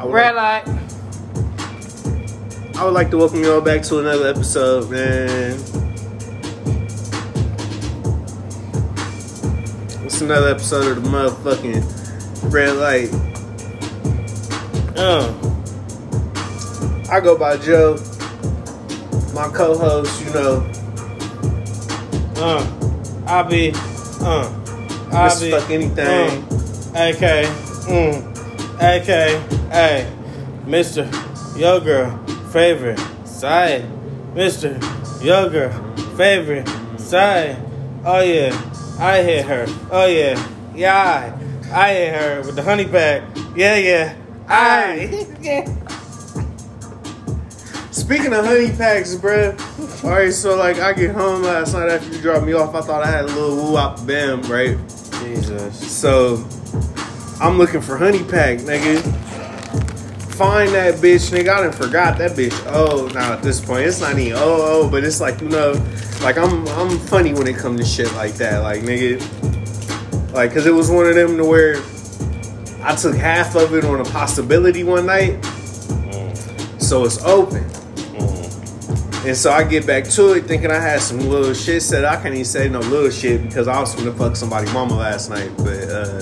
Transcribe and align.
I 0.00 0.04
would, 0.04 0.14
Red 0.14 0.34
like, 0.34 0.66
light. 0.66 0.78
I 2.74 2.84
would 2.86 2.94
like 2.94 3.10
to 3.10 3.18
welcome 3.18 3.40
you 3.40 3.52
all 3.52 3.60
back 3.60 3.82
to 3.82 3.98
another 3.98 4.28
episode, 4.28 4.90
man. 4.90 5.52
It's 10.06 10.22
another 10.22 10.48
episode 10.48 10.96
of 10.96 11.04
the 11.04 11.10
motherfucking 11.10 11.84
red 12.50 12.76
light. 12.76 13.10
Uh, 14.96 15.34
I 17.12 17.20
go 17.20 17.36
by 17.36 17.58
Joe. 17.58 17.98
My 19.34 19.50
co-host, 19.50 20.24
you 20.24 20.32
know, 20.32 20.66
uh, 22.36 22.64
I 23.26 23.42
be, 23.42 23.72
uh, 24.22 24.48
I 25.12 25.38
be, 25.38 25.50
Fuck 25.50 25.68
Anything. 25.68 26.06
Uh, 26.06 26.32
AK, 26.94 27.44
mm, 27.84 28.24
AK, 28.80 29.59
hey, 29.70 30.10
Mister, 30.66 31.08
your 31.56 31.80
girl, 31.80 32.18
favorite 32.52 32.98
side, 33.24 33.84
Mister, 34.34 34.78
your 35.22 35.48
girl, 35.48 35.96
favorite 36.16 36.68
side. 36.98 37.56
Oh 38.04 38.20
yeah, 38.20 38.52
I 38.98 39.22
hit 39.22 39.46
her. 39.46 39.66
Oh 39.90 40.06
yeah, 40.06 40.48
yeah, 40.74 41.32
I, 41.72 41.86
I 41.88 41.92
hit 41.94 42.14
her 42.14 42.42
with 42.42 42.56
the 42.56 42.62
honey 42.62 42.86
pack. 42.86 43.22
Yeah, 43.54 43.76
yeah, 43.76 44.16
I, 44.48 45.26
yeah. 45.40 45.64
Speaking 47.90 48.32
of 48.32 48.44
honey 48.44 48.70
packs, 48.70 49.14
bruh. 49.14 49.54
Alright, 50.04 50.32
so 50.32 50.56
like 50.56 50.78
I 50.78 50.92
get 50.92 51.14
home 51.14 51.42
last 51.42 51.74
night 51.74 51.90
after 51.90 52.08
you 52.10 52.20
dropped 52.20 52.46
me 52.46 52.54
off. 52.54 52.74
I 52.74 52.80
thought 52.80 53.02
I 53.02 53.10
had 53.10 53.24
a 53.24 53.28
little 53.28 53.54
woo 53.54 53.76
up 53.76 54.04
bam, 54.06 54.42
right? 54.42 54.76
Jesus. 55.20 55.92
So 55.92 56.44
I'm 57.40 57.58
looking 57.58 57.80
for 57.80 57.96
honey 57.98 58.24
pack, 58.24 58.58
nigga. 58.58 59.29
Find 60.40 60.72
that 60.72 60.94
bitch, 60.94 61.30
nigga. 61.30 61.50
I 61.50 61.60
done 61.64 61.72
forgot 61.72 62.16
that 62.16 62.30
bitch. 62.30 62.58
Oh, 62.68 63.08
now 63.12 63.34
at 63.34 63.42
this 63.42 63.62
point, 63.62 63.84
it's 63.84 64.00
not 64.00 64.18
even 64.18 64.38
oh 64.38 64.84
oh, 64.86 64.88
but 64.90 65.04
it's 65.04 65.20
like 65.20 65.38
you 65.42 65.50
know, 65.50 65.72
like 66.22 66.38
I'm 66.38 66.66
I'm 66.68 66.98
funny 66.98 67.34
when 67.34 67.46
it 67.46 67.58
comes 67.58 67.78
to 67.78 67.86
shit 67.86 68.10
like 68.14 68.32
that, 68.36 68.62
like 68.62 68.80
nigga. 68.80 69.20
Like, 70.32 70.54
cause 70.54 70.64
it 70.64 70.72
was 70.72 70.90
one 70.90 71.04
of 71.04 71.14
them 71.14 71.36
to 71.36 71.44
where 71.44 71.74
I 72.82 72.96
took 72.96 73.16
half 73.16 73.54
of 73.54 73.74
it 73.74 73.84
on 73.84 74.00
a 74.00 74.04
possibility 74.04 74.82
one 74.82 75.04
night, 75.04 75.42
mm. 75.42 76.80
so 76.80 77.04
it's 77.04 77.22
open. 77.22 77.62
Mm. 77.64 79.26
And 79.26 79.36
so 79.36 79.52
I 79.52 79.62
get 79.62 79.86
back 79.86 80.04
to 80.04 80.32
it 80.32 80.46
thinking 80.46 80.70
I 80.70 80.80
had 80.80 81.02
some 81.02 81.18
little 81.18 81.52
shit 81.52 81.82
said. 81.82 82.06
I 82.06 82.14
can't 82.14 82.32
even 82.32 82.46
say 82.46 82.66
no 82.70 82.78
little 82.78 83.10
shit 83.10 83.42
because 83.42 83.68
I 83.68 83.78
was 83.78 83.94
gonna 83.94 84.14
fuck 84.14 84.36
somebody 84.36 84.72
mama 84.72 84.94
last 84.94 85.28
night. 85.28 85.50
But 85.58 85.82
uh 85.90 86.20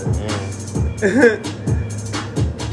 mm. 0.99 1.65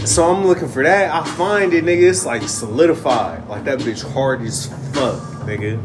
So 0.06 0.24
I'm 0.32 0.46
looking 0.46 0.68
for 0.68 0.84
that. 0.84 1.12
I 1.12 1.28
find 1.32 1.74
it, 1.74 1.84
nigga. 1.84 2.10
It's 2.10 2.26
like 2.26 2.44
solidified. 2.44 3.48
Like 3.48 3.64
that 3.66 3.80
bitch 3.80 4.10
hard 4.14 4.42
as 4.42 4.68
fuck, 4.94 5.20
nigga. 5.46 5.80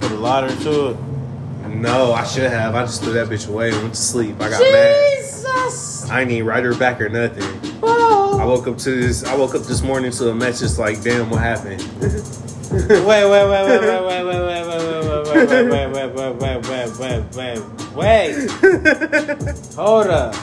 Put 0.00 0.12
a 0.12 0.14
lighter 0.14 0.56
to 0.64 0.90
it. 0.90 0.96
No, 1.68 2.12
I 2.12 2.24
should 2.24 2.50
have. 2.50 2.74
I 2.74 2.82
just 2.84 3.02
threw 3.02 3.12
that 3.12 3.28
bitch 3.28 3.48
away 3.48 3.70
and 3.70 3.82
went 3.82 3.94
to 3.94 4.00
sleep. 4.00 4.40
I 4.40 4.48
got 4.48 4.60
mad. 4.60 5.16
Jesus. 5.18 6.08
I 6.10 6.22
ain't 6.22 6.30
even 6.30 6.46
write 6.46 6.64
her 6.64 6.74
back 6.74 7.00
or 7.00 7.08
nothing. 7.08 7.44
Oh. 7.82 8.38
I 8.40 8.44
woke 8.44 8.66
up 8.66 8.78
to 8.78 8.90
this. 8.90 9.24
I 9.24 9.36
woke 9.36 9.54
up 9.54 9.62
this 9.62 9.82
morning 9.82 10.10
to 10.12 10.30
a 10.30 10.34
message 10.34 10.78
like, 10.78 11.02
"Damn, 11.02 11.28
what 11.28 11.40
happened?" 11.40 11.82
Wait, 12.70 12.90
wait, 12.90 13.04
wait, 13.04 13.26
wait, 13.28 13.80
wait, 13.80 13.80
wait, 13.80 14.24
wait, 14.24 14.24
wait, 14.24 14.42
wait, 14.44 14.66
wait, 14.66 14.88
wait, 15.26 15.68
wait, 15.68 15.86
wait, 15.86 15.92
wait, 15.92 16.34
wait, 16.34 16.60
wait, 16.68 16.90
wait, 16.98 17.22
wait, 17.36 17.60
wait. 17.94 19.74
Hold 19.76 20.06
up. 20.06 20.34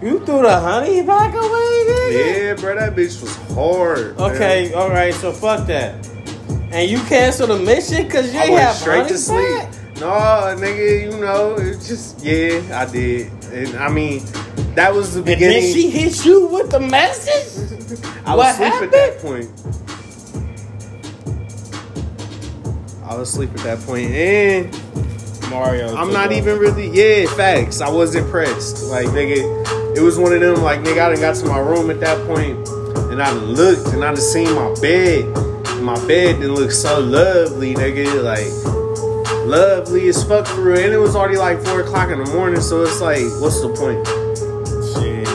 You 0.00 0.24
threw 0.24 0.42
the 0.42 0.60
honey 0.60 1.02
back 1.02 1.34
away, 1.34 1.84
nigga? 1.88 2.46
yeah, 2.46 2.54
bro, 2.54 2.76
that 2.76 2.94
bitch 2.94 3.20
was 3.20 3.34
hard. 3.54 4.16
man. 4.18 4.30
Okay, 4.32 4.72
all 4.72 4.90
right, 4.90 5.12
so 5.12 5.32
fuck 5.32 5.66
that. 5.66 5.94
And 6.70 6.88
you 6.88 6.98
canceled 7.04 7.50
the 7.50 7.58
mission 7.58 8.04
because 8.04 8.32
you 8.32 8.38
I 8.38 8.44
ain't 8.44 8.52
went 8.52 8.64
have 8.64 8.76
straight 8.76 8.96
honey 8.98 9.08
to 9.08 9.18
sleep. 9.18 9.58
back? 9.58 9.72
No, 9.96 10.06
nigga, 10.56 11.02
you 11.02 11.18
know, 11.20 11.56
it's 11.58 11.88
just 11.88 12.20
yeah, 12.24 12.60
I 12.80 12.90
did. 12.90 13.32
And 13.52 13.74
I 13.76 13.88
mean, 13.88 14.22
that 14.76 14.94
was 14.94 15.14
the 15.14 15.18
And 15.20 15.26
beginning. 15.26 15.62
then 15.62 15.72
she 15.74 15.90
hit 15.90 16.24
you 16.24 16.46
with 16.46 16.70
the 16.70 16.78
message? 16.78 17.72
I 18.24 18.36
was 18.36 18.38
what 18.38 18.54
asleep 18.54 18.72
happened? 18.72 18.94
at 18.94 19.20
that 19.20 19.20
point. 19.20 19.50
I 23.04 23.16
was 23.16 23.30
asleep 23.30 23.50
at 23.50 23.56
that 23.64 23.78
point. 23.78 23.86
point, 23.86 24.10
and 24.12 25.50
Mario. 25.50 25.96
I'm 25.96 26.12
not 26.12 26.30
even 26.30 26.58
really. 26.58 26.88
Yeah, 26.90 27.26
facts. 27.34 27.80
I 27.80 27.88
was 27.88 28.14
impressed. 28.14 28.84
Like 28.84 29.06
nigga, 29.08 29.42
it 29.98 30.02
was 30.02 30.18
one 30.18 30.32
of 30.32 30.40
them. 30.40 30.62
Like 30.62 30.80
nigga, 30.80 31.00
I 31.00 31.08
done 31.12 31.20
got 31.20 31.34
to 31.36 31.46
my 31.46 31.58
room 31.58 31.90
at 31.90 31.98
that 32.00 32.24
point, 32.26 32.68
and 33.10 33.20
I 33.22 33.32
looked 33.32 33.88
and 33.92 34.04
I 34.04 34.14
just 34.14 34.32
seen 34.32 34.52
my 34.54 34.72
bed. 34.80 35.24
And 35.68 35.84
my 35.84 35.94
bed 36.06 36.40
didn't 36.40 36.54
look 36.54 36.70
so 36.72 37.00
lovely, 37.00 37.74
nigga. 37.74 38.22
Like 38.22 38.46
lovely 39.46 40.08
as 40.08 40.22
fuck 40.24 40.46
for 40.46 40.62
real. 40.62 40.78
And 40.78 40.92
it 40.92 40.98
was 40.98 41.16
already 41.16 41.36
like 41.36 41.60
four 41.64 41.80
o'clock 41.80 42.10
in 42.10 42.22
the 42.22 42.30
morning, 42.32 42.60
so 42.60 42.82
it's 42.82 43.00
like, 43.00 43.22
what's 43.40 43.60
the 43.60 43.68
point? 43.68 44.06
Shit. 44.94 45.26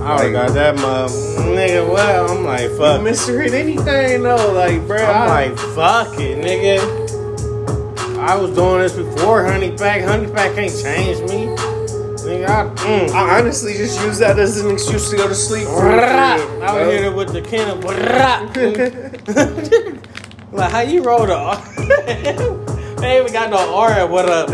I 0.00 0.12
already 0.14 0.32
got 0.32 0.52
that 0.54 0.74
mug. 0.76 1.10
Nigga, 1.10 1.88
well, 1.92 2.30
I'm 2.36 2.44
like, 2.44 2.70
fuck. 2.72 2.98
You 2.98 3.04
misread 3.04 3.52
anything 3.54 4.22
though, 4.22 4.52
like 4.52 4.86
bro. 4.86 4.98
I'm 4.98 5.22
I- 5.30 5.46
like, 5.46 5.58
fuck 5.58 6.18
it, 6.20 6.38
nigga. 6.44 7.08
I 8.18 8.36
was 8.36 8.50
doing 8.54 8.80
this 8.80 8.92
before 8.94 9.44
Honey 9.46 9.70
Pack. 9.76 10.02
Honey 10.04 10.26
Pack 10.30 10.54
can't 10.54 10.70
change 10.82 11.20
me. 11.30 11.46
Nigga, 12.30 12.46
I, 12.46 12.62
mm. 12.84 13.10
I 13.10 13.40
honestly 13.40 13.72
just 13.72 14.00
use 14.02 14.20
that 14.20 14.38
as 14.38 14.60
an 14.60 14.70
excuse 14.70 15.10
to 15.10 15.16
go 15.16 15.26
to 15.26 15.34
sleep. 15.34 15.66
I 15.66 16.36
was 16.78 16.92
hitting 16.92 17.10
it 17.10 17.16
with 17.16 17.32
the 17.32 17.42
can 17.42 17.68
of 17.68 17.82
Like, 20.52 20.70
how 20.70 20.82
you 20.82 21.02
roll 21.02 21.26
the 21.26 21.34
R? 21.34 21.56
they 23.00 23.16
ain't 23.16 23.22
even 23.22 23.32
got 23.32 23.50
no 23.50 23.74
R 23.74 23.90
at 23.98 24.08
what 24.08 24.28
up. 24.28 24.48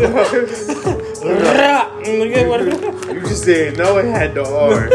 Nigga, 2.07 2.49
what 2.49 2.61
up? 2.61 3.05
You 3.13 3.21
just 3.21 3.45
didn't 3.45 3.77
know 3.77 3.99
it 3.99 4.05
had 4.05 4.33
the 4.33 4.43
R. 4.43 4.91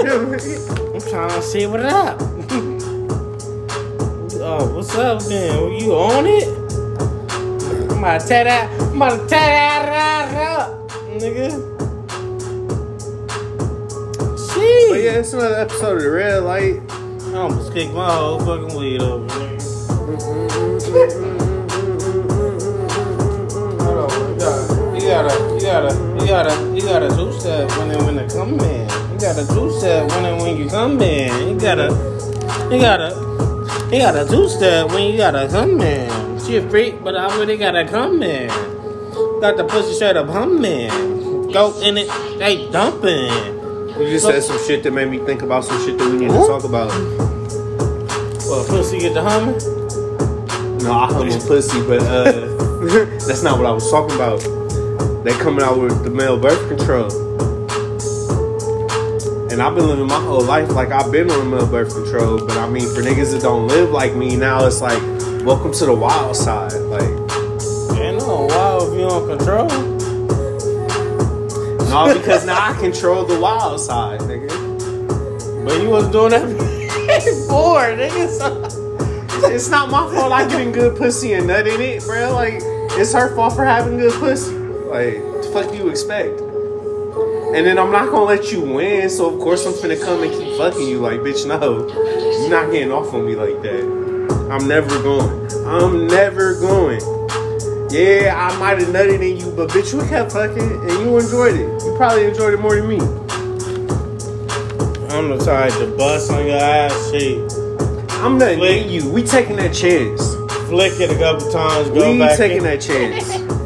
I'm 0.93 1.01
trying 1.09 1.31
to 1.31 1.43
see 1.43 1.67
what 1.67 1.87
up. 1.87 2.21
oh, 4.41 4.75
what's 4.75 4.93
up 4.97 5.23
then? 5.23 5.73
You 5.75 5.95
on 5.95 6.27
it? 6.27 6.49
I'm 7.93 7.99
about 7.99 8.23
to 8.23 8.27
tear 8.27 8.43
that. 8.43 8.69
I'm 8.81 8.97
about 8.97 9.11
to 9.11 9.19
tear 9.29 9.39
that 9.39 9.89
right 9.89 10.35
up, 10.59 10.91
nigga. 11.21 11.72
Shit. 14.63 14.91
but 14.91 15.01
yeah, 15.03 15.19
it's 15.19 15.33
another 15.33 15.57
episode 15.57 15.97
of 15.97 16.03
the 16.05 16.11
Red 16.11 16.43
Light. 16.45 16.81
I 17.35 17.39
almost 17.39 17.73
kicked 17.73 17.93
my 17.95 18.15
whole 18.15 18.39
fucking 18.39 18.79
weed 18.79 19.03
over. 19.03 19.27
Mm-hmm. 19.27 19.73
Hold 23.83 23.99
on, 23.99 24.31
you 24.31 24.39
gotta, 24.39 25.55
you 25.55 25.61
gotta, 25.61 25.95
you 26.21 26.27
gotta, 26.27 26.55
you 26.77 26.83
gotta 26.83 27.09
do 27.09 27.33
step 27.41 27.69
when 27.79 27.91
it 27.91 28.03
when 28.03 28.19
it 28.19 28.33
come 28.33 28.61
in. 28.61 28.89
You 29.13 29.19
gotta 29.19 29.45
do 29.47 29.71
step 29.79 30.09
when 30.11 30.25
it 30.27 30.41
when 30.41 30.57
you 30.57 30.69
come 30.69 31.01
in. 31.03 31.49
You 31.49 31.59
gotta, 31.59 31.89
you 32.71 32.81
gotta, 32.81 33.11
you 33.91 33.99
gotta 33.99 34.25
do 34.31 34.49
step 34.49 34.91
when 34.91 35.11
you 35.11 35.17
gotta 35.17 35.49
come 35.49 35.81
in. 35.81 36.39
She 36.41 36.57
a 36.59 36.71
freak, 36.71 37.03
but 37.03 37.17
I 37.17 37.37
really 37.37 37.57
gotta 37.57 37.85
come 37.85 38.23
in. 38.23 38.49
Got 39.41 39.57
the 39.57 39.65
pussy 39.69 39.95
straight 39.95 40.17
up 40.17 40.29
humming. 40.29 41.51
Go 41.51 41.81
in 41.81 41.99
it, 41.99 42.09
they 42.39 42.71
dumping. 42.71 43.62
You 44.03 44.11
just 44.11 44.27
said 44.27 44.43
some 44.43 44.59
shit 44.67 44.83
that 44.83 44.91
made 44.91 45.09
me 45.09 45.19
think 45.19 45.43
about 45.43 45.65
some 45.65 45.81
shit 45.87 45.97
that 45.97 46.11
we 46.11 46.19
need 46.19 46.31
to 46.31 46.47
talk 46.47 46.65
about. 46.65 46.89
Well, 48.49 48.67
pussy 48.67 48.99
get 48.99 49.15
the 49.15 49.23
humming. 49.23 49.57
No, 50.83 50.93
I 50.93 51.07
hum 51.07 51.29
a 51.29 51.39
pussy, 51.39 51.81
but 51.87 52.03
uh, 52.03 52.33
that's 53.27 53.45
not 53.45 53.59
what 53.59 53.67
I 53.67 53.71
was 53.71 53.89
talking 53.89 54.17
about. 54.17 54.39
They 55.25 55.33
coming 55.35 55.63
out 55.63 55.79
with 55.79 56.03
the 56.03 56.11
male 56.11 56.37
birth 56.37 56.67
control. 56.69 57.11
And 59.53 59.63
I've 59.63 59.77
been 59.77 59.87
living 59.87 60.09
my 60.09 60.21
whole 60.21 60.43
life 60.43 60.71
like 60.71 60.91
I've 60.91 61.13
been 61.13 61.31
on 61.31 61.51
male 61.51 61.67
birth 61.69 61.95
control, 61.95 62.45
but 62.45 62.57
I 62.57 62.69
mean, 62.69 62.89
for 62.93 63.03
niggas 63.03 63.31
that 63.33 63.43
don't 63.43 63.69
live 63.69 63.91
like 63.91 64.17
me, 64.17 64.35
now 64.35 64.67
it's 64.67 64.81
like, 64.81 65.01
welcome 65.45 65.73
to 65.75 65.87
the 65.87 65.95
wild 65.95 66.35
side. 66.35 66.73
Like, 66.73 67.09
Ain't 68.01 68.19
no 68.19 68.47
wild 68.51 68.93
if 68.93 68.99
you 68.99 69.07
on 69.07 69.39
control. 69.39 69.92
No, 71.93 72.15
because 72.15 72.47
now 72.47 72.57
I 72.59 72.73
control 72.81 73.27
the 73.27 73.39
wild 73.39 73.79
side, 73.79 74.21
nigga. 74.21 74.49
But 75.65 75.83
you 75.83 75.91
was 75.91 76.09
doing 76.09 76.31
that 76.31 76.47
before, 77.25 77.83
nigga. 77.83 78.29
So. 78.29 78.83
It's 79.51 79.69
not 79.69 79.91
my 79.91 80.11
fault 80.15 80.33
I 80.33 80.49
getting 80.49 80.73
good 80.73 80.97
pussy 80.97 81.35
and 81.35 81.49
nut 81.49 81.67
in 81.67 81.81
it, 81.81 82.03
bro. 82.05 82.33
Like, 82.33 82.61
it's 82.99 83.13
her 83.13 83.35
fault 83.35 83.55
for 83.55 83.65
having 83.65 83.99
good 83.99 84.13
pussy. 84.15 84.55
Like, 84.55 85.17
the 85.17 85.51
fuck 85.53 85.75
you 85.75 85.89
expect? 85.89 86.41
And 86.41 87.67
then 87.67 87.79
I'm 87.79 87.93
not 87.93 88.11
gonna 88.11 88.25
let 88.25 88.51
you 88.51 88.63
win, 88.63 89.11
so 89.11 89.35
of 89.35 89.39
course 89.41 89.67
I'm 89.67 89.75
finna 89.75 90.03
come 90.03 90.23
and 90.23 90.33
keep 90.33 90.57
fucking 90.57 90.89
you. 90.89 91.01
Like, 91.01 91.21
bitch, 91.21 91.47
no. 91.47 91.87
You're 92.41 92.51
not 92.51 92.73
getting 92.73 92.91
off 92.91 93.13
on 93.13 93.27
me 93.27 93.35
like 93.35 93.61
that. 93.63 94.49
I'm 94.51 94.67
never 94.67 95.03
going. 95.03 95.67
I'm 95.67 96.07
never 96.07 96.59
going. 96.59 97.01
Yeah, 97.93 98.35
I 98.51 98.59
might 98.59 98.79
have 98.79 98.89
nutted 98.89 99.21
in 99.23 99.37
you, 99.37 99.51
but 99.55 99.69
bitch, 99.71 99.93
we 99.93 100.09
kept 100.09 100.33
fucking 100.33 100.59
and 100.63 100.91
you 101.01 101.19
enjoyed 101.19 101.55
it. 101.57 101.85
You 101.85 101.95
probably 101.99 102.25
enjoyed 102.27 102.55
it 102.55 102.61
more 102.61 102.75
than 102.77 102.89
me. 102.89 102.97
I'm 105.15 105.29
the 105.29 105.39
type 105.45 105.73
to 105.75 105.95
bust 105.97 106.31
on 106.33 106.47
your 106.47 106.57
ass 106.57 107.11
cheek, 107.11 107.39
I'm 108.23 108.39
not 108.39 108.55
Flick. 108.55 108.87
in 108.87 108.91
you. 108.91 109.11
We 109.11 109.23
taking 109.23 109.57
that 109.57 109.75
chance. 109.75 110.35
flick 110.69 110.93
it 111.01 111.11
a 111.11 111.19
couple 111.19 111.51
times, 111.53 111.91
go 111.91 112.13
we 112.13 112.19
back. 112.19 112.39
taking 112.39 112.59
in. 112.59 112.65
that 112.65 112.81
chance. 112.81 113.39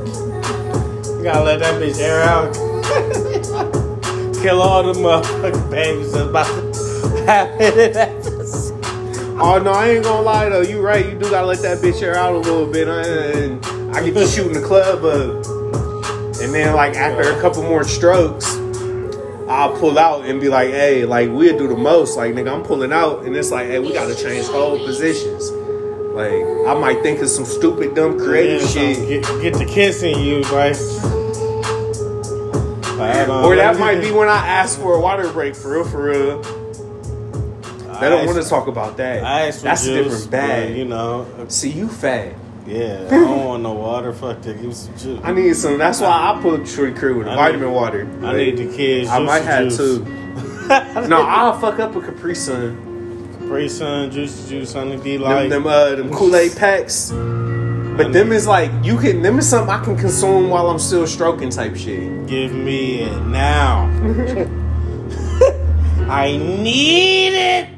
You 1.16 1.22
gotta 1.32 1.44
let 1.44 1.58
that 1.60 1.80
bitch 1.82 1.98
air 2.00 2.22
out. 2.22 2.54
Kill 4.42 4.60
all 4.62 4.82
the 4.84 4.92
motherfucking 4.92 5.70
babies 5.70 6.12
that's 6.12 6.28
about 6.28 6.46
to 6.46 7.24
happen 7.26 7.78
in 7.80 7.92
that 7.94 8.22
pussy. 8.22 8.74
Oh 9.40 9.58
no, 9.62 9.72
I 9.72 9.88
ain't 9.90 10.04
gonna 10.04 10.22
lie 10.22 10.48
though. 10.48 10.60
You 10.62 10.80
right. 10.80 11.04
You 11.04 11.18
do 11.18 11.28
gotta 11.30 11.46
let 11.48 11.60
that 11.62 11.78
bitch 11.78 12.00
air 12.02 12.14
out 12.16 12.34
a 12.34 12.38
little 12.38 12.66
bit. 12.70 12.86
uh, 12.88 12.92
And 13.02 13.64
I 13.96 14.04
get 14.04 14.12
to 14.12 14.26
shooting 14.26 14.52
the 14.52 14.60
club 14.60 15.02
up, 15.06 15.46
and 16.42 16.52
then 16.52 16.74
like 16.74 16.96
after 16.96 17.32
a 17.32 17.40
couple 17.40 17.62
more 17.62 17.82
strokes, 17.82 18.54
I'll 19.48 19.74
pull 19.78 19.98
out 19.98 20.26
and 20.26 20.38
be 20.38 20.50
like, 20.50 20.68
"Hey, 20.68 21.06
like 21.06 21.30
we'll 21.30 21.56
do 21.56 21.66
the 21.66 21.78
most." 21.78 22.14
Like 22.14 22.34
nigga, 22.34 22.52
I'm 22.52 22.62
pulling 22.62 22.92
out, 22.92 23.24
and 23.24 23.34
it's 23.34 23.50
like, 23.50 23.68
"Hey, 23.68 23.78
we 23.78 23.94
gotta 23.94 24.14
change 24.14 24.44
whole 24.48 24.78
positions." 24.84 25.50
Like 26.12 26.44
I 26.66 26.78
might 26.78 27.02
think 27.02 27.20
of 27.20 27.30
some 27.30 27.46
stupid, 27.46 27.94
dumb, 27.94 28.18
creative 28.18 28.60
Yeah, 28.60 28.68
shit, 28.68 29.08
Get, 29.08 29.40
get 29.40 29.54
the 29.54 29.64
kissing 29.64 30.20
you, 30.20 30.42
like. 30.42 30.76
Like, 32.98 33.28
or 33.28 33.56
that 33.56 33.78
might 33.78 34.02
be 34.02 34.10
when 34.10 34.28
I 34.28 34.46
ask 34.46 34.78
for 34.78 34.94
a 34.94 35.00
water 35.00 35.32
break. 35.32 35.54
For 35.54 35.72
real, 35.72 35.84
for 35.84 36.02
real. 36.02 36.42
They 38.00 38.10
don't 38.10 38.26
want 38.26 38.42
to 38.42 38.46
talk 38.46 38.68
about 38.68 38.98
that. 38.98 39.24
I 39.24 39.48
asked 39.48 39.60
for 39.60 39.64
That's 39.64 39.86
a 39.86 40.02
different 40.02 40.30
bag. 40.30 40.68
but, 40.68 40.76
you 40.76 40.84
know. 40.84 41.26
See, 41.48 41.70
you 41.70 41.88
fat. 41.88 42.34
Yeah, 42.66 43.04
I 43.06 43.10
don't 43.10 43.44
want 43.46 43.62
no 43.62 43.74
water. 43.74 44.12
Fuck 44.12 44.42
that. 44.42 44.54
Give 44.56 44.64
me 44.66 44.72
some 44.72 44.96
juice. 44.98 45.20
I 45.22 45.32
need 45.32 45.54
some. 45.54 45.78
That's 45.78 46.00
why 46.00 46.08
I 46.08 46.40
pull 46.42 46.60
up 46.60 46.66
Shorty 46.66 46.92
Crew 46.94 47.18
with 47.18 47.28
I 47.28 47.36
vitamin 47.36 47.68
need- 47.68 47.74
water. 47.74 48.08
I 48.24 48.36
need 48.36 48.56
the 48.58 48.76
kids. 48.76 49.08
I 49.08 49.20
might 49.20 49.44
have 49.44 49.68
juice. 49.68 49.76
two. 49.76 50.04
No, 50.66 51.22
I'll 51.22 51.56
fuck 51.60 51.78
up 51.78 51.94
a 51.94 52.00
Capri 52.00 52.34
Sun. 52.34 53.36
Capri 53.38 53.68
Sun, 53.68 54.10
juicy 54.10 54.48
juice, 54.48 54.72
honey 54.72 54.96
D 54.96 55.12
Them, 55.16 55.22
light. 55.22 55.48
them, 55.48 55.64
uh, 55.64 55.94
them 55.94 56.10
Kool 56.12 56.34
Aid 56.34 56.56
packs. 56.56 57.12
But 57.12 58.12
them 58.12 58.32
is 58.32 58.48
like 58.48 58.72
you 58.82 58.98
can. 58.98 59.22
Them 59.22 59.38
is 59.38 59.48
something 59.48 59.70
I 59.72 59.78
can 59.84 59.96
consume 59.96 60.50
while 60.50 60.68
I'm 60.68 60.80
still 60.80 61.06
stroking 61.06 61.50
type 61.50 61.76
shit. 61.76 62.26
Give 62.26 62.52
me 62.52 63.02
it 63.02 63.22
now. 63.26 63.86
I 66.08 66.36
need 66.36 67.34
it 67.34 67.68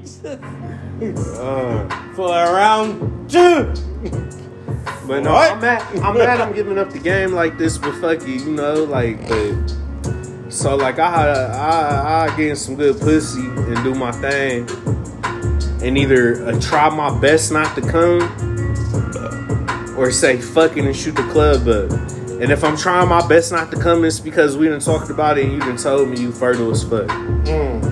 Uh, 1.39 1.89
for 2.15 2.29
round 2.31 3.31
two. 3.31 3.73
But 5.09 5.23
no, 5.25 5.33
What? 5.33 5.53
I'm 5.53 5.61
mad. 5.61 5.83
I'm 6.03 6.19
mad. 6.19 6.41
I'm 6.41 6.53
giving 6.55 6.79
up 6.79 6.91
the 6.91 6.99
game 6.99 7.33
like 7.33 7.59
this. 7.59 7.79
But 7.79 7.95
fuck 8.01 8.27
you, 8.27 8.35
you 8.35 8.53
know, 8.53 8.85
like. 8.85 9.27
But 9.29 9.55
so 10.51 10.77
like 10.77 10.99
I 10.99 11.33
I 11.33 12.27
I 12.27 12.37
get 12.37 12.57
some 12.57 12.77
good 12.77 13.01
pussy 13.01 13.41
and 13.41 13.83
do 13.83 13.95
my 13.95 14.13
thing, 14.13 14.69
and 15.83 15.99
either 15.99 16.47
uh, 16.47 16.61
try 16.61 16.89
my 16.91 17.19
best 17.21 17.51
not 17.51 17.75
to 17.75 17.81
come, 17.81 18.23
or 19.97 20.11
say 20.11 20.39
fucking 20.41 20.87
and 20.87 20.95
shoot 20.95 21.17
the 21.17 21.27
club 21.33 21.67
up. 21.67 21.91
And 22.41 22.53
if 22.53 22.63
I'm 22.63 22.77
trying 22.77 23.09
my 23.09 23.27
best 23.27 23.51
not 23.51 23.73
to 23.73 23.77
come, 23.77 24.05
it's 24.05 24.21
because 24.21 24.57
we 24.57 24.67
didn't 24.69 24.85
talked 24.85 25.11
about 25.11 25.39
it 25.39 25.47
and 25.47 25.55
you 25.55 25.59
done 25.59 25.77
told 25.77 26.09
me 26.09 26.21
you 26.21 26.31
fertile 26.31 26.71
as 26.71 26.85
fuck. 26.85 27.09
Mm. 27.09 27.88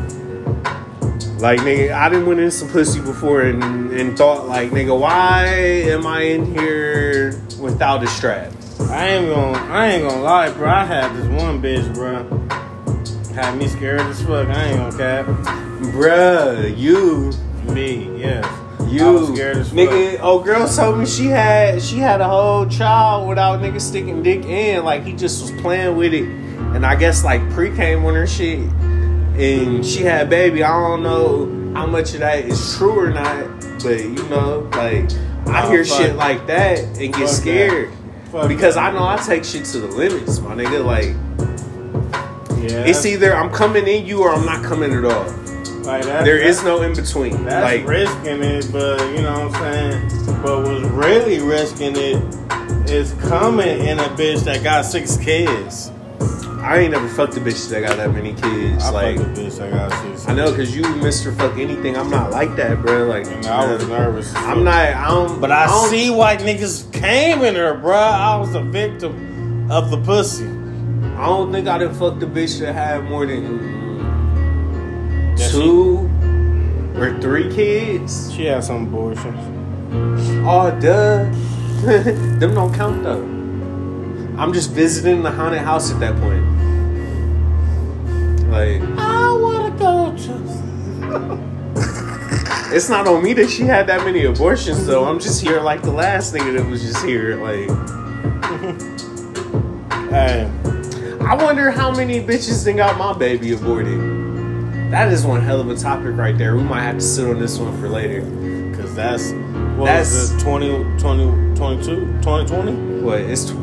Like 1.38 1.60
nigga, 1.60 1.92
I 1.92 2.08
didn't 2.08 2.26
went 2.26 2.40
in 2.40 2.50
some 2.50 2.68
pussy 2.70 3.00
before 3.00 3.42
and, 3.42 3.62
and 3.92 4.16
thought 4.16 4.48
like 4.48 4.70
nigga, 4.70 4.98
why 4.98 5.44
am 5.46 6.06
I 6.06 6.22
in 6.22 6.54
here 6.54 7.38
without 7.60 8.02
a 8.02 8.06
strap? 8.06 8.52
I 8.80 9.08
ain't 9.08 9.28
gonna, 9.28 9.58
I 9.72 9.86
ain't 9.88 10.08
gonna 10.08 10.22
lie, 10.22 10.50
bro. 10.50 10.68
I 10.70 10.84
had 10.84 11.14
this 11.14 11.26
one 11.42 11.60
bitch, 11.60 11.92
bro. 11.94 12.24
Had 13.34 13.56
me 13.58 13.68
scared 13.68 14.00
as 14.00 14.22
fuck. 14.22 14.48
I 14.48 14.64
ain't 14.64 14.78
gonna 14.78 14.96
cap. 14.96 15.26
Bruh, 15.92 16.76
you, 16.76 17.32
Me, 17.72 18.18
yes. 18.18 18.44
I 18.80 18.88
you, 18.88 19.12
was 19.12 19.28
scared 19.34 19.58
as 19.58 19.68
fuck. 19.68 19.78
nigga. 19.78 20.18
Oh, 20.22 20.38
girl 20.40 20.66
told 20.68 20.98
me 20.98 21.04
she 21.06 21.26
had 21.26 21.82
she 21.82 21.98
had 21.98 22.20
a 22.22 22.28
whole 22.28 22.66
child 22.66 23.28
without 23.28 23.60
nigga 23.60 23.80
sticking 23.80 24.22
dick 24.22 24.44
in. 24.46 24.84
Like 24.84 25.04
he 25.04 25.12
just 25.12 25.42
was 25.42 25.60
playing 25.60 25.96
with 25.96 26.14
it, 26.14 26.24
and 26.24 26.86
I 26.86 26.96
guess 26.96 27.24
like 27.24 27.46
pre 27.50 27.74
came 27.76 28.04
on 28.06 28.14
her 28.14 28.26
shit, 28.26 28.60
and 29.38 29.84
she 29.84 30.02
had 30.02 30.30
baby. 30.30 30.62
I 30.62 30.72
don't 30.72 31.02
know 31.02 31.74
how 31.74 31.86
much 31.86 32.14
of 32.14 32.20
that 32.20 32.44
is 32.44 32.76
true 32.76 32.98
or 32.98 33.10
not, 33.10 33.60
but 33.82 34.00
you 34.00 34.28
know, 34.28 34.68
like 34.72 35.10
I 35.46 35.68
hear 35.68 35.84
shit 35.84 36.16
like 36.16 36.46
that 36.46 36.78
and 36.78 37.12
get 37.12 37.14
Fuck 37.14 37.28
scared. 37.28 37.92
Because. 38.48 38.76
I 38.76 38.90
know 38.90 39.06
I 39.06 39.16
take 39.16 39.44
shit 39.44 39.64
to 39.66 39.80
the 39.80 39.86
limits, 39.86 40.40
my 40.40 40.54
nigga. 40.54 40.84
Like 40.84 41.14
yeah, 42.62 42.84
it's 42.84 43.06
either 43.06 43.34
I'm 43.34 43.50
coming 43.50 43.86
in 43.86 44.06
you 44.06 44.22
or 44.22 44.32
I'm 44.32 44.44
not 44.44 44.64
coming 44.64 44.92
at 44.92 45.04
all. 45.04 45.24
like 45.84 46.02
There 46.04 46.38
no 46.64 46.82
in 46.82 46.94
between. 46.94 47.44
That's 47.44 47.64
Like 47.64 47.86
risking 47.86 48.42
it, 48.42 48.70
but 48.72 49.00
you 49.14 49.22
know 49.22 49.48
what 49.48 49.54
I'm 49.54 50.10
saying. 50.10 50.42
But 50.42 50.62
what's 50.62 50.84
really 50.86 51.40
risking 51.40 51.94
it 51.96 52.90
is 52.90 53.12
coming 53.14 53.80
in 53.80 53.98
a 53.98 54.08
bitch 54.10 54.44
that 54.44 54.62
got 54.62 54.84
six 54.84 55.16
kids. 55.16 55.90
I 56.66 56.78
ain't 56.78 56.90
never 56.92 57.08
fucked 57.08 57.36
a 57.36 57.40
bitch 57.40 57.68
that 57.70 57.82
got 57.82 57.96
that 57.96 58.12
many 58.12 58.34
kids. 58.34 58.82
I 58.84 58.90
like 58.90 59.16
fucked 59.18 59.38
a 59.38 59.40
bitch 59.40 59.58
that 59.58 59.70
got 59.72 59.92
six. 60.02 60.26
I 60.28 60.34
know 60.34 60.50
because 60.50 60.74
you 60.74 60.82
Mr. 60.82 61.36
Fuck 61.36 61.56
anything. 61.58 61.96
I'm 61.96 62.10
not 62.10 62.32
like 62.32 62.56
that, 62.56 62.82
bro. 62.82 63.06
Like 63.06 63.26
And 63.28 63.46
I 63.46 63.72
was 63.72 63.84
uh, 63.84 63.88
nervous. 63.88 64.34
I'm 64.34 64.64
not. 64.64 64.74
I 64.74 65.06
don't. 65.08 65.40
But 65.40 65.52
I, 65.52 65.66
don't- 65.66 65.88
see 65.90 66.10
why 66.10 66.36
niggas 66.36 66.92
came 66.92 67.42
in 67.42 67.54
her, 67.54 67.74
bruh. 67.74 67.94
I 67.94 68.36
was 68.36 68.54
a 68.56 68.62
victim 68.62 69.70
of 69.70 69.90
the 69.92 69.98
pussy. 69.98 70.44
I 70.46 71.26
don't 71.26 71.52
think 71.52 71.68
I 71.68 71.78
done 71.78 71.94
fucked 71.94 72.22
a 72.24 72.26
bitch 72.26 72.58
that 72.60 72.72
had 72.74 73.04
more 73.04 73.26
than 73.26 73.60
Yeah, 75.38 75.46
she- 75.46 75.52
two 75.52 76.10
or 76.96 77.16
three 77.20 77.54
kids. 77.54 78.32
She 78.34 78.46
had 78.46 78.64
some 78.64 78.88
abortions. 78.88 79.38
Oh, 80.44 80.76
duh. 80.80 81.30
Them 82.40 82.54
don't 82.54 82.74
count 82.74 83.04
though. 83.04 83.22
I'm 84.40 84.52
just 84.52 84.72
visiting 84.72 85.22
the 85.22 85.30
haunted 85.30 85.60
house 85.60 85.92
at 85.92 86.00
that 86.00 86.16
point. 86.20 86.44
Like, 88.48 88.80
I 88.98 89.32
wanna 89.32 89.70
go 89.76 90.16
to. 90.16 90.32
it's 92.74 92.88
not 92.88 93.06
on 93.06 93.22
me 93.22 93.32
that 93.34 93.48
she 93.50 93.62
had 93.62 93.86
that 93.88 94.04
many 94.04 94.24
abortions 94.24 94.86
though. 94.86 95.04
I'm 95.04 95.20
just 95.20 95.40
here 95.42 95.60
like 95.60 95.82
the 95.82 95.92
last 95.92 96.32
nigga 96.34 96.56
that 96.58 96.66
was 96.70 96.82
just 96.82 97.04
here. 97.04 97.36
Like, 97.36 97.68
Hey, 100.10 100.50
I 101.20 101.34
wonder 101.34 101.70
how 101.70 101.90
many 101.90 102.20
bitches 102.22 102.64
then 102.64 102.76
got 102.76 102.96
my 102.96 103.12
baby 103.12 103.52
aborted. 103.52 104.00
That 104.92 105.12
is 105.12 105.24
one 105.26 105.40
hell 105.42 105.60
of 105.60 105.68
a 105.68 105.74
topic 105.76 106.16
right 106.16 106.38
there. 106.38 106.54
We 106.56 106.62
might 106.62 106.82
have 106.82 106.94
to 106.96 107.00
sit 107.02 107.28
on 107.28 107.38
this 107.40 107.58
one 107.58 107.76
for 107.80 107.88
later. 107.88 108.22
cause 108.76 108.94
that's 108.94 109.32
what 109.76 109.86
That's- 109.86 110.30
it, 110.32 110.38
20, 110.40 110.68
20, 110.98 111.56
22, 111.56 111.96
2020? 112.22 112.72
What? 113.02 113.20
It's 113.20 113.46
tw- 113.50 113.56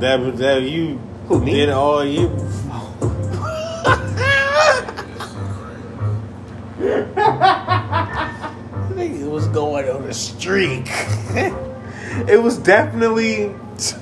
That 0.00 0.18
was 0.20 0.38
that 0.40 0.62
you 0.62 0.98
Who, 1.28 1.40
me? 1.44 1.52
did 1.52 1.68
all 1.68 2.02
you. 2.04 2.28
Nigga 8.94 9.30
was 9.30 9.46
going 9.48 9.88
on 9.88 10.04
a 10.04 10.14
streak. 10.14 10.86
it 12.28 12.42
was 12.42 12.58
definitely. 12.58 13.54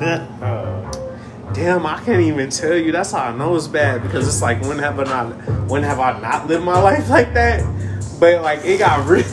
Damn, 1.55 1.85
I 1.85 2.01
can't 2.05 2.23
even 2.23 2.49
tell 2.51 2.77
you. 2.77 2.93
That's 2.93 3.13
how 3.13 3.25
I 3.25 3.37
know 3.37 3.55
it's 3.57 3.69
bad 3.69 4.03
because 4.03 4.27
it's 4.27 4.41
like 4.41 4.63
when 4.63 4.79
have 4.79 4.99
I 4.99 5.05
not 5.05 5.27
when 5.69 5.83
have 5.83 6.01
I 6.01 6.19
not 6.21 6.47
lived 6.47 6.65
my 6.65 6.81
life 6.83 7.11
like 7.11 7.35
that? 7.35 7.63
But 8.19 8.43
like 8.43 8.65
it 8.65 8.79
got 8.79 9.07
real. 9.07 9.25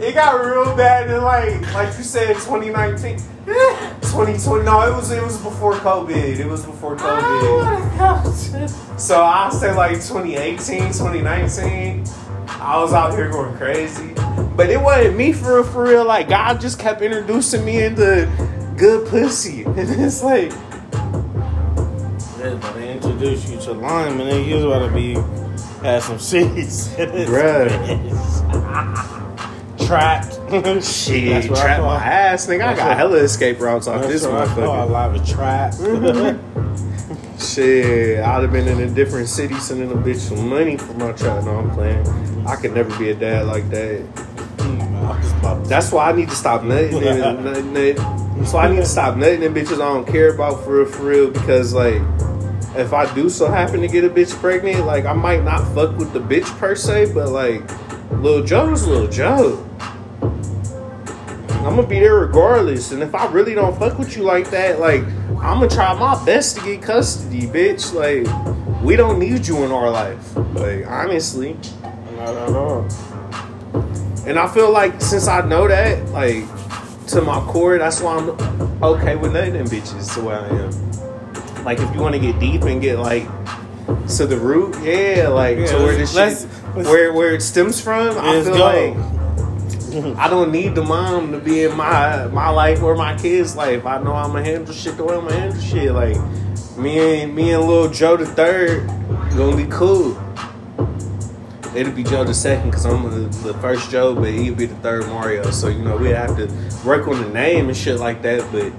It 0.00 0.14
got 0.14 0.44
real 0.44 0.76
bad 0.76 1.10
in 1.10 1.22
like 1.22 1.74
like 1.74 1.96
you 1.96 2.04
said 2.04 2.34
2019. 2.34 3.18
2020 4.12 4.64
no 4.64 4.80
it 4.88 4.94
was 4.94 5.10
it 5.10 5.22
was 5.22 5.36
before 5.38 5.74
COVID. 5.74 6.38
It 6.38 6.46
was 6.46 6.64
before 6.64 6.96
oh 6.98 7.90
COVID. 7.98 9.00
So 9.00 9.22
I 9.22 9.50
say 9.50 9.74
like 9.74 9.94
2018, 9.94 10.92
2019, 10.92 12.04
I 12.48 12.80
was 12.80 12.92
out 12.92 13.12
here 13.12 13.30
going 13.30 13.54
crazy. 13.56 14.12
But 14.56 14.70
it 14.70 14.80
wasn't 14.80 15.16
me 15.16 15.32
for 15.32 15.56
real, 15.56 15.64
for 15.64 15.82
real. 15.84 16.04
Like 16.04 16.28
God 16.28 16.60
just 16.60 16.78
kept 16.78 17.02
introducing 17.02 17.64
me 17.64 17.82
into 17.82 18.28
good 18.76 19.06
pussy. 19.08 19.64
And 19.66 19.78
it's 19.78 20.22
like, 20.22 20.50
Yeah, 22.38 22.54
but 22.60 22.72
they 22.74 22.92
introduced 22.92 23.48
you 23.50 23.58
to 23.60 23.72
lime, 23.72 24.20
and 24.20 24.30
then 24.30 24.44
you 24.48 24.54
was 24.56 24.64
about 24.64 24.86
to 24.88 24.94
be 24.94 25.14
had 25.82 26.02
some 26.02 26.18
seeds. 26.28 26.94
in 26.98 27.10
Bruh. 27.10 27.68
Trapped. 29.84 30.34
shit, 30.84 31.28
That's 31.28 31.48
what 31.48 31.58
I 31.58 31.62
trap 31.62 31.80
my 31.82 31.96
ass, 32.04 32.46
nigga. 32.46 32.62
I 32.66 32.74
got 32.74 32.88
what- 32.88 32.96
hella 32.96 33.16
escape 33.18 33.60
routes 33.60 33.86
off 33.86 34.00
That's 34.02 34.12
this 34.12 34.26
call 34.26 34.36
a 34.36 34.46
motherfucker. 34.46 34.90
live 34.90 35.14
a 35.14 35.26
trap. 35.26 35.74
Shit, 37.38 38.20
I'd 38.20 38.42
have 38.42 38.52
been 38.52 38.66
in 38.66 38.80
a 38.80 38.88
different 38.92 39.28
city 39.28 39.54
sending 39.56 39.90
a 39.92 39.94
bitch 39.94 40.16
some 40.16 40.48
money 40.48 40.76
for 40.78 40.94
my 40.94 41.12
trap. 41.12 41.44
No, 41.44 41.58
I'm 41.58 41.70
playing. 41.70 42.06
I 42.46 42.56
could 42.56 42.72
never 42.72 42.96
be 42.98 43.10
a 43.10 43.14
dad 43.14 43.46
like 43.46 43.68
that. 43.70 44.00
Mm-hmm. 44.56 45.64
That's 45.64 45.92
why 45.92 46.10
I 46.10 46.12
need 46.12 46.30
to 46.30 46.34
stop 46.34 46.62
nutting 46.64 46.94
and 47.02 47.20
nutting, 47.44 47.72
nutting. 47.72 48.46
So 48.46 48.58
I 48.58 48.68
need 48.70 48.76
to 48.76 48.86
stop 48.86 49.16
nutting 49.16 49.44
and 49.44 49.54
bitches 49.54 49.74
I 49.74 49.92
don't 49.92 50.06
care 50.06 50.34
about 50.34 50.64
for 50.64 50.78
real, 50.78 50.86
for 50.86 51.02
real, 51.04 51.30
because 51.30 51.74
like 51.74 52.00
if 52.74 52.92
I 52.92 53.12
do 53.14 53.28
so 53.28 53.48
happen 53.48 53.80
to 53.82 53.88
get 53.88 54.04
a 54.04 54.08
bitch 54.10 54.34
pregnant, 54.40 54.86
like 54.86 55.04
I 55.04 55.12
might 55.12 55.42
not 55.44 55.62
fuck 55.74 55.96
with 55.98 56.12
the 56.14 56.20
bitch 56.20 56.46
per 56.58 56.74
se, 56.74 57.12
but 57.12 57.28
like 57.28 57.62
Lil 58.12 58.44
Joe's 58.44 58.86
little 58.86 59.08
Joe. 59.08 59.62
I'm 61.66 61.74
gonna 61.74 61.88
be 61.88 61.98
there 61.98 62.14
regardless, 62.20 62.92
and 62.92 63.02
if 63.02 63.14
I 63.14 63.26
really 63.32 63.54
don't 63.54 63.76
fuck 63.76 63.98
with 63.98 64.16
you 64.16 64.22
like 64.22 64.50
that, 64.50 64.78
like 64.78 65.02
I'm 65.02 65.58
gonna 65.58 65.68
try 65.68 65.92
my 65.98 66.22
best 66.24 66.56
to 66.56 66.64
get 66.64 66.80
custody, 66.82 67.42
bitch. 67.42 67.92
Like 67.92 68.82
we 68.82 68.94
don't 68.94 69.18
need 69.18 69.46
you 69.48 69.64
in 69.64 69.72
our 69.72 69.90
life, 69.90 70.36
like 70.54 70.86
honestly. 70.86 71.56
Not 72.16 72.34
at 72.36 72.54
all. 72.56 72.86
And 74.26 74.38
I 74.38 74.48
feel 74.48 74.70
like 74.72 75.00
since 75.00 75.26
I 75.28 75.46
know 75.46 75.66
that, 75.68 76.08
like 76.10 76.44
to 77.08 77.20
my 77.20 77.40
core, 77.46 77.78
that's 77.78 78.00
why 78.00 78.16
I'm 78.16 78.30
okay 78.82 79.16
with 79.16 79.32
none 79.32 79.48
of 79.48 79.52
them 79.54 79.66
bitches 79.66 80.14
the 80.14 80.22
way 80.24 80.34
I 80.34 80.46
am. 80.48 81.64
Like 81.64 81.80
if 81.80 81.92
you 81.94 82.00
want 82.00 82.14
to 82.14 82.20
get 82.20 82.38
deep 82.38 82.62
and 82.62 82.80
get 82.80 82.98
like 83.00 83.24
to 84.16 84.26
the 84.26 84.38
root, 84.38 84.76
yeah, 84.82 85.28
like 85.28 85.58
Yeah, 85.58 85.66
to 85.66 85.76
where 85.78 85.96
this 85.96 86.14
shit, 86.14 86.48
where 86.74 87.12
where 87.12 87.34
it 87.34 87.42
stems 87.42 87.80
from. 87.80 88.16
I 88.18 88.40
feel 88.42 88.56
go. 88.56 88.64
like 88.64 89.15
I 90.18 90.28
don't 90.28 90.52
need 90.52 90.74
the 90.74 90.82
mom 90.82 91.32
to 91.32 91.38
be 91.38 91.64
in 91.64 91.76
my 91.76 92.26
my 92.26 92.50
life 92.50 92.82
or 92.82 92.96
my 92.96 93.16
kids' 93.16 93.56
life. 93.56 93.86
I 93.86 94.02
know 94.02 94.14
I'm 94.14 94.32
gonna 94.32 94.44
handle 94.44 94.74
shit 94.74 94.96
the 94.96 95.04
way 95.04 95.16
I'm 95.16 95.22
gonna 95.22 95.40
handle 95.40 95.60
shit. 95.60 95.92
Like 95.92 96.16
me 96.76 97.22
and 97.22 97.34
me 97.34 97.52
and 97.52 97.64
little 97.64 97.88
Joe 97.88 98.16
the 98.16 98.26
third 98.26 98.86
gonna 99.36 99.56
be 99.56 99.66
cool. 99.70 100.20
It'll 101.74 101.92
be 101.92 102.04
Joe 102.04 102.24
the 102.24 102.34
second 102.34 102.70
because 102.70 102.86
I'm 102.86 103.02
the, 103.04 103.52
the 103.52 103.54
first 103.54 103.90
Joe, 103.90 104.14
but 104.14 104.32
he'll 104.32 104.54
be 104.54 104.66
the 104.66 104.76
third 104.76 105.06
Mario. 105.06 105.50
So 105.50 105.68
you 105.68 105.82
know 105.82 105.96
we 105.96 106.08
have 106.10 106.36
to 106.36 106.46
work 106.86 107.08
on 107.08 107.22
the 107.22 107.28
name 107.30 107.68
and 107.68 107.76
shit 107.76 107.98
like 107.98 108.22
that. 108.22 108.40
But 108.52 108.72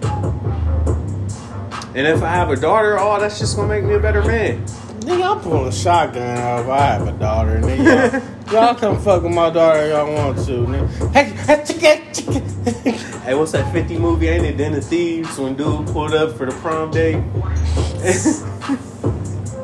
and 1.95 2.05
if 2.05 2.21
I 2.21 2.29
have 2.29 2.51
a 2.51 2.55
daughter, 2.55 3.00
oh, 3.00 3.19
that's 3.19 3.39
just 3.39 3.55
gonna 3.55 3.69
make 3.69 3.83
me 3.83 3.95
a 3.95 4.00
better 4.00 4.21
man. 4.24 4.63
Nigga, 5.07 5.35
I'm 5.37 5.41
pulling 5.41 5.67
a 5.67 5.71
shotgun 5.71 6.37
out 6.37 6.61
if 6.63 6.67
I 6.69 6.79
have 6.85 7.07
a 7.07 7.11
daughter. 7.13 7.59
Nigga, 7.61 8.11
y'all, 8.51 8.63
y'all 8.65 8.75
come 8.75 8.99
fuck 8.99 9.23
with 9.23 9.31
my 9.33 9.49
daughter 9.49 9.79
if 9.83 9.89
y'all 9.91 10.13
want 10.13 10.37
to. 10.39 10.51
Nigga. 10.51 11.13
Hey, 11.13 11.23
hey, 11.23 11.63
chicka, 11.63 12.13
chicka. 12.13 13.13
Hey, 13.27 13.33
what's 13.35 13.51
that 13.51 13.71
50 13.73 13.97
movie? 13.99 14.27
Ain't 14.29 14.45
it 14.45 14.55
Den 14.57 14.73
of 14.73 14.85
Thieves 14.85 15.37
when 15.37 15.55
dude 15.55 15.85
pulled 15.87 16.13
up 16.13 16.37
for 16.37 16.45
the 16.45 16.53
prom 16.59 16.91
day? 16.91 17.13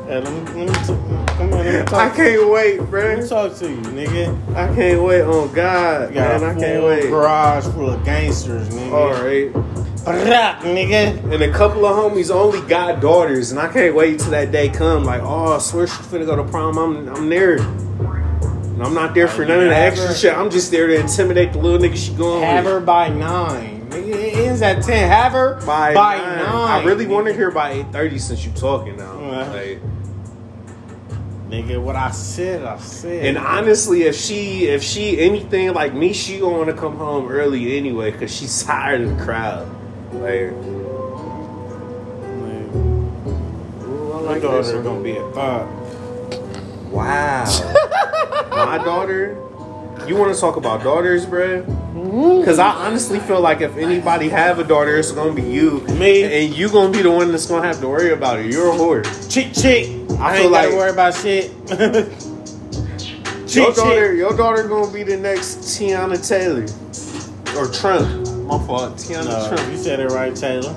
Hey, 0.06 0.20
let 0.20 0.30
me, 0.30 0.40
let 0.40 0.54
me 0.54 0.66
t- 0.66 1.34
come 1.38 1.48
here, 1.48 1.56
let 1.62 1.80
me 1.80 1.84
talk. 1.86 1.94
I 1.94 2.14
can't 2.14 2.50
wait, 2.50 2.78
bro. 2.90 3.00
Let 3.08 3.18
me 3.20 3.26
talk 3.28 3.54
to 3.56 3.70
you, 3.70 3.76
nigga. 3.78 4.54
I 4.54 4.74
can't 4.74 5.02
wait 5.02 5.22
on 5.22 5.50
God, 5.54 6.10
You 6.10 6.14
got 6.16 6.40
man. 6.42 6.42
a 6.42 6.46
I 6.46 6.52
full 6.52 6.62
can't 6.62 6.84
wait. 6.84 7.08
garage 7.08 7.64
full 7.68 7.88
of 7.90 8.04
gangsters, 8.04 8.68
nigga. 8.68 8.92
All 8.92 9.14
right. 9.24 9.50
Nigga. 10.04 11.32
And 11.32 11.42
a 11.42 11.52
couple 11.52 11.86
of 11.86 11.96
homies 12.12 12.30
only 12.30 12.60
got 12.68 13.00
daughters, 13.00 13.50
and 13.50 13.60
I 13.60 13.72
can't 13.72 13.94
wait 13.94 14.20
till 14.20 14.30
that 14.30 14.52
day 14.52 14.68
come. 14.68 15.04
Like, 15.04 15.22
oh, 15.22 15.54
I 15.54 15.58
swear 15.58 15.86
she's 15.86 16.06
finna 16.06 16.26
go 16.26 16.36
to 16.36 16.44
prom. 16.44 16.78
I'm, 16.78 17.08
I'm 17.08 17.28
there. 17.28 17.56
And 17.58 18.82
I'm 18.82 18.92
not 18.94 19.14
there 19.14 19.28
for 19.28 19.44
none 19.44 19.60
of 19.62 19.68
the 19.68 19.76
extra 19.76 20.08
her- 20.08 20.14
shit. 20.14 20.34
I'm 20.36 20.50
just 20.50 20.70
there 20.70 20.86
to 20.88 21.00
intimidate 21.00 21.52
the 21.52 21.58
little 21.58 21.78
nigga 21.78 21.96
she 21.96 22.12
going 22.14 22.42
Have 22.42 22.64
with. 22.64 22.74
her 22.74 22.80
by 22.80 23.08
nine. 23.08 23.86
Nigga, 23.90 24.08
it 24.08 24.34
ends 24.34 24.62
at 24.62 24.82
ten. 24.82 25.08
Have 25.08 25.32
her 25.32 25.60
by, 25.64 25.94
by 25.94 26.16
nine. 26.18 26.38
nine. 26.38 26.82
I 26.82 26.84
really 26.84 27.06
want 27.06 27.26
to 27.28 27.32
hear 27.32 27.50
by 27.52 27.74
8:30 27.74 28.20
since 28.20 28.44
you 28.44 28.50
talking 28.52 28.96
now. 28.96 29.14
Like, 29.52 29.80
Nigga, 31.48 31.80
what 31.80 31.94
I 31.94 32.10
said, 32.10 32.64
I 32.64 32.78
said. 32.78 33.26
and 33.26 33.38
honestly, 33.38 34.02
if 34.02 34.16
she 34.16 34.64
if 34.66 34.82
she 34.82 35.20
anything 35.20 35.72
like 35.72 35.94
me, 35.94 36.12
she 36.12 36.40
gonna 36.40 36.56
want 36.58 36.68
to 36.70 36.74
come 36.74 36.96
home 36.96 37.28
early 37.28 37.76
anyway 37.76 38.10
because 38.10 38.34
she's 38.34 38.62
tired 38.64 39.02
of 39.02 39.16
the 39.16 39.24
crowd. 39.24 39.68
Like, 40.14 40.52
ooh, 43.84 44.12
I 44.12 44.16
my 44.16 44.20
like 44.22 44.42
daughter 44.42 44.62
this 44.62 44.72
gonna 44.72 45.02
be 45.02 45.16
a 45.16 45.30
thought. 45.32 45.66
Wow. 46.90 47.44
My 48.50 48.78
daughter. 48.78 49.40
You 50.06 50.16
want 50.16 50.34
to 50.34 50.40
talk 50.40 50.56
about 50.56 50.82
daughters, 50.82 51.24
bruh? 51.24 51.64
Because 52.40 52.58
I 52.58 52.70
honestly 52.70 53.20
feel 53.20 53.40
like 53.40 53.60
if 53.60 53.76
anybody 53.76 54.28
have 54.28 54.58
a 54.58 54.64
daughter, 54.64 54.96
it's 54.96 55.10
gonna 55.12 55.32
be 55.32 55.42
you. 55.42 55.80
Me. 55.98 56.22
And 56.24 56.54
you 56.54 56.68
gonna 56.70 56.92
be 56.92 57.02
the 57.02 57.10
one 57.10 57.30
that's 57.30 57.46
gonna 57.46 57.66
have 57.66 57.80
to 57.80 57.88
worry 57.88 58.12
about 58.12 58.38
it. 58.40 58.46
You're 58.52 58.70
a 58.70 58.72
whore. 58.76 59.02
Chick, 59.30 59.52
chick. 59.54 59.86
I, 60.20 60.36
feel 60.36 60.44
ain't 60.44 60.52
gotta 60.52 60.68
like- 60.68 60.70
worry 60.70 60.90
about 60.90 61.14
shit. 61.14 61.50
Your 63.54 63.66
chick, 63.66 63.76
daughter, 63.76 64.08
chick. 64.10 64.18
your 64.18 64.36
daughter 64.36 64.66
gonna 64.66 64.92
be 64.92 65.04
the 65.04 65.16
next 65.16 65.58
Teyana 65.78 66.18
Taylor. 66.26 66.64
Or 67.56 67.68
Trump. 67.72 68.23
My 68.46 68.58
fault. 68.66 68.96
Teyana 68.96 69.24
No, 69.24 69.48
Trump. 69.56 69.70
you 69.72 69.76
said 69.78 70.00
it 70.00 70.10
right, 70.10 70.34
Taylor. 70.36 70.72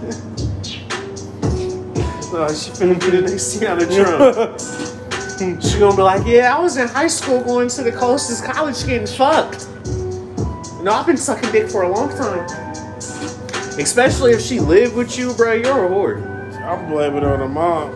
No, 2.33 2.47
she 2.50 2.71
finna 2.71 3.00
be 3.00 3.09
the 3.09 3.21
next 3.21 3.57
Teyana 3.57 3.86
Trump. 3.93 5.62
she 5.62 5.79
gonna 5.79 5.95
be 5.95 6.01
like, 6.01 6.25
yeah, 6.25 6.55
I 6.55 6.59
was 6.59 6.77
in 6.77 6.88
high 6.88 7.07
school 7.07 7.41
going 7.43 7.69
to 7.69 7.83
the 7.83 7.91
closest 7.91 8.43
college 8.45 8.86
getting 8.86 9.07
fucked. 9.07 9.67
No, 10.83 10.91
I've 10.93 11.05
been 11.05 11.17
sucking 11.17 11.51
dick 11.51 11.69
for 11.69 11.83
a 11.83 11.89
long 11.89 12.09
time. 12.09 12.45
Especially 13.79 14.31
if 14.31 14.41
she 14.41 14.59
lived 14.59 14.95
with 14.95 15.17
you, 15.17 15.33
bro. 15.33 15.53
You're 15.53 15.86
a 15.86 15.89
whore. 15.89 16.55
I'm 16.63 16.89
blaming 16.89 17.19
it 17.19 17.24
on 17.25 17.39
her 17.39 17.47
mom. 17.47 17.91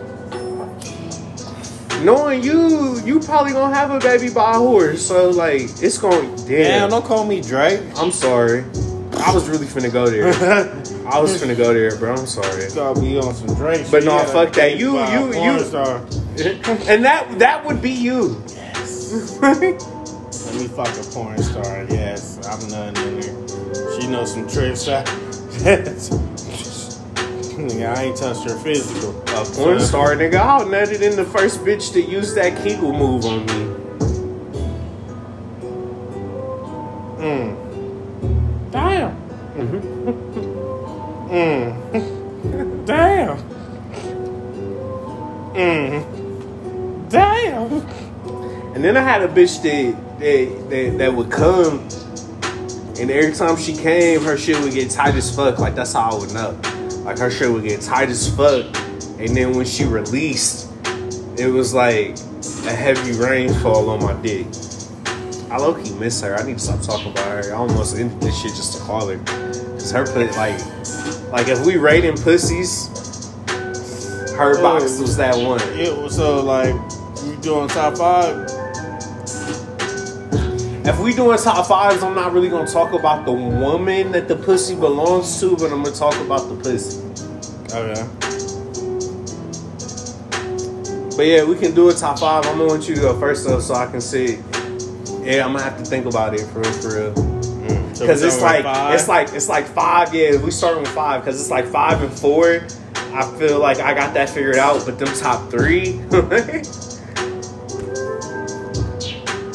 Knowing 2.04 2.42
you, 2.42 2.98
you 3.04 3.20
probably 3.20 3.52
gonna 3.52 3.74
have 3.74 3.90
a 3.90 3.98
baby 4.00 4.28
by 4.32 4.52
a 4.52 4.56
whore. 4.56 4.96
So 4.96 5.30
like, 5.30 5.62
it's 5.82 5.98
going. 5.98 6.34
Damn, 6.36 6.46
Damn. 6.46 6.90
don't 6.90 7.04
call 7.04 7.24
me 7.24 7.40
Drake. 7.40 7.80
I'm 7.96 8.10
sorry. 8.12 8.64
I 9.24 9.32
was 9.34 9.48
really 9.48 9.66
finna 9.66 9.92
go 9.92 10.08
there. 10.08 10.28
I 11.06 11.20
was 11.20 11.40
finna 11.40 11.56
go 11.56 11.72
there, 11.72 11.96
bro. 11.96 12.14
I'm 12.14 12.26
sorry. 12.26 12.68
Gotta 12.74 13.00
be 13.00 13.18
on 13.18 13.34
some 13.34 13.54
drinks. 13.54 13.90
But 13.90 14.04
no, 14.04 14.18
fuck 14.24 14.52
that. 14.54 14.76
You- 14.78 14.98
you- 14.98 15.34
you- 15.42 15.58
Star. 15.64 15.96
and 16.88 17.04
that 17.04 17.38
that 17.38 17.64
would 17.64 17.80
be 17.80 17.90
you. 17.90 18.42
Yes. 18.48 19.38
Let 19.40 19.60
me 19.60 20.66
fuck 20.68 20.88
a 20.88 21.02
porn 21.12 21.42
star. 21.42 21.84
Yes, 21.88 22.38
I'm 22.48 22.68
none 22.68 22.96
in 23.06 23.20
there. 23.20 24.00
She 24.00 24.06
knows 24.08 24.32
some 24.32 24.48
tricks. 24.48 24.88
I, 24.88 25.04
Nigga, 27.62 27.96
I 27.96 28.02
ain't 28.04 28.16
touched 28.16 28.48
her 28.50 28.56
physical. 28.58 29.10
A 29.28 29.44
porn 29.44 29.78
star, 29.80 30.16
nigga. 30.16 30.36
I'll 30.36 30.66
net 30.68 30.90
it 30.90 31.00
in 31.02 31.14
the 31.16 31.24
first 31.24 31.60
bitch 31.60 31.92
that 31.92 32.08
used 32.08 32.34
that 32.34 32.56
Kegel 32.64 32.92
move 32.92 33.24
on 33.24 33.46
me. 33.46 33.76
Mm. 37.22 37.61
Mm. 41.32 42.86
Damn. 42.86 43.38
Mm. 45.54 47.10
Damn. 47.10 47.72
And 48.74 48.84
then 48.84 48.96
I 48.96 49.02
had 49.02 49.22
a 49.22 49.28
bitch 49.28 49.62
that 49.62 50.18
that, 50.18 50.70
that, 50.70 50.98
that 50.98 51.14
would 51.14 51.30
come, 51.30 51.80
and 52.98 53.10
every 53.10 53.32
time 53.32 53.56
she 53.56 53.74
came, 53.76 54.22
her 54.22 54.38
shit 54.38 54.58
would 54.60 54.72
get 54.72 54.90
tight 54.90 55.14
as 55.14 55.34
fuck. 55.34 55.58
Like 55.58 55.74
that's 55.74 55.92
how 55.92 56.10
I 56.10 56.14
would 56.14 56.32
know. 56.32 56.58
Like 57.04 57.18
her 57.18 57.30
shit 57.30 57.50
would 57.50 57.64
get 57.64 57.80
tight 57.80 58.08
as 58.08 58.34
fuck, 58.34 58.64
and 59.18 59.36
then 59.36 59.52
when 59.54 59.66
she 59.66 59.84
released, 59.84 60.70
it 61.36 61.48
was 61.48 61.74
like 61.74 62.16
a 62.66 62.74
heavy 62.74 63.12
rainfall 63.12 63.90
on 63.90 64.00
my 64.02 64.14
dick. 64.22 64.46
I 65.50 65.58
low 65.58 65.74
key 65.74 65.92
miss 65.94 66.20
her. 66.22 66.34
I 66.36 66.44
need 66.46 66.58
to 66.58 66.64
stop 66.64 66.80
talking 66.80 67.12
about 67.12 67.44
her. 67.44 67.52
I 67.52 67.56
almost 67.56 67.98
ended 67.98 68.20
this 68.22 68.40
shit 68.40 68.54
just 68.54 68.78
to 68.78 68.84
call 68.84 69.08
her, 69.08 69.18
cause 69.18 69.90
her 69.90 70.06
put 70.06 70.34
like, 70.36 70.58
like 71.32 71.48
if 71.48 71.64
we 71.66 71.76
rating 71.76 72.16
pussies, 72.16 72.88
her 74.36 74.58
Oh. 74.58 74.62
box 74.62 74.98
was 74.98 75.16
that 75.16 75.36
one. 75.36 75.60
It 75.78 75.96
was 75.96 76.16
so 76.16 76.42
like 76.42 76.74
you 77.24 77.36
doing 77.40 77.68
top 77.68 77.96
five. 77.96 78.46
If 80.84 80.98
we 80.98 81.14
doing 81.14 81.38
top 81.38 81.66
fives, 81.66 82.02
I'm 82.02 82.14
not 82.14 82.32
really 82.32 82.48
gonna 82.48 82.66
talk 82.70 82.92
about 82.92 83.24
the 83.24 83.32
woman 83.32 84.10
that 84.12 84.26
the 84.28 84.34
pussy 84.36 84.74
belongs 84.74 85.38
to, 85.40 85.56
but 85.56 85.70
I'm 85.72 85.82
gonna 85.84 85.94
talk 85.94 86.16
about 86.20 86.48
the 86.48 86.56
pussy. 86.56 87.00
Okay. 87.72 88.04
But 91.16 91.26
yeah, 91.26 91.44
we 91.44 91.56
can 91.56 91.74
do 91.74 91.88
a 91.88 91.92
top 91.94 92.18
five. 92.18 92.44
I'm 92.46 92.56
gonna 92.58 92.68
want 92.68 92.88
you 92.88 92.94
to 92.96 93.00
go 93.00 93.18
first 93.20 93.46
though, 93.46 93.60
so 93.60 93.74
I 93.74 93.86
can 93.86 94.00
see. 94.00 94.38
Yeah, 95.22 95.44
I'm 95.44 95.52
gonna 95.52 95.62
have 95.62 95.78
to 95.78 95.84
think 95.84 96.06
about 96.06 96.34
it 96.34 96.40
for 96.48 96.60
real, 96.60 96.72
for 96.72 97.12
real. 97.12 97.31
So 98.02 98.08
Because 98.08 98.22
it's 98.24 98.40
like 98.42 98.64
five? 98.64 98.94
it's 98.96 99.06
like 99.06 99.32
it's 99.32 99.48
like 99.48 99.64
five. 99.64 100.12
Yeah, 100.12 100.36
we 100.42 100.50
starting 100.50 100.82
with 100.82 100.90
five 100.90 101.20
because 101.24 101.40
it's 101.40 101.50
like 101.50 101.66
five 101.66 102.02
and 102.02 102.12
four. 102.12 102.66
I 103.14 103.22
feel 103.38 103.60
like 103.60 103.78
I 103.78 103.94
got 103.94 104.12
that 104.14 104.28
figured 104.28 104.56
out, 104.56 104.84
but 104.84 104.98
them 104.98 105.06
top 105.16 105.52
three. 105.52 106.00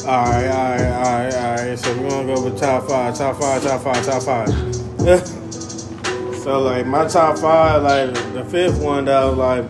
Alright, 0.08 0.46
alright, 0.46 0.80
alright, 0.80 1.34
alright. 1.34 1.78
So 1.78 2.00
we're 2.00 2.08
gonna 2.08 2.34
go 2.34 2.42
with 2.42 2.58
top 2.58 2.88
five, 2.88 3.14
top 3.18 3.38
five, 3.38 3.62
top 3.62 3.82
five, 3.82 4.06
top 4.06 4.22
five. 4.22 4.48
so 6.42 6.60
like 6.62 6.86
my 6.86 7.06
top 7.06 7.36
five, 7.36 7.82
like 7.82 8.14
the 8.32 8.46
fifth 8.46 8.80
one 8.82 9.04
that 9.04 9.24
was 9.24 9.36
like 9.36 9.66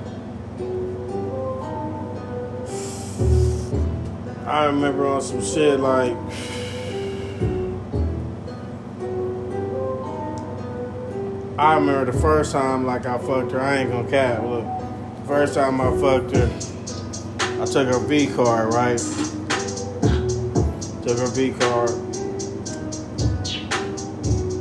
I 4.47 4.67
remember 4.67 5.09
on 5.09 5.21
some 5.21 5.43
shit 5.43 5.81
like 5.81 6.17
I 11.59 11.75
remember 11.75 12.13
the 12.13 12.19
first 12.21 12.53
time 12.53 12.87
like 12.87 13.05
I 13.05 13.19
fucked 13.19 13.51
her, 13.51 13.61
I 13.61 13.79
ain't 13.79 13.91
gonna 13.91 14.09
cap. 14.09 14.45
Look, 14.45 14.65
first 15.27 15.55
time 15.55 15.81
I 15.81 15.91
fucked 16.01 16.37
her, 16.37 16.47
I 17.61 17.65
took 17.65 17.89
her 17.89 17.99
V 17.99 18.29
card, 18.29 18.73
right? 18.73 18.99
Took 21.03 21.19
her 21.19 21.27
V 21.27 21.51
card. 21.59 21.91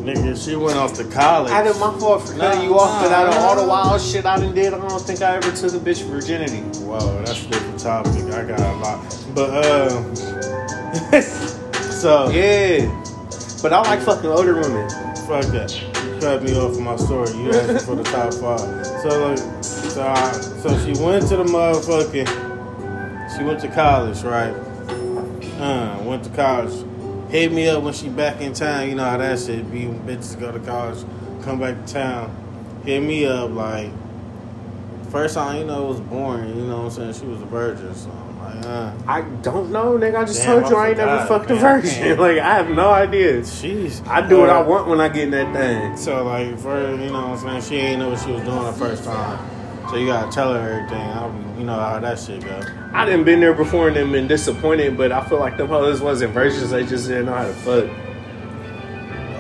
Nigga, 0.08 0.44
she 0.44 0.56
went 0.56 0.78
off 0.78 0.94
to 0.96 1.04
college. 1.04 1.52
I 1.52 1.62
did 1.64 1.78
my 1.80 1.96
fault 2.00 2.24
for 2.24 2.34
cutting 2.36 2.62
Nah, 2.62 2.66
you 2.66 2.80
off, 2.80 3.04
but 3.04 3.12
out 3.12 3.28
of 3.28 3.36
all 3.36 3.56
the 3.62 3.68
wild 3.70 4.02
shit 4.02 4.26
I 4.26 4.40
done 4.40 4.56
did, 4.56 4.74
I 4.74 4.80
don't 4.80 5.00
think 5.02 5.22
I 5.22 5.36
ever 5.36 5.52
took 5.52 5.74
a 5.74 5.80
bitch 5.80 6.04
virginity. 6.10 6.62
Whoa, 6.84 7.22
that's 7.24 7.46
a 7.46 7.50
different 7.50 7.80
topic. 7.80 8.14
I 8.34 8.44
got 8.44 8.60
a 8.60 8.74
lot. 8.78 9.26
But, 9.36 9.50
uh, 9.66 10.16
so, 11.92 12.30
Yeah. 12.32 13.04
But 13.62 13.74
I 13.74 13.82
like 13.82 14.00
fucking 14.02 14.30
older 14.30 14.56
women. 14.56 14.90
Fuck 15.28 15.46
that. 15.52 15.87
Cut 16.20 16.44
me 16.44 16.58
off 16.58 16.72
of 16.72 16.80
my 16.80 16.96
story. 16.96 17.30
You 17.38 17.52
asked 17.52 17.86
for 17.86 17.96
the 17.96 18.04
top 18.04 18.34
five. 18.34 18.86
So, 18.86 19.28
like, 19.28 19.64
so, 19.64 20.02
I, 20.02 20.32
so 20.32 20.70
she 20.80 21.02
went 21.04 21.28
to 21.28 21.38
the 21.38 21.44
motherfucking. 21.44 23.38
She 23.38 23.44
went 23.44 23.60
to 23.62 23.68
college, 23.68 24.24
right? 24.24 24.54
Uh, 25.60 26.00
went 26.04 26.24
to 26.24 26.30
college. 26.32 26.86
Hit 27.30 27.52
me 27.52 27.68
up 27.68 27.84
when 27.84 27.94
she 27.94 28.10
back 28.10 28.42
in 28.42 28.54
town. 28.54 28.90
You 28.90 28.96
know 28.96 29.04
how 29.04 29.18
that 29.18 29.40
shit 29.40 29.72
be. 29.72 29.82
Bitches 29.82 30.40
go 30.40 30.52
to 30.52 30.60
college, 30.60 31.06
come 31.44 31.60
back 31.60 31.86
to 31.86 31.94
town. 31.94 32.82
Hit 32.84 33.02
me 33.02 33.26
up 33.26 33.52
like. 33.52 33.92
First 35.12 35.36
time, 35.36 35.58
you 35.60 35.66
know, 35.66 35.86
it 35.86 35.88
was 35.88 36.02
boring. 36.02 36.50
You 36.50 36.66
know 36.66 36.84
what 36.84 36.86
I'm 36.86 36.92
saying? 36.92 37.14
She 37.14 37.26
was 37.26 37.42
a 37.42 37.46
virgin, 37.46 37.96
so 37.96 38.10
uh. 38.48 38.94
I 39.08 39.22
don't 39.42 39.72
know, 39.72 39.98
nigga. 39.98 40.16
I 40.16 40.26
just 40.26 40.44
Damn, 40.44 40.62
told 40.62 40.72
you 40.72 40.78
I 40.78 40.86
I 40.86 40.90
ain't 40.90 40.98
never 40.98 41.26
fucked 41.26 41.52
a 41.52 41.56
virgin. 41.56 42.18
Like, 42.18 42.40
I 42.40 42.56
have 42.56 42.70
no 42.70 42.90
idea. 42.90 43.46
She's. 43.46 44.02
I 44.08 44.28
do 44.28 44.40
what 44.40 44.50
I 44.50 44.62
want 44.62 44.88
when 44.88 45.00
I 45.00 45.10
get 45.10 45.26
in 45.26 45.32
that 45.32 45.54
thing. 45.54 45.98
So 45.98 46.24
like 46.24 46.58
for 46.60 46.80
you 46.92 47.10
know 47.10 47.28
what 47.28 47.46
I'm 47.46 47.62
saying, 47.62 47.62
she 47.62 47.76
ain't 47.76 48.00
know 48.00 48.10
what 48.10 48.20
she 48.20 48.32
was 48.32 48.44
doing 48.44 48.64
the 48.64 48.74
first 48.74 49.04
time. 49.04 49.90
So 49.90 49.96
you 49.96 50.08
gotta 50.08 50.32
tell 50.32 50.54
her 50.54 50.60
everything. 50.60 51.00
I, 51.00 51.58
you 51.58 51.64
know 51.64 51.80
how 51.80 52.00
that 52.00 52.20
shit 52.20 52.44
go. 52.44 52.62
I 52.94 53.06
didn't 53.06 53.24
been 53.24 53.40
there 53.40 53.54
before 53.54 53.88
and 53.88 53.96
then 53.96 54.12
been 54.12 54.28
disappointed, 54.28 54.98
but 54.98 55.12
I 55.12 55.24
feel 55.28 55.40
like 55.40 55.58
them 55.58 55.68
hoes 55.68 56.02
wasn't 56.02 56.34
virgins. 56.34 56.72
They 56.72 56.86
just 56.86 57.08
didn't 57.08 57.28
know 57.28 57.34
how 57.34 57.46
to 57.46 57.54
fuck. 57.54 57.90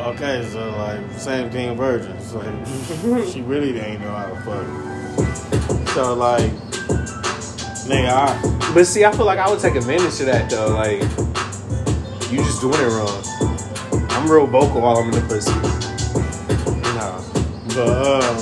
Okay, 0.07 0.47
so 0.51 0.69
like 0.77 1.19
same 1.19 1.49
thing 1.49 1.75
virgins. 1.75 2.33
Like 2.33 3.27
she 3.27 3.41
really 3.41 3.77
ain't 3.77 4.01
know 4.01 4.11
how 4.11 4.27
to 4.27 4.35
fuck. 4.41 5.87
So 5.89 6.13
like 6.13 6.51
nigga, 7.87 8.09
I, 8.09 8.73
But 8.73 8.85
see, 8.85 9.05
I 9.05 9.11
feel 9.11 9.25
like 9.25 9.39
I 9.39 9.49
would 9.49 9.59
take 9.59 9.75
advantage 9.75 10.19
of 10.21 10.25
that 10.27 10.49
though. 10.49 10.69
Like, 10.75 11.01
you 12.31 12.37
just 12.43 12.61
doing 12.61 12.75
it 12.79 12.91
wrong. 12.93 13.23
I'm 14.11 14.29
real 14.29 14.47
vocal 14.47 14.81
while 14.81 14.97
I'm 14.97 15.09
in 15.09 15.15
the 15.15 15.21
pussy. 15.27 15.51
no. 16.95 17.23
But 17.69 17.89
uh 17.89 18.35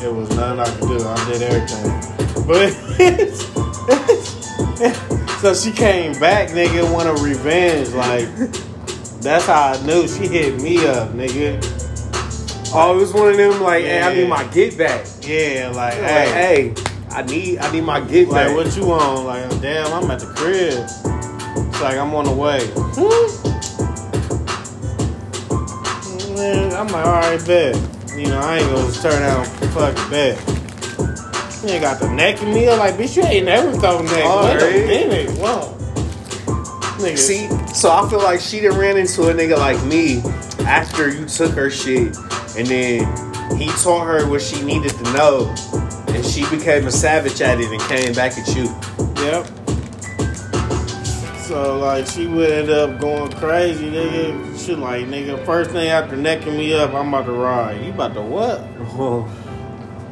it 0.04 0.12
was 0.14 0.28
nothing 0.36 0.60
I 0.60 0.70
could 0.78 0.88
do. 0.88 0.98
I 1.04 1.16
did 1.30 1.42
everything. 1.42 1.92
But 2.46 2.72
so 5.40 5.54
she 5.54 5.70
came 5.72 6.12
back, 6.20 6.50
nigga, 6.50 6.90
want 6.92 7.08
a 7.08 7.14
revenge. 7.22 7.88
Like 7.90 8.28
that's 9.20 9.46
how 9.46 9.72
I 9.74 9.82
knew 9.86 10.06
she 10.08 10.26
hit 10.28 10.60
me 10.62 10.86
up, 10.86 11.10
nigga. 11.10 11.60
Oh, 12.74 12.94
it 12.96 13.00
was 13.00 13.12
one 13.14 13.28
of 13.30 13.36
them 13.36 13.60
like, 13.62 13.84
hey, 13.84 14.00
I 14.02 14.12
Yeah. 14.12 14.20
need 14.22 14.28
my 14.28 14.44
get 14.44 14.76
back. 14.78 15.06
Yeah, 15.22 15.72
like, 15.74 15.94
Like, 16.00 16.28
hey, 16.28 16.72
hey, 16.74 16.74
I 17.18 17.22
need, 17.22 17.58
I 17.58 17.72
need 17.72 17.80
my 17.80 18.00
get 18.00 18.30
back. 18.30 18.46
like 18.46 18.56
what 18.56 18.76
you 18.76 18.92
on? 18.92 19.24
Like, 19.26 19.60
damn, 19.60 19.92
I'm 19.92 20.08
at 20.08 20.20
the 20.20 20.26
crib. 20.26 20.84
It's 21.66 21.82
like 21.82 21.98
I'm 21.98 22.14
on 22.14 22.26
the 22.26 22.30
way. 22.30 22.60
Hmm? 22.94 23.48
Man, 26.36 26.72
I'm 26.74 26.86
like, 26.86 27.04
all 27.04 27.14
right, 27.14 27.44
bet. 27.44 27.74
You 28.16 28.28
know, 28.28 28.38
I 28.38 28.58
ain't 28.58 28.70
gonna 28.70 28.92
turn 28.92 29.20
out 29.24 29.44
fucking 29.74 30.10
bet. 30.10 30.38
You 31.64 31.70
ain't 31.70 31.82
got 31.82 31.98
the 31.98 32.08
neck 32.08 32.40
in 32.40 32.54
me. 32.54 32.70
I'm 32.70 32.78
like, 32.78 32.94
bitch, 32.94 33.16
you 33.16 33.24
ain't 33.24 33.46
never 33.46 33.72
thrown 33.72 34.04
neck. 34.04 34.24
All 34.24 34.44
Wait 34.44 34.62
right. 34.62 34.76
a 34.76 34.86
minute. 34.86 35.30
Whoa. 35.38 35.74
Nigga, 37.02 37.18
See, 37.18 37.48
so 37.74 37.90
I 37.90 38.08
feel 38.08 38.22
like 38.22 38.38
she 38.38 38.60
done 38.60 38.78
ran 38.78 38.96
into 38.96 39.22
a 39.28 39.34
nigga 39.34 39.58
like 39.58 39.82
me 39.86 40.22
after 40.68 41.08
you 41.08 41.26
took 41.26 41.50
her 41.54 41.68
shit, 41.68 42.16
and 42.56 42.68
then 42.68 43.56
he 43.58 43.66
taught 43.82 44.06
her 44.06 44.24
what 44.30 44.40
she 44.40 44.62
needed 44.62 44.92
to 44.92 45.02
know, 45.14 45.52
she 46.38 46.56
became 46.56 46.86
a 46.86 46.92
savage 46.92 47.40
at 47.40 47.58
it 47.60 47.68
and 47.72 47.80
came 47.82 48.12
back 48.12 48.38
at 48.38 48.46
you. 48.54 48.66
Yep. 49.24 49.46
So 51.40 51.78
like 51.78 52.06
she 52.06 52.28
would 52.28 52.50
end 52.50 52.70
up 52.70 53.00
going 53.00 53.32
crazy, 53.32 53.90
nigga. 53.90 54.64
She 54.64 54.76
like, 54.76 55.06
nigga, 55.06 55.44
first 55.44 55.70
thing 55.72 55.88
after 55.88 56.16
necking 56.16 56.56
me 56.56 56.74
up, 56.74 56.94
I'm 56.94 57.08
about 57.08 57.26
to 57.26 57.32
ride. 57.32 57.84
You 57.84 57.92
about 57.92 58.14
to 58.14 58.22
what? 58.22 58.60
Oh, 58.92 59.26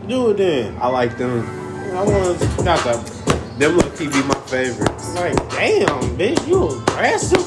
Do 0.09 0.31
it 0.31 0.39
then. 0.39 0.77
I 0.81 0.89
like 0.89 1.17
them. 1.17 1.47
I 1.95 2.03
want 2.03 2.41
to 2.41 2.65
not 2.65 2.81
the 2.81 2.95
Them 3.59 3.77
look 3.77 3.97
be 3.97 4.07
my 4.07 4.35
favorites. 4.47 5.15
like, 5.15 5.37
damn, 5.51 6.19
bitch, 6.19 6.45
you 6.49 6.81
aggressive. 6.81 7.45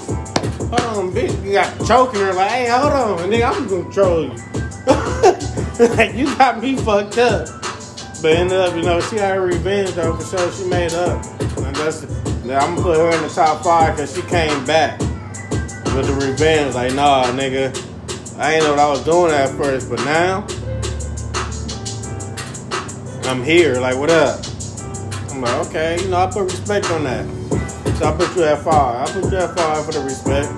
Hold 0.70 0.82
on, 0.82 1.12
bitch, 1.12 1.44
you 1.44 1.54
got 1.54 1.86
choking 1.86 2.22
her 2.22 2.34
like, 2.34 2.50
hey, 2.52 2.70
hold 2.70 2.94
on, 2.94 3.30
nigga, 3.30 3.52
I'm 3.52 3.68
gonna 3.68 3.92
troll 3.92 4.24
you. 4.24 5.88
like 5.98 6.16
you 6.16 6.26
got 6.38 6.62
me 6.62 6.78
fucked 6.78 7.18
up. 7.18 7.59
But 8.22 8.34
ended 8.34 8.60
up, 8.60 8.76
you 8.76 8.82
know, 8.82 9.00
she 9.00 9.16
had 9.16 9.36
her 9.36 9.42
revenge 9.42 9.92
though 9.92 10.14
for 10.16 10.38
sure. 10.38 10.52
She 10.52 10.66
made 10.66 10.94
up. 10.94 11.24
And 11.40 11.76
that's, 11.76 12.04
now 12.44 12.60
I'm 12.60 12.76
gonna 12.76 12.82
put 12.82 12.98
her 12.98 13.16
in 13.16 13.22
the 13.22 13.30
top 13.30 13.64
five 13.64 13.96
because 13.96 14.14
she 14.14 14.22
came 14.24 14.66
back 14.66 15.00
with 15.00 16.08
the 16.08 16.28
revenge. 16.28 16.76
Like, 16.76 16.94
nah, 16.96 17.26
nigga, 17.28 17.72
I 18.38 18.56
ain't 18.56 18.64
know 18.64 18.72
what 18.72 18.80
I 18.80 18.90
was 18.90 19.04
doing 19.06 19.32
at 19.32 19.50
first, 19.56 19.90
but 19.90 20.04
now 20.04 20.46
I'm 23.30 23.44
here. 23.44 23.80
Like, 23.80 23.98
what 23.98 24.10
up? 24.10 24.46
I'm 25.32 25.42
like, 25.42 25.68
okay, 25.68 26.02
you 26.02 26.10
know, 26.10 26.18
I 26.18 26.28
put 26.30 26.44
respect 26.44 26.92
on 26.92 27.06
that. 27.06 27.26
So 28.00 28.06
I 28.06 28.18
put 28.18 28.36
you 28.36 28.44
at 28.44 28.62
five. 28.64 29.08
I 29.08 29.12
put 29.14 29.32
you 29.32 29.38
at 29.38 29.56
five 29.56 29.86
for 29.86 29.92
the 29.94 30.02
respect. 30.02 30.52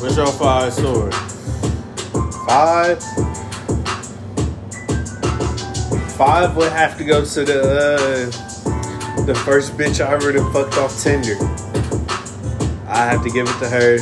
What's 0.00 0.16
your 0.16 0.26
five 0.26 0.72
story? 0.72 1.12
Five. 2.48 3.31
Five 6.16 6.56
would 6.56 6.72
have 6.72 6.98
to 6.98 7.04
go 7.04 7.24
to 7.24 7.44
the 7.44 7.60
uh, 7.62 9.24
the 9.24 9.34
first 9.34 9.72
bitch 9.76 10.04
I 10.04 10.12
ever 10.12 10.32
done 10.32 10.52
fucked 10.52 10.76
off 10.76 11.02
Tinder. 11.02 11.36
I 12.86 13.06
have 13.06 13.22
to 13.24 13.30
give 13.30 13.48
it 13.48 13.58
to 13.58 13.68
her. 13.68 13.96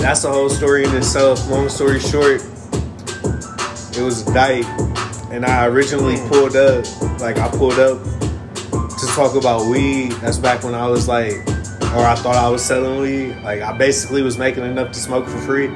That's 0.00 0.24
a 0.24 0.30
whole 0.30 0.48
story 0.48 0.84
in 0.84 0.94
itself. 0.94 1.48
Long 1.48 1.68
story 1.68 1.98
short, 1.98 2.42
it 3.96 4.02
was 4.02 4.28
a 4.28 4.32
date, 4.32 4.66
and 5.32 5.44
I 5.44 5.66
originally 5.66 6.16
pulled 6.28 6.56
up. 6.56 6.84
Like 7.20 7.38
I 7.38 7.48
pulled 7.48 7.78
up 7.78 8.02
to 8.02 9.06
talk 9.14 9.34
about 9.34 9.68
weed. 9.70 10.12
That's 10.20 10.38
back 10.38 10.62
when 10.62 10.74
I 10.74 10.86
was 10.88 11.08
like, 11.08 11.32
or 11.94 12.04
I 12.04 12.14
thought 12.16 12.36
I 12.36 12.48
was 12.48 12.64
selling 12.64 13.00
weed. 13.00 13.42
Like 13.42 13.62
I 13.62 13.76
basically 13.76 14.22
was 14.22 14.38
making 14.38 14.64
enough 14.64 14.92
to 14.92 14.98
smoke 14.98 15.26
for 15.26 15.38
free. 15.38 15.68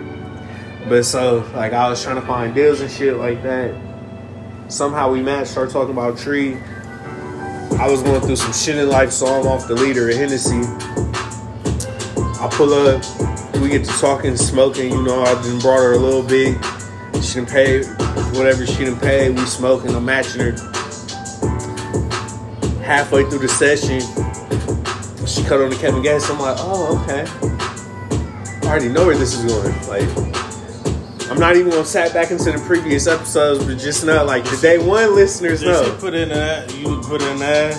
But 0.88 1.04
so, 1.04 1.48
like, 1.54 1.72
I 1.72 1.88
was 1.88 2.02
trying 2.02 2.16
to 2.16 2.26
find 2.26 2.54
deals 2.54 2.80
and 2.80 2.90
shit 2.90 3.16
like 3.16 3.42
that. 3.42 3.89
Somehow 4.70 5.10
we 5.10 5.20
matched, 5.20 5.50
started 5.50 5.72
talking 5.72 5.92
about 5.92 6.16
tree. 6.16 6.56
I 7.76 7.88
was 7.90 8.04
going 8.04 8.20
through 8.20 8.36
some 8.36 8.52
shit 8.52 8.76
in 8.76 8.88
life, 8.88 9.10
so 9.10 9.26
I'm 9.26 9.46
off 9.48 9.66
the 9.66 9.74
leader 9.74 10.08
at 10.08 10.14
Hennessy. 10.14 10.60
I 12.40 12.48
pull 12.52 12.72
up, 12.72 13.02
we 13.60 13.68
get 13.68 13.84
to 13.84 13.92
talking, 13.98 14.36
smoking. 14.36 14.92
You 14.92 15.02
know, 15.02 15.22
I 15.22 15.34
done 15.34 15.58
brought 15.58 15.80
her 15.80 15.94
a 15.94 15.98
little 15.98 16.22
bit. 16.22 16.56
She 17.20 17.34
didn't 17.40 17.48
pay 17.48 17.82
whatever 18.38 18.64
she 18.64 18.84
didn't 18.84 19.00
pay, 19.00 19.30
We 19.30 19.44
smoking, 19.44 19.92
I'm 19.94 20.04
matching 20.04 20.40
her. 20.40 20.52
Halfway 22.80 23.28
through 23.28 23.40
the 23.40 23.48
session, 23.48 24.00
she 25.26 25.42
cut 25.42 25.60
on 25.60 25.70
the 25.70 25.76
Kevin 25.80 26.00
Gates. 26.00 26.30
I'm 26.30 26.38
like, 26.38 26.56
oh, 26.60 27.02
okay. 27.02 27.24
I 28.66 28.70
already 28.70 28.88
know 28.88 29.04
where 29.04 29.16
this 29.16 29.34
is 29.34 29.44
going. 29.50 29.74
Like, 29.88 30.39
I'm 31.30 31.38
not 31.38 31.56
even 31.56 31.70
gonna 31.70 31.84
sat 31.84 32.12
back 32.12 32.30
into 32.32 32.50
the 32.50 32.58
previous 32.66 33.06
episodes, 33.06 33.64
but 33.64 33.78
just 33.78 34.04
know, 34.04 34.24
like 34.24 34.44
the 34.44 34.56
day 34.56 34.78
one 34.78 35.14
listeners 35.14 35.62
know. 35.62 35.96
put 36.00 36.12
in 36.12 36.30
that? 36.30 36.74
You 36.76 37.00
put 37.02 37.22
in 37.22 37.38
that? 37.38 37.78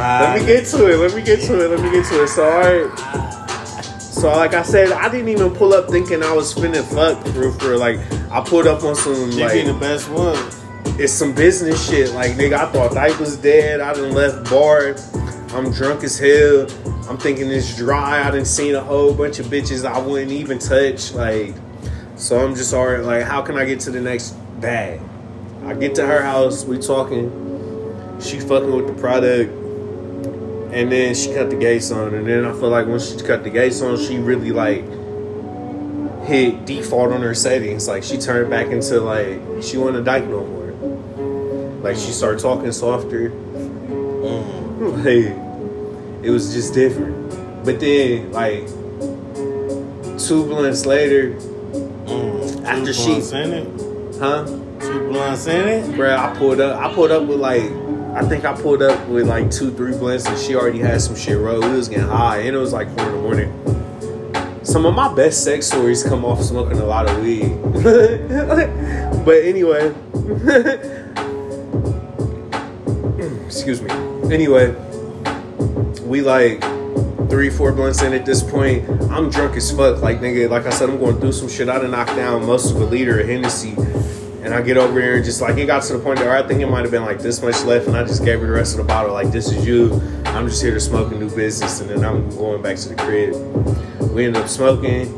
Let 0.00 0.40
me 0.40 0.46
get 0.46 0.66
to 0.68 0.90
it. 0.90 0.96
Let 0.96 1.14
me 1.14 1.22
get 1.22 1.40
to 1.42 1.64
it. 1.64 1.68
Let 1.68 1.80
me 1.80 1.90
get 1.90 2.06
to 2.06 2.22
it. 2.22 2.28
So, 2.28 2.44
alright. 2.50 2.98
So, 4.00 4.28
like 4.28 4.54
I 4.54 4.62
said, 4.62 4.92
I 4.92 5.08
didn't 5.08 5.28
even 5.28 5.50
pull 5.50 5.72
up 5.72 5.88
thinking 5.88 6.22
I 6.22 6.32
was 6.32 6.54
finna 6.54 6.82
fuck 6.82 7.24
for 7.28 7.52
for. 7.52 7.76
Like, 7.76 7.98
I 8.30 8.40
pulled 8.40 8.66
up 8.66 8.82
on 8.82 8.94
some 8.96 9.30
You 9.30 9.48
be 9.48 9.62
the 9.62 9.76
best 9.78 10.08
one. 10.10 10.36
it's 10.98 11.12
some 11.12 11.34
business 11.34 11.88
shit. 11.88 12.12
Like, 12.12 12.32
nigga, 12.32 12.54
I 12.54 12.72
thought 12.72 12.92
Dyke 12.92 13.18
was 13.20 13.36
dead. 13.36 13.80
I 13.80 13.92
done 13.92 14.12
left 14.12 14.50
bar. 14.50 14.96
I'm 15.56 15.70
drunk 15.72 16.02
as 16.02 16.18
hell. 16.18 16.66
I'm 17.08 17.18
thinking 17.18 17.50
it's 17.50 17.76
dry. 17.76 18.26
I 18.26 18.30
done 18.30 18.44
seen 18.44 18.74
a 18.74 18.80
whole 18.80 19.14
bunch 19.14 19.38
of 19.38 19.46
bitches 19.46 19.84
I 19.88 19.98
wouldn't 20.00 20.32
even 20.32 20.58
touch. 20.58 21.12
Like, 21.12 21.54
so 22.20 22.44
I'm 22.44 22.54
just 22.54 22.74
alright. 22.74 23.02
Like, 23.02 23.22
how 23.24 23.40
can 23.40 23.56
I 23.56 23.64
get 23.64 23.80
to 23.80 23.90
the 23.90 24.00
next 24.00 24.32
bag? 24.60 25.00
I 25.64 25.72
get 25.72 25.94
to 25.94 26.06
her 26.06 26.22
house. 26.22 26.64
We 26.64 26.78
talking. 26.78 28.18
She 28.20 28.38
fucking 28.40 28.70
with 28.70 28.88
the 28.88 29.00
product. 29.00 29.50
And 30.74 30.92
then 30.92 31.14
she 31.14 31.32
cut 31.32 31.48
the 31.48 31.56
gates 31.56 31.90
on. 31.90 32.14
And 32.14 32.26
then 32.26 32.44
I 32.44 32.52
feel 32.52 32.68
like 32.68 32.86
when 32.86 33.00
she 33.00 33.16
cut 33.18 33.42
the 33.42 33.50
gates 33.50 33.80
on, 33.80 33.98
she 33.98 34.18
really 34.18 34.52
like 34.52 34.84
hit 36.26 36.66
default 36.66 37.12
on 37.12 37.22
her 37.22 37.34
settings. 37.34 37.88
Like 37.88 38.04
she 38.04 38.18
turned 38.18 38.50
back 38.50 38.66
into 38.66 39.00
like 39.00 39.40
she 39.62 39.78
wasn't 39.78 39.96
a 39.96 40.04
dyke 40.04 40.26
no 40.26 40.44
more. 40.44 41.80
Like 41.82 41.96
she 41.96 42.12
started 42.12 42.40
talking 42.40 42.70
softer. 42.72 43.30
Mm. 43.30 44.60
Like 44.80 46.24
it 46.24 46.30
was 46.30 46.54
just 46.54 46.72
different. 46.72 47.64
But 47.64 47.80
then 47.80 48.32
like 48.32 48.66
two 50.18 50.46
months 50.46 50.86
later, 50.86 51.38
Mm. 52.10 52.64
After 52.64 52.92
she- 52.92 53.12
it. 53.12 54.18
huh? 54.18 54.44
Two 54.80 55.08
blunts 55.08 55.46
in 55.46 55.68
it. 55.68 55.84
Bruh, 55.94 56.16
I 56.16 56.34
pulled 56.36 56.60
up. 56.60 56.80
I 56.82 56.92
pulled 56.94 57.10
up 57.10 57.26
with 57.28 57.38
like, 57.38 57.62
I 58.14 58.22
think 58.28 58.44
I 58.44 58.54
pulled 58.60 58.82
up 58.82 59.06
with 59.08 59.28
like 59.28 59.50
two, 59.50 59.70
three 59.72 59.92
blunts, 59.96 60.26
and 60.26 60.38
she 60.38 60.54
already 60.56 60.78
had 60.80 61.00
some 61.00 61.14
shit 61.14 61.38
rolled. 61.38 61.64
We 61.64 61.72
was 61.72 61.88
getting 61.88 62.06
high, 62.06 62.38
and 62.38 62.56
it 62.56 62.58
was 62.58 62.72
like 62.72 62.88
four 62.96 63.06
in 63.06 63.12
the 63.12 63.22
morning. 63.22 64.64
Some 64.64 64.86
of 64.86 64.94
my 64.94 65.12
best 65.14 65.44
sex 65.44 65.66
stories 65.66 66.02
come 66.02 66.24
off 66.24 66.42
smoking 66.42 66.78
a 66.78 66.84
lot 66.84 67.08
of 67.08 67.22
weed. 67.22 67.56
but 69.24 69.44
anyway, 69.44 69.94
excuse 73.46 73.80
me. 73.82 73.90
Anyway, 74.32 74.74
we 76.04 76.20
like 76.22 76.62
three, 77.30 77.48
four 77.48 77.72
blunts 77.72 78.02
in 78.02 78.12
at 78.12 78.26
this 78.26 78.42
point. 78.42 78.88
I'm 79.10 79.30
drunk 79.30 79.56
as 79.56 79.70
fuck. 79.70 80.02
Like 80.02 80.20
nigga, 80.20 80.50
like 80.50 80.66
I 80.66 80.70
said, 80.70 80.90
I'm 80.90 80.98
going 80.98 81.20
through 81.20 81.32
some 81.32 81.48
shit. 81.48 81.68
I 81.68 81.78
done 81.78 81.92
knocked 81.92 82.16
down 82.16 82.44
most 82.44 82.72
of 82.72 82.80
a 82.80 82.84
liter 82.84 83.20
of 83.20 83.28
Hennessy. 83.28 83.74
And 84.42 84.52
I 84.52 84.62
get 84.62 84.76
over 84.76 85.00
here 85.00 85.16
and 85.16 85.24
just 85.24 85.40
like 85.40 85.56
it 85.58 85.66
got 85.66 85.82
to 85.84 85.92
the 85.92 85.98
point 86.00 86.18
where 86.18 86.36
I 86.36 86.46
think 86.46 86.60
it 86.60 86.66
might 86.66 86.82
have 86.82 86.90
been 86.90 87.04
like 87.04 87.20
this 87.20 87.40
much 87.40 87.62
left, 87.62 87.86
and 87.86 87.96
I 87.96 88.04
just 88.04 88.24
gave 88.24 88.40
her 88.40 88.46
the 88.46 88.52
rest 88.52 88.72
of 88.72 88.78
the 88.78 88.84
bottle. 88.84 89.12
Like 89.12 89.30
this 89.30 89.52
is 89.52 89.66
you. 89.66 89.94
I'm 90.24 90.48
just 90.48 90.60
here 90.62 90.74
to 90.74 90.80
smoke 90.80 91.12
and 91.12 91.20
do 91.20 91.34
business, 91.34 91.80
and 91.80 91.88
then 91.88 92.04
I'm 92.04 92.28
going 92.30 92.62
back 92.62 92.76
to 92.78 92.88
the 92.88 92.96
crib. 92.96 93.34
We 94.12 94.24
end 94.26 94.36
up 94.36 94.48
smoking. 94.48 95.16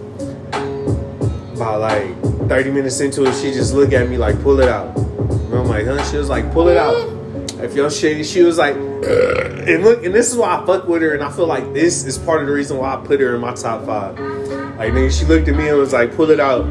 About 1.55 1.81
like 1.81 2.49
30 2.49 2.71
minutes 2.73 3.01
into 3.01 3.25
it, 3.25 3.35
she 3.37 3.53
just 3.53 3.73
looked 3.73 3.93
at 3.93 4.09
me 4.09 4.19
like, 4.19 4.43
"Pull 4.43 4.61
it 4.61 4.69
out." 4.69 4.97
And 4.97 5.55
I'm 5.55 5.69
like, 5.69 5.87
"Huh?" 5.87 6.03
She 6.11 6.17
was 6.17 6.29
like, 6.29 6.53
"Pull 6.53 6.69
it 6.69 6.77
out." 6.77 7.22
If 7.63 7.75
your 7.75 7.91
shit, 7.91 8.27
she 8.27 8.43
was 8.43 8.59
like, 8.59 8.75
and 8.75 9.85
look, 9.85 10.05
and 10.05 10.15
this 10.15 10.31
is 10.33 10.37
why 10.37 10.59
I 10.59 10.67
fuck 10.67 10.89
with 10.89 11.03
her, 11.03 11.15
and 11.15 11.23
I 11.23 11.31
feel 11.31 11.47
like 11.47 11.73
this 11.73 12.05
is 12.05 12.19
part 12.19 12.41
of 12.41 12.49
the 12.49 12.53
reason 12.53 12.77
why 12.77 12.95
I 12.95 12.97
put 12.97 13.21
her 13.21 13.35
in 13.35 13.41
my 13.41 13.55
top 13.55 13.87
five. 13.87 14.19
Like, 14.19 14.93
nigga, 14.93 15.17
she 15.17 15.25
looked 15.25 15.49
at 15.49 15.57
me 15.57 15.69
and 15.69 15.79
was 15.79 15.93
like, 15.93 16.17
"Pull 16.17 16.31
it 16.31 16.41
out." 16.41 16.67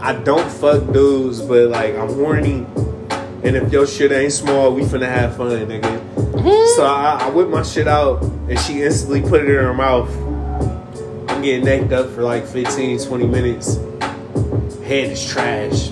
I 0.00 0.12
don't 0.12 0.50
fuck 0.50 0.92
dudes, 0.92 1.40
but 1.40 1.70
like 1.70 1.96
I'm 1.96 2.12
horny, 2.14 2.66
and 3.42 3.56
if 3.56 3.72
your 3.72 3.86
shit 3.86 4.12
ain't 4.12 4.32
small, 4.32 4.72
we 4.72 4.82
finna 4.82 5.08
have 5.08 5.36
fun, 5.36 5.50
nigga. 5.66 6.76
So 6.76 6.84
I, 6.84 7.18
I 7.22 7.30
whip 7.30 7.48
my 7.48 7.62
shit 7.62 7.88
out, 7.88 8.22
and 8.22 8.58
she 8.58 8.82
instantly 8.82 9.22
put 9.22 9.42
it 9.42 9.48
in 9.48 9.54
her 9.54 9.74
mouth. 9.74 10.10
I'm 11.30 11.42
getting 11.42 11.64
necked 11.64 11.92
up 11.92 12.10
for 12.10 12.22
like 12.22 12.46
15, 12.46 13.00
20 13.00 13.26
minutes. 13.26 13.76
Head 14.84 15.10
is 15.10 15.26
trash, 15.26 15.90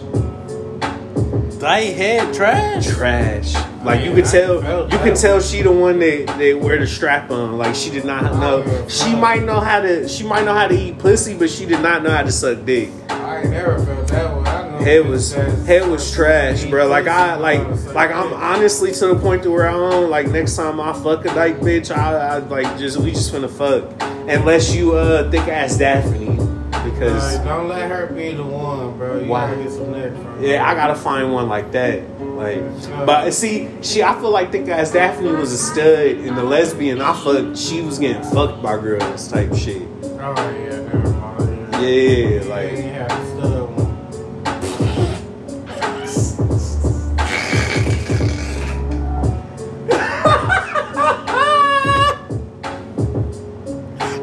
They 1.62 1.92
head 1.92 2.34
trash. 2.34 2.88
trash. 2.88 3.54
Like 3.84 4.00
you 4.00 4.06
Man, 4.06 4.16
could 4.16 4.24
I 4.24 4.30
tell, 4.32 4.60
felt 4.60 4.92
you 4.92 4.98
could 4.98 5.14
tell 5.14 5.40
she 5.40 5.62
the 5.62 5.70
one 5.70 6.00
that 6.00 6.34
they 6.36 6.54
wear 6.54 6.76
the 6.76 6.88
strap 6.88 7.30
on. 7.30 7.56
Like 7.56 7.76
she 7.76 7.88
did 7.88 8.04
not 8.04 8.24
know. 8.34 8.88
She 8.88 9.14
might 9.14 9.44
know 9.44 9.60
how 9.60 9.80
to. 9.80 10.08
She 10.08 10.24
might 10.24 10.44
know 10.44 10.54
how 10.54 10.66
to 10.66 10.74
eat 10.74 10.98
pussy, 10.98 11.38
but 11.38 11.48
she 11.48 11.64
did 11.64 11.80
not 11.80 12.02
know 12.02 12.10
how 12.10 12.24
to 12.24 12.32
suck 12.32 12.64
dick. 12.64 12.90
I 13.10 13.42
ain't 13.42 13.50
never 13.50 13.78
felt 13.86 14.08
that 14.08 14.36
way. 14.80 14.84
Head 14.84 15.06
was 15.06 15.34
head 15.34 15.88
was 15.88 16.12
trash, 16.12 16.64
bro. 16.64 16.88
Like 16.88 17.06
I 17.06 17.36
like 17.36 17.60
like 17.94 18.10
I'm 18.10 18.32
honestly 18.32 18.90
to 18.90 19.06
the 19.06 19.14
point 19.14 19.44
to 19.44 19.52
where 19.52 19.68
I 19.68 19.72
don't 19.72 20.10
like 20.10 20.26
next 20.26 20.56
time 20.56 20.80
I 20.80 20.92
fuck 20.92 21.24
a 21.26 21.28
dyke 21.32 21.58
bitch, 21.58 21.96
I, 21.96 22.16
I 22.16 22.38
like 22.38 22.76
just 22.76 22.98
we 22.98 23.12
just 23.12 23.32
finna 23.32 23.48
fuck 23.48 23.88
unless 24.28 24.74
you 24.74 24.96
uh 24.96 25.30
thick 25.30 25.46
ass 25.46 25.78
Daphne 25.78 26.61
because 26.84 27.36
Like, 27.36 27.44
don't 27.46 27.68
let 27.68 27.90
her 27.90 28.06
be 28.08 28.32
the 28.32 28.42
one, 28.42 28.96
bro. 28.96 29.20
You 29.20 29.28
Why? 29.28 29.50
gotta 29.50 29.62
get 29.62 29.72
some 29.72 29.92
neck 29.92 30.12
from 30.12 30.42
yeah 30.42 30.66
I 30.68 30.74
gotta 30.74 30.94
find 30.94 31.32
one 31.32 31.48
like 31.48 31.70
that. 31.72 32.02
Like, 32.20 32.60
but 33.06 33.32
see, 33.32 33.68
she 33.82 34.02
I 34.02 34.14
feel 34.14 34.30
like 34.30 34.50
thick 34.52 34.66
ass 34.68 34.90
Daphne 34.92 35.32
was 35.32 35.52
a 35.52 35.58
stud 35.58 35.78
and 36.26 36.36
the 36.36 36.42
lesbian 36.42 37.00
I 37.00 37.12
fucked, 37.12 37.56
she 37.58 37.82
was 37.82 37.98
getting 37.98 38.22
fucked 38.22 38.62
by 38.62 38.78
girls 38.80 39.28
type 39.28 39.54
shit. 39.54 39.82
Oh 40.02 40.34
yeah, 40.36 40.80
never 40.80 41.10
mind. 41.10 41.72
Yeah, 41.74 41.88
Yeah, 41.88 42.44
like 42.44 42.70
you 42.72 42.82
had 42.82 43.12
a 43.12 43.26
stud 43.26 43.76
one. 43.76 43.92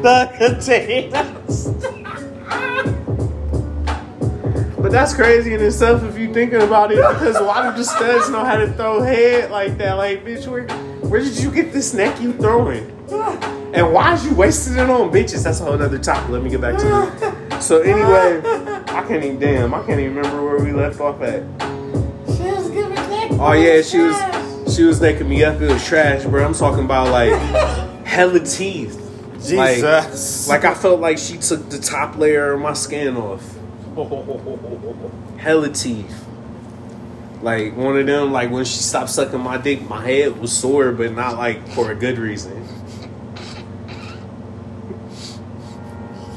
The. 0.02 1.89
But 4.90 4.96
that's 4.96 5.14
crazy 5.14 5.54
in 5.54 5.62
itself 5.62 6.02
if 6.02 6.18
you 6.18 6.34
thinking 6.34 6.62
about 6.62 6.90
it 6.90 6.96
because 6.96 7.40
why 7.40 7.70
do 7.70 7.76
the 7.78 7.84
studs 7.84 8.28
know 8.28 8.44
how 8.44 8.56
to 8.56 8.72
throw 8.72 9.00
head 9.00 9.48
like 9.52 9.78
that? 9.78 9.94
Like, 9.94 10.24
bitch, 10.24 10.48
where, 10.48 10.66
where 11.08 11.20
did 11.20 11.38
you 11.38 11.52
get 11.52 11.72
this 11.72 11.94
neck 11.94 12.20
you 12.20 12.32
throwing? 12.32 12.90
And 13.72 13.92
why 13.92 14.14
is 14.14 14.26
you 14.26 14.34
wasting 14.34 14.78
it 14.78 14.90
on 14.90 15.12
bitches? 15.12 15.44
That's 15.44 15.60
a 15.60 15.64
whole 15.64 15.80
other 15.80 15.96
topic. 15.96 16.28
Let 16.30 16.42
me 16.42 16.50
get 16.50 16.60
back 16.60 16.76
to 16.80 17.52
it. 17.52 17.62
So 17.62 17.82
anyway, 17.82 18.40
I 18.88 19.04
can't 19.06 19.22
even 19.22 19.38
damn, 19.38 19.72
I 19.74 19.78
can't 19.86 20.00
even 20.00 20.16
remember 20.16 20.42
where 20.44 20.58
we 20.58 20.72
left 20.72 20.98
off 20.98 21.22
at. 21.22 21.44
She 22.26 22.42
was 22.50 22.68
giving 22.70 22.88
me 22.88 22.96
neck. 22.96 23.30
Oh 23.34 23.52
yeah, 23.52 23.82
she 23.82 23.98
was 24.00 24.74
she 24.74 24.82
was 24.82 25.00
necking 25.00 25.28
me 25.28 25.44
up. 25.44 25.60
It 25.60 25.70
was 25.70 25.86
trash, 25.86 26.24
bro. 26.24 26.44
I'm 26.44 26.52
talking 26.52 26.84
about 26.84 27.10
like 27.12 27.30
hella 28.04 28.40
teeth. 28.40 28.96
Like- 29.52 29.76
Jesus. 29.76 30.48
Like 30.48 30.64
I 30.64 30.74
felt 30.74 30.98
like 30.98 31.16
she 31.18 31.36
took 31.38 31.68
the 31.70 31.78
top 31.78 32.16
layer 32.18 32.54
of 32.54 32.60
my 32.60 32.72
skin 32.72 33.16
off. 33.16 33.58
hella 35.38 35.68
teeth. 35.70 36.26
Like 37.42 37.74
one 37.76 37.96
of 37.96 38.06
them, 38.06 38.32
like 38.32 38.50
when 38.50 38.64
she 38.64 38.78
stopped 38.80 39.10
sucking 39.10 39.40
my 39.40 39.56
dick, 39.56 39.88
my 39.88 40.04
head 40.06 40.38
was 40.38 40.52
sore, 40.56 40.92
but 40.92 41.12
not 41.12 41.36
like 41.38 41.66
for 41.68 41.90
a 41.90 41.94
good 41.94 42.18
reason. 42.18 42.66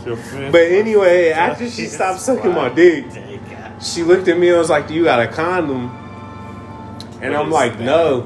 But 0.05 0.61
anyway, 0.61 1.29
after 1.31 1.69
she 1.69 1.85
stopped 1.85 2.19
sucking 2.19 2.53
my 2.53 2.69
dick, 2.69 3.05
she 3.81 4.03
looked 4.03 4.27
at 4.27 4.37
me 4.37 4.49
and 4.49 4.57
was 4.57 4.69
like, 4.69 4.87
"Do 4.87 4.93
you 4.93 5.03
got 5.05 5.21
a 5.21 5.27
condom?" 5.27 5.89
And 7.21 7.33
What 7.33 7.41
I'm 7.41 7.51
like, 7.51 7.77
that? 7.77 7.83
"No." 7.83 8.21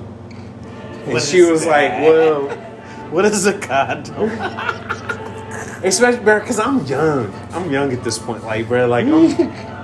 And 1.05 1.13
What 1.13 1.21
she 1.21 1.41
was 1.43 1.65
that? 1.65 1.69
like, 1.69 1.91
"Well." 2.01 2.63
What 3.07 3.23
is 3.23 3.45
a 3.45 3.57
condom? 3.57 4.29
Especially, 5.87 6.23
bro, 6.23 6.39
because 6.39 6.59
I'm 6.59 6.85
young. 6.85 7.33
I'm 7.51 7.71
young 7.71 7.91
at 7.91 8.03
this 8.03 8.19
point, 8.19 8.43
like, 8.43 8.67
bro, 8.67 8.87
like, 8.87 9.05
I'm, 9.07 9.77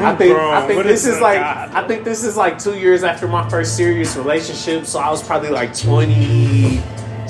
I 0.00 0.14
think, 0.16 0.34
Bro, 0.34 0.50
I 0.52 0.66
think 0.66 0.82
this 0.84 1.04
is 1.04 1.16
is 1.16 1.20
like, 1.20 1.40
condom? 1.40 1.76
I 1.76 1.86
think 1.86 2.04
this 2.04 2.24
is 2.24 2.36
like 2.36 2.58
two 2.58 2.78
years 2.78 3.04
after 3.04 3.28
my 3.28 3.48
first 3.48 3.76
serious 3.76 4.16
relationship. 4.16 4.86
So 4.86 4.98
I 4.98 5.10
was 5.10 5.22
probably 5.22 5.50
like 5.50 5.76
20, 5.76 6.82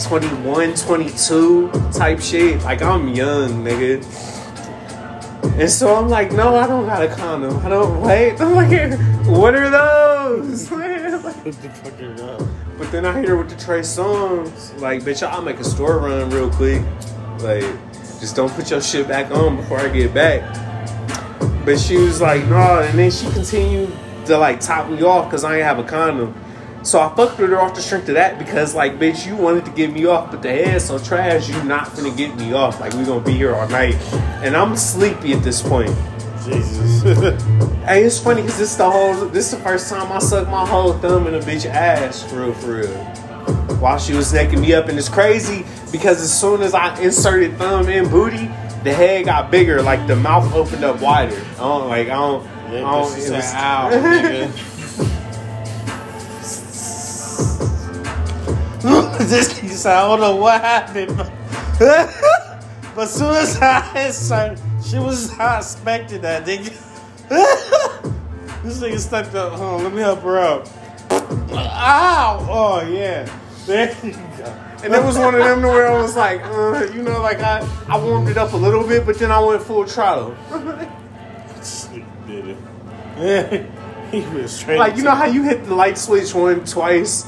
21, 0.03 0.75
22 0.75 1.71
type 1.93 2.21
shit. 2.21 2.63
Like, 2.63 2.83
I'm 2.83 3.09
young, 3.09 3.65
nigga. 3.65 4.05
And 5.59 5.71
so 5.71 5.97
I'm 5.97 6.09
like, 6.09 6.33
no, 6.33 6.57
I 6.57 6.67
don't 6.67 6.87
got 6.87 7.03
a 7.03 7.09
condom. 7.09 7.59
I 7.65 7.69
don't 7.69 8.01
wait. 8.01 8.41
I'm 8.41 8.55
like, 8.55 8.99
what 9.27 9.55
are 9.55 9.71
those? 9.71 10.71
What 11.39 11.45
the 11.45 11.71
fuck 11.71 12.01
is 12.01 12.21
uh, 12.21 12.37
that? 12.39 12.49
But 12.79 12.93
then 12.93 13.07
I 13.07 13.13
hit 13.19 13.29
her 13.29 13.37
with 13.37 13.49
the 13.49 13.57
Trey 13.57 13.81
Songz. 13.81 14.79
Like, 14.81 15.03
bitch, 15.03 15.27
I'll 15.27 15.43
make 15.43 15.59
a 15.59 15.65
store 15.65 15.99
run 15.99 16.31
real 16.31 16.51
quick. 16.51 16.83
Like, 17.41 17.63
just 18.21 18.37
don't 18.37 18.53
put 18.53 18.71
your 18.71 18.81
shit 18.81 19.07
back 19.07 19.31
on 19.31 19.57
before 19.57 19.79
I 19.79 19.89
get 19.89 20.13
back. 20.13 20.43
But 21.65 21.79
she 21.79 21.97
was 21.97 22.21
like, 22.21 22.45
no. 22.47 22.81
And 22.81 22.99
then 22.99 23.11
she 23.11 23.31
continued 23.31 23.93
to 24.27 24.39
like 24.39 24.61
top 24.61 24.91
me 24.91 25.03
off 25.03 25.27
because 25.27 25.45
I 25.45 25.57
ain't 25.57 25.65
have 25.65 25.79
a 25.79 25.85
condom. 25.85 26.35
So 26.83 27.01
I 27.01 27.15
fucked 27.15 27.39
with 27.39 27.51
her 27.51 27.61
off 27.61 27.75
the 27.75 27.83
strength 27.83 28.09
of 28.09 28.15
that 28.15 28.39
because, 28.39 28.75
like, 28.75 28.99
bitch, 28.99 29.27
you 29.27 29.37
wanted 29.37 29.65
to 29.65 29.71
get 29.73 29.93
me 29.93 30.07
off, 30.07 30.31
but 30.31 30.43
the 30.43 30.51
head 30.51 30.81
so 30.81 30.99
trash, 30.99 31.49
you 31.49 31.63
not 31.65 31.89
finna 31.89 32.17
get 32.17 32.37
me 32.37 32.53
off. 32.53 32.81
Like, 32.81 32.95
we 32.95 33.05
gonna 33.05 33.21
be 33.21 33.33
here 33.33 33.55
all 33.55 33.69
night. 33.69 33.97
And 34.43 34.57
I'm 34.57 34.77
sleepy 34.77 35.33
at 35.33 35.43
this 35.43 35.61
point. 35.63 35.95
Jesus. 36.45 37.03
Hey, 37.89 38.05
it's 38.05 38.19
funny 38.19 38.43
because 38.43 38.59
this 38.59 38.75
the 38.75 38.91
whole 38.91 39.15
this 39.29 39.51
the 39.51 39.57
first 39.57 39.89
time 39.89 40.13
I 40.13 40.19
sucked 40.19 40.51
my 40.51 40.67
whole 40.67 40.93
thumb 40.93 41.27
in 41.27 41.35
a 41.35 41.39
bitch 41.39 41.65
ass 41.65 42.23
for 42.23 42.41
real 42.41 42.53
for 42.53 42.77
real. 42.81 42.95
While 43.79 43.99
she 43.99 44.13
was 44.13 44.31
necking 44.31 44.61
me 44.61 44.75
up, 44.75 44.89
and 44.89 44.99
it's 44.99 45.09
crazy 45.09 45.65
because 45.91 46.21
as 46.21 46.39
soon 46.39 46.63
as 46.63 46.75
I 46.75 46.99
inserted 47.01 47.57
thumb 47.57 47.89
in 47.89 48.09
booty, 48.09 48.47
the 48.85 48.93
head 48.93 49.25
got 49.25 49.51
bigger, 49.51 49.83
like 49.83 50.07
the 50.07 50.17
mouth 50.17 50.53
opened 50.55 50.85
up 50.85 51.01
wider. 51.01 51.37
I 51.55 51.59
don't 51.59 51.89
like 51.89 52.09
I 52.09 52.15
don't. 52.15 52.47
I 52.47 52.81
don't 52.81 53.15
this 53.15 53.29
it 53.29 53.33
was- 53.33 53.53
nigga. 53.53 54.75
this 59.19 59.83
said, 59.83 59.97
I 59.97 60.07
don't 60.07 60.21
know 60.21 60.37
what 60.37 60.61
happened, 60.61 61.17
but, 61.17 61.31
but 62.95 63.05
as 63.05 63.15
soon 63.15 63.35
as 63.35 63.59
I 63.61 64.07
inserted, 64.07 64.61
she 64.85 64.99
was 64.99 65.37
not 65.37 65.59
expecting 65.59 66.21
that, 66.23 66.45
nigga. 66.47 66.71
this 68.63 68.81
nigga 68.81 68.99
stuck 68.99 69.35
up. 69.35 69.53
Hold 69.55 69.81
on, 69.81 69.85
let 69.85 69.93
me 69.93 70.01
help 70.01 70.21
her 70.21 70.39
up. 70.39 70.69
Ow! 71.11 72.47
Oh, 72.49 72.89
yeah. 72.89 73.29
There 73.67 73.95
you 74.03 74.13
go. 74.13 74.68
And 74.85 74.95
it 74.95 75.03
was 75.03 75.19
one 75.19 75.35
of 75.35 75.41
them 75.41 75.61
to 75.63 75.69
where 75.69 75.89
I 75.89 76.01
was 76.01 76.15
like, 76.17 76.41
uh, 76.45 76.87
you 76.95 77.03
know, 77.03 77.21
like 77.21 77.41
I 77.41 77.67
I 77.89 77.99
warmed 78.03 78.29
it 78.29 78.39
up 78.39 78.53
a 78.53 78.57
little 78.57 78.87
bit, 78.87 79.05
but 79.05 79.19
then 79.19 79.31
I 79.33 79.41
went 79.41 79.61
full 79.63 79.85
throttle. 79.87 80.37
Did 82.27 82.49
it. 82.49 82.57
Yeah. 83.19 83.65
He 84.11 84.23
was 84.29 84.53
straight. 84.53 84.79
Like 84.79 84.97
you 84.97 85.03
know 85.03 85.15
how 85.15 85.27
you 85.27 85.43
hit 85.43 85.67
the 85.67 85.75
light 85.75 85.99
switch 85.99 86.33
one 86.35 86.65
twice, 86.65 87.27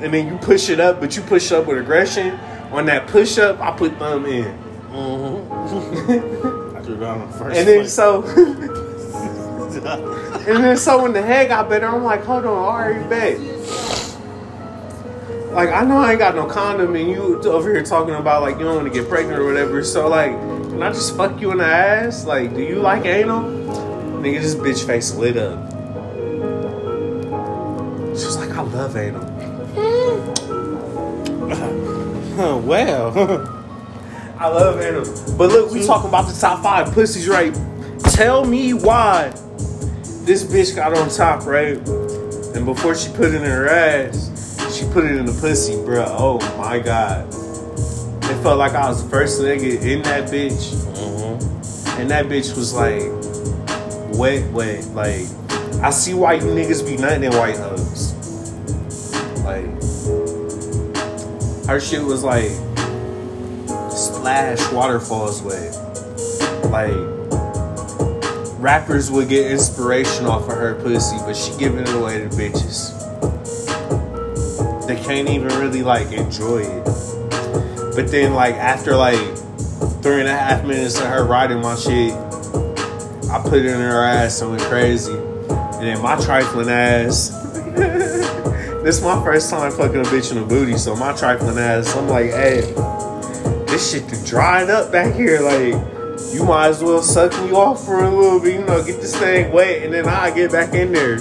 and 0.00 0.12
then 0.12 0.26
you 0.26 0.36
push 0.38 0.68
it 0.70 0.80
up, 0.80 0.98
but 0.98 1.14
you 1.16 1.22
push 1.22 1.52
up 1.52 1.66
with 1.66 1.78
aggression. 1.78 2.36
On 2.72 2.84
that 2.86 3.06
push 3.06 3.38
up, 3.38 3.60
I 3.60 3.70
put 3.70 3.96
thumb 3.96 4.26
in, 4.26 4.52
Mm-hmm. 4.90 6.72
I 6.76 6.80
threw 6.82 6.96
down 6.98 7.20
the 7.30 7.38
first. 7.38 7.56
and 7.56 7.68
then 7.68 7.86
so, 7.86 8.24
and 10.48 10.64
then 10.64 10.76
so 10.76 11.00
when 11.00 11.12
the 11.12 11.22
head 11.22 11.46
got 11.48 11.68
better, 11.68 11.86
I'm 11.86 12.02
like, 12.02 12.24
hold 12.24 12.44
on, 12.44 12.58
I 12.58 12.66
already 12.66 13.04
bet. 13.08 13.38
Like 15.52 15.70
I 15.70 15.84
know 15.84 15.98
I 15.98 16.10
ain't 16.10 16.18
got 16.18 16.34
no 16.34 16.46
condom, 16.46 16.94
and 16.94 17.08
you 17.08 17.42
over 17.44 17.72
here 17.72 17.82
talking 17.82 18.14
about 18.14 18.42
like 18.42 18.58
you 18.58 18.64
don't 18.64 18.76
want 18.76 18.92
to 18.92 19.00
get 19.00 19.08
pregnant 19.08 19.38
or 19.38 19.44
whatever. 19.44 19.82
So 19.82 20.08
like, 20.08 20.32
can 20.32 20.82
I 20.82 20.90
just 20.90 21.16
fuck 21.16 21.40
you 21.40 21.50
in 21.52 21.58
the 21.58 21.64
ass? 21.64 22.24
Like, 22.26 22.54
do 22.54 22.62
you 22.62 22.76
like 22.76 23.06
anal? 23.06 23.42
Nigga, 24.20 24.40
this 24.40 24.54
bitch 24.54 24.86
face 24.86 25.14
lit 25.14 25.36
up. 25.36 25.70
She 28.08 28.24
was 28.24 28.38
like, 28.38 28.50
I 28.50 28.62
love 28.62 28.96
anal. 28.96 29.24
well, 32.60 33.12
I 34.38 34.48
love 34.48 34.80
anal. 34.80 35.04
But 35.36 35.50
look, 35.50 35.70
we 35.70 35.86
talking 35.86 36.08
about 36.08 36.26
the 36.28 36.38
top 36.38 36.62
five 36.62 36.92
pussies, 36.92 37.28
right? 37.28 37.54
Tell 38.00 38.44
me 38.44 38.74
why 38.74 39.28
this 40.24 40.44
bitch 40.44 40.74
got 40.74 40.96
on 40.96 41.08
top, 41.08 41.46
right? 41.46 41.78
And 42.56 42.66
before 42.66 42.94
she 42.94 43.10
put 43.10 43.26
it 43.26 43.34
in 43.34 43.42
her 43.42 43.68
ass, 43.68 44.35
she 44.76 44.84
put 44.92 45.04
it 45.04 45.16
in 45.16 45.24
the 45.24 45.32
pussy, 45.32 45.72
bruh. 45.74 46.06
Oh 46.06 46.38
my 46.58 46.78
god. 46.78 47.26
It 47.28 48.42
felt 48.42 48.58
like 48.58 48.72
I 48.72 48.88
was 48.88 49.02
the 49.02 49.08
first 49.08 49.40
nigga 49.40 49.80
in 49.82 50.02
that 50.02 50.28
bitch. 50.28 50.74
Mm-hmm. 50.74 52.00
And 52.00 52.10
that 52.10 52.26
bitch 52.26 52.54
was 52.56 52.74
like 52.74 53.02
wet, 54.18 54.50
wet. 54.52 54.84
Like, 54.88 55.26
I 55.82 55.90
see 55.90 56.12
why 56.12 56.34
you 56.34 56.42
niggas 56.42 56.86
be 56.86 56.98
nutting 56.98 57.24
in 57.24 57.32
white 57.32 57.56
hugs. 57.56 58.12
Like, 59.44 59.64
her 61.66 61.80
shit 61.80 62.02
was 62.04 62.22
like 62.22 62.50
splash 63.90 64.72
waterfalls 64.72 65.40
wet. 65.40 65.74
Like, 66.70 66.92
rappers 68.60 69.10
would 69.10 69.30
get 69.30 69.50
inspiration 69.50 70.26
off 70.26 70.42
of 70.42 70.56
her 70.56 70.74
pussy, 70.82 71.16
but 71.18 71.34
she 71.34 71.56
giving 71.56 71.80
it 71.80 71.94
away 71.94 72.18
to 72.18 72.28
bitches. 72.28 72.95
They 74.86 74.96
can't 75.02 75.28
even 75.28 75.48
really 75.58 75.82
like 75.82 76.12
enjoy 76.12 76.62
it. 76.62 76.84
But 77.96 78.08
then, 78.08 78.34
like, 78.34 78.54
after 78.54 78.94
like 78.94 79.18
three 80.02 80.20
and 80.20 80.28
a 80.28 80.36
half 80.36 80.64
minutes 80.64 81.00
of 81.00 81.06
her 81.06 81.24
riding 81.24 81.60
my 81.60 81.74
shit, 81.74 82.12
I 83.30 83.42
put 83.42 83.54
it 83.54 83.66
in 83.66 83.80
her 83.80 84.04
ass 84.04 84.40
and 84.40 84.50
went 84.50 84.62
crazy. 84.62 85.12
And 85.12 85.82
then 85.82 86.00
my 86.00 86.16
trifling 86.16 86.68
ass. 86.68 87.30
this 87.74 88.98
is 88.98 89.02
my 89.02 89.20
first 89.24 89.50
time 89.50 89.72
fucking 89.72 90.00
a 90.00 90.04
bitch 90.04 90.30
in 90.30 90.38
a 90.38 90.46
booty, 90.46 90.78
so 90.78 90.94
my 90.94 91.12
trifling 91.14 91.58
ass, 91.58 91.96
I'm 91.96 92.08
like, 92.08 92.30
hey, 92.30 92.60
this 93.66 93.92
shit 93.92 94.24
dried 94.24 94.70
up 94.70 94.92
back 94.92 95.14
here. 95.14 95.40
Like, 95.40 95.74
you 96.32 96.44
might 96.44 96.68
as 96.68 96.82
well 96.82 97.02
suck 97.02 97.32
me 97.42 97.50
off 97.50 97.84
for 97.84 98.04
a 98.04 98.10
little 98.10 98.40
bit, 98.40 98.60
you 98.60 98.64
know, 98.64 98.84
get 98.84 99.00
this 99.00 99.16
thing 99.16 99.52
wet, 99.52 99.82
and 99.82 99.92
then 99.92 100.06
I 100.06 100.30
get 100.30 100.52
back 100.52 100.72
in 100.74 100.92
there. 100.92 101.18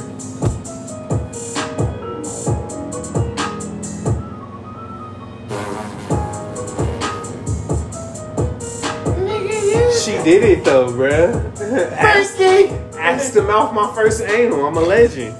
Did 10.25 10.43
it 10.43 10.65
though, 10.65 10.87
bruh. 10.87 11.55
First 12.01 12.37
thing, 12.37 12.73
ass 12.97 13.31
to 13.33 13.43
mouth, 13.43 13.75
my 13.75 13.93
first 13.93 14.23
anal. 14.23 14.65
I'm 14.65 14.75
a 14.75 14.79
legend. 14.79 15.37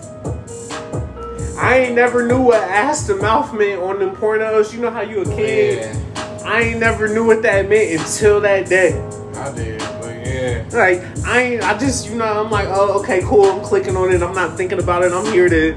I 1.58 1.80
ain't 1.80 1.96
never 1.96 2.28
knew 2.28 2.40
what 2.40 2.62
ass 2.62 3.08
to 3.08 3.16
mouth 3.16 3.52
meant 3.52 3.82
on 3.82 3.98
them 3.98 4.16
pornos. 4.16 4.74
You 4.74 4.82
know 4.82 4.92
how 4.92 5.02
you 5.02 5.24
a 5.24 5.28
oh, 5.28 5.36
kid. 5.36 5.98
I 6.46 6.62
ain't 6.62 6.80
never 6.80 7.08
knew 7.08 7.26
what 7.26 7.42
that 7.42 7.68
meant 7.68 8.00
until 8.00 8.40
that 8.42 8.70
day. 8.70 8.94
I 9.36 9.52
did, 9.56 9.80
but 9.80 10.16
yeah. 10.24 10.64
Like 10.72 11.26
I 11.26 11.42
ain't. 11.42 11.64
I 11.64 11.76
just 11.80 12.08
you 12.08 12.16
know 12.16 12.44
I'm 12.44 12.52
like 12.52 12.68
oh 12.70 13.00
okay 13.00 13.22
cool. 13.24 13.46
I'm 13.46 13.64
clicking 13.64 13.98
on 13.98 14.12
it. 14.12 14.22
I'm 14.22 14.36
not 14.36 14.56
thinking 14.56 14.78
about 14.78 15.02
it. 15.02 15.12
I'm 15.12 15.26
here 15.34 15.50
to 15.50 15.74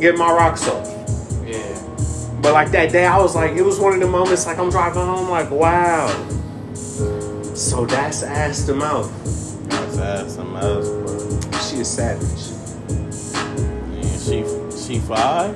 get 0.00 0.16
my 0.16 0.32
rocks 0.32 0.66
off. 0.66 0.86
Yeah. 1.44 1.58
But 2.40 2.54
like 2.54 2.70
that 2.70 2.90
day, 2.90 3.04
I 3.04 3.18
was 3.18 3.36
like, 3.36 3.52
it 3.52 3.62
was 3.62 3.78
one 3.78 3.92
of 3.92 4.00
the 4.00 4.08
moments. 4.08 4.46
Like 4.46 4.58
I'm 4.58 4.70
driving 4.70 5.02
home, 5.02 5.28
like 5.28 5.50
wow. 5.50 6.08
So 7.60 7.84
that's 7.84 8.22
ass 8.22 8.64
to 8.64 8.74
mouth. 8.74 9.12
That's 9.68 9.98
ass 9.98 10.34
some 10.36 10.54
mouth, 10.54 10.82
bro. 10.82 11.60
She 11.60 11.80
a 11.80 11.84
savage. 11.84 12.56
Yeah, 14.00 14.16
she 14.16 14.44
she 14.74 14.98
five? 14.98 15.54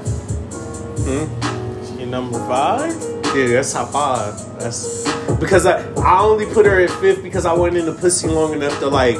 Hmm? 1.00 1.96
She 1.96 2.04
number 2.04 2.38
five? 2.40 2.92
Yeah, 3.34 3.46
that's 3.46 3.72
top 3.72 3.88
five. 3.88 4.34
That's 4.60 5.10
because 5.40 5.64
I 5.64 5.80
I 5.94 6.20
only 6.20 6.44
put 6.44 6.66
her 6.66 6.78
at 6.78 6.90
fifth 6.90 7.22
because 7.22 7.46
I 7.46 7.54
wasn't 7.54 7.78
in 7.78 7.86
the 7.86 7.94
pussy 7.94 8.28
long 8.28 8.52
enough 8.52 8.78
to 8.80 8.88
like 8.88 9.16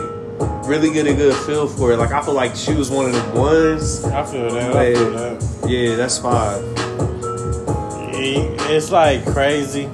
really 0.69 0.93
get 0.93 1.07
a 1.07 1.15
good 1.15 1.35
feel 1.47 1.67
for 1.67 1.91
it. 1.93 1.97
Like 1.97 2.13
I 2.13 2.23
feel 2.23 2.35
like 2.35 2.55
she 2.55 2.75
was 2.75 2.91
one 2.91 3.07
of 3.07 3.15
the 3.15 3.41
ones. 3.41 4.05
I 4.05 4.27
feel 4.27 4.51
that. 4.51 4.77
I 4.77 4.93
feel 4.93 5.11
that. 5.13 5.67
Yeah, 5.67 5.97
that's 5.97 6.19
five. 6.19 6.63
It's 8.15 8.91
like 8.91 9.25
crazy 9.25 9.89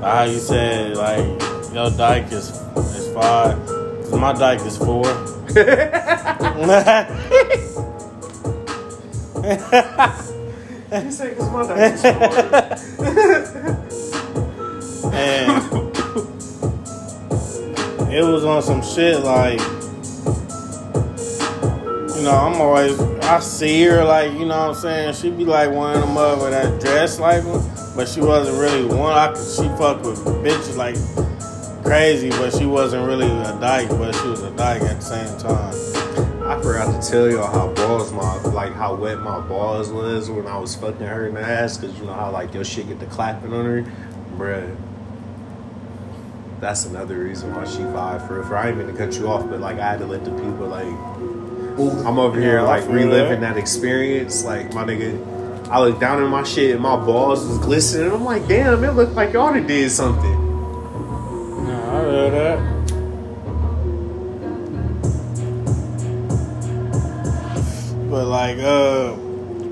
how 0.00 0.24
you 0.24 0.40
said 0.40 0.96
like 0.96 1.51
your 1.72 1.90
dyke 1.90 2.30
is 2.32 2.50
is 2.50 3.12
five. 3.14 3.58
'Cause 4.02 4.20
my 4.20 4.32
dyke 4.34 4.60
is 4.66 4.76
four. 4.76 5.06
You 10.92 11.10
say 11.10 11.34
'cause 11.34 11.50
my 11.50 11.62
is 11.84 12.02
four. 12.02 12.12
and 15.14 15.62
it 18.12 18.22
was 18.24 18.44
on 18.44 18.62
some 18.62 18.82
shit 18.82 19.20
like 19.22 19.58
you 22.14 22.22
know 22.22 22.30
i'm 22.36 22.60
always 22.60 23.00
i 23.00 23.40
see 23.40 23.82
her 23.84 24.04
like 24.04 24.32
you 24.32 24.40
know 24.44 24.68
what 24.68 24.68
i'm 24.68 24.74
saying 24.74 25.14
she 25.14 25.30
be 25.30 25.44
like 25.46 25.70
one 25.70 25.94
of 25.94 26.02
them 26.02 26.12
mother 26.14 26.50
that 26.50 26.78
dress 26.80 27.18
like 27.18 27.42
one 27.44 27.62
but 27.96 28.06
she 28.08 28.20
wasn't 28.20 28.56
really 28.58 28.84
one 28.84 29.12
i 29.14 29.28
could 29.32 29.38
she 29.38 29.66
fuck 29.78 30.02
with 30.04 30.18
bitches 30.44 30.76
like 30.76 30.96
crazy 31.82 32.30
but 32.30 32.52
she 32.52 32.64
wasn't 32.66 33.06
really 33.06 33.26
a 33.28 33.58
dyke 33.60 33.88
but 33.90 34.14
she 34.14 34.28
was 34.28 34.42
a 34.42 34.50
dyke 34.52 34.82
at 34.82 35.00
the 35.00 35.04
same 35.04 35.38
time 35.38 35.74
I 36.48 36.60
forgot 36.60 37.00
to 37.02 37.10
tell 37.10 37.30
y'all 37.30 37.46
how 37.52 37.68
balls 37.74 38.12
my 38.12 38.36
like 38.50 38.72
how 38.74 38.94
wet 38.94 39.18
my 39.20 39.40
balls 39.40 39.90
was 39.90 40.28
when 40.30 40.46
I 40.46 40.58
was 40.58 40.74
fucking 40.74 41.06
her 41.06 41.26
in 41.28 41.34
the 41.34 41.40
ass 41.40 41.78
because 41.78 41.96
you 41.98 42.04
know 42.04 42.12
how 42.14 42.30
like 42.30 42.52
your 42.52 42.64
shit 42.64 42.88
get 42.88 42.98
the 43.00 43.06
clapping 43.06 43.52
on 43.52 43.64
her, 43.64 43.84
bruh. 44.36 44.76
That's 46.60 46.84
another 46.84 47.16
reason 47.18 47.54
why 47.54 47.64
she 47.64 47.78
five 47.94 48.26
for 48.26 48.42
for 48.44 48.56
I 48.56 48.68
ain't 48.68 48.78
mean 48.78 48.88
to 48.88 48.92
cut 48.92 49.14
you 49.14 49.28
off, 49.28 49.48
but 49.48 49.60
like 49.60 49.78
I 49.78 49.90
had 49.92 50.00
to 50.00 50.06
let 50.06 50.24
the 50.24 50.30
people 50.32 50.66
like 50.66 50.84
I'm 52.06 52.18
over 52.18 52.38
here 52.38 52.56
Yeah, 52.56 52.62
like 52.62 52.86
reliving 52.88 53.40
that. 53.40 53.54
that 53.54 53.56
experience. 53.56 54.44
Like 54.44 54.74
my 54.74 54.84
nigga, 54.84 55.68
I 55.68 55.80
look 55.80 56.00
down 56.00 56.22
at 56.22 56.28
my 56.28 56.42
shit 56.42 56.72
and 56.72 56.80
my 56.80 56.96
balls 56.96 57.46
was 57.46 57.58
glistening. 57.58 58.12
I'm 58.12 58.24
like, 58.24 58.46
damn, 58.48 58.82
it 58.84 58.92
looked 58.92 59.12
like 59.14 59.32
y'all 59.32 59.54
done 59.54 59.66
did 59.66 59.90
something. 59.90 60.51
I 61.92 62.30
that 62.30 62.58
but 68.08 68.26
like 68.26 68.58
uh 68.58 69.14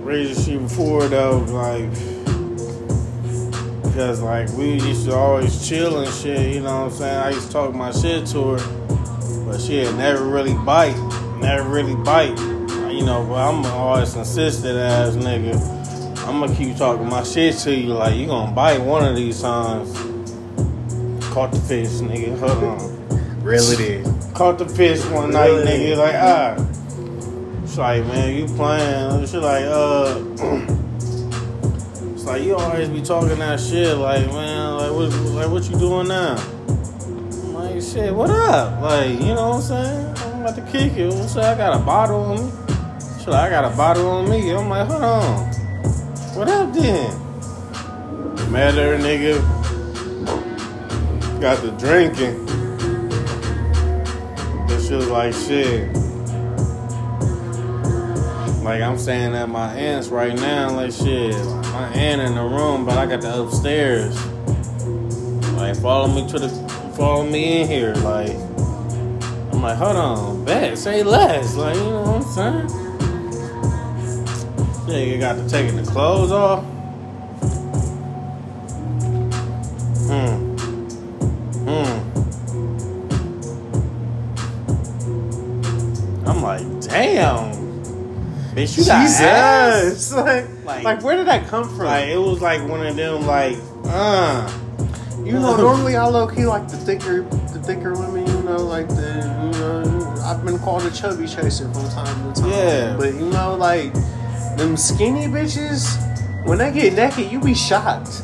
reason 0.02 0.44
she 0.44 0.58
before 0.58 1.08
though 1.08 1.38
like 1.48 1.90
because 3.84 4.20
like 4.20 4.50
we 4.52 4.72
used 4.74 5.06
to 5.06 5.14
always 5.14 5.66
chill 5.66 6.00
and 6.00 6.12
shit 6.12 6.54
you 6.54 6.60
know 6.60 6.84
what 6.84 6.92
i'm 6.92 6.98
saying? 6.98 7.16
I 7.18 7.30
used 7.30 7.46
to 7.46 7.52
talk 7.52 7.74
my 7.74 7.90
shit 7.90 8.26
to 8.28 8.56
her 8.56 9.46
but 9.46 9.58
she 9.58 9.78
had 9.78 9.96
never 9.96 10.24
really 10.24 10.54
bite 10.64 10.96
never 11.40 11.68
really 11.68 11.96
bite. 12.04 12.38
You 12.90 13.06
know 13.06 13.24
but 13.26 13.48
i'm 13.48 13.64
always 13.64 14.12
consistent 14.12 14.76
ass 14.76 15.14
nigga. 15.14 15.56
I'm 16.26 16.40
gonna 16.40 16.54
keep 16.54 16.76
talking 16.76 17.08
my 17.08 17.22
shit 17.22 17.56
to 17.60 17.74
you 17.74 17.94
like 17.94 18.14
you 18.16 18.26
gonna 18.26 18.52
bite 18.52 18.80
one 18.80 19.06
of 19.06 19.16
these 19.16 19.40
times 19.40 20.09
caught 21.30 21.52
the 21.52 21.60
fish 21.60 21.88
nigga 22.00 22.38
hold 22.38 22.64
on 22.64 23.00
it 23.46 23.80
in. 23.80 24.32
caught 24.32 24.58
the 24.58 24.68
fish 24.68 25.04
one 25.06 25.30
night, 25.30 25.50
nigga. 25.50 25.96
Like, 25.96 26.14
ah. 26.16 26.56
It's 27.62 27.78
like, 27.78 28.04
man, 28.06 28.36
you 28.36 28.46
playing. 28.54 29.26
She 29.26 29.36
like, 29.38 29.64
uh. 29.64 30.22
it's 32.12 32.24
like, 32.24 32.42
you 32.42 32.56
always 32.56 32.88
be 32.88 33.02
talking 33.02 33.38
that 33.38 33.60
shit. 33.60 33.96
Like, 33.96 34.26
man, 34.26 34.76
like, 34.76 34.92
what, 34.92 35.10
like, 35.32 35.50
what 35.50 35.64
you 35.70 35.78
doing 35.78 36.08
now? 36.08 36.36
I'm 36.36 37.54
like, 37.54 37.82
shit, 37.82 38.14
what 38.14 38.30
up? 38.30 38.82
Like, 38.82 39.10
you 39.20 39.34
know 39.34 39.50
what 39.50 39.56
I'm 39.56 39.62
saying? 39.62 40.06
I'm 40.34 40.40
about 40.42 40.56
to 40.56 40.72
kick 40.72 40.96
it. 40.96 41.08
What's 41.08 41.36
up? 41.36 41.44
I 41.44 41.56
got 41.56 41.80
a 41.80 41.84
bottle 41.84 42.20
on 42.22 42.44
me. 42.44 42.52
She 43.20 43.30
like, 43.30 43.46
I 43.46 43.50
got 43.50 43.72
a 43.72 43.76
bottle 43.76 44.10
on 44.10 44.28
me. 44.28 44.50
I'm 44.50 44.68
like, 44.68 44.86
hold 44.86 45.02
on. 45.02 45.46
What 46.36 46.48
up 46.48 46.72
then? 46.74 47.10
Met 48.52 48.74
her, 48.74 48.98
nigga. 48.98 49.59
Got 51.40 51.62
the 51.62 51.70
drinking. 51.78 52.44
This 54.66 54.88
shit 54.88 55.08
like 55.08 55.32
shit. 55.32 55.88
Like 58.62 58.82
I'm 58.82 58.98
saying 58.98 59.34
at 59.34 59.48
my 59.48 59.72
aunt's 59.72 60.08
right 60.10 60.34
now. 60.34 60.70
Like 60.70 60.92
shit, 60.92 61.34
my 61.72 61.88
aunt 61.94 62.20
in 62.20 62.34
the 62.34 62.42
room, 62.42 62.84
but 62.84 62.98
I 62.98 63.06
got 63.06 63.22
the 63.22 63.42
upstairs. 63.42 64.14
Like 65.54 65.76
follow 65.76 66.08
me 66.08 66.28
to 66.28 66.38
the, 66.38 66.50
follow 66.94 67.24
me 67.24 67.62
in 67.62 67.66
here. 67.66 67.94
Like 67.94 68.36
I'm 69.50 69.62
like, 69.62 69.78
hold 69.78 69.96
on, 69.96 70.44
bet 70.44 70.76
say 70.76 71.02
less. 71.02 71.56
Like 71.56 71.74
you 71.74 71.84
know 71.84 72.02
what 72.02 72.38
I'm 72.38 72.68
saying? 72.68 72.90
Yeah, 74.88 75.14
you 75.14 75.18
got 75.18 75.36
to 75.36 75.48
taking 75.48 75.76
the 75.82 75.90
clothes 75.90 76.32
off. 76.32 76.62
Hmm. 80.06 80.39
Bitch, 88.60 88.76
you 88.78 88.84
got 88.84 89.06
ass. 89.06 90.12
Like, 90.16 90.46
Like- 90.64 90.84
like, 90.84 91.02
where 91.02 91.16
did 91.16 91.26
that 91.28 91.46
come 91.48 91.64
from? 91.64 91.86
Like 91.86 92.08
it 92.08 92.18
was 92.18 92.40
like 92.42 92.66
one 92.68 92.86
of 92.86 92.94
them 92.96 93.26
like, 93.26 93.56
uh. 93.86 94.52
you 95.24 95.32
know, 95.32 95.56
normally 95.56 95.96
I 95.96 96.04
low 96.06 96.26
key 96.26 96.44
like 96.44 96.68
the 96.68 96.76
thicker, 96.76 97.22
the 97.22 97.62
thicker 97.64 97.94
women. 97.94 98.26
You 98.26 98.42
know, 98.42 98.58
like 98.58 98.88
the, 98.88 99.52
you 99.52 99.58
know, 99.60 100.22
I've 100.24 100.44
been 100.44 100.58
called 100.58 100.82
a 100.82 100.90
chubby 100.90 101.26
chaser 101.26 101.72
from 101.72 101.88
time 101.90 102.32
to 102.34 102.40
time. 102.40 102.50
Yeah. 102.50 102.96
but 102.98 103.14
you 103.14 103.30
know, 103.30 103.54
like 103.54 103.92
them 104.56 104.76
skinny 104.76 105.26
bitches, 105.26 105.96
when 106.46 106.58
they 106.58 106.70
get 106.70 106.92
naked, 106.94 107.32
you 107.32 107.40
be 107.40 107.54
shocked. 107.54 108.22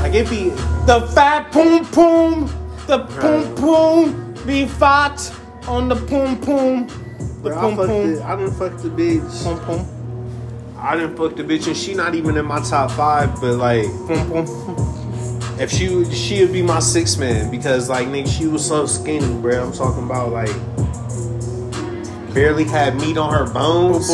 Like 0.00 0.14
it 0.14 0.28
be 0.28 0.48
The 0.86 1.08
fat 1.14 1.52
poom 1.52 1.84
poom, 1.86 2.50
the 2.88 3.06
poom 3.06 3.54
poom, 3.54 4.34
be 4.46 4.66
fat 4.66 5.32
on 5.68 5.88
the 5.88 5.94
poom 5.94 6.40
poom, 6.40 6.88
the 7.42 7.50
Bro, 7.50 7.58
I, 7.58 7.60
poom 7.62 7.76
fucked 7.76 7.88
poom, 7.88 8.14
the, 8.14 8.24
I 8.24 8.36
done 8.36 8.50
fucked 8.52 8.82
the 8.82 8.88
bitch. 8.88 9.44
poom 9.44 9.58
poom, 9.60 9.86
I 10.78 10.96
didn't 10.96 11.16
fuck 11.16 11.36
the 11.36 11.42
bitch, 11.44 11.66
and 11.66 11.76
she 11.76 11.94
not 11.94 12.14
even 12.14 12.36
in 12.36 12.44
my 12.46 12.60
top 12.60 12.90
five. 12.92 13.34
But 13.40 13.56
like, 13.56 13.84
poom 14.06 14.26
poom. 14.28 15.58
if 15.60 15.70
she 15.70 15.94
would- 15.94 16.12
she 16.12 16.40
would 16.42 16.52
be 16.52 16.62
my 16.62 16.78
sixth 16.80 17.18
man 17.18 17.50
because 17.50 17.88
like 17.88 18.08
nigga, 18.08 18.28
she 18.28 18.46
was 18.46 18.66
so 18.66 18.86
skinny, 18.86 19.32
bro. 19.40 19.64
I'm 19.66 19.72
talking 19.72 20.04
about 20.04 20.32
like 20.32 20.50
barely 22.34 22.64
had 22.64 22.96
meat 22.96 23.16
on 23.18 23.32
her 23.32 23.52
bones. 23.52 24.08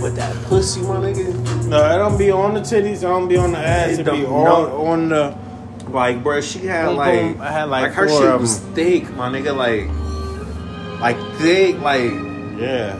But 0.00 0.14
that 0.16 0.34
pussy, 0.46 0.80
my 0.82 0.96
nigga, 0.96 1.66
No, 1.68 1.82
I 1.82 1.96
don't 1.98 2.16
be 2.16 2.30
on 2.30 2.54
the 2.54 2.60
titties. 2.60 2.98
I 2.98 3.08
don't 3.10 3.28
be 3.28 3.36
on 3.36 3.52
the 3.52 3.58
ass. 3.58 3.98
It 3.98 4.06
It, 4.08 4.12
be 4.12 4.24
on 4.24 4.44
no. 4.44 4.86
on 4.86 5.08
the. 5.10 5.36
like, 5.90 6.22
bro, 6.22 6.40
she 6.40 6.60
had 6.60 6.86
Boom, 6.86 6.96
like, 6.96 7.20
boom. 7.34 7.40
I 7.42 7.50
had, 7.50 7.64
like, 7.68 7.92
her 7.92 8.08
four 8.08 8.20
shit 8.22 8.40
was 8.40 8.58
thick, 8.74 9.10
my 9.14 9.28
nigga, 9.28 9.54
like, 9.54 9.88
like 11.00 11.16
thick, 11.38 11.78
like, 11.80 12.12
Yeah, 12.58 12.96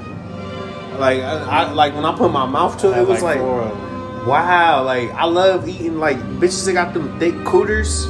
like 0.98 1.20
I, 1.20 1.44
I 1.66 1.70
like 1.72 1.94
when 1.94 2.04
I 2.04 2.16
put 2.16 2.32
my 2.32 2.46
mouth 2.46 2.78
to 2.80 2.92
it, 2.92 2.98
it 2.98 3.06
was 3.06 3.22
like 3.22 3.36
like, 3.36 3.38
four 3.38 3.62
of 3.62 3.70
them. 3.76 4.26
wow, 4.26 4.82
like 4.84 5.10
I 5.12 5.24
love 5.24 5.68
eating 5.68 5.98
like 5.98 6.18
bitches 6.40 6.64
that 6.66 6.72
got 6.74 6.94
them 6.94 7.18
thick 7.18 7.34
cooters. 7.44 8.06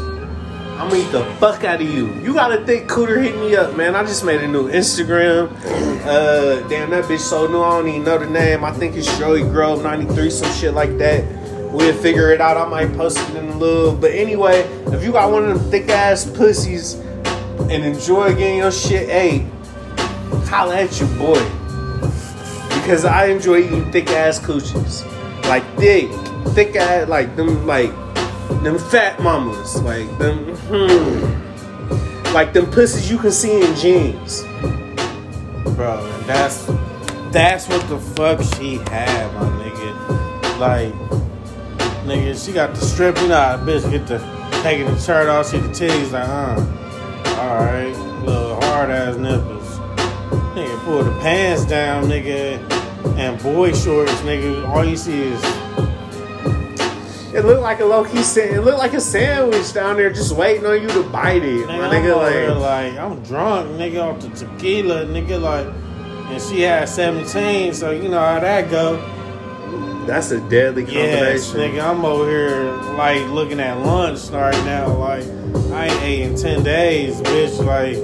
I'm 0.79 0.89
gonna 0.89 1.03
eat 1.03 1.13
the 1.13 1.25
fuck 1.39 1.63
out 1.65 1.83
of 1.83 1.91
you. 1.91 2.07
You 2.23 2.33
got 2.33 2.53
a 2.53 2.65
thick 2.65 2.87
cooter, 2.89 3.23
hit 3.23 3.37
me 3.37 3.55
up, 3.55 3.77
man. 3.77 3.95
I 3.95 4.03
just 4.03 4.25
made 4.25 4.41
a 4.41 4.49
new 4.49 4.71
Instagram. 4.71 5.51
Uh, 6.07 6.67
damn, 6.69 6.89
that 6.91 7.05
bitch 7.05 7.19
so 7.19 7.47
new. 7.47 7.61
I 7.61 7.71
don't 7.79 7.89
even 7.89 8.05
know 8.05 8.17
the 8.17 8.31
name. 8.31 8.65
I 8.65 8.73
think 8.73 8.97
it's 8.97 9.19
Joey 9.19 9.43
Grove 9.43 9.83
93, 9.83 10.31
some 10.31 10.51
shit 10.53 10.73
like 10.73 10.97
that. 10.97 11.23
We'll 11.71 11.95
figure 11.95 12.33
it 12.33 12.41
out. 12.41 12.57
I 12.57 12.67
might 12.67 12.97
post 12.97 13.19
it 13.29 13.37
in 13.37 13.47
a 13.51 13.57
little. 13.59 13.95
But 13.95 14.13
anyway, 14.13 14.61
if 14.87 15.05
you 15.05 15.13
got 15.13 15.31
one 15.31 15.45
of 15.45 15.61
them 15.61 15.71
thick 15.71 15.91
ass 15.91 16.25
pussies 16.25 16.95
and 16.95 17.85
enjoy 17.85 18.35
getting 18.35 18.57
your 18.57 18.73
shit 18.73 19.11
ate, 19.11 19.43
holla 20.51 20.81
at 20.81 20.99
your 20.99 21.09
boy. 21.11 21.41
Because 22.81 23.05
I 23.05 23.27
enjoy 23.27 23.59
eating 23.59 23.91
thick 23.93 24.09
ass 24.11 24.41
coochies. 24.41 25.07
Like 25.45 25.63
thick, 25.77 26.11
thick 26.55 26.75
ass, 26.75 27.09
like 27.09 27.37
them, 27.37 27.67
like 27.67 27.93
them 28.65 28.77
fat 28.77 29.21
mamas, 29.21 29.81
like 29.83 30.09
them, 30.19 30.57
hmm, 30.67 32.35
like 32.35 32.53
them 32.53 32.67
pussies 32.67 33.09
you 33.09 33.17
can 33.17 33.31
see 33.31 33.63
in 33.63 33.75
jeans. 33.77 34.43
bro. 35.77 36.05
That's 36.27 36.67
that's 37.31 37.69
what 37.69 37.89
the 37.89 37.99
fuck 37.99 38.41
she 38.57 38.79
had, 38.91 39.33
my 39.35 39.49
nigga. 39.63 40.59
Like, 40.59 40.93
nigga, 42.05 42.45
she 42.45 42.53
got 42.53 42.75
the 42.75 42.81
strip. 42.81 43.17
You 43.19 43.29
know, 43.29 43.63
bitch 43.65 43.89
get 43.89 44.07
the 44.09 44.19
taking 44.63 44.87
the 44.87 44.99
shirt 44.99 45.29
off, 45.29 45.47
see 45.47 45.59
the 45.59 45.69
titties, 45.69 46.11
like, 46.11 46.29
uh, 46.29 47.41
all 47.41 47.65
right, 47.65 47.97
little 48.25 48.61
hard 48.63 48.91
ass 48.91 49.17
nipples. 49.17 49.60
Nigga, 50.31 50.85
pull 50.85 51.03
the 51.05 51.11
pants 51.21 51.65
down, 51.65 52.05
nigga, 52.05 52.59
and 53.17 53.41
boy 53.43 53.73
shorts, 53.73 54.13
nigga. 54.23 54.69
All 54.69 54.85
you 54.85 54.97
see 54.97 55.21
is 55.23 55.43
It 57.33 57.45
looked 57.45 57.63
like 57.63 57.79
a 57.81 57.85
low 57.85 58.05
key 58.05 58.23
sand. 58.23 58.57
It 58.57 58.61
looked 58.63 58.79
like 58.79 58.93
a 58.95 59.01
sandwich 59.01 59.73
down 59.73 59.97
there, 59.97 60.11
just 60.11 60.33
waiting 60.35 60.67
on 60.67 60.83
you 60.83 60.89
to 60.89 61.03
bite 61.05 61.45
it, 61.45 61.67
my 61.67 61.75
Nigga, 61.75 61.85
I'm, 61.85 61.93
nigga. 61.93 62.33
here 62.33 62.51
Like, 62.53 62.95
like, 62.95 62.99
I'm 62.99 63.23
drunk, 63.23 63.71
nigga, 63.79 64.03
off 64.03 64.21
the 64.21 64.29
tequila, 64.31 65.05
nigga, 65.07 65.41
like, 65.41 65.67
and 66.33 66.43
she 66.43 66.63
had 66.63 66.89
17, 66.89 67.73
so 67.75 67.91
you 67.93 68.09
know 68.09 68.19
how 68.21 68.41
that 68.41 68.69
go. 68.71 68.97
that's 70.07 70.33
a 70.33 70.41
deadly 70.49 70.85
Yes, 70.85 71.53
combination. 71.53 71.79
nigga, 71.79 71.89
I'm 71.89 72.05
over 72.05 72.29
here, 72.29 72.73
like, 72.97 73.29
looking 73.31 73.61
at 73.61 73.79
lunch 73.85 74.29
right 74.31 74.55
now, 74.65 74.89
like, 74.97 75.25
I 75.73 75.87
ain't 75.87 76.03
ate 76.03 76.23
in 76.23 76.37
10 76.37 76.63
days, 76.65 77.21
bitch, 77.21 77.65
like, 77.65 77.97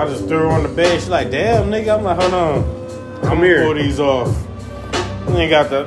I 0.00 0.06
just 0.06 0.28
threw 0.28 0.38
her 0.38 0.46
on 0.46 0.62
the 0.62 0.70
bed, 0.70 1.02
she 1.02 1.10
like, 1.10 1.30
damn, 1.30 1.70
nigga, 1.70 1.98
I'm 1.98 2.04
like, 2.04 2.18
hold 2.18 2.32
on, 2.32 3.20
Come 3.20 3.36
pull 3.36 3.44
here. 3.44 3.64
Pull 3.64 3.74
these 3.74 4.00
off. 4.00 4.34
You 5.28 5.36
ain't 5.36 5.50
got 5.50 5.68
the, 5.68 5.84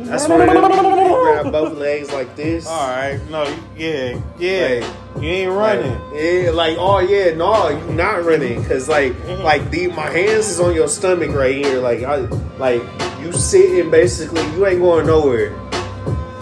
That's 0.00 0.26
one 0.26 0.40
of 0.40 0.48
them. 0.48 0.64
You 0.64 1.08
grab 1.22 1.52
both 1.52 1.78
legs 1.78 2.12
like 2.12 2.34
this. 2.34 2.66
alright, 2.66 3.20
no, 3.30 3.44
yeah, 3.76 4.20
yeah, 4.36 4.80
Like, 5.14 5.22
you 5.22 5.28
ain't 5.28 5.52
Like, 5.52 5.78
running. 5.78 6.00
yeah, 6.12 6.50
like 6.50 6.76
oh 6.76 6.98
yeah, 6.98 7.34
no, 7.34 7.68
you 7.68 7.94
not 7.94 8.24
running 8.24 8.60
because 8.62 8.88
like 8.88 9.12
mm-hmm. 9.12 9.40
like 9.44 9.70
the 9.70 9.86
my 9.86 10.10
hands 10.10 10.48
is 10.48 10.58
on 10.58 10.74
your 10.74 10.88
stomach 10.88 11.30
right 11.30 11.54
here. 11.54 11.78
Like 11.80 12.02
I 12.02 12.16
like 12.58 12.82
you 13.20 13.32
sitting 13.32 13.92
basically, 13.92 14.42
you 14.56 14.66
ain't 14.66 14.80
going 14.80 15.06
nowhere. 15.06 15.56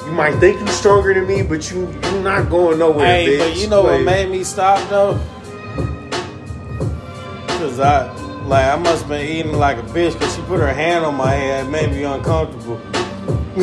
You 0.08 0.14
might 0.14 0.36
think 0.40 0.58
you're 0.58 0.68
stronger 0.68 1.12
than 1.12 1.26
me, 1.26 1.42
but 1.42 1.70
you 1.70 1.86
you're 2.02 2.22
not 2.22 2.48
going 2.48 2.78
nowhere, 2.78 3.06
Hey, 3.06 3.26
bitch. 3.26 3.38
but 3.40 3.56
you 3.58 3.68
know 3.68 3.82
what 3.82 4.00
made 4.02 4.30
me 4.30 4.42
stop 4.42 4.88
though? 4.88 5.20
Cause 7.58 7.78
I 7.78 8.10
like 8.46 8.64
I 8.64 8.76
must 8.76 9.00
have 9.02 9.08
been 9.10 9.26
eating 9.28 9.52
like 9.52 9.76
a 9.76 9.82
bitch 9.82 10.14
because 10.14 10.34
she 10.34 10.40
put 10.42 10.60
her 10.60 10.72
hand 10.72 11.04
on 11.04 11.14
my 11.14 11.32
head, 11.32 11.66
it 11.66 11.68
made 11.68 11.90
me 11.90 12.04
uncomfortable. 12.04 12.80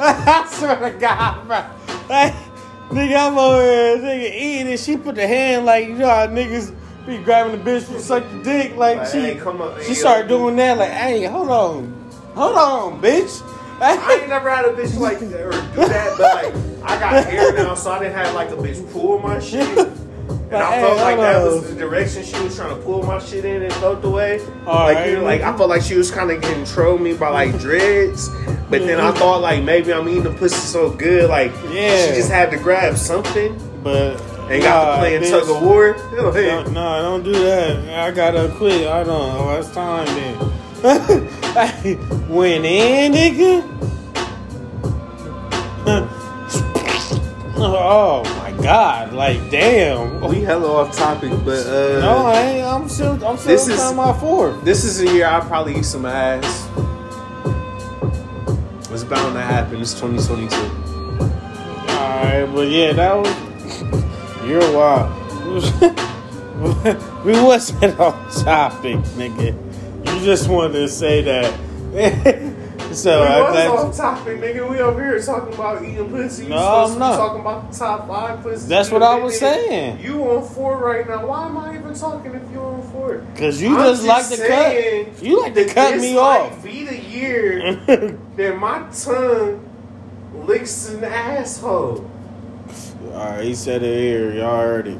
I 0.00 0.46
swear 0.50 0.92
to 0.92 0.98
God, 0.98 1.46
bro. 1.46 1.62
Hey, 2.08 2.34
nigga, 2.90 3.28
I'm 3.28 3.38
over 3.38 3.62
here, 3.62 3.96
nigga, 3.98 4.34
eating 4.34 4.68
and 4.68 4.80
she 4.80 4.96
put 4.96 5.14
the 5.14 5.26
hand 5.26 5.64
like 5.64 5.88
you 5.88 5.94
know 5.94 6.08
how 6.08 6.26
niggas 6.26 6.74
be 7.06 7.18
grabbing 7.18 7.62
the 7.62 7.70
bitch 7.70 7.86
to 7.88 8.00
suck 8.00 8.28
the 8.30 8.42
dick, 8.42 8.76
like 8.76 8.98
Like, 8.98 9.08
she 9.08 9.38
on, 9.40 9.82
she 9.84 9.94
started 9.94 10.28
doing 10.28 10.56
that, 10.56 10.78
like, 10.78 10.90
hey, 10.90 11.24
hold 11.24 11.50
on, 11.50 12.10
hold 12.34 12.56
on, 12.56 13.02
bitch. 13.02 13.42
I 13.80 14.18
ain't 14.20 14.28
never 14.28 14.48
had 14.48 14.64
a 14.64 14.72
bitch 14.72 14.98
like 14.98 15.20
that 15.20 15.40
or 15.40 15.50
do 15.50 15.88
that, 15.88 16.14
but 16.16 16.54
like 16.54 16.54
I 16.84 17.00
got 17.00 17.26
hair 17.26 17.52
now, 17.52 17.74
so 17.74 17.92
I 17.92 17.98
didn't 17.98 18.14
have 18.14 18.34
like 18.34 18.50
a 18.50 18.56
bitch 18.56 18.90
pull 18.92 19.18
my 19.18 19.38
shit. 19.40 19.66
And 20.54 20.62
I 20.62 20.76
Hey, 20.76 20.82
felt 20.82 20.98
like 20.98 21.16
that 21.16 21.42
was 21.42 21.68
the 21.70 21.80
direction 21.80 22.22
she 22.22 22.38
was 22.40 22.54
trying 22.54 22.76
to 22.76 22.80
pull 22.82 23.02
my 23.02 23.18
shit 23.18 23.44
in 23.44 23.62
and 23.62 23.72
throw 23.74 23.98
it 23.98 24.04
away. 24.04 24.40
All 24.66 24.86
like 24.86 24.96
right, 24.96 25.08
you 25.08 25.16
know, 25.16 25.24
like 25.24 25.40
I 25.40 25.56
felt 25.56 25.68
like 25.68 25.82
she 25.82 25.96
was 25.96 26.10
kind 26.10 26.30
of 26.30 26.40
control 26.42 26.96
me 26.96 27.14
by 27.14 27.28
like 27.28 27.58
dreads, 27.58 28.28
but 28.70 28.80
then 28.80 29.00
I 29.00 29.08
mm-hmm. 29.10 29.18
thought 29.18 29.40
like 29.40 29.64
maybe 29.64 29.92
I'm 29.92 30.08
eating 30.08 30.22
the 30.22 30.32
pussy 30.32 30.56
so 30.56 30.90
good, 30.90 31.28
like 31.28 31.52
Yeah. 31.70 32.06
she 32.06 32.14
just 32.14 32.30
had 32.30 32.50
to 32.52 32.56
grab 32.56 32.96
something 32.96 33.58
But 33.82 34.16
and 34.50 34.62
got 34.62 34.84
nah, 34.84 34.92
to 34.94 34.98
playing 35.00 35.22
bitch. 35.22 35.30
tug 35.30 35.48
of 35.48 35.62
war. 35.62 35.96
No, 36.12 36.30
no, 36.64 37.02
don't 37.02 37.22
do 37.22 37.32
that. 37.32 37.88
I 37.98 38.10
gotta 38.10 38.48
quit. 38.56 38.86
I 38.86 39.02
don't. 39.04 39.30
Oh, 39.36 39.56
it's 39.58 39.70
time 39.72 40.06
then. 40.06 40.38
Went 42.28 42.64
in, 42.66 43.12
nigga. 43.12 43.62
oh 47.56 48.22
my 48.38 48.52
god! 48.62 49.12
Like 49.12 49.50
damn. 49.50 50.20
we 50.20 50.40
hella 50.42 50.70
off 50.82 50.96
topic, 50.96 51.30
but 51.44 51.66
uh, 51.66 52.00
No, 52.00 52.26
I 52.26 52.40
ain't. 52.40 52.66
I'm 52.66 52.88
still. 52.88 53.12
I'm 53.24 53.36
still 53.36 53.52
This 53.52 53.68
is- 53.68 53.80
on 53.80 53.96
my 53.96 54.12
fourth. 54.18 54.64
this 54.64 54.84
is 54.84 55.00
a 55.00 55.06
year 55.12 55.26
I 55.26 55.40
probably 55.40 55.76
eat 55.78 55.84
some 55.84 56.04
ass. 56.06 56.68
It's 58.90 59.02
bound 59.04 59.34
to 59.34 59.40
happen. 59.42 59.80
It's 59.80 59.92
2022. 59.94 60.54
Alright, 61.90 62.54
but 62.54 62.68
yeah, 62.68 62.92
that 62.92 63.14
was. 63.16 64.03
You're 64.46 64.76
wild. 64.76 65.10
we 67.24 67.32
wasn't 67.32 67.98
on 67.98 68.30
topic, 68.30 68.96
nigga. 69.16 69.54
You 70.06 70.24
just 70.24 70.48
wanted 70.48 70.74
to 70.74 70.88
say 70.88 71.22
that. 71.22 72.54
So 72.92 73.22
we 73.22 73.26
I 73.26 73.40
was 73.40 73.54
think 73.56 73.72
off 73.72 73.96
topic, 73.96 74.40
nigga. 74.40 74.70
We 74.70 74.78
over 74.78 75.04
here 75.04 75.20
talking 75.20 75.52
about 75.52 75.82
eating 75.82 76.08
pussy. 76.10 76.44
You 76.44 76.50
No, 76.50 76.58
supposed 76.58 76.92
I'm 76.92 76.98
not. 77.00 77.16
talking 77.16 77.40
about 77.40 77.72
the 77.72 77.78
top 77.78 78.06
five 78.06 78.42
pussy. 78.42 78.68
That's 78.68 78.90
what 78.92 79.02
I 79.02 79.18
was 79.18 79.36
saying. 79.36 79.98
You 79.98 80.22
on 80.30 80.46
four 80.48 80.78
right 80.78 81.08
now. 81.08 81.26
Why 81.26 81.46
am 81.48 81.58
I 81.58 81.76
even 81.76 81.92
talking 81.94 82.32
if 82.34 82.42
you 82.52 82.60
on 82.60 82.82
four? 82.92 83.18
because 83.34 83.60
you 83.60 83.76
I'm 83.76 83.84
just 83.96 84.04
like 84.04 84.28
to 84.28 84.36
cut. 84.46 85.22
You 85.24 85.40
like 85.40 85.54
to 85.54 85.64
cut 85.74 85.98
me 85.98 86.16
off. 86.16 86.62
Be 86.62 86.84
the 86.84 86.96
year 86.96 87.74
that 88.36 88.58
my 88.60 88.86
tongue 88.92 89.68
licks 90.44 90.88
an 90.90 91.02
asshole. 91.02 92.08
All 93.12 93.30
right, 93.30 93.44
he 93.44 93.54
said 93.54 93.82
it 93.82 93.98
here. 93.98 94.32
Y'all 94.32 94.60
heard 94.60 94.88
it. 94.88 94.98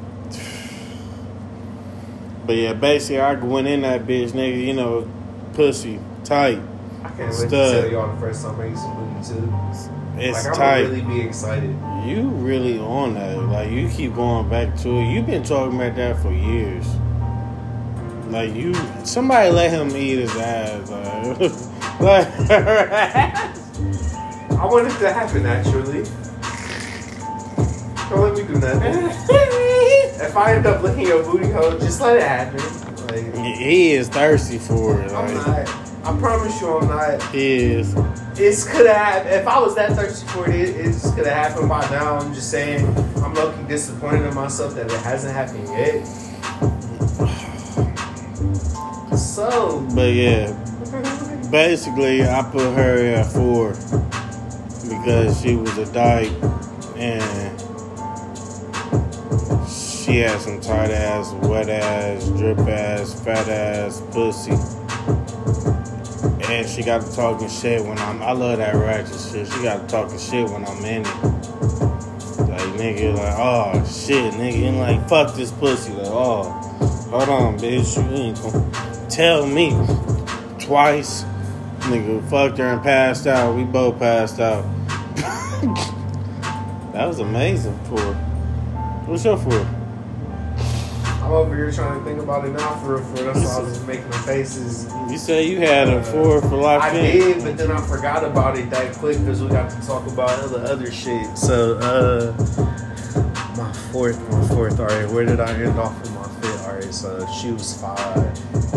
But 2.47 2.57
yeah, 2.57 2.75
basically, 2.75 3.21
I 3.21 3.35
went 3.35 3.67
in 3.67 3.83
that 3.83 4.07
bitch, 4.07 4.31
nigga. 4.31 4.67
You 4.67 4.75
know, 4.75 5.09
pussy 5.55 5.99
tight. 6.25 6.61
I 7.03 7.09
can't 7.11 7.31
wait 7.31 7.41
to 7.41 7.49
tell 7.49 7.91
y'all 7.91 8.15
the 8.15 8.21
first 8.21 8.43
time 8.43 8.61
I 8.61 8.71
eat 8.71 8.77
some 8.77 8.95
booty 8.97 9.27
too. 9.27 9.95
It's 10.17 10.45
like 10.45 10.47
I'm 10.47 10.55
tight. 10.55 10.83
gonna 10.83 10.95
really 10.95 11.03
be 11.03 11.21
excited. 11.23 11.77
You 12.07 12.29
really 12.29 12.79
on 12.79 13.15
that? 13.15 13.39
Like 13.39 13.71
you 13.71 13.89
keep 13.89 14.15
going 14.15 14.49
back 14.49 14.77
to 14.81 14.99
it. 14.99 15.13
You've 15.13 15.27
been 15.27 15.43
talking 15.43 15.77
about 15.77 15.97
that 15.97 16.21
for 16.21 16.33
years. 16.33 16.87
Like 18.29 18.55
you, 18.55 18.75
somebody 19.05 19.51
let 19.51 19.71
him 19.71 19.97
eat 19.97 20.19
his 20.19 20.35
ass. 20.37 20.91
Like, 20.91 21.41
like 22.01 22.51
I 24.59 24.67
want 24.67 24.87
it 24.87 24.99
to 24.99 25.13
happen 25.13 25.43
naturally. 25.43 26.05
Don't 28.15 28.23
let 28.23 28.47
me 28.47 28.55
do 28.55 28.61
nothing. 28.61 28.95
if 30.25 30.37
I 30.37 30.55
end 30.55 30.67
up 30.67 30.83
licking 30.85 31.07
your 31.09 31.25
booty 31.25 31.51
hole, 31.51 31.73
just 31.73 32.01
let 32.01 32.17
it 32.17 32.23
happen. 32.23 32.61
Like, 33.09 33.57
he 33.57 33.93
is 33.93 34.09
thirsty 34.09 34.59
for 34.59 35.01
it. 35.01 35.11
I'm 35.11 35.35
Like 35.35 35.67
not. 35.67 35.69
I 36.05 36.19
promise 36.21 36.61
you, 36.61 36.69
I'm 36.77 36.87
not. 36.87 37.23
he 37.33 37.57
is. 37.57 37.93
It's 38.37 38.71
could 38.71 38.87
have. 38.87 39.27
If 39.27 39.49
I 39.49 39.59
was 39.59 39.75
that 39.75 39.97
thirsty 39.97 40.27
for 40.29 40.49
it, 40.49 40.55
it 40.55 40.77
it's 40.87 41.13
could 41.15 41.27
have 41.27 41.53
happened 41.53 41.69
by 41.69 41.81
now. 41.91 42.19
I'm 42.19 42.33
just 42.33 42.51
saying. 42.53 42.87
I'm 43.17 43.35
low-key 43.35 43.67
disappointed 43.67 44.27
in 44.27 44.35
myself 44.35 44.75
that 44.77 44.87
it 44.87 45.01
hasn't 45.01 45.35
happened 45.35 45.67
yet. 45.69 46.05
So. 49.19 49.85
But 49.93 50.13
yeah, 50.13 50.53
basically, 51.51 52.23
I 52.23 52.43
put 52.53 52.63
her 52.75 53.15
at 53.15 53.27
four 53.27 53.71
because 54.89 55.41
she 55.41 55.57
was 55.57 55.77
a 55.79 55.93
dyke 55.93 56.31
and 56.97 57.64
she 60.05 60.19
had 60.19 60.39
some 60.39 60.61
tight 60.61 60.91
ass, 60.91 61.33
wet 61.49 61.71
ass, 61.71 62.29
drip 62.29 62.59
ass, 62.59 63.19
fat 63.25 63.49
ass 63.49 64.03
pussy. 64.11 64.53
And 66.47 66.69
she 66.69 66.83
got 66.83 67.01
to 67.01 67.17
talking 67.17 67.49
shit 67.49 67.83
when 67.83 67.97
I'm. 67.99 68.21
I 68.23 68.33
love 68.33 68.59
that 68.59 68.75
ratchet 68.75 69.19
shit. 69.19 69.51
She 69.51 69.63
got 69.63 69.81
to 69.81 69.87
talking 69.87 70.19
shit 70.19 70.51
when 70.51 70.67
I'm 70.67 70.85
in 70.85 71.01
it. 71.01 71.07
Like 72.37 72.69
nigga, 72.77 73.17
like 73.17 73.35
oh 73.39 73.83
shit, 73.87 74.35
nigga, 74.35 74.69
and 74.69 74.79
like 74.79 75.09
fuck 75.09 75.35
this 75.35 75.51
pussy. 75.53 75.95
Like 75.95 76.07
oh, 76.07 76.51
hold 77.11 77.29
on, 77.31 77.59
bitch, 77.59 77.97
you 77.97 78.03
ain't 78.15 78.43
gonna 78.43 79.09
tell 79.09 79.47
me 79.47 79.71
twice. 80.59 81.25
Nigga 81.81 82.29
fucked 82.29 82.59
her 82.59 82.67
and 82.67 82.83
passed 82.83 83.27
out. 83.27 83.55
We 83.57 83.65
both 83.65 83.99
passed 83.99 84.39
out. 84.39 84.65
that 86.93 87.07
was 87.07 87.21
amazing 87.21 87.79
for. 87.85 88.01
What's 89.07 89.25
up 89.25 89.41
for? 89.41 89.84
I'm 91.25 91.33
over 91.33 91.57
here 91.57 91.73
trying 91.73 91.99
to 91.99 92.05
think 92.05 92.21
about 92.21 92.45
it 92.45 92.51
now 92.51 92.75
for 92.81 92.97
real. 92.97 93.05
For 93.05 93.23
real. 93.23 93.33
that's 93.33 93.47
why 93.47 93.57
I 93.57 93.61
was 93.63 93.73
just 93.73 93.87
making 93.87 94.11
the 94.11 94.19
faces. 94.19 94.93
You 95.11 95.17
say 95.17 95.49
you 95.49 95.59
had 95.59 95.89
a 95.89 96.05
four 96.05 96.43
for 96.43 96.57
life. 96.57 96.83
I 96.83 96.93
did, 96.93 97.43
but 97.43 97.57
then 97.57 97.71
I 97.71 97.81
forgot 97.81 98.23
about 98.23 98.59
it 98.59 98.69
that 98.69 98.95
quick 98.97 99.19
because 99.21 99.43
we 99.43 99.49
got 99.49 99.71
to 99.71 99.87
talk 99.87 100.07
about 100.07 100.39
other 100.41 100.61
other 100.61 100.93
shit. 100.93 101.39
So, 101.39 101.79
uh, 101.79 102.35
my 103.57 103.73
fourth, 103.91 104.21
my 104.31 104.49
fourth. 104.49 104.79
All 104.79 104.85
right, 104.85 105.11
where 105.11 105.25
did 105.25 105.41
I 105.41 105.51
end 105.55 105.79
off 105.79 105.99
with 106.03 106.13
my 106.13 106.29
fifth? 106.43 106.67
All 106.67 106.75
right, 106.75 106.93
so 106.93 107.27
she 107.29 107.53
was 107.53 107.81
five. 107.81 108.75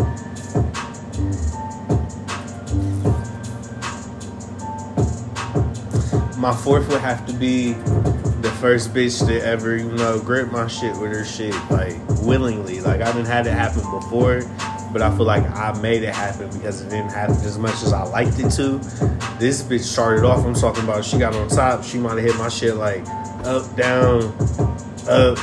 My 6.38 6.56
fourth 6.56 6.88
would 6.88 7.02
have 7.02 7.26
to 7.26 7.34
be 7.34 7.74
the 8.40 8.50
first 8.52 8.94
bitch 8.94 9.26
to 9.26 9.44
ever, 9.44 9.76
you 9.76 9.90
know, 9.92 10.20
grip 10.20 10.52
my 10.52 10.66
shit 10.68 10.96
with 10.98 11.12
her 11.12 11.24
shit, 11.24 11.54
like 11.70 11.96
willingly. 12.22 12.80
Like 12.80 13.00
I 13.00 13.06
didn't 13.12 13.26
had 13.26 13.46
it 13.46 13.52
happen 13.52 13.82
before, 13.90 14.42
but 14.92 15.02
I 15.02 15.14
feel 15.16 15.26
like 15.26 15.44
I 15.44 15.78
made 15.80 16.02
it 16.02 16.14
happen 16.14 16.48
because 16.50 16.80
it 16.80 16.90
didn't 16.90 17.10
happen 17.10 17.34
as 17.36 17.58
much 17.58 17.74
as 17.82 17.92
I 17.92 18.04
liked 18.04 18.38
it 18.38 18.50
to. 18.50 18.78
This 19.38 19.62
bitch 19.62 19.80
started 19.80 20.24
off. 20.24 20.44
I'm 20.44 20.54
talking 20.54 20.84
about. 20.84 21.04
She 21.04 21.18
got 21.18 21.34
on 21.34 21.48
top. 21.48 21.82
She 21.82 21.98
might 21.98 22.18
have 22.18 22.24
hit 22.24 22.36
my 22.36 22.48
shit 22.48 22.76
like 22.76 23.06
up, 23.44 23.74
down, 23.76 24.32
up, 25.08 25.38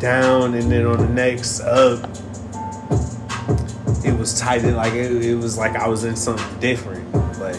down, 0.00 0.54
and 0.54 0.70
then 0.70 0.86
on 0.86 0.98
the 0.98 1.08
next 1.08 1.60
up. 1.60 2.04
It 4.04 4.18
was 4.18 4.38
tight. 4.40 4.64
Like 4.64 4.94
it, 4.94 5.24
it 5.24 5.36
was 5.36 5.56
like 5.56 5.76
I 5.76 5.86
was 5.86 6.04
in 6.04 6.16
something 6.16 6.60
different. 6.60 7.12
Like 7.38 7.56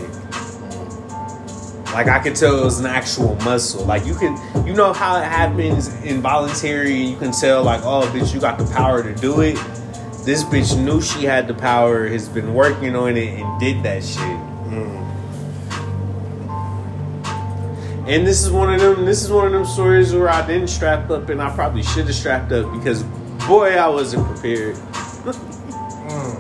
like 1.94 2.08
I 2.08 2.20
could 2.20 2.36
tell 2.36 2.60
it 2.60 2.64
was 2.64 2.80
an 2.80 2.86
actual 2.86 3.36
muscle. 3.38 3.86
Like 3.86 4.06
you 4.06 4.16
can, 4.16 4.38
you 4.66 4.74
know 4.74 4.94
how 4.94 5.20
it 5.20 5.26
happens 5.26 5.90
involuntary. 6.04 6.96
You 6.96 7.18
can 7.18 7.32
tell 7.32 7.64
like, 7.64 7.82
oh, 7.84 8.04
bitch, 8.14 8.34
you 8.34 8.40
got 8.40 8.58
the 8.58 8.66
power 8.74 9.04
to 9.04 9.14
do 9.16 9.42
it. 9.42 9.58
This 10.24 10.44
bitch 10.44 10.78
knew 10.78 11.02
she 11.02 11.26
had 11.26 11.48
the 11.48 11.54
power, 11.54 12.08
has 12.08 12.30
been 12.30 12.54
working 12.54 12.96
on 12.96 13.18
it, 13.18 13.40
and 13.40 13.60
did 13.60 13.82
that 13.84 14.04
shit. 14.04 14.20
Mm. 14.20 15.02
And 18.08 18.28
this 18.28 18.44
is 18.44 18.52
one 18.52 18.74
of 18.74 18.80
them. 18.80 19.06
This 19.06 19.24
is 19.24 19.32
one 19.32 19.48
of 19.48 19.52
them 19.52 19.66
stories 19.66 20.14
where 20.14 20.30
I 20.30 20.46
didn't 20.46 20.68
strap 20.68 21.10
up, 21.10 21.30
and 21.30 21.42
I 21.42 21.50
probably 21.56 21.82
should 21.82 22.06
have 22.06 22.16
strapped 22.16 22.52
up 22.52 22.72
because, 22.72 23.04
boy, 23.48 23.76
I 23.78 23.88
wasn't 23.88 24.28
prepared. 24.28 24.76
Mm. 26.06 26.38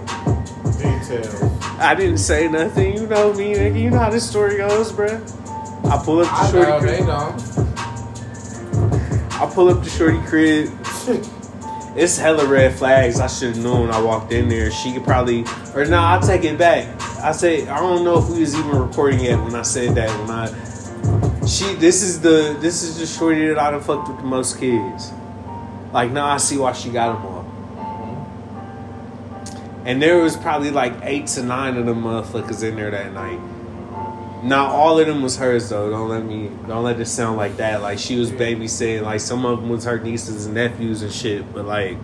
Details. 0.77 1.41
I 1.79 1.95
didn't 1.95 2.19
say 2.19 2.47
nothing. 2.47 2.95
You 2.95 3.07
know 3.07 3.33
me, 3.33 3.55
nigga. 3.55 3.81
You 3.81 3.89
know 3.89 3.97
how 3.97 4.11
this 4.11 4.29
story 4.29 4.57
goes, 4.57 4.91
bruh. 4.91 5.19
I 5.91 6.01
pull 6.01 6.21
up 6.21 6.27
the 6.27 6.33
I 6.33 6.51
shorty 6.51 6.71
crib. 6.79 7.09
I 9.33 9.45
pull 9.53 9.67
up 9.67 9.83
the 9.83 9.89
shorty 9.89 10.21
crib. 10.25 10.71
it's 11.97 12.17
hella 12.17 12.47
red 12.47 12.73
flags. 12.73 13.19
I 13.19 13.27
should 13.27 13.55
have 13.55 13.65
known 13.65 13.91
I 13.91 14.01
walked 14.01 14.31
in 14.31 14.47
there. 14.47 14.71
She 14.71 14.93
could 14.93 15.03
probably, 15.03 15.43
or 15.75 15.83
no, 15.83 15.97
I'll 15.97 16.21
take 16.21 16.45
it 16.45 16.57
back. 16.57 16.87
I 17.19 17.33
say 17.33 17.67
I 17.67 17.81
don't 17.81 18.05
know 18.05 18.17
if 18.19 18.29
we 18.29 18.39
was 18.39 18.55
even 18.55 18.71
recording 18.71 19.19
yet 19.19 19.43
when 19.43 19.53
I 19.53 19.63
said 19.63 19.93
that. 19.95 20.09
When 20.17 20.29
I, 20.29 20.47
she, 21.45 21.75
this 21.75 22.03
is 22.03 22.21
the 22.21 22.55
this 22.61 22.83
is 22.83 22.97
the 22.97 23.05
shorty 23.05 23.47
that 23.47 23.59
I 23.59 23.71
done 23.71 23.81
fucked 23.81 24.07
with 24.07 24.19
the 24.19 24.23
most 24.23 24.59
kids. 24.59 25.11
Like 25.91 26.11
now 26.11 26.25
I 26.25 26.37
see 26.37 26.57
why 26.57 26.71
she 26.71 26.89
got 26.89 27.15
them 27.15 27.25
all. 27.25 27.43
Mm-hmm. 27.75 29.87
And 29.87 30.01
there 30.01 30.19
was 30.19 30.37
probably 30.37 30.71
like 30.71 30.93
eight 31.01 31.27
to 31.27 31.43
nine 31.43 31.75
of 31.75 31.85
them 31.85 32.03
motherfuckers 32.03 32.63
in 32.63 32.77
there 32.77 32.91
that 32.91 33.11
night. 33.11 33.41
Not 34.43 34.71
all 34.71 34.99
of 34.99 35.05
them 35.05 35.21
was 35.21 35.37
hers 35.37 35.69
though. 35.69 35.89
Don't 35.91 36.09
let 36.09 36.25
me. 36.25 36.49
Don't 36.67 36.83
let 36.83 36.99
it 36.99 37.05
sound 37.05 37.37
like 37.37 37.57
that. 37.57 37.81
Like 37.81 37.99
she 37.99 38.15
was 38.17 38.31
babysitting. 38.31 39.03
Like 39.03 39.19
some 39.19 39.45
of 39.45 39.59
them 39.59 39.69
was 39.69 39.83
her 39.83 39.99
nieces 39.99 40.47
and 40.47 40.55
nephews 40.55 41.03
and 41.03 41.11
shit. 41.11 41.53
But 41.53 41.65
like, 41.65 41.97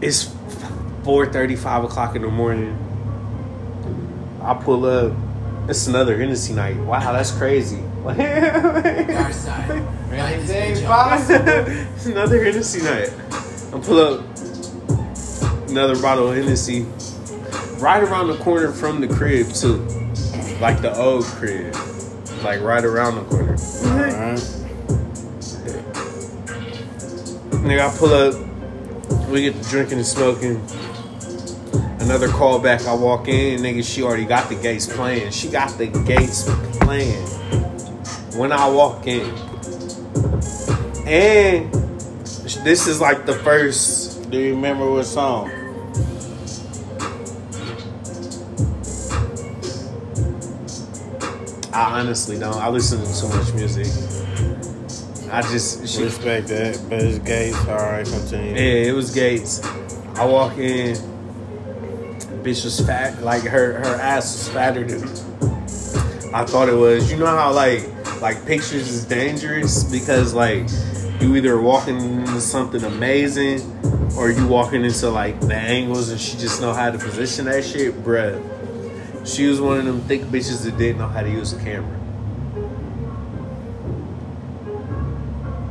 it's 0.00 0.34
four 1.04 1.26
thirty, 1.32 1.54
five 1.54 1.84
o'clock 1.84 2.16
in 2.16 2.22
the 2.22 2.28
morning. 2.28 2.76
I 4.42 4.54
pull 4.54 4.84
up. 4.86 5.12
It's 5.68 5.86
another 5.86 6.18
Hennessy 6.18 6.52
night. 6.52 6.76
Wow, 6.76 7.12
that's 7.12 7.30
crazy. 7.30 7.82
Dark 8.04 8.16
side. 9.32 9.70
Anything's 10.10 10.50
Anything's 10.50 10.82
possible. 10.82 11.48
it's 11.48 12.06
another 12.06 12.42
Hennessy 12.42 12.82
night. 12.82 13.12
I 13.72 13.80
pull 13.80 14.00
up 14.00 14.24
another 15.68 16.00
bottle 16.00 16.28
of 16.28 16.36
Hennessy 16.36 16.86
right 17.78 18.02
around 18.02 18.28
the 18.28 18.36
corner 18.38 18.72
from 18.72 19.00
the 19.00 19.08
crib 19.08 19.52
too, 19.52 19.78
like 20.60 20.80
the 20.80 20.94
old 20.96 21.24
crib, 21.24 21.74
like 22.42 22.60
right 22.60 22.84
around 22.84 23.16
the 23.16 23.24
corner. 23.24 23.52
Alright. 23.52 24.38
Nigga, 27.62 27.80
I 27.80 27.98
pull 27.98 28.12
up, 28.12 29.28
we 29.28 29.42
get 29.42 29.60
to 29.60 29.68
drinking 29.68 29.98
and 29.98 30.06
smoking. 30.06 30.64
Another 32.00 32.28
call 32.28 32.60
back, 32.60 32.86
I 32.86 32.94
walk 32.94 33.26
in, 33.26 33.60
nigga, 33.60 33.84
she 33.84 34.02
already 34.02 34.24
got 34.24 34.48
the 34.48 34.54
gates 34.54 34.86
playing. 34.86 35.32
She 35.32 35.48
got 35.48 35.76
the 35.76 35.88
gates 35.88 36.44
playing 36.78 37.26
when 38.36 38.52
I 38.52 38.68
walk 38.68 39.06
in. 39.08 39.34
And 41.06 41.72
this 42.64 42.86
is 42.86 43.00
like 43.00 43.26
the 43.26 43.34
first 43.34 44.30
Do 44.30 44.38
you 44.38 44.54
remember 44.54 44.90
what 44.90 45.06
song? 45.06 45.50
I 51.76 52.00
honestly 52.00 52.38
don't. 52.38 52.56
I 52.56 52.70
listen 52.70 53.04
to 53.04 53.20
too 53.20 53.28
much 53.28 53.52
music. 53.52 53.86
I 55.30 55.42
just 55.42 55.86
she, 55.86 56.04
Respect 56.04 56.48
that, 56.48 56.80
but 56.88 57.02
it's 57.02 57.18
Gates. 57.18 57.58
All 57.68 57.76
right, 57.76 58.06
continue. 58.06 58.54
yeah, 58.54 58.88
it 58.88 58.94
was 58.94 59.14
Gates. 59.14 59.62
I 60.14 60.24
walk 60.24 60.56
in, 60.56 60.96
bitch 62.42 62.64
was 62.64 62.80
fat, 62.80 63.22
like 63.22 63.42
her 63.42 63.74
her 63.74 63.94
ass 63.96 64.32
was 64.32 64.48
fatter 64.48 64.84
than 64.84 65.02
I 66.34 66.46
thought 66.46 66.70
it 66.70 66.76
was. 66.76 67.10
You 67.12 67.18
know 67.18 67.26
how 67.26 67.52
like 67.52 67.86
like 68.22 68.46
pictures 68.46 68.88
is 68.88 69.04
dangerous 69.04 69.84
because 69.84 70.32
like 70.32 70.66
you 71.20 71.36
either 71.36 71.60
walking 71.60 72.00
into 72.00 72.40
something 72.40 72.82
amazing 72.84 73.60
or 74.16 74.30
you 74.30 74.46
walking 74.46 74.82
into 74.82 75.10
like 75.10 75.38
the 75.40 75.54
angles 75.54 76.08
and 76.08 76.18
she 76.18 76.38
just 76.38 76.62
know 76.62 76.72
how 76.72 76.90
to 76.90 76.96
position 76.98 77.44
that 77.44 77.64
shit, 77.64 78.02
bruh. 78.02 78.40
She 79.26 79.46
was 79.48 79.60
one 79.60 79.78
of 79.78 79.84
them 79.84 80.00
thick 80.02 80.22
bitches 80.22 80.64
that 80.64 80.78
didn't 80.78 80.98
know 80.98 81.08
how 81.08 81.20
to 81.22 81.28
use 81.28 81.52
a 81.52 81.58
camera. 81.58 81.92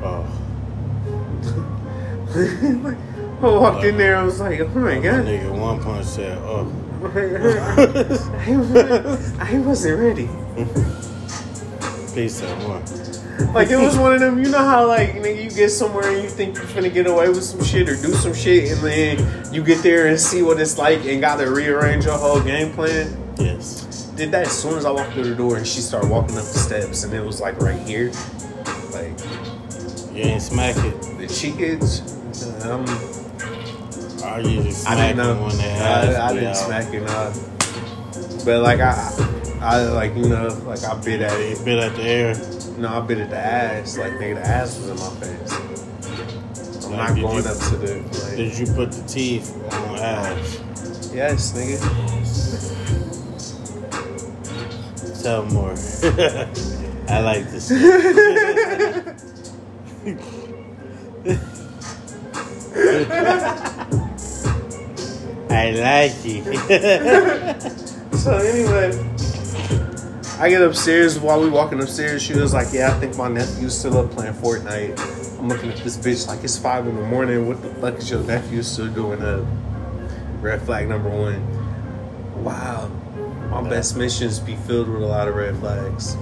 Oh, 0.03 0.28
I 3.41 3.47
walked 3.47 3.84
in 3.86 3.97
there, 3.97 4.18
I 4.18 4.24
was 4.24 4.39
like, 4.39 4.60
oh 4.60 4.68
my 4.70 4.95
my 4.95 4.99
god. 4.99 5.26
nigga 5.26 5.58
one 5.58 5.82
punch 5.82 6.06
said, 6.06 6.38
oh. 6.39 6.72
I 7.03 7.08
wasn't- 8.58 9.39
I 9.41 9.60
wasn't 9.60 9.99
ready. 9.99 10.30
Peace 12.14 12.41
out 12.43 12.58
more. 12.64 12.82
Like 13.53 13.70
it 13.70 13.78
was 13.78 13.97
one 13.97 14.14
of 14.14 14.20
them, 14.22 14.39
you 14.43 14.49
know 14.49 14.58
how 14.66 14.88
like 14.88 15.12
nigga 15.14 15.43
you 15.43 15.49
get 15.49 15.70
somewhere 15.70 16.10
and 16.10 16.24
you 16.24 16.30
think 16.30 16.56
you're 16.58 16.66
gonna 16.74 16.89
get 16.89 17.08
away 17.08 17.28
with 17.30 17.43
some 17.43 17.64
shit 17.64 17.88
or 17.89 17.95
do 17.95 18.14
some 18.14 18.34
shit 18.34 18.72
and 18.72 18.82
then 18.82 19.53
you 19.53 19.64
get 19.64 19.82
there 19.84 20.08
and 20.08 20.20
see 20.20 20.41
what 20.41 20.60
it's 20.60 20.78
like 20.78 21.06
and 21.06 21.20
gotta 21.22 21.49
rearrange 21.49 22.06
your 22.06 22.18
whole 22.18 22.41
game 22.41 22.72
plan. 22.74 23.22
Yes. 23.38 24.06
Did 24.16 24.32
that 24.32 24.48
as 24.48 24.52
soon 24.62 24.78
as 24.78 24.86
I 24.86 24.92
walked 24.92 25.14
through 25.14 25.26
the 25.26 25.36
door 25.36 25.58
and 25.58 25.68
she 25.68 25.82
started 25.82 26.10
walking 26.10 26.38
up 26.38 26.44
the 26.44 26.58
steps 26.60 27.04
and 27.04 27.14
it 27.14 27.24
was 27.24 27.42
like 27.42 27.60
right 27.60 27.80
here. 27.82 28.12
Like 28.94 29.20
You 30.16 30.24
ain't 30.24 30.42
smack 30.42 30.76
it. 30.78 31.02
the 31.18 31.28
chickens. 31.28 32.00
Um, 32.66 32.86
I 34.24 34.42
smack 34.72 34.98
didn't 34.98 35.18
know. 35.18 35.44
when 35.46 35.58
they 35.58 35.64
ass 35.70 36.16
I, 36.16 36.28
I 36.30 36.34
didn't 36.34 36.50
out. 36.50 36.56
smack 36.56 36.94
it. 36.94 37.02
Nah. 37.04 38.46
But 38.46 38.62
like 38.62 38.80
I, 38.80 39.58
I 39.62 39.82
like 39.84 40.16
you 40.16 40.30
know 40.30 40.48
like 40.66 40.84
I 40.84 40.96
bit 41.02 41.22
at 41.22 41.38
You 41.40 41.48
it. 41.58 41.66
bit 41.66 41.80
at 41.80 41.96
the 41.96 42.04
air. 42.04 42.36
No, 42.78 42.90
I 42.90 43.02
bit 43.02 43.18
at 43.20 43.30
the 43.30 43.38
ass. 43.38 43.98
Like 43.98 44.14
nigga, 44.14 44.36
the 44.36 44.48
ass 44.48 44.78
was 44.80 44.90
in 44.90 44.98
my 44.98 45.10
face. 45.22 46.86
I'm 46.86 46.92
Like, 46.92 46.98
not 47.10 47.16
did 47.16 47.22
going 47.22 47.44
you- 47.44 47.50
up 47.50 47.58
to 47.58 47.76
the. 47.78 47.96
Like, 48.26 48.36
Did 48.38 48.58
you 48.58 48.66
put 48.74 48.92
the 48.92 49.04
teeth 49.08 49.56
on 49.74 49.98
ass? 50.00 50.62
yes, 51.14 51.52
nigga. 51.54 52.24
Tell 55.26 55.43
more. 55.45 55.71
I 57.09 57.19
like 57.21 57.49
this. 57.49 57.71
I 65.49 65.71
like 65.71 66.13
it. 66.23 67.63
So 68.13 68.38
anyway, 68.38 68.91
I 70.39 70.49
get 70.49 70.61
upstairs 70.61 71.17
while 71.17 71.41
we 71.41 71.49
walking 71.49 71.82
upstairs. 71.82 72.21
She 72.21 72.36
was 72.36 72.53
like, 72.53 72.67
"Yeah, 72.71 72.95
I 72.95 72.99
think 72.99 73.17
my 73.17 73.28
nephew's 73.28 73.76
still 73.76 73.97
up 73.97 74.11
playing 74.11 74.36
Fortnite." 74.36 75.39
I'm 75.39 75.49
looking 75.49 75.71
at 75.71 75.78
this 75.78 75.97
bitch 75.97 76.28
like 76.28 76.43
it's 76.43 76.55
five 76.55 76.86
in 76.86 76.95
the 76.95 77.01
morning. 77.01 77.47
What 77.47 77.63
the 77.63 77.69
fuck 77.82 77.97
is 77.97 78.11
your 78.11 78.21
nephew 78.21 78.61
still 78.61 78.89
doing 78.89 79.23
up? 79.23 79.43
Red 80.39 80.61
flag 80.61 80.88
number 80.88 81.09
one. 81.09 82.43
Wow, 82.43 82.91
my 83.50 83.68
best 83.70 83.98
missions 83.98 84.39
be 84.39 84.56
filled 84.56 84.89
with 84.89 85.02
a 85.02 85.06
lot 85.06 85.28
of 85.28 85.36
red 85.36 85.56
flags. 85.58 86.16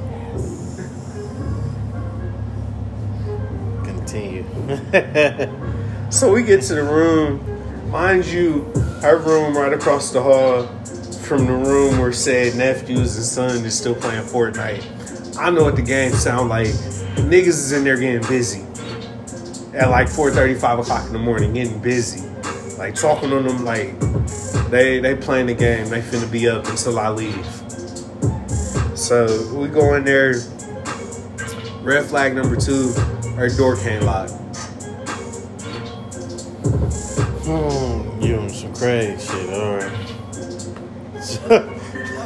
Continue. 3.84 4.45
So 6.13 6.32
we 6.32 6.43
get 6.43 6.61
to 6.65 6.76
the 6.76 6.84
room. 6.84 7.89
Mind 7.89 8.24
you, 8.28 8.65
her 9.01 9.17
room 9.17 9.57
right 9.57 9.74
across 9.74 10.11
the 10.11 10.21
hall 10.21 10.67
from 11.24 11.47
the 11.47 11.53
room 11.53 11.97
where 11.97 12.13
said 12.13 12.55
nephews 12.55 13.15
and 13.15 13.26
son 13.26 13.65
is 13.65 13.76
still 13.76 13.95
playing 13.95 14.21
Fortnite. 14.21 15.38
I 15.39 15.49
know 15.49 15.63
what 15.63 15.76
the 15.76 15.82
game 15.82 16.11
sound 16.11 16.49
like. 16.49 16.67
Niggas 16.67 17.47
is 17.47 17.71
in 17.71 17.84
there 17.84 17.97
getting 17.97 18.21
busy. 18.30 18.61
At 19.76 19.89
like 19.89 20.05
4.35 20.07 20.82
o'clock 20.82 21.07
in 21.07 21.13
the 21.13 21.19
morning, 21.19 21.51
getting 21.51 21.80
busy. 21.82 22.21
Like 22.84 22.95
talking 22.95 23.31
on 23.31 23.47
them 23.47 23.63
like 23.63 23.97
they 24.69 24.99
they 24.99 25.15
playing 25.15 25.45
the 25.45 25.53
game. 25.53 25.88
They 25.88 26.01
finna 26.01 26.29
be 26.29 26.49
up 26.49 26.67
until 26.67 26.99
I 26.99 27.07
leave. 27.07 27.45
So 28.93 29.53
we 29.55 29.69
go 29.69 29.95
in 29.95 30.03
there. 30.03 30.34
Red 31.81 32.03
flag 32.03 32.36
number 32.36 32.57
two, 32.57 32.91
her 33.38 33.47
door 33.47 33.77
can't 33.77 34.03
lock. 34.03 34.29
Hmm, 37.45 38.21
you 38.21 38.36
on 38.36 38.49
some 38.49 38.75
crazy 38.75 39.27
shit, 39.27 39.49
alright. 39.49 39.91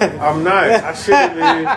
I'm 0.20 0.44
not. 0.44 0.72
I 0.72 0.94
should 0.96 1.14
have 1.14 1.36
been. 1.36 1.68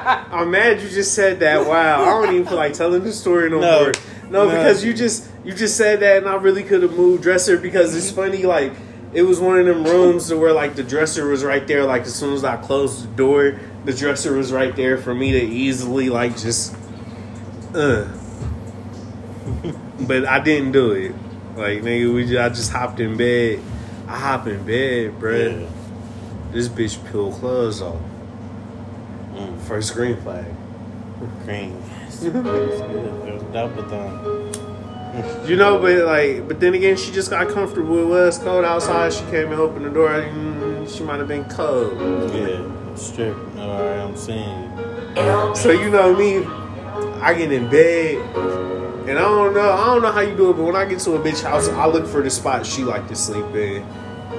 I'm 0.40 0.50
mad 0.50 0.80
you 0.80 0.88
just 0.88 1.12
said 1.12 1.40
that. 1.40 1.66
Wow. 1.66 2.00
I 2.02 2.06
don't 2.06 2.34
even 2.34 2.46
feel 2.46 2.56
like 2.56 2.72
telling 2.72 3.04
the 3.04 3.12
story 3.12 3.50
no, 3.50 3.60
No. 3.60 3.82
more. 3.82 3.92
No, 4.30 4.48
No. 4.48 4.56
because 4.56 4.82
you 4.82 4.94
just 4.94 5.29
you 5.44 5.52
just 5.54 5.76
said 5.76 6.00
that 6.00 6.18
and 6.18 6.28
I 6.28 6.34
really 6.36 6.62
could 6.62 6.82
have 6.82 6.92
moved 6.92 7.22
dresser 7.22 7.56
because 7.58 7.96
it's 7.96 8.10
funny, 8.10 8.42
like 8.44 8.72
it 9.12 9.22
was 9.22 9.40
one 9.40 9.58
of 9.58 9.66
them 9.66 9.84
rooms 9.84 10.28
to 10.28 10.36
where 10.36 10.52
like 10.52 10.74
the 10.76 10.82
dresser 10.84 11.26
was 11.28 11.42
right 11.44 11.66
there, 11.66 11.84
like 11.84 12.02
as 12.02 12.14
soon 12.14 12.34
as 12.34 12.44
I 12.44 12.56
closed 12.58 13.02
the 13.04 13.16
door, 13.16 13.58
the 13.84 13.92
dresser 13.92 14.36
was 14.36 14.52
right 14.52 14.74
there 14.76 14.98
for 14.98 15.14
me 15.14 15.32
to 15.32 15.40
easily 15.40 16.10
like 16.10 16.36
just 16.36 16.74
uh 17.74 18.06
but 20.00 20.24
I 20.24 20.40
didn't 20.40 20.72
do 20.72 20.92
it. 20.92 21.14
Like 21.56 21.82
nigga, 21.82 22.14
we 22.14 22.26
just, 22.26 22.38
I 22.38 22.48
just 22.48 22.72
hopped 22.72 23.00
in 23.00 23.16
bed. 23.16 23.60
I 24.06 24.18
hop 24.18 24.46
in 24.46 24.64
bed, 24.64 25.18
bruh. 25.20 25.60
Yeah. 25.62 25.68
This 26.52 26.68
bitch 26.68 26.98
peeled 27.10 27.34
clothes 27.34 27.80
off. 27.80 28.00
Mm, 29.34 29.60
First 29.62 29.94
green 29.94 30.16
flag. 30.20 30.46
green. 31.44 31.80
Yes, 32.20 32.20
good. 32.24 32.34
It 32.36 33.34
was 33.34 33.42
double 33.52 33.82
thumb. 33.88 34.49
You 35.46 35.56
know, 35.56 35.78
but 35.80 36.04
like, 36.04 36.46
but 36.46 36.60
then 36.60 36.74
again, 36.74 36.96
she 36.96 37.10
just 37.10 37.30
got 37.30 37.48
comfortable. 37.48 37.98
It 37.98 38.06
was 38.06 38.38
cold 38.38 38.64
outside. 38.64 39.12
She 39.12 39.24
came 39.24 39.50
and 39.50 39.60
opened 39.60 39.84
the 39.84 39.90
door. 39.90 40.10
Mm, 40.10 40.88
she 40.96 41.02
might 41.02 41.18
have 41.18 41.28
been 41.28 41.44
cold. 41.46 41.98
Yeah, 42.34 42.94
strip. 42.94 43.36
Alright, 43.56 43.98
I'm 43.98 44.16
seeing 44.16 44.70
you. 45.16 45.56
So 45.56 45.72
you 45.72 45.90
know 45.90 46.14
me, 46.14 46.44
I 47.20 47.34
get 47.34 47.50
in 47.50 47.68
bed, 47.68 48.16
and 49.08 49.18
I 49.18 49.22
don't 49.22 49.52
know. 49.54 49.72
I 49.72 49.86
don't 49.86 50.02
know 50.02 50.12
how 50.12 50.20
you 50.20 50.36
do 50.36 50.50
it, 50.50 50.54
but 50.54 50.62
when 50.62 50.76
I 50.76 50.84
get 50.84 51.00
to 51.00 51.14
a 51.14 51.18
bitch 51.18 51.42
house, 51.42 51.68
I 51.68 51.86
look 51.86 52.06
for 52.06 52.22
the 52.22 52.30
spot 52.30 52.64
she 52.64 52.84
like 52.84 53.08
to 53.08 53.16
sleep 53.16 53.46
in. 53.54 53.84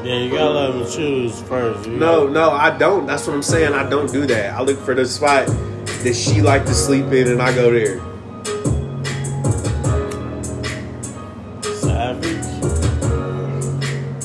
Yeah, 0.03 0.19
you 0.19 0.31
gotta 0.31 0.51
let 0.51 0.71
them 0.71 0.89
choose 0.89 1.41
first. 1.43 1.87
You 1.87 1.97
No, 1.97 2.27
no, 2.27 2.51
I 2.51 2.75
don't. 2.77 3.05
That's 3.05 3.27
what 3.27 3.35
I'm 3.35 3.43
saying. 3.43 3.73
I 3.73 3.87
don't 3.89 4.11
do 4.11 4.25
that. 4.27 4.53
I 4.53 4.61
look 4.61 4.79
for 4.79 4.95
the 4.95 5.05
spot 5.05 5.47
that 5.47 6.15
she 6.15 6.41
like 6.41 6.65
to 6.65 6.73
sleep 6.73 7.07
in, 7.07 7.27
and 7.27 7.41
I 7.41 7.53
go 7.53 7.71
there. 7.71 7.99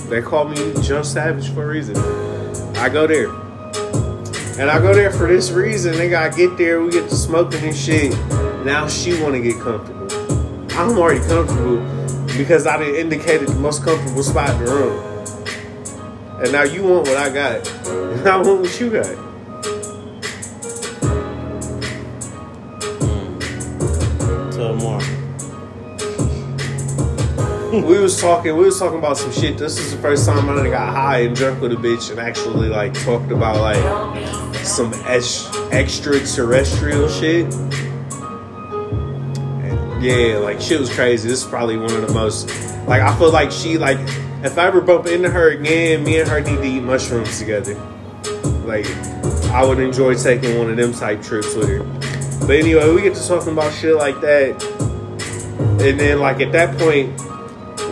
They 0.09 0.23
call 0.23 0.47
me 0.47 0.57
Joe 0.83 1.03
Savage 1.03 1.51
for 1.51 1.65
a 1.65 1.67
reason. 1.67 1.97
I 2.77 2.89
go 2.89 3.09
there. 3.09 3.29
And 4.59 4.71
I 4.71 4.79
go 4.79 4.95
there 4.95 5.11
for 5.11 5.27
this 5.27 5.51
reason. 5.51 5.95
Nigga, 5.95 6.17
I 6.17 6.35
get 6.35 6.57
there, 6.57 6.81
we 6.81 6.93
get 6.93 7.09
to 7.09 7.17
smoking 7.17 7.65
and 7.65 7.77
shit. 7.77 8.13
Now 8.65 8.87
she 8.87 9.21
wanna 9.21 9.41
get 9.41 9.61
comfortable. 9.61 10.07
I'm 10.79 10.97
already 10.97 11.21
comfortable 11.27 11.79
because 12.39 12.67
I 12.67 12.77
done 12.77 12.95
indicated 12.95 13.49
the 13.49 13.55
most 13.57 13.83
comfortable 13.83 14.23
spot 14.23 14.51
in 14.51 14.65
the 14.65 14.71
room. 14.71 16.43
And 16.43 16.53
now 16.53 16.63
you 16.63 16.85
want 16.85 17.09
what 17.09 17.17
I 17.17 17.29
got. 17.29 17.69
And 17.89 18.29
I 18.29 18.37
want 18.37 18.61
what 18.61 18.81
you 18.81 18.91
got. 18.91 19.26
we 27.85 27.99
was 27.99 28.19
talking 28.19 28.57
we 28.57 28.65
was 28.65 28.79
talking 28.79 28.99
about 28.99 29.19
some 29.19 29.31
shit. 29.33 29.59
This 29.59 29.79
is 29.79 29.93
the 29.93 29.99
first 29.99 30.25
time 30.25 30.49
I 30.49 30.69
got 30.69 30.95
high 30.95 31.19
and 31.21 31.37
drunk 31.37 31.61
with 31.61 31.73
a 31.73 31.77
bitch 31.77 32.11
and 32.11 32.19
actually 32.19 32.69
like 32.69 32.95
talked 32.95 33.31
about 33.31 33.61
like 33.61 34.57
some 34.65 34.95
ex- 35.05 35.55
extraterrestrial 35.73 37.09
shit. 37.09 37.53
And 39.63 40.03
yeah, 40.03 40.39
like 40.39 40.59
shit 40.59 40.81
was 40.81 40.95
crazy. 40.95 41.29
This 41.29 41.43
is 41.43 41.49
probably 41.49 41.77
one 41.77 41.93
of 41.93 42.07
the 42.07 42.15
most 42.15 42.49
like 42.87 43.03
I 43.03 43.15
feel 43.19 43.31
like 43.31 43.51
she 43.51 43.77
like 43.77 43.99
if 44.43 44.57
I 44.57 44.69
ever 44.69 44.81
bump 44.81 45.07
into 45.07 45.29
her 45.29 45.51
again, 45.51 46.03
me 46.03 46.21
and 46.21 46.29
her 46.31 46.41
need 46.41 46.57
to 46.57 46.65
eat 46.65 46.81
mushrooms 46.81 47.39
together. 47.39 47.75
Like 48.65 48.87
I 49.51 49.63
would 49.65 49.81
enjoy 49.81 50.15
taking 50.15 50.59
one 50.59 50.71
of 50.71 50.79
them 50.79 50.95
type 50.95 51.21
trips 51.21 51.55
with 51.55 51.69
her. 51.69 51.83
But 52.47 52.57
anyway, 52.57 52.91
we 52.95 53.03
get 53.03 53.15
to 53.17 53.29
talking 53.29 53.53
about 53.53 53.75
shit 53.75 53.97
like 53.97 54.19
that. 54.23 54.65
And 55.59 56.01
then 56.01 56.21
like 56.21 56.41
at 56.41 56.53
that 56.53 56.79
point, 56.79 57.26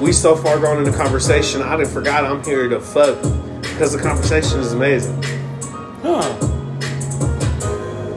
we 0.01 0.12
so 0.12 0.36
far 0.36 0.59
gone 0.59 0.78
in 0.78 0.84
the 0.84 0.97
conversation, 0.97 1.62
I 1.62 1.76
done 1.76 1.86
forgot 1.86 2.24
I'm 2.24 2.42
here 2.45 2.68
to 2.68 2.80
fuck 2.80 3.20
because 3.62 3.92
the 3.92 4.01
conversation 4.01 4.61
is 4.61 4.72
amazing. 4.72 5.22
Huh. 6.03 6.34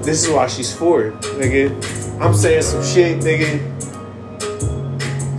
This 0.01 0.25
is 0.25 0.30
why 0.32 0.47
she's 0.47 0.73
for 0.75 1.05
it, 1.05 1.13
nigga. 1.21 1.71
I'm 2.21 2.34
saying 2.34 2.61
some 2.63 2.84
shit, 2.84 3.19
nigga. 3.19 3.59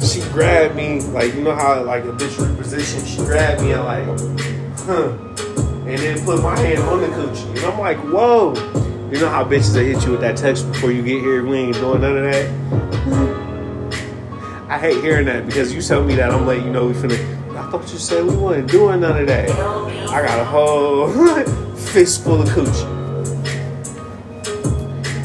She 0.03 0.21
grabbed 0.33 0.77
me, 0.77 1.01
like 1.01 1.35
you 1.35 1.43
know 1.43 1.55
how 1.55 1.83
like 1.83 2.05
a 2.05 2.13
bitch 2.13 2.37
reposition. 2.37 3.07
She 3.07 3.19
grabbed 3.19 3.63
me 3.63 3.73
and 3.73 3.85
like, 3.85 4.05
huh. 4.81 5.11
and 5.87 5.99
then 5.99 6.25
put 6.25 6.43
my 6.43 6.59
hand 6.59 6.81
on 6.81 7.01
the 7.01 7.09
coochie. 7.09 7.49
And 7.57 7.61
I'm 7.61 7.79
like, 7.79 7.99
whoa. 7.99 8.55
You 9.11 9.19
know 9.21 9.31
how 9.31 9.43
bitches 9.43 9.73
they 9.73 9.93
hit 9.93 10.05
you 10.05 10.13
with 10.13 10.21
that 10.21 10.37
text 10.37 10.71
before 10.71 10.93
you 10.93 11.03
get 11.03 11.21
here? 11.21 11.43
We 11.45 11.57
ain't 11.57 11.75
doing 11.77 12.03
none 12.03 12.19
of 12.19 12.25
that. 12.25 13.38
I 14.69 14.79
hate 14.79 15.03
hearing 15.03 15.25
that 15.27 15.47
because 15.47 15.73
you 15.73 15.81
tell 15.81 16.05
me 16.05 16.15
that 16.17 16.31
I'm 16.31 16.47
letting 16.47 16.65
you 16.67 16.71
know 16.71 16.87
we 16.89 16.93
finna. 16.93 17.17
I 17.57 17.71
thought 17.71 17.91
you 17.91 17.99
said 17.99 18.25
we 18.27 18.37
wasn't 18.37 18.71
doing 18.71 19.01
none 19.01 19.19
of 19.19 19.27
that. 19.27 19.49
I 19.51 20.27
got 20.27 20.39
a 20.39 20.45
whole 20.45 21.09
fistful 21.75 22.43
of 22.43 22.49
coochie. 22.51 22.87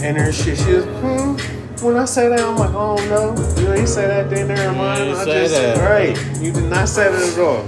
And 0.01 0.17
her 0.17 0.31
shit, 0.31 0.57
she 0.57 0.71
was, 0.73 0.85
hmm. 0.85 1.85
When 1.85 1.97
I 1.97 2.05
say 2.05 2.29
that, 2.29 2.39
I'm 2.39 2.55
like, 2.55 2.73
oh 2.73 2.95
no, 3.09 3.35
you 3.61 3.73
ain't 3.73 3.89
say 3.89 4.07
that, 4.07 4.29
then 4.29 4.47
never 4.47 4.71
mind. 4.77 5.11
I 5.11 5.25
just, 5.25 5.53
that. 5.53 5.77
right, 5.89 6.15
you 6.41 6.53
did 6.53 6.69
not 6.69 6.87
say 6.87 7.11
that 7.11 7.33
at 7.33 7.39
all. 7.39 7.65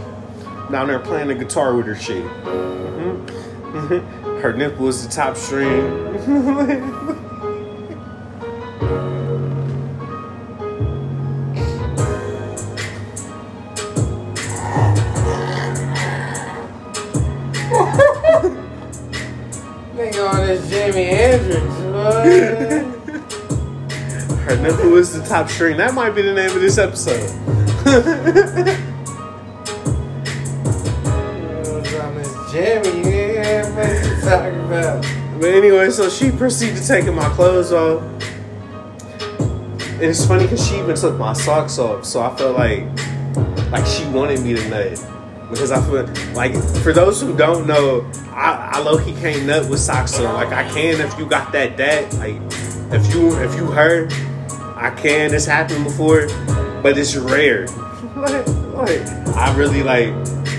Down 0.72 0.88
there 0.88 1.00
playing 1.00 1.28
the 1.28 1.36
guitar 1.36 1.76
with 1.76 1.88
her 1.88 1.96
shit. 1.96 2.24
Mhm. 2.24 4.40
her 4.42 4.54
nipple 4.54 4.88
is 4.88 5.06
the 5.06 5.14
top 5.14 5.36
string. 5.36 5.84
on 20.26 20.48
this 20.48 20.66
Jimi 20.72 21.08
Hendrix. 21.08 21.66
Her 24.46 24.56
nipple 24.62 24.96
is 24.96 25.14
the 25.14 25.26
top 25.28 25.50
string. 25.50 25.78
That 25.78 25.94
might 25.94 26.12
be 26.12 26.22
the 26.22 26.34
name 26.34 26.52
of 26.52 26.62
this 26.62 26.78
episode. 26.78 27.22
on 32.02 32.16
this 32.16 32.28
Jimi, 32.52 33.06
yeah, 33.06 34.22
talking 34.22 34.60
about? 34.62 35.04
But 35.40 35.54
anyway, 35.54 35.90
so 35.90 36.10
she 36.10 36.32
proceeded 36.32 36.78
to 36.78 36.88
taking 36.88 37.16
my 37.16 37.30
clothes 37.30 37.72
off. 37.72 38.02
And 39.96 40.04
it's 40.04 40.26
funny 40.26 40.44
because 40.44 40.66
she 40.68 40.78
even 40.78 40.96
took 40.96 41.18
my 41.18 41.34
socks 41.34 41.78
off. 41.78 42.06
So 42.06 42.22
I 42.22 42.36
felt 42.36 42.58
like 42.58 42.84
like 43.72 43.86
she 43.86 44.06
wanted 44.10 44.42
me 44.42 44.56
to 44.56 44.70
nut. 44.70 45.15
Because 45.50 45.72
I 45.72 45.82
feel 45.82 46.06
like 46.34 46.56
for 46.82 46.92
those 46.92 47.22
who 47.22 47.36
don't 47.38 47.68
know, 47.68 48.10
I, 48.32 48.72
I 48.74 48.80
low 48.80 49.04
key 49.04 49.14
can't 49.14 49.46
nut 49.46 49.70
with 49.70 49.80
socks 49.80 50.20
on. 50.20 50.34
Like 50.34 50.50
I 50.50 50.68
can 50.70 51.00
if 51.00 51.18
you 51.20 51.26
got 51.26 51.52
that 51.52 51.78
dat. 51.78 52.14
Like 52.16 52.42
if 52.92 53.14
you 53.14 53.36
if 53.42 53.56
you 53.56 53.66
heard, 53.66 54.12
I 54.76 54.94
can. 54.96 55.32
This 55.32 55.46
happened 55.46 55.84
before, 55.84 56.28
but 56.82 56.98
it's 56.98 57.16
rare. 57.16 57.68
like, 58.16 58.48
like 58.74 59.08
I 59.36 59.56
really 59.56 59.84
like 59.84 60.08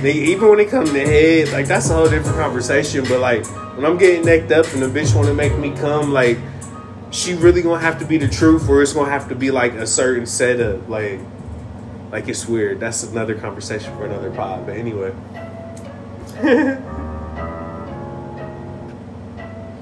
even 0.05 0.49
when 0.49 0.61
it 0.61 0.69
comes 0.69 0.91
to 0.93 1.01
head, 1.01 1.51
like 1.53 1.67
that's 1.67 1.91
a 1.91 1.95
whole 1.95 2.09
different 2.09 2.37
conversation. 2.37 3.05
But 3.05 3.21
like 3.21 3.47
when 3.77 3.85
I'm 3.85 3.99
getting 3.99 4.25
necked 4.25 4.53
up 4.53 4.67
and 4.73 4.83
the 4.83 4.87
bitch 4.87 5.15
want 5.15 5.29
to 5.29 5.35
make 5.35 5.57
me 5.59 5.75
come, 5.77 6.13
like 6.13 6.39
she 7.11 7.35
really 7.35 7.63
gonna 7.63 7.81
have 7.81 7.99
to 7.99 8.05
be 8.05 8.19
the 8.19 8.29
truth, 8.29 8.69
or 8.69 8.83
it's 8.83 8.93
gonna 8.93 9.11
have 9.11 9.29
to 9.29 9.35
be 9.35 9.51
like 9.51 9.73
a 9.75 9.87
certain 9.87 10.27
setup. 10.27 10.89
Like, 10.89 11.21
like 12.11 12.29
it's 12.29 12.47
weird. 12.47 12.81
That's 12.81 13.03
another 13.05 13.35
conversation 13.35 13.95
for 13.97 14.07
another 14.07 14.31
pod. 14.31 14.67
But 14.67 14.77
anyway, 14.77 15.13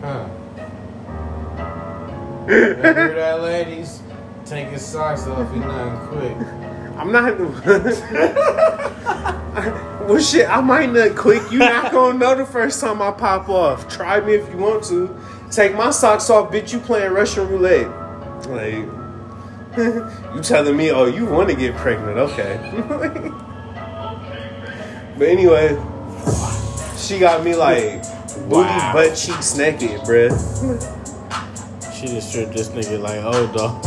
Huh. 0.00 0.28
Remember 2.46 3.14
that, 3.14 3.42
ladies? 3.42 4.02
Take 4.44 4.68
his 4.68 4.84
socks 4.84 5.26
off, 5.26 5.50
he 5.52 5.60
nothing 5.60 6.08
quick. 6.08 6.36
I'm 6.98 7.10
not. 7.10 7.38
well, 10.06 10.20
shit, 10.20 10.48
I 10.48 10.60
might 10.60 10.92
nut 10.92 11.16
quick. 11.16 11.42
You 11.50 11.60
not 11.60 11.90
gonna 11.90 12.18
know 12.18 12.34
the 12.34 12.44
first 12.44 12.80
time 12.80 13.00
I 13.00 13.10
pop 13.12 13.48
off. 13.48 13.88
Try 13.88 14.20
me 14.20 14.34
if 14.34 14.48
you 14.50 14.58
want 14.58 14.84
to. 14.84 15.18
Take 15.50 15.74
my 15.74 15.90
socks 15.90 16.28
off, 16.28 16.52
bitch. 16.52 16.72
You 16.72 16.80
playing 16.80 17.12
Russian 17.12 17.48
roulette? 17.48 17.88
Like, 18.48 18.84
you 19.76 20.40
telling 20.42 20.76
me? 20.76 20.90
Oh, 20.90 21.06
you 21.06 21.24
want 21.26 21.48
to 21.50 21.56
get 21.56 21.74
pregnant? 21.76 22.18
Okay. 22.18 22.58
but 25.18 25.28
anyway, 25.28 25.76
she 26.96 27.18
got 27.18 27.44
me 27.44 27.54
like 27.54 28.02
booty 28.48 28.68
Wow. 28.68 28.92
butt 28.92 29.16
cheeks 29.16 29.56
naked, 29.56 30.00
bruh. 30.02 30.30
She 31.94 32.06
just 32.06 32.30
stripped 32.30 32.52
this 32.54 32.68
nigga 32.68 33.00
like, 33.00 33.20
oh, 33.24 33.46
dog. 33.52 33.84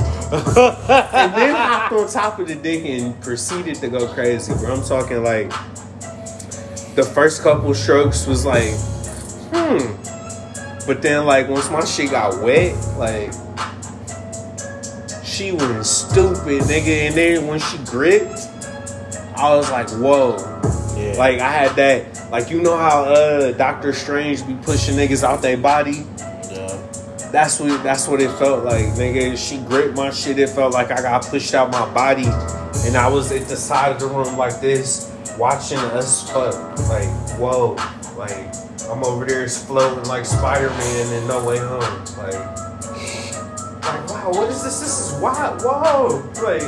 and 0.89 1.33
then 1.33 1.55
hopped 1.55 1.93
on 1.93 2.07
top 2.09 2.39
of 2.39 2.47
the 2.47 2.55
dick 2.55 2.83
and 2.85 3.19
proceeded 3.21 3.75
to 3.75 3.87
go 3.89 4.07
crazy, 4.13 4.53
bro. 4.55 4.73
I'm 4.73 4.83
talking 4.83 5.23
like 5.23 5.49
the 6.95 7.03
first 7.03 7.43
couple 7.43 7.73
strokes 7.73 8.25
was 8.27 8.45
like, 8.45 8.73
hmm. 9.53 9.93
But 10.87 11.01
then 11.01 11.25
like 11.25 11.47
once 11.49 11.69
my 11.69 11.83
shit 11.85 12.11
got 12.11 12.41
wet, 12.41 12.75
like 12.97 13.31
she 15.37 15.51
went 15.51 15.85
stupid, 15.85 16.63
nigga. 16.63 17.07
And 17.07 17.15
then 17.15 17.47
when 17.47 17.59
she 17.59 17.77
gripped, 17.85 18.47
I 19.35 19.55
was 19.55 19.69
like, 19.69 19.89
whoa. 19.91 20.37
yeah. 20.97 21.13
Like 21.17 21.39
I 21.39 21.51
had 21.51 21.75
that, 21.75 22.31
like 22.31 22.49
you 22.49 22.61
know 22.61 22.75
how 22.75 23.03
uh 23.03 23.51
Doctor 23.51 23.93
Strange 23.93 24.45
be 24.47 24.55
pushing 24.55 24.95
niggas 24.95 25.23
out 25.23 25.43
their 25.43 25.57
body. 25.57 26.07
yeah. 26.51 26.83
That's 27.31 27.59
what 27.59 27.83
that's 27.83 28.07
what 28.07 28.19
it 28.19 28.31
felt 28.31 28.65
like, 28.65 28.85
nigga. 28.95 29.37
She 29.37 29.59
gripped 29.59 29.95
my 29.95 30.09
shit. 30.09 30.39
It 30.39 30.49
felt 30.49 30.73
like 30.73 30.91
I 30.91 31.01
got 31.01 31.25
pushed 31.27 31.53
out 31.53 31.71
my 31.71 31.93
body, 31.93 32.25
and 32.25 32.97
I 32.97 33.07
was 33.07 33.31
at 33.31 33.47
the 33.47 33.57
side 33.57 33.91
of 33.91 33.99
the 33.99 34.07
room 34.07 34.37
like 34.37 34.59
this, 34.59 35.13
watching 35.37 35.77
us 35.77 36.31
fuck. 36.31 36.55
Like, 36.89 37.09
whoa, 37.37 37.75
like 38.17 38.55
I'm 38.89 39.03
over 39.03 39.25
there 39.25 39.47
floating 39.47 40.05
like 40.05 40.25
Spider 40.25 40.69
Man 40.69 41.21
in 41.21 41.27
No 41.27 41.45
Way 41.45 41.59
Home. 41.59 42.05
Like, 42.17 42.66
like 43.87 44.09
wow, 44.09 44.31
what 44.31 44.49
is 44.49 44.63
this? 44.63 44.79
This 44.79 44.99
is 44.99 45.21
wild. 45.21 45.61
Whoa, 45.63 46.23
like. 46.43 46.63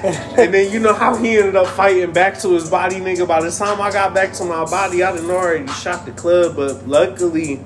And 0.38 0.54
then 0.54 0.72
you 0.72 0.80
know 0.80 0.94
how 0.94 1.14
he 1.16 1.36
ended 1.36 1.56
up 1.56 1.66
fighting 1.68 2.12
back 2.12 2.38
to 2.40 2.50
his 2.52 2.70
body, 2.70 2.96
nigga. 2.96 3.28
By 3.28 3.42
the 3.42 3.50
time 3.50 3.80
I 3.82 3.92
got 3.92 4.14
back 4.14 4.32
to 4.34 4.44
my 4.44 4.64
body, 4.64 5.02
I 5.02 5.14
done 5.14 5.30
already 5.30 5.66
shot 5.68 6.06
the 6.06 6.12
club. 6.12 6.56
But 6.56 6.88
luckily, 6.88 7.56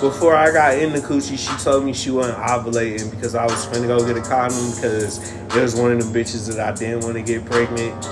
before 0.00 0.34
I 0.34 0.50
got 0.52 0.78
in 0.78 0.92
the 0.92 1.00
coochie, 1.00 1.38
she 1.38 1.64
told 1.64 1.84
me 1.84 1.92
she 1.92 2.10
wasn't 2.10 2.38
ovulating 2.38 3.10
because 3.10 3.34
I 3.34 3.44
was 3.44 3.66
finna 3.66 3.88
go 3.88 4.06
get 4.06 4.16
a 4.16 4.26
condom 4.26 4.70
because 4.74 5.32
it 5.54 5.60
was 5.60 5.74
one 5.76 5.92
of 5.92 5.98
the 6.00 6.18
bitches 6.18 6.48
that 6.48 6.60
I 6.60 6.72
didn't 6.74 7.04
want 7.04 7.16
to 7.16 7.22
get 7.22 7.44
pregnant. 7.44 8.06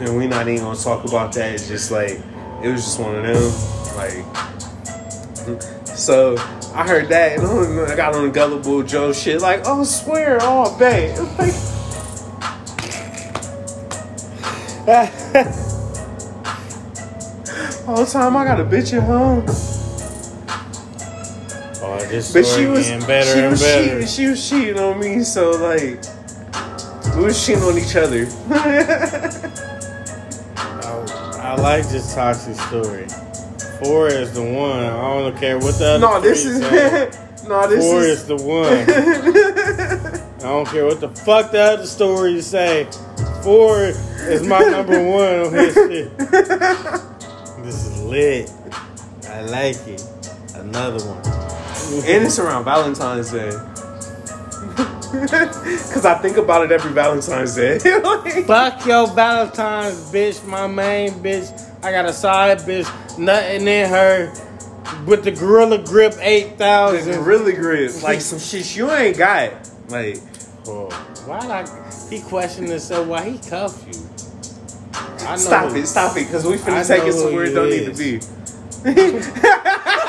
And 0.00 0.16
we 0.16 0.28
not 0.28 0.46
even 0.46 0.64
gonna 0.64 0.78
talk 0.78 1.04
about 1.04 1.32
that. 1.34 1.54
It's 1.54 1.66
just 1.66 1.90
like 1.90 2.20
it 2.62 2.68
was 2.68 2.84
just 2.84 3.00
one 3.00 3.16
of 3.16 3.24
them. 3.24 3.83
Like 3.96 4.24
so 5.86 6.36
I 6.74 6.86
heard 6.86 7.08
that 7.10 7.38
and 7.38 7.80
I 7.80 7.94
got 7.94 8.14
on 8.14 8.32
gullible 8.32 8.82
Joe 8.82 9.12
shit 9.12 9.40
like, 9.40 9.62
oh 9.64 9.84
swear, 9.84 10.38
oh 10.40 10.76
babe. 10.78 11.16
All 17.86 18.04
the 18.04 18.10
time 18.10 18.36
I 18.36 18.44
got 18.44 18.60
a 18.60 18.64
bitch 18.64 18.92
at 18.96 19.02
home. 19.04 19.44
Oh, 21.82 21.98
this 22.08 22.32
But 22.32 22.44
she 22.46 22.66
was 22.66 22.88
getting 22.88 23.06
better 23.06 23.32
she 23.32 23.38
and 23.40 23.50
was 23.50 23.62
better. 23.62 23.84
cheating 23.84 24.06
she 24.06 24.26
was 24.26 24.48
cheating 24.48 24.78
on 24.78 24.98
me, 24.98 25.22
so 25.22 25.50
like 25.52 26.02
we 27.16 27.24
was 27.24 27.46
cheating 27.46 27.62
on 27.62 27.78
each 27.78 27.94
other. 27.96 28.26
I, 30.56 31.40
I 31.40 31.54
like 31.56 31.86
this 31.88 32.14
toxic 32.14 32.56
story. 32.56 33.06
Four 33.84 34.08
is 34.08 34.32
the 34.32 34.42
one. 34.42 34.82
I 34.84 35.20
don't 35.20 35.36
care 35.36 35.58
what 35.58 35.78
the 35.78 35.86
other 35.86 35.98
no, 35.98 36.20
this 36.20 36.44
is 36.44 36.60
no, 37.48 37.68
this 37.68 37.84
Four 37.84 38.00
is 38.00 38.20
is 38.22 38.26
the 38.26 38.36
one. 38.36 38.64
I 40.38 40.42
don't 40.42 40.68
care 40.68 40.84
what 40.86 41.00
the 41.00 41.08
fuck 41.08 41.50
the 41.50 41.60
other 41.60 41.86
stories 41.86 42.46
say. 42.46 42.88
Four 43.42 43.80
is 43.82 44.46
my 44.46 44.60
number 44.60 45.02
one 45.10 45.40
on 45.46 45.52
his 45.52 45.74
shit. 45.74 46.16
This 46.18 47.86
is 47.86 48.02
lit. 48.02 48.50
I 49.28 49.42
like 49.42 49.76
it. 49.86 50.06
Another 50.54 50.98
one. 51.04 52.04
and 52.06 52.24
it's 52.24 52.38
around 52.38 52.64
Valentine's 52.64 53.30
Day. 53.32 53.50
Cause 55.14 56.04
I 56.04 56.14
think 56.20 56.36
about 56.38 56.64
it 56.64 56.72
every 56.72 56.92
Valentine's 56.92 57.54
Day. 57.54 57.78
Fuck 58.46 58.86
your 58.86 59.06
Valentine's 59.08 60.10
bitch, 60.12 60.44
my 60.46 60.66
main 60.66 61.10
bitch. 61.22 61.63
I 61.84 61.92
got 61.92 62.06
a 62.06 62.12
side 62.12 62.58
bitch, 62.60 63.18
nothing 63.18 63.68
in 63.68 63.90
her 63.90 64.32
with 65.06 65.24
the 65.24 65.30
Gorilla 65.32 65.78
Grip 65.84 66.14
8000. 66.18 67.08
It's 67.08 67.18
really 67.18 67.52
grip. 67.52 68.02
Like 68.02 68.20
some 68.20 68.38
shit 68.38 68.74
you 68.74 68.90
ain't 68.90 69.18
got. 69.18 69.70
Like 69.88 70.18
Oh, 70.66 70.88
why 71.26 71.38
I, 71.38 71.92
he 72.08 72.22
questioned 72.22 72.68
himself 72.68 73.06
why 73.06 73.28
he 73.28 73.38
cuffed 73.38 73.86
you? 73.86 74.02
I 75.26 75.32
know 75.32 75.36
stop 75.36 75.76
it, 75.76 75.86
stop 75.86 76.16
it, 76.16 76.30
cause 76.30 76.46
we 76.46 76.56
finna 76.56 76.86
take 76.86 77.02
it 77.04 77.12
somewhere 77.12 77.44
it 77.44 77.52
don't 77.52 77.68
need 77.68 77.84
to 77.84 77.92
be. 77.94 78.20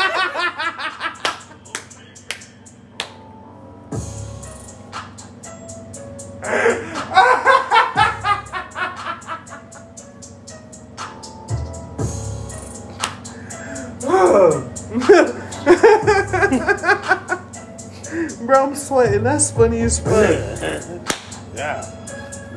Bro, 19.05 19.13
I'm. 19.13 19.23
That's 19.23 19.51
funny 19.51 19.81
as 19.81 19.99
fuck. 19.99 21.11
Yeah. 21.55 21.89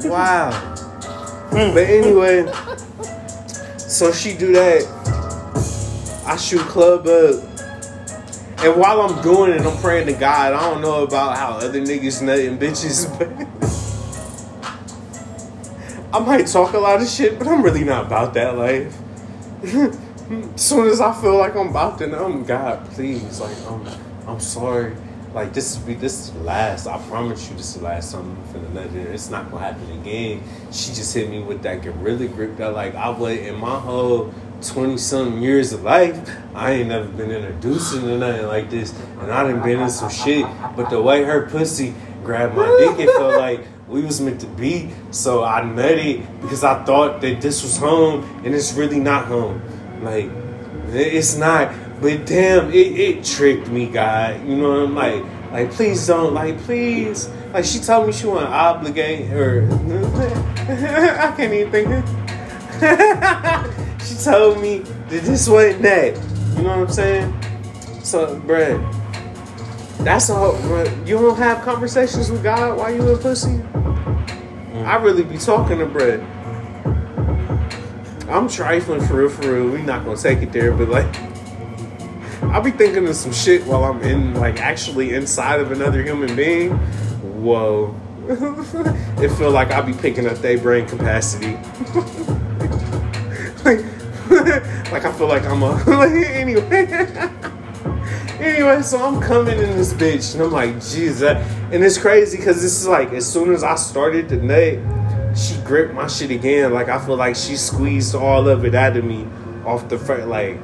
Wow. 0.02 0.50
Mm. 1.50 1.72
But 1.72 1.84
anyway, 1.84 2.46
so 3.78 4.10
she 4.10 4.36
do 4.36 4.52
that. 4.54 4.82
I 6.26 6.36
shoot 6.36 6.62
club 6.62 7.06
up. 7.06 7.44
And 8.58 8.76
while 8.76 9.02
I'm 9.02 9.22
doing 9.22 9.52
it, 9.52 9.60
I'm 9.60 9.76
praying 9.80 10.08
to 10.08 10.14
God. 10.14 10.52
I 10.52 10.68
don't 10.68 10.82
know 10.82 11.04
about 11.04 11.38
how 11.38 11.50
other 11.58 11.80
niggas 11.80 12.20
nutting 12.22 12.58
bitches, 12.58 13.06
but 13.18 13.28
I 16.12 16.18
might 16.18 16.48
talk 16.48 16.72
a 16.72 16.78
lot 16.78 17.00
of 17.00 17.06
shit, 17.06 17.38
but 17.38 17.46
I'm 17.46 17.62
really 17.62 17.84
not 17.84 18.06
about 18.06 18.34
that 18.34 18.58
life. 18.58 18.92
as 19.62 19.96
soon 20.60 20.88
as 20.88 21.00
I 21.00 21.12
feel 21.20 21.38
like 21.38 21.54
I'm 21.54 21.68
about 21.68 21.98
to 21.98 22.08
know, 22.08 22.42
God, 22.42 22.84
please, 22.90 23.38
like, 23.38 23.56
I'm, 23.68 23.86
I'm 24.26 24.40
sorry. 24.40 24.96
Like 25.34 25.52
this 25.52 25.72
is 25.72 25.78
be 25.78 25.94
this 25.94 26.30
the 26.30 26.40
last. 26.40 26.86
I 26.86 26.98
promise 27.06 27.50
you, 27.50 27.56
this 27.56 27.74
is 27.74 27.80
the 27.80 27.84
last 27.84 28.12
time 28.12 28.30
I'm 28.30 28.54
finna 28.54 28.72
nut 28.72 28.90
her. 28.90 29.12
It's 29.12 29.28
not 29.28 29.50
gonna 29.50 29.64
happen 29.64 30.00
again. 30.00 30.42
She 30.72 30.94
just 30.94 31.14
hit 31.14 31.28
me 31.28 31.42
with 31.42 31.62
that 31.62 31.82
gorilla 31.82 32.28
grip 32.28 32.56
that 32.56 32.72
like 32.72 32.94
I 32.94 33.10
would 33.10 33.38
in 33.38 33.56
my 33.56 33.78
whole 33.78 34.32
twenty 34.62 34.96
something 34.96 35.42
years 35.42 35.72
of 35.72 35.82
life. 35.82 36.18
I 36.54 36.72
ain't 36.72 36.88
never 36.88 37.08
been 37.08 37.30
introduced 37.30 37.92
to 37.92 38.00
nothing 38.00 38.46
like 38.46 38.70
this, 38.70 38.94
and 39.20 39.30
I 39.30 39.42
done 39.42 39.62
been 39.62 39.80
in 39.80 39.90
some 39.90 40.10
shit. 40.10 40.46
But 40.74 40.88
the 40.88 41.00
way 41.00 41.24
her 41.24 41.46
pussy 41.48 41.94
grabbed 42.24 42.56
my 42.56 42.66
dick, 42.78 43.06
it 43.06 43.10
felt 43.18 43.36
like 43.38 43.66
we 43.86 44.00
was 44.02 44.20
meant 44.22 44.40
to 44.40 44.46
be. 44.46 44.90
So 45.10 45.44
I 45.44 45.62
met 45.62 45.98
it 45.98 46.40
because 46.40 46.64
I 46.64 46.82
thought 46.84 47.20
that 47.20 47.42
this 47.42 47.62
was 47.62 47.76
home, 47.76 48.24
and 48.44 48.54
it's 48.54 48.72
really 48.72 48.98
not 48.98 49.26
home. 49.26 49.60
Like 50.02 50.30
it's 50.88 51.36
not. 51.36 51.74
But 52.00 52.26
damn, 52.26 52.70
it, 52.70 52.98
it 52.98 53.24
tricked 53.24 53.68
me, 53.68 53.86
God. 53.86 54.46
You 54.46 54.56
know 54.56 54.70
what 54.70 54.88
I'm 54.88 54.94
like? 54.94 55.24
Like, 55.50 55.72
please 55.72 56.06
don't. 56.06 56.32
Like, 56.32 56.56
please. 56.58 57.28
Like, 57.52 57.64
she 57.64 57.80
told 57.80 58.06
me 58.06 58.12
she 58.12 58.26
want 58.26 58.46
to 58.46 58.52
obligate 58.52 59.26
her. 59.26 59.68
I 60.68 61.34
can't 61.36 61.52
even 61.52 61.72
think. 61.72 61.88
she 64.02 64.14
told 64.24 64.62
me 64.62 64.78
that 64.78 65.22
this 65.24 65.48
wasn't 65.48 65.82
that. 65.82 66.14
You 66.56 66.62
know 66.62 66.78
what 66.78 66.88
I'm 66.88 66.92
saying? 66.92 67.34
So, 68.04 68.38
bruh, 68.40 68.78
that's 70.04 70.28
a 70.28 70.34
whole. 70.34 70.52
Bruh, 70.52 71.06
you 71.06 71.18
don't 71.18 71.36
have 71.38 71.64
conversations 71.64 72.30
with 72.30 72.44
God 72.44 72.78
while 72.78 72.94
you 72.94 73.10
in 73.10 73.18
pussy. 73.18 73.60
I 74.84 74.96
really 74.96 75.24
be 75.24 75.36
talking 75.36 75.78
to 75.78 75.86
bruh. 75.86 76.24
I'm 78.28 78.48
trifling 78.48 79.00
for 79.00 79.16
real, 79.16 79.28
for 79.30 79.54
real. 79.54 79.68
We 79.70 79.82
not 79.82 80.04
gonna 80.04 80.16
take 80.16 80.42
it 80.42 80.52
there, 80.52 80.70
but 80.72 80.90
like. 80.90 81.27
I'll 82.42 82.62
be 82.62 82.70
thinking 82.70 83.06
of 83.08 83.16
some 83.16 83.32
shit 83.32 83.64
while 83.64 83.84
I'm 83.84 84.00
in, 84.02 84.34
like, 84.34 84.60
actually 84.60 85.14
inside 85.14 85.60
of 85.60 85.72
another 85.72 86.02
human 86.02 86.34
being. 86.34 86.72
Whoa. 87.42 87.94
it 88.28 89.30
feel 89.36 89.50
like 89.50 89.70
I'll 89.70 89.82
be 89.82 89.94
picking 89.94 90.26
up 90.26 90.36
their 90.38 90.58
brain 90.58 90.86
capacity. 90.86 91.52
like, 93.64 93.84
like, 94.92 95.04
I 95.04 95.12
feel 95.12 95.28
like 95.28 95.44
I'm 95.44 95.62
a. 95.62 95.70
Like, 95.84 96.12
anyway. 96.12 96.86
anyway, 98.38 98.82
so 98.82 99.02
I'm 99.02 99.20
coming 99.20 99.58
in 99.58 99.76
this 99.76 99.94
bitch, 99.94 100.34
and 100.34 100.42
I'm 100.42 100.52
like, 100.52 100.74
Jesus. 100.74 101.22
And 101.22 101.82
it's 101.82 101.98
crazy 101.98 102.36
because 102.36 102.60
this 102.60 102.80
is 102.80 102.86
like, 102.86 103.12
as 103.12 103.30
soon 103.30 103.52
as 103.52 103.64
I 103.64 103.74
started 103.76 104.28
the 104.28 104.36
nut, 104.36 105.36
she 105.36 105.56
gripped 105.62 105.94
my 105.94 106.06
shit 106.06 106.30
again. 106.30 106.72
Like, 106.74 106.88
I 106.88 107.04
feel 107.04 107.16
like 107.16 107.36
she 107.36 107.56
squeezed 107.56 108.14
all 108.14 108.48
of 108.48 108.64
it 108.64 108.74
out 108.74 108.96
of 108.96 109.04
me 109.04 109.26
off 109.64 109.88
the 109.88 109.98
front. 109.98 110.28
Like, 110.28 110.58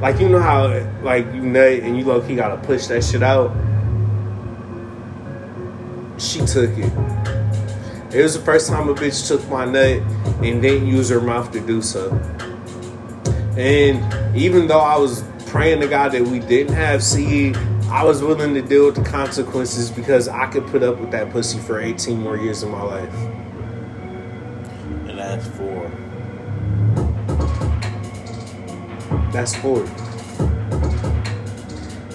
like 0.00 0.20
you 0.20 0.28
know 0.28 0.40
how 0.40 0.68
like 1.02 1.26
you 1.34 1.42
nut 1.42 1.80
and 1.80 1.98
you 1.98 2.04
low 2.04 2.20
key 2.20 2.36
gotta 2.36 2.56
push 2.66 2.86
that 2.86 3.02
shit 3.02 3.22
out. 3.22 3.50
She 6.18 6.40
took 6.40 6.70
it. 6.76 6.92
It 8.14 8.22
was 8.22 8.34
the 8.34 8.40
first 8.40 8.68
time 8.68 8.88
a 8.88 8.94
bitch 8.94 9.28
took 9.28 9.46
my 9.48 9.64
nut 9.64 10.02
and 10.42 10.62
didn't 10.62 10.86
use 10.86 11.08
her 11.10 11.20
mouth 11.20 11.52
to 11.52 11.60
do 11.60 11.82
so. 11.82 12.10
And 13.56 14.36
even 14.36 14.66
though 14.66 14.80
I 14.80 14.96
was 14.96 15.24
praying 15.46 15.80
to 15.80 15.88
God 15.88 16.12
that 16.12 16.22
we 16.22 16.38
didn't 16.38 16.74
have 16.74 17.02
seed, 17.02 17.56
I 17.90 18.04
was 18.04 18.22
willing 18.22 18.54
to 18.54 18.62
deal 18.62 18.86
with 18.86 18.94
the 18.94 19.02
consequences 19.02 19.90
because 19.90 20.28
I 20.28 20.46
could 20.46 20.66
put 20.68 20.82
up 20.82 20.98
with 21.00 21.10
that 21.10 21.30
pussy 21.30 21.58
for 21.58 21.80
18 21.80 22.20
more 22.20 22.36
years 22.36 22.62
of 22.62 22.70
my 22.70 22.82
life. 22.82 23.14
And 25.08 25.18
that's 25.18 25.46
four. 25.48 25.90
That's 29.32 29.54
four. 29.56 29.84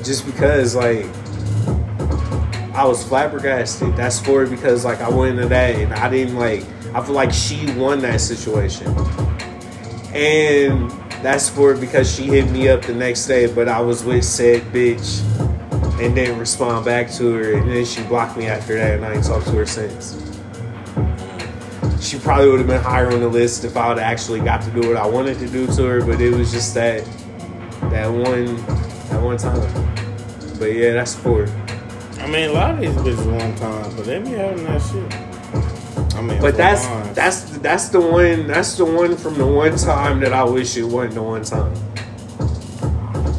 Just 0.04 0.26
because, 0.26 0.76
like, 0.76 1.06
I 2.76 2.86
was 2.86 3.04
flabbergasted. 3.04 3.96
That's 3.96 4.20
four 4.20 4.46
because, 4.46 4.84
like, 4.84 5.00
I 5.02 5.10
went 5.10 5.38
into 5.38 5.48
that 5.50 5.76
and 5.76 5.94
I 5.94 6.10
didn't, 6.10 6.36
like, 6.36 6.66
I 6.94 7.04
feel 7.04 7.16
like 7.16 7.32
she 7.32 7.72
won 7.74 8.00
that 8.00 8.20
situation. 8.20 8.88
And 10.14 10.92
that's 11.24 11.50
for 11.50 11.76
because 11.76 12.14
she 12.14 12.24
hit 12.24 12.52
me 12.52 12.68
up 12.68 12.84
the 12.84 12.94
next 12.94 13.26
day, 13.28 13.52
but 13.52 13.68
I 13.70 13.80
was 13.80 14.04
with 14.04 14.26
said 14.26 14.62
bitch 14.74 15.22
and 16.02 16.14
didn't 16.14 16.38
respond 16.38 16.86
back 16.86 17.10
to 17.14 17.34
her. 17.34 17.54
And 17.54 17.70
then 17.70 17.86
she 17.86 18.04
blocked 18.04 18.38
me 18.38 18.48
after 18.48 18.76
that 18.76 18.98
and 18.98 19.06
I 19.06 19.14
ain't 19.14 19.24
talked 19.24 19.46
to 19.46 19.52
her 19.54 19.66
since. 19.66 20.33
She 22.04 22.20
probably 22.20 22.50
would 22.50 22.60
have 22.60 22.68
been 22.68 22.82
higher 22.82 23.10
on 23.12 23.22
the 23.22 23.30
list 23.30 23.64
if 23.64 23.78
I 23.78 23.88
would 23.88 23.98
actually 23.98 24.42
got 24.42 24.62
to 24.64 24.72
do 24.72 24.86
what 24.88 24.98
I 24.98 25.08
wanted 25.08 25.40
to 25.40 25.48
do 25.48 25.66
to 25.68 25.84
her, 25.86 26.06
but 26.06 26.20
it 26.20 26.36
was 26.36 26.52
just 26.52 26.74
that 26.74 27.06
that 27.92 28.08
one 28.08 28.58
that 29.08 29.22
one 29.22 29.38
time. 29.38 29.62
But 30.60 30.66
yeah, 30.74 30.94
that's 30.94 31.16
four. 31.16 31.48
I 32.20 32.28
mean, 32.28 32.50
a 32.50 32.54
lot 32.54 32.72
of 32.72 32.80
these 32.82 32.90
bitches 32.92 33.26
one 33.26 33.56
time, 33.56 33.96
but 33.96 34.06
they 34.06 34.20
be 34.20 34.32
having 34.32 34.66
that 34.66 34.82
shit. 34.82 36.16
I 36.18 36.22
mean, 36.22 36.42
But 36.42 36.58
that's 36.58 36.86
that's 37.16 37.42
that's 37.60 37.88
the 37.90 38.02
one 38.02 38.48
that's 38.48 38.76
the 38.76 38.86
one 38.86 39.16
from 39.16 39.36
the 39.36 39.48
one 39.48 39.76
time 39.78 40.20
that 40.20 40.34
I 40.34 40.44
wish 40.44 40.76
it 40.76 40.84
wasn't 40.84 41.16
the 41.16 41.24
one 41.24 41.44
time. 41.44 41.74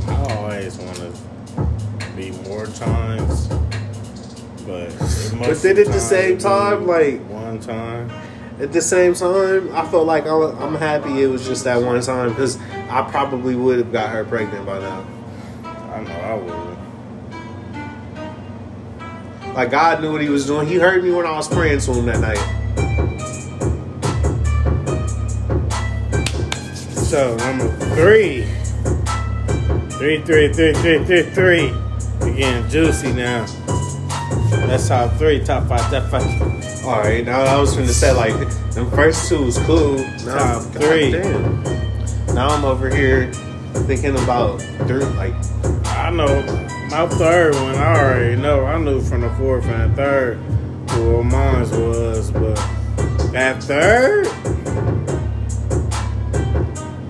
I 0.09 0.37
always 0.37 0.77
want 0.79 0.97
to 0.97 1.13
be 2.17 2.31
more 2.49 2.65
times, 2.67 3.47
but 4.67 4.89
But 5.39 5.63
then 5.63 5.79
at 5.79 5.87
the 5.87 6.01
same 6.01 6.39
time, 6.39 6.87
like- 6.87 7.21
one 7.29 7.61
time. 7.61 8.11
At 8.61 8.73
the 8.73 8.81
same 8.81 9.15
time, 9.15 9.75
I 9.75 9.85
felt 9.89 10.07
like 10.07 10.27
I'm, 10.27 10.57
I'm 10.63 10.77
happy 10.77 11.23
it 11.23 11.27
was 11.27 11.45
just 11.45 11.65
that 11.65 11.83
one 11.83 12.01
time 12.01 12.29
because 12.29 12.57
I 12.89 13.03
probably 13.11 13.57
would 13.57 13.79
have 13.79 13.91
got 13.91 14.11
her 14.11 14.25
pregnant 14.25 14.65
by 14.65 14.79
now. 14.79 15.05
I 15.65 16.03
know 16.05 16.13
I 16.13 16.35
would. 16.35 16.53
Have. 16.53 16.75
Like 19.57 19.71
God 19.71 20.01
knew 20.01 20.13
what 20.13 20.21
He 20.21 20.29
was 20.29 20.47
doing. 20.47 20.69
He 20.69 20.77
heard 20.77 21.03
me 21.03 21.11
when 21.11 21.27
I 21.27 21.33
was 21.33 21.49
praying 21.49 21.81
to 21.81 21.95
Him 21.95 22.07
that 22.07 22.21
night. 22.21 22.39
So 26.95 27.37
number 27.37 27.69
three, 27.97 28.45
three, 29.99 30.23
three, 30.23 30.53
three, 30.53 30.75
three, 30.75 31.05
three, 31.05 31.23
three. 31.23 31.73
We 32.21 32.35
getting 32.37 32.69
juicy 32.69 33.13
now. 33.13 33.47
That's 34.67 34.87
top 34.87 35.13
three, 35.17 35.45
top 35.45 35.69
five, 35.69 35.91
top 35.91 36.09
five. 36.11 36.74
All 36.85 37.01
right, 37.01 37.25
now 37.25 37.41
I 37.41 37.59
was 37.59 37.73
going 37.75 37.87
to 37.87 37.95
say 37.95 38.13
like 38.13 38.35
the 38.75 38.85
first 38.95 39.31
two 39.31 39.47
was 39.47 39.57
cool. 39.61 39.97
Now, 40.27 40.59
Top 40.61 40.63
three. 40.75 41.13
Now 42.35 42.49
I'm 42.49 42.63
over 42.67 42.95
here 42.95 43.33
thinking 43.87 44.11
about 44.11 44.61
three, 44.87 45.03
like 45.17 45.33
I 45.87 46.11
know 46.11 46.43
my 46.91 47.09
third 47.09 47.55
one. 47.55 47.75
I 47.77 47.99
already 47.99 48.37
know. 48.37 48.67
I 48.67 48.77
knew 48.77 49.01
from 49.01 49.23
the 49.23 49.31
fourth 49.31 49.65
and 49.65 49.97
third 49.97 50.37
who 50.91 51.25
mine 51.25 51.61
was, 51.61 52.31
but 52.31 52.57
that 53.33 53.63
third 53.63 54.27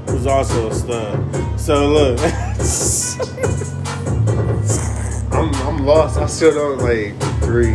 was 0.06 0.24
also 0.24 0.70
a 0.70 0.74
stud. 0.74 1.58
So 1.58 1.88
look, 1.88 2.20
I'm 5.32 5.52
I'm 5.66 5.84
lost. 5.84 6.16
I 6.16 6.26
still 6.26 6.54
don't 6.54 6.78
like 6.78 7.18
three. 7.42 7.74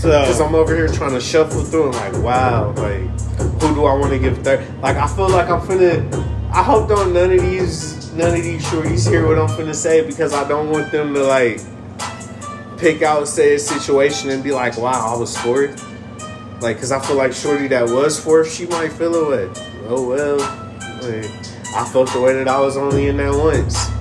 So 0.00 0.46
I'm 0.46 0.54
over 0.54 0.74
here 0.74 0.88
trying 0.88 1.12
to 1.12 1.20
shuffle 1.20 1.62
through 1.62 1.88
and 1.88 1.94
like, 1.94 2.22
wow, 2.24 2.72
like 2.72 3.02
who 3.60 3.74
do 3.74 3.84
I 3.84 3.92
want 3.92 4.10
to 4.12 4.18
give 4.18 4.38
third? 4.38 4.66
Like 4.80 4.96
I 4.96 5.06
feel 5.06 5.28
like 5.28 5.50
I'm 5.50 5.60
finna. 5.60 6.10
I 6.50 6.62
hope 6.62 6.88
don't 6.88 7.12
none 7.12 7.30
of 7.30 7.42
these 7.42 8.10
none 8.14 8.34
of 8.34 8.42
these 8.42 8.64
shorties 8.64 9.06
hear 9.06 9.26
what 9.26 9.38
I'm 9.38 9.48
finna 9.48 9.74
say 9.74 10.06
because 10.06 10.32
I 10.32 10.48
don't 10.48 10.70
want 10.70 10.90
them 10.90 11.12
to 11.12 11.22
like 11.22 11.60
pick 12.78 13.02
out 13.02 13.28
said 13.28 13.60
situation 13.60 14.30
and 14.30 14.42
be 14.42 14.52
like, 14.52 14.78
wow, 14.78 15.14
I 15.14 15.18
was 15.18 15.36
fourth. 15.36 15.86
Like, 16.62 16.78
cause 16.78 16.92
I 16.92 17.00
feel 17.00 17.16
like 17.16 17.34
shorty 17.34 17.68
that 17.68 17.84
was 17.84 18.18
fourth, 18.18 18.50
she 18.50 18.64
might 18.68 18.92
feel 18.92 19.14
away. 19.14 19.52
Oh 19.86 20.08
well, 20.08 20.38
like, 21.02 21.30
I 21.76 21.84
felt 21.92 22.10
the 22.14 22.22
way 22.22 22.32
that 22.32 22.48
I 22.48 22.58
was 22.58 22.78
only 22.78 23.08
in 23.08 23.18
that 23.18 23.34
once. 23.34 23.99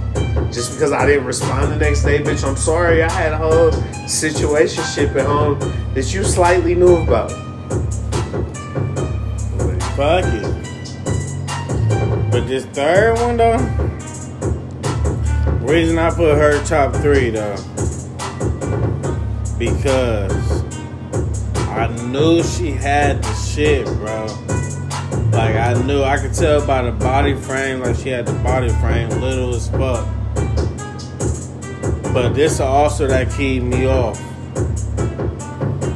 Just 0.51 0.73
because 0.73 0.91
I 0.91 1.05
didn't 1.05 1.25
respond 1.25 1.71
the 1.71 1.77
next 1.77 2.03
day, 2.03 2.19
bitch, 2.19 2.47
I'm 2.47 2.55
sorry. 2.55 3.03
I 3.03 3.11
had 3.11 3.33
a 3.33 3.37
whole 3.37 3.71
situation 4.07 4.83
ship 4.83 5.15
at 5.15 5.25
home 5.25 5.59
that 5.93 6.13
you 6.13 6.23
slightly 6.23 6.75
knew 6.75 6.97
about. 6.97 7.31
fuck 9.95 10.25
it. 10.25 10.43
But 12.31 12.47
this 12.47 12.65
third 12.67 13.15
one 13.19 13.37
though, 13.37 13.57
Reason 15.69 15.99
I 15.99 16.09
put 16.09 16.35
her 16.35 16.63
top 16.65 16.95
three 16.95 17.29
though, 17.29 17.55
because 19.59 20.63
I 21.67 21.87
knew 22.07 22.41
she 22.41 22.71
had 22.71 23.23
the 23.23 23.33
shit, 23.35 23.85
bro. 23.85 24.25
Like 25.31 25.55
I 25.55 25.79
knew, 25.85 26.01
I 26.01 26.17
could 26.17 26.33
tell 26.33 26.65
by 26.65 26.81
the 26.81 26.91
body 26.91 27.35
frame, 27.35 27.81
like 27.81 27.97
she 27.97 28.09
had 28.09 28.25
the 28.25 28.33
body 28.41 28.69
frame, 28.69 29.09
little 29.21 29.53
as 29.53 29.69
fuck. 29.69 30.07
But 32.13 32.33
this 32.33 32.59
also 32.59 33.07
that 33.07 33.31
keyed 33.31 33.63
me 33.63 33.87
off. 33.87 34.17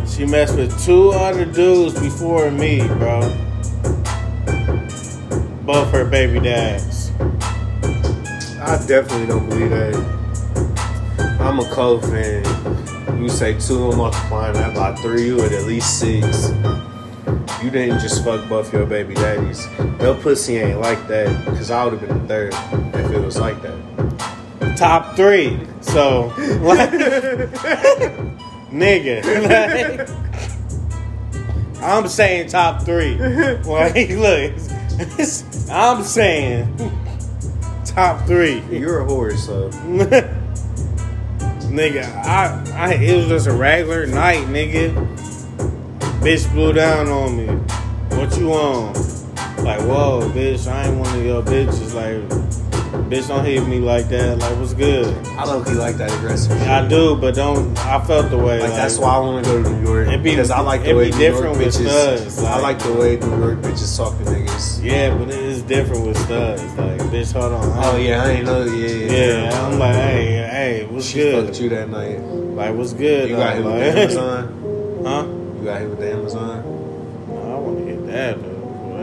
She 0.07 0.25
messed 0.25 0.55
with 0.55 0.79
two 0.85 1.09
other 1.09 1.43
dudes 1.43 1.99
before 1.99 2.51
me, 2.51 2.85
bro. 2.87 3.21
Both 5.65 5.91
her 5.91 6.05
baby 6.05 6.39
dads. 6.39 7.11
I 8.61 8.77
definitely 8.87 9.27
don't 9.27 9.49
believe 9.49 9.71
that. 9.71 9.95
I'm 11.39 11.59
a 11.59 11.65
Cole 11.69 11.99
fan. 11.99 12.43
You 13.21 13.29
say 13.29 13.59
two, 13.59 13.91
I'm 13.91 13.97
multiplying 13.97 14.53
that 14.53 14.75
by 14.75 14.95
three, 14.95 15.25
you 15.25 15.41
at 15.41 15.51
at 15.51 15.63
least 15.63 15.99
six. 15.99 16.49
You 17.63 17.71
didn't 17.71 17.99
just 17.99 18.23
fuck 18.23 18.47
both 18.47 18.71
your 18.71 18.85
baby 18.85 19.15
daddies. 19.15 19.67
Your 19.99 20.15
pussy 20.15 20.57
ain't 20.57 20.79
like 20.79 21.07
that, 21.07 21.45
because 21.45 21.71
I 21.71 21.85
would 21.85 21.93
have 21.93 22.07
been 22.07 22.21
the 22.21 22.27
third 22.27 22.53
if 22.93 23.11
it 23.11 23.19
was 23.19 23.39
like 23.39 23.61
that. 23.61 23.92
Top 24.83 25.15
three. 25.15 25.57
So, 25.79 26.33
like, 26.61 26.91
nigga. 28.69 29.23
like, 29.47 30.09
I'm 31.81 32.09
saying 32.09 32.49
top 32.49 32.81
three. 32.81 33.15
Like, 33.63 34.09
look, 34.09 34.51
I'm 35.71 36.03
saying 36.03 36.75
top 37.85 38.27
three. 38.27 38.59
You're 38.77 39.03
a 39.03 39.05
whore, 39.05 39.37
so. 39.37 39.69
nigga, 41.69 42.03
I, 42.25 42.61
I, 42.75 42.93
it 42.95 43.15
was 43.15 43.27
just 43.29 43.47
a 43.47 43.53
regular 43.53 44.05
night, 44.05 44.47
nigga. 44.47 44.93
Bitch 46.19 46.51
blew 46.51 46.73
down 46.73 47.07
on 47.07 47.37
me. 47.37 47.45
What 48.17 48.37
you 48.37 48.51
on? 48.51 48.91
Like, 49.63 49.79
whoa, 49.79 50.29
bitch, 50.35 50.69
I 50.69 50.87
ain't 50.87 50.99
one 50.99 51.17
of 51.17 51.25
your 51.25 51.41
bitches. 51.41 51.93
Like, 51.93 52.42
bitch, 53.09 53.27
don't 53.27 53.45
hit 53.45 53.65
me 53.67 53.79
like 53.79 54.07
that. 54.09 54.37
Like, 54.39 54.57
what's 54.57 54.73
good? 54.73 55.07
I 55.37 55.45
don't 55.45 55.63
be 55.65 55.73
like 55.73 55.95
that 55.97 56.11
aggressive 56.11 56.57
shit. 56.57 56.67
I 56.67 56.87
do, 56.87 57.15
but 57.15 57.35
don't. 57.35 57.77
I 57.79 58.03
felt 58.05 58.29
the 58.29 58.37
way. 58.37 58.59
Like, 58.61 58.71
that's 58.71 58.97
why 58.97 59.15
I 59.15 59.19
want 59.19 59.45
to 59.45 59.51
go 59.51 59.63
to 59.63 59.69
New 59.69 59.83
York. 59.87 60.07
It'd 60.07 60.23
be- 60.23 60.31
because 60.31 60.51
I 60.51 60.59
like 60.61 60.83
the 60.83 60.93
way 60.95 61.09
New 61.11 61.17
different 61.17 61.55
York 61.55 61.57
with 61.59 61.75
bitches. 61.75 61.89
studs, 61.89 62.39
I 62.43 62.53
like- 62.59 62.63
like 62.63 62.79
the 62.79 62.93
way 62.93 63.15
New 63.17 63.39
York 63.45 63.59
bitches 63.61 63.95
talk 63.97 64.17
to 64.17 64.23
niggas. 64.25 64.83
Yeah, 64.83 65.15
but 65.15 65.29
it 65.29 65.39
is 65.39 65.61
different 65.63 66.05
with 66.07 66.17
studs. 66.17 66.61
Like, 66.77 66.99
bitch, 67.11 67.31
hold 67.33 67.53
on. 67.53 67.71
Oh 67.83 67.97
yeah, 67.97 68.23
I 68.23 68.29
ain't 68.31 68.45
know. 68.45 68.63
Yeah, 68.65 68.87
yeah. 68.87 69.43
Yeah, 69.49 69.65
I'm 69.67 69.79
like, 69.79 69.95
hey, 69.95 70.25
hey, 70.81 70.87
what's 70.89 71.05
She 71.07 71.19
good? 71.19 71.45
fucked 71.45 71.59
you 71.61 71.69
that 71.69 71.89
night. 71.89 72.19
Like, 72.19 72.75
what's 72.75 72.93
good? 72.93 73.29
You 73.29 73.35
got 73.35 73.55
hit 73.55 73.63
with 73.65 73.73
Like- 73.73 73.93
the 73.93 74.01
Amazon. 74.01 75.03
huh? 75.05 75.25
You 75.59 75.65
got 75.65 75.79
hit 75.81 75.89
with 75.89 75.99
the 75.99 76.11
Amazon. 76.11 76.63
No, 77.29 77.55
I 77.55 77.59
want 77.59 77.77
to 77.79 77.85
hit 77.85 78.07
that 78.07 78.41
though. 78.41 78.49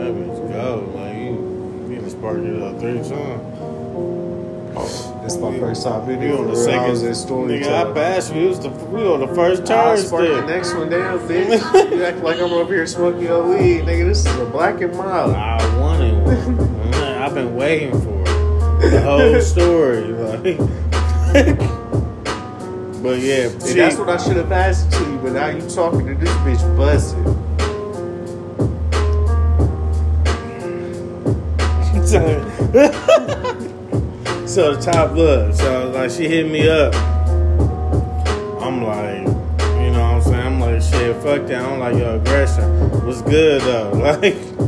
Bitch 0.01 0.51
go. 0.51 0.91
Like, 0.95 1.15
you, 1.15 1.87
you 1.95 2.01
just 2.01 2.17
sparked 2.17 2.43
it 2.43 2.61
up 2.61 2.79
three 2.79 2.93
times. 2.93 3.50
It's 5.33 5.41
my 5.41 5.57
first 5.59 5.83
time 5.83 6.05
being 6.07 6.19
We 6.19 6.31
on 6.31 6.47
the 6.47 6.51
real. 6.53 6.59
I 6.61 6.63
second. 6.63 6.89
was 7.07 7.19
story 7.21 7.59
Nigga, 7.59 7.89
I 7.89 7.93
passed. 7.93 8.31
It 8.33 8.47
was 8.47 8.59
the, 8.59 8.69
we 8.69 9.01
on 9.07 9.19
the 9.21 9.27
first 9.27 9.65
turn 9.65 9.97
spark 9.97 10.27
the 10.27 10.41
next 10.45 10.73
one 10.73 10.89
down, 10.89 11.19
bitch. 11.27 11.91
you 11.91 12.03
act 12.03 12.17
like 12.17 12.37
I'm 12.39 12.51
over 12.51 12.73
here 12.73 12.85
smoking 12.87 13.21
your 13.23 13.43
weed, 13.47 13.83
nigga. 13.85 14.05
This 14.07 14.25
is 14.25 14.35
a 14.37 14.45
black 14.45 14.81
and 14.81 14.93
mild. 14.95 15.33
I 15.35 15.79
wanted 15.79 16.21
one. 16.25 16.59
I've 16.95 17.33
been 17.33 17.55
waiting 17.55 17.91
for 18.01 18.21
it. 18.23 18.89
The 18.91 19.01
whole 19.01 19.39
story. 19.53 20.03
Like. 20.11 20.57
but 23.03 23.19
yeah, 23.19 23.47
she- 23.65 23.73
that's 23.75 23.95
what 23.97 24.09
I 24.09 24.17
should 24.17 24.35
have 24.37 24.51
asked 24.51 24.91
to 24.91 24.99
you, 25.09 25.17
but 25.19 25.31
now 25.33 25.47
you 25.47 25.61
talking 25.69 26.07
to 26.07 26.15
this 26.15 26.29
bitch 26.39 26.77
buzzing. 26.77 27.37
So 34.51 34.75
the 34.75 34.81
top 34.91 35.13
look, 35.13 35.55
so 35.55 35.89
like 35.91 36.11
she 36.11 36.27
hit 36.27 36.45
me 36.45 36.67
up. 36.67 36.93
I'm 38.61 38.83
like, 38.83 39.19
you 39.79 39.91
know 39.91 40.01
what 40.01 40.15
I'm 40.15 40.21
saying? 40.21 40.45
I'm 40.45 40.59
like, 40.59 40.81
shit, 40.81 41.15
fuck 41.23 41.47
that. 41.47 41.63
I 41.63 41.69
don't 41.69 41.79
like 41.79 41.95
your 41.95 42.15
aggression. 42.15 43.05
What's 43.05 43.21
good 43.21 43.61
though? 43.61 43.91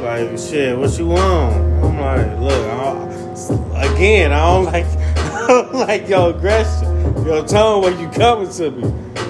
Like, 0.00 0.30
like, 0.30 0.38
shit, 0.38 0.78
what 0.78 0.98
you 0.98 1.08
want? 1.08 1.54
I'm 1.84 2.00
like, 2.00 2.40
look, 2.40 2.66
I, 2.72 3.92
again, 3.92 4.32
I 4.32 4.54
don't 4.54 4.64
like, 4.72 4.86
I 4.86 5.46
don't 5.46 5.74
like 5.74 6.08
your 6.08 6.30
aggression, 6.30 7.26
your 7.26 7.46
tone 7.46 7.82
when 7.82 8.00
you 8.00 8.08
coming 8.08 8.50
to 8.52 8.70
me. 8.70 8.84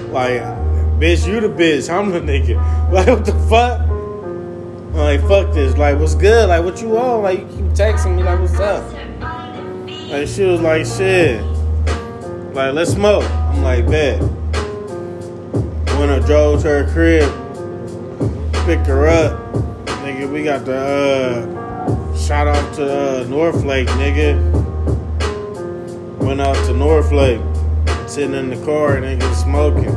Like, 0.09 0.41
bitch, 1.01 1.27
you 1.27 1.41
the 1.41 1.49
bitch, 1.49 1.93
I'm 1.93 2.11
the 2.11 2.21
nigga. 2.21 2.55
Like, 2.93 3.07
what 3.07 3.25
the 3.25 3.33
fuck? 3.49 3.88
Like, 4.93 5.21
fuck 5.21 5.53
this. 5.53 5.77
Like, 5.77 5.97
what's 5.99 6.15
good? 6.15 6.49
Like, 6.49 6.63
what 6.63 6.81
you 6.81 6.89
want? 6.89 7.23
Like, 7.23 7.39
you 7.39 7.45
keep 7.45 7.65
texting 7.73 8.15
me, 8.15 8.23
like, 8.23 8.39
what's 8.39 8.59
up? 8.59 8.83
Like, 10.09 10.27
she 10.27 10.43
was 10.43 10.59
like, 10.61 10.85
shit. 10.85 11.43
Like, 12.53 12.73
let's 12.73 12.91
smoke. 12.91 13.23
I'm 13.29 13.61
like, 13.61 13.87
bet. 13.87 14.21
When 15.99 16.09
I 16.09 16.19
drove 16.25 16.61
to 16.63 16.69
her 16.69 16.91
crib, 16.91 17.29
picked 18.65 18.87
her 18.87 19.07
up. 19.07 19.39
Nigga, 20.03 20.31
we 20.31 20.43
got 20.43 20.65
the, 20.65 20.75
uh, 20.75 22.17
shot 22.17 22.47
off 22.47 22.75
to 22.77 23.21
uh, 23.21 23.23
North 23.25 23.63
Lake, 23.63 23.87
nigga. 23.89 24.37
Went 26.17 26.41
out 26.41 26.55
to 26.65 26.73
North 26.73 27.11
Lake. 27.11 27.41
Sitting 28.07 28.33
in 28.33 28.49
the 28.49 28.65
car, 28.65 28.97
nigga, 28.97 29.33
smoking. 29.35 29.95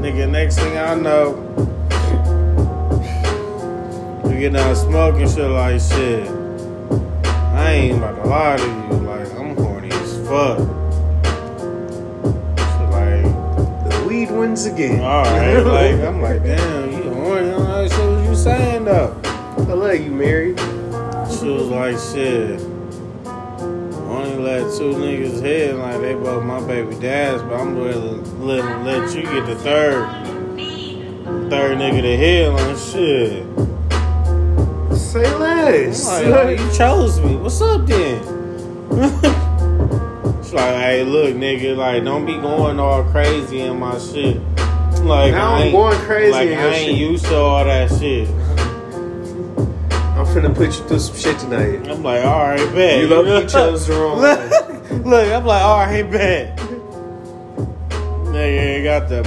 Nigga, 0.00 0.28
next 0.28 0.58
thing 0.58 0.76
I 0.76 0.94
know, 0.94 1.45
we 4.36 4.42
get 4.42 4.52
down 4.52 4.76
smoking 4.76 5.26
shit 5.26 5.48
like 5.48 5.80
shit. 5.80 6.28
I 7.54 7.72
ain't 7.72 7.96
about 7.96 8.22
to 8.22 8.28
lie 8.28 8.56
to 8.58 8.64
you, 8.66 9.00
like 9.06 9.32
I'm 9.32 9.56
horny 9.56 9.88
as 9.90 10.16
fuck. 10.28 10.58
So 12.58 12.82
like, 12.90 13.24
The 13.88 14.04
weed 14.06 14.30
wins 14.30 14.66
again. 14.66 15.00
alright, 15.02 15.64
like 15.66 16.06
I'm 16.06 16.20
like, 16.20 16.42
damn, 16.42 16.92
you 16.92 17.14
horny? 17.14 17.50
I'm 17.50 17.64
like, 17.64 17.90
shit, 17.90 17.98
what 17.98 18.24
you 18.28 18.36
saying 18.36 18.84
though? 18.84 19.18
I 19.24 19.72
love 19.72 19.98
you, 20.00 20.10
married. 20.10 20.58
She 20.60 21.48
was 21.48 21.68
like, 21.68 21.96
shit. 21.96 22.60
Only 24.06 24.36
let 24.36 24.76
two 24.76 24.92
niggas 24.92 25.40
hit, 25.40 25.76
like 25.76 25.98
they 26.02 26.12
both 26.12 26.44
my 26.44 26.60
baby 26.66 26.94
dads, 26.96 27.42
but 27.42 27.54
I'm 27.54 27.74
gonna 27.74 27.96
let, 28.44 28.84
let 28.84 29.16
you 29.16 29.22
get 29.22 29.46
the 29.46 29.56
third, 29.56 30.06
third 31.48 31.78
nigga 31.78 32.02
to 32.02 32.16
hit, 32.18 32.50
like 32.50 32.76
shit. 32.76 33.75
Say 35.16 35.34
less. 35.38 36.06
I'm 36.08 36.30
like, 36.30 36.58
you 36.60 36.70
chose 36.72 37.20
me. 37.20 37.36
What's 37.36 37.60
up 37.62 37.86
then? 37.86 38.20
She's 40.42 40.52
like, 40.52 40.74
hey, 40.76 41.04
look, 41.04 41.34
nigga, 41.34 41.74
like, 41.74 42.04
don't 42.04 42.26
be 42.26 42.34
going 42.34 42.78
all 42.78 43.02
crazy 43.04 43.60
in 43.60 43.78
my 43.78 43.98
shit. 43.98 44.36
Like, 45.02 45.32
Now 45.32 45.54
I 45.54 45.64
I'm 45.64 45.72
going 45.72 45.98
crazy 46.00 46.32
Like, 46.32 46.48
in 46.50 46.58
I 46.58 46.66
ain't 46.66 46.90
shit. 46.90 46.96
used 46.98 47.24
to 47.26 47.36
all 47.36 47.64
that 47.64 47.88
shit. 47.98 48.28
I'm 50.18 50.26
finna 50.26 50.54
put 50.54 50.66
you 50.78 50.86
through 50.86 50.98
some 50.98 51.16
shit 51.16 51.38
tonight. 51.38 51.88
I'm 51.88 52.02
like, 52.02 52.22
all 52.22 52.48
right, 52.48 52.74
bet. 52.74 53.00
You 53.00 53.06
love 53.08 53.26
you 53.26 53.48
chose 53.48 53.86
the 53.86 53.94
wrong 53.94 54.20
look, 54.20 55.32
I'm 55.32 55.46
like, 55.46 55.62
all 55.62 55.78
right, 55.78 56.10
bet. 56.10 56.58
Nigga 58.28 58.60
ain't 58.60 58.84
got 58.84 59.08
the 59.08 59.24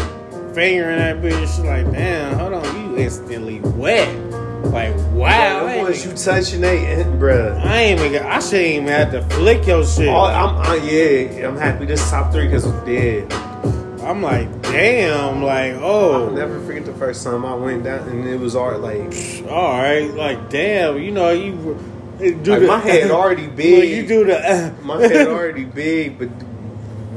finger 0.54 0.90
in 0.92 1.00
that 1.00 1.18
bitch. 1.18 1.40
She's 1.42 1.60
like, 1.62 1.92
damn, 1.92 2.38
hold 2.38 2.54
on, 2.54 2.92
you 2.92 2.98
instantly 2.98 3.60
wet. 3.62 4.08
Like, 4.64 4.96
wow. 5.14 5.68
Ain't, 5.68 5.84
ones 5.84 6.06
you 6.06 6.14
touching, 6.14 6.62
they, 6.62 7.04
bruh. 7.18 7.60
I 7.66 7.78
ain't 7.78 8.00
even, 8.02 8.24
I 8.24 8.40
shouldn't 8.40 8.66
even 8.66 8.88
have 8.88 9.12
to 9.12 9.22
flick 9.36 9.66
your 9.66 9.86
shit. 9.86 10.10
Oh, 10.10 10.26
I'm, 10.26 10.58
I, 10.58 10.76
yeah, 10.76 11.48
I'm 11.48 11.58
happy 11.58 11.86
this 11.86 12.08
top 12.10 12.32
three 12.32 12.46
because 12.46 12.66
of 12.66 12.86
dead. 12.86 13.32
I'm 14.04 14.22
like, 14.22 14.62
damn, 14.64 15.44
like, 15.44 15.74
I'll 15.74 15.84
oh, 15.84 16.30
never 16.30 16.60
forget 16.66 16.86
the 16.86 16.94
first 16.94 17.24
time 17.24 17.46
I 17.46 17.54
went 17.54 17.84
down 17.84 18.08
and 18.08 18.28
it 18.28 18.40
was 18.40 18.56
art 18.56 18.80
like, 18.80 19.02
all 19.50 19.78
right, 19.78 20.12
like, 20.14 20.50
damn, 20.50 21.00
you 21.00 21.12
know, 21.12 21.32
you 21.32 21.78
do 22.20 22.52
like 22.52 22.60
the, 22.62 22.68
my 22.68 22.80
head 22.80 23.12
already 23.12 23.48
big. 23.48 23.90
you 23.90 24.08
do 24.08 24.26
the, 24.26 24.38
uh, 24.38 24.74
my 24.84 25.02
head 25.02 25.28
already 25.30 25.66
big, 25.66 26.18
but 26.18 26.30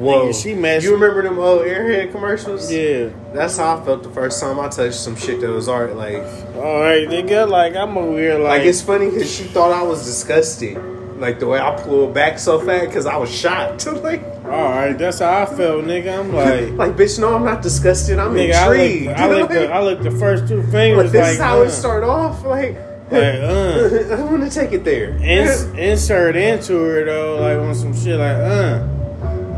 whoa. 0.02 0.26
Nigga, 0.28 0.42
she 0.42 0.54
messed- 0.54 0.84
You 0.84 0.92
remember 0.92 1.22
them 1.22 1.38
old 1.38 1.62
airhead 1.62 2.12
commercials? 2.12 2.70
yeah. 2.70 3.08
That's 3.32 3.56
how 3.56 3.76
I 3.78 3.84
felt 3.84 4.02
the 4.02 4.10
first 4.10 4.40
time 4.40 4.58
I 4.60 4.68
touched 4.68 4.94
some 4.98 5.16
shit 5.16 5.40
that 5.40 5.50
was 5.50 5.68
art. 5.68 5.96
Like, 5.96 6.22
All 6.56 6.80
right, 6.80 7.06
nigga, 7.08 7.48
like, 7.48 7.74
I'm 7.76 7.96
over 7.96 8.18
here, 8.18 8.38
like, 8.38 8.58
like 8.60 8.62
it's 8.62 8.82
funny 8.82 9.10
because 9.10 9.34
she 9.34 9.44
thought 9.44 9.72
I 9.72 9.82
was 9.82 10.04
disgusting. 10.04 10.90
Like 11.20 11.38
the 11.38 11.46
way 11.46 11.60
I 11.60 11.76
pulled 11.80 12.12
back 12.14 12.36
so 12.40 12.58
fast 12.58 12.86
because 12.86 13.06
I 13.06 13.16
was 13.16 13.32
shocked. 13.32 13.86
like, 14.02 14.24
all 14.44 14.50
right, 14.50 14.92
that's 14.98 15.20
how 15.20 15.42
I 15.42 15.46
felt, 15.46 15.84
nigga. 15.84 16.18
I'm 16.18 16.32
like, 16.34 16.70
like 16.72 16.96
bitch, 16.96 17.20
no, 17.20 17.36
I'm 17.36 17.44
not 17.44 17.62
disgusted. 17.62 18.18
I'm 18.18 18.34
nigga, 18.34 18.54
I 18.54 18.72
intrigued. 18.74 19.08
I 19.12 19.28
look, 19.28 19.48
the, 19.50 19.72
I 19.72 19.82
look 19.82 20.02
the 20.02 20.10
first 20.10 20.48
two 20.48 20.60
Like, 20.62 20.70
fingers, 20.72 21.12
this 21.12 21.20
like, 21.22 21.32
is 21.34 21.38
how 21.38 21.62
it 21.62 21.66
uh, 21.68 21.70
started 21.70 22.06
off. 22.08 22.44
Like, 22.44 22.74
Like, 23.12 23.22
uh. 23.22 24.16
I 24.18 24.22
want 24.24 24.42
to 24.42 24.50
take 24.50 24.72
it 24.72 24.82
there. 24.84 25.10
Ins- 25.22 25.62
insert 25.78 26.34
into 26.34 26.76
her 26.76 27.04
though, 27.04 27.36
like 27.40 27.58
on 27.58 27.74
some 27.76 27.94
shit 27.94 28.18
like, 28.18 28.36
uh. 28.38 28.88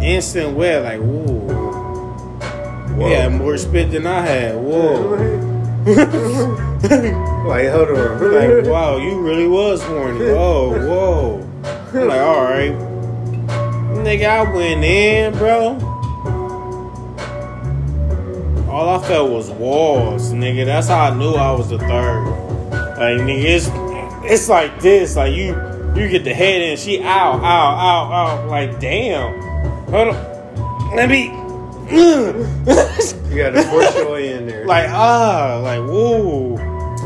Instant 0.04 0.54
wet, 0.54 0.82
like, 0.84 1.00
whoa. 1.00 1.38
Whoa. 2.94 3.08
You 3.08 3.14
had 3.14 3.32
more 3.32 3.56
spit 3.56 3.90
than 3.90 4.06
I 4.06 4.20
had. 4.20 4.54
Whoa. 4.54 5.16
like, 7.48 7.68
hold 7.70 7.88
on. 7.88 8.32
like, 8.34 8.66
wow, 8.66 8.98
you 8.98 9.18
really 9.18 9.48
was 9.48 9.82
horny. 9.82 10.26
Whoa, 10.26 10.78
whoa. 10.86 11.50
I'm 11.94 12.06
like, 12.06 12.20
alright. 12.20 12.72
Nigga, 14.04 14.26
I 14.26 14.54
went 14.54 14.84
in, 14.84 15.32
bro. 15.38 15.78
All 18.68 18.88
I 18.90 19.08
felt 19.08 19.30
was 19.30 19.50
walls, 19.52 20.34
nigga. 20.34 20.66
That's 20.66 20.88
how 20.88 21.10
I 21.10 21.14
knew 21.16 21.32
I 21.32 21.52
was 21.52 21.70
the 21.70 21.78
third. 21.78 22.24
Like, 22.70 23.22
nigga, 23.22 23.44
it's, 23.44 23.70
it's 24.30 24.50
like 24.50 24.80
this. 24.82 25.16
Like, 25.16 25.32
you 25.32 25.54
you 25.96 26.08
get 26.08 26.24
the 26.24 26.34
head 26.34 26.60
in, 26.60 26.76
she 26.76 27.00
ow, 27.00 27.04
ow, 27.04 27.40
ow, 27.40 28.12
ow. 28.12 28.48
Like, 28.50 28.80
damn. 28.80 29.53
Hold 29.94 30.08
on. 30.08 30.96
Let 30.96 31.08
me. 31.08 31.26
You 31.88 33.36
got 33.36 33.50
to 33.50 33.62
force 33.62 33.94
your 33.94 34.10
way 34.10 34.32
in 34.32 34.44
there. 34.48 34.66
like, 34.66 34.88
ah, 34.90 35.60
like, 35.62 35.78
whoa. 35.78 36.54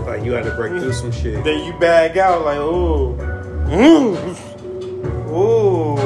like 0.07 0.25
you 0.25 0.33
had 0.33 0.45
to 0.45 0.55
break 0.55 0.73
through 0.73 0.95
some 0.95 1.13
shit. 1.13 1.45
Then 1.45 1.65
you 1.65 1.79
bag 1.79 2.17
out 2.17 2.47
like, 2.47 2.57
ooh, 2.57 3.13
ooh, 3.71 4.17
ooh, 5.29 5.99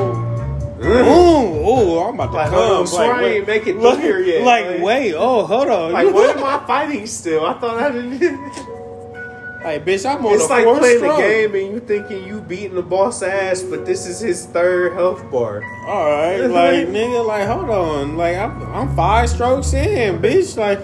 ooh, 0.82 1.68
ooh. 1.68 1.98
I'm 2.00 2.14
about 2.14 2.26
to 2.26 2.32
Like, 2.32 2.50
come. 2.50 2.54
hold 2.54 2.72
on, 2.80 2.86
sorry, 2.88 3.26
I 3.26 3.28
ain't 3.34 3.46
make 3.46 3.68
it 3.68 3.76
look, 3.76 4.00
here 4.00 4.18
yet. 4.20 4.44
Like, 4.44 4.66
Like- 4.66 4.82
wait, 4.82 5.14
oh, 5.14 5.46
hold 5.46 5.68
on. 5.68 5.92
Like, 5.92 6.06
what 6.12 6.36
am 6.36 6.42
I 6.42 6.66
fighting 6.66 7.06
still? 7.06 7.46
I 7.46 7.52
thought 7.60 7.80
I 7.80 7.92
didn't. 7.92 8.42
Like, 9.64 9.84
bitch, 9.84 10.04
I'm 10.04 10.24
on 10.26 10.34
It's 10.34 10.50
like 10.50 10.64
playing 10.64 10.98
stroke. 10.98 11.16
the 11.16 11.22
game 11.22 11.54
and 11.54 11.72
you 11.74 11.80
thinking 11.80 12.24
you 12.26 12.40
beating 12.40 12.74
the 12.74 12.82
boss 12.82 13.22
ass, 13.22 13.62
but 13.62 13.86
this 13.86 14.06
is 14.06 14.18
his 14.20 14.46
third 14.46 14.92
health 14.94 15.30
bar. 15.30 15.62
All 15.86 16.10
right, 16.10 16.38
like, 16.46 16.88
nigga, 16.88 17.24
like, 17.24 17.46
hold 17.46 17.70
on, 17.70 18.16
like, 18.16 18.36
I'm, 18.36 18.60
I'm 18.74 18.96
five 18.96 19.28
strokes 19.30 19.72
in, 19.72 20.18
bitch. 20.20 20.56
Like, 20.56 20.80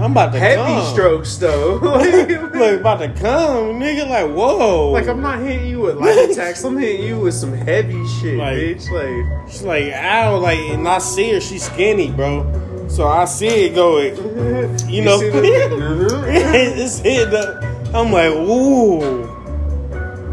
I'm 0.00 0.12
about 0.12 0.32
to 0.32 0.38
Heavy 0.38 0.56
come. 0.62 0.92
strokes 0.92 1.36
though. 1.36 1.74
like, 1.82 2.80
about 2.80 2.98
to 3.00 3.08
come, 3.20 3.78
nigga. 3.78 4.08
Like, 4.08 4.34
whoa. 4.34 4.90
like, 4.90 5.06
I'm 5.06 5.20
not 5.20 5.38
hitting 5.40 5.66
you 5.68 5.80
with 5.80 5.96
light 5.98 6.30
attacks. 6.30 6.64
I'm 6.64 6.76
hitting 6.78 7.06
you 7.06 7.20
with 7.20 7.34
some 7.34 7.52
heavy 7.52 8.04
shit, 8.20 8.38
Like- 8.38 8.56
bitch. 8.56 8.90
Like 8.90 9.48
She's 9.50 9.62
like, 9.62 9.92
ow, 9.92 10.38
like, 10.38 10.58
and 10.58 10.88
I 10.88 10.98
see 10.98 11.32
her, 11.34 11.40
she's 11.40 11.64
skinny, 11.64 12.10
bro. 12.10 12.86
So 12.88 13.06
I 13.06 13.24
see 13.26 13.66
it 13.66 13.74
going. 13.74 14.16
you 14.88 15.04
know, 15.04 15.18
see 15.20 15.28
the- 15.28 16.24
it's 16.82 16.98
hit. 16.98 17.30
The, 17.30 17.69
I'm 17.92 18.12
like, 18.12 18.30
ooh. 18.30 19.24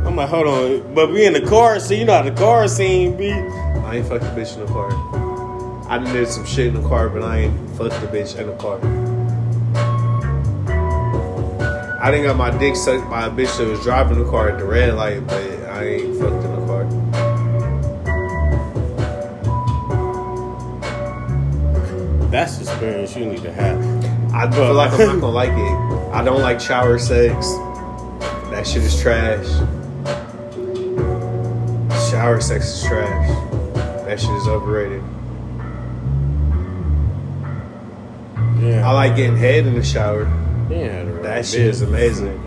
I'm 0.06 0.16
like, 0.16 0.30
hold 0.30 0.46
on, 0.46 0.94
but 0.94 1.12
we 1.12 1.26
in 1.26 1.34
the 1.34 1.42
car, 1.42 1.80
so 1.80 1.96
you 1.96 2.06
know 2.06 2.14
how 2.14 2.22
the 2.22 2.32
car 2.32 2.68
scene 2.68 3.18
be. 3.18 3.32
I 3.32 3.96
ain't 3.96 4.08
fucked 4.08 4.26
a 4.26 4.28
bitch 4.28 4.54
in 4.54 4.66
the 4.66 4.72
car. 4.72 4.92
I 5.90 5.98
done 5.98 6.14
did 6.14 6.28
some 6.28 6.46
shit 6.46 6.68
in 6.68 6.76
the 6.80 6.88
car, 6.88 7.10
but 7.10 7.24
I 7.24 7.40
ain't 7.40 7.70
fucked 7.72 7.96
a 7.96 8.08
bitch 8.08 8.38
in 8.38 8.46
the 8.46 8.56
car. 8.58 8.80
I 12.00 12.12
didn't 12.12 12.28
got 12.28 12.38
my 12.38 12.56
dick 12.60 12.76
sucked 12.76 13.10
by 13.10 13.26
a 13.26 13.30
bitch 13.32 13.58
that 13.58 13.68
was 13.68 13.82
driving 13.82 14.20
the 14.20 14.30
car 14.30 14.50
at 14.50 14.60
the 14.60 14.66
red 14.66 14.94
light, 14.94 15.26
but 15.26 15.42
I 15.42 15.84
ain't 15.84 16.16
fucked 16.20 16.46
in 16.46 16.52
the 16.60 16.66
car. 16.68 16.86
That's 22.30 22.58
the 22.58 22.64
experience 22.70 23.16
you 23.16 23.26
need 23.26 23.42
to 23.42 23.52
have. 23.52 23.87
I 24.38 24.52
feel 24.52 24.72
like 24.74 24.92
I'm 24.92 25.00
not 25.00 25.20
gonna 25.20 25.30
like 25.30 25.50
it. 25.50 26.14
I 26.14 26.24
don't 26.24 26.42
like 26.42 26.62
shower 26.62 27.00
sex. 27.00 27.50
That 28.52 28.68
shit 28.68 28.84
is 28.84 29.02
trash. 29.02 29.48
Shower 32.12 32.40
sex 32.40 32.68
is 32.68 32.84
trash. 32.84 33.30
That 34.06 34.20
shit 34.20 34.30
is 34.30 34.48
overrated. 34.48 35.02
Yeah, 38.62 38.88
I 38.88 38.92
like 38.92 39.16
getting 39.16 39.38
head 39.38 39.66
in 39.66 39.74
the 39.74 39.84
shower. 39.84 40.26
Yeah, 40.70 41.02
right 41.02 41.24
That 41.24 41.46
shit 41.46 41.62
is 41.62 41.82
amazing. 41.82 42.38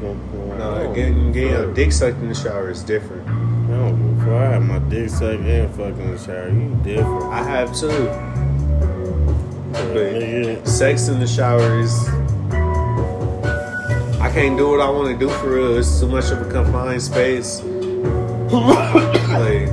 No, 0.59 0.93
getting 0.95 1.33
getting 1.33 1.55
a 1.55 1.63
your 1.63 1.75
dick 1.75 1.91
sucked 1.91 2.19
in 2.19 2.29
the 2.29 2.35
shower 2.37 2.71
is 2.71 2.85
different. 2.85 3.27
don't 3.27 4.17
give. 4.17 4.29
I 4.33 4.45
have 4.45 4.63
my 4.63 4.79
dick 4.79 5.11
sucked 5.11 5.43
and 5.43 5.75
fucking 5.75 6.01
in 6.01 6.11
the 6.13 6.19
shower. 6.19 6.51
You 6.51 6.81
different. 6.85 7.25
I 7.25 7.43
have 7.43 7.75
too. 7.75 8.30
But 9.73 10.67
sex 10.67 11.09
in 11.09 11.19
the 11.21 11.27
shower 11.27 11.79
is. 11.81 12.09
I 14.21 14.31
can't 14.33 14.57
do 14.57 14.69
what 14.71 14.81
I 14.81 14.89
want 14.91 15.09
to 15.09 15.19
do 15.19 15.29
for 15.35 15.55
real. 15.55 15.77
It's 15.79 15.99
too 16.01 16.07
much 16.09 16.31
of 16.31 16.41
a 16.47 16.51
confined 16.51 17.03
space. 17.03 17.63
like, 18.53 19.69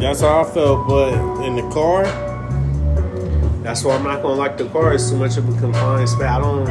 That's 0.00 0.20
how 0.20 0.40
I 0.42 0.44
felt, 0.44 0.86
but 0.88 1.12
in 1.44 1.56
the 1.56 1.68
car, 1.72 2.04
that's 3.62 3.82
why 3.84 3.96
I'm 3.96 4.04
not 4.04 4.22
gonna 4.22 4.34
like 4.34 4.56
the 4.56 4.66
car. 4.68 4.94
It's 4.94 5.10
too 5.10 5.16
much 5.16 5.36
of 5.36 5.48
a 5.48 5.60
confined 5.60 6.08
space. 6.08 6.22
I 6.22 6.38
don't. 6.40 6.68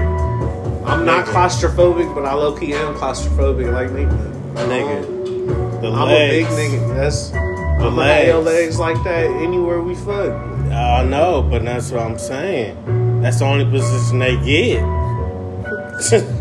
I'm 0.88 1.06
not 1.06 1.26
claustrophobic, 1.26 2.16
but 2.16 2.26
I 2.26 2.34
low 2.34 2.56
key 2.58 2.74
am 2.74 2.96
claustrophobic. 2.96 3.72
Like 3.72 3.92
me, 3.92 4.04
nigga, 4.56 5.82
the 5.82 5.88
I'm 5.92 6.08
legs. 6.08 6.48
a 6.48 6.56
big 6.56 6.72
nigga. 6.82 6.96
That's. 6.96 7.34
I'm 7.34 7.80
gonna 7.80 7.96
legs. 7.98 8.46
legs 8.46 8.80
like 8.80 9.04
that 9.04 9.26
anywhere 9.26 9.82
we 9.82 9.94
fuck. 9.96 10.57
I 10.78 11.04
know, 11.04 11.42
but 11.42 11.64
that's 11.64 11.92
what 11.92 12.02
I'm 12.02 12.18
saying. 12.20 13.22
That's 13.22 13.40
the 13.40 13.46
only 13.46 13.66
position 13.66 14.20
they 14.20 14.36
get. 14.46 14.84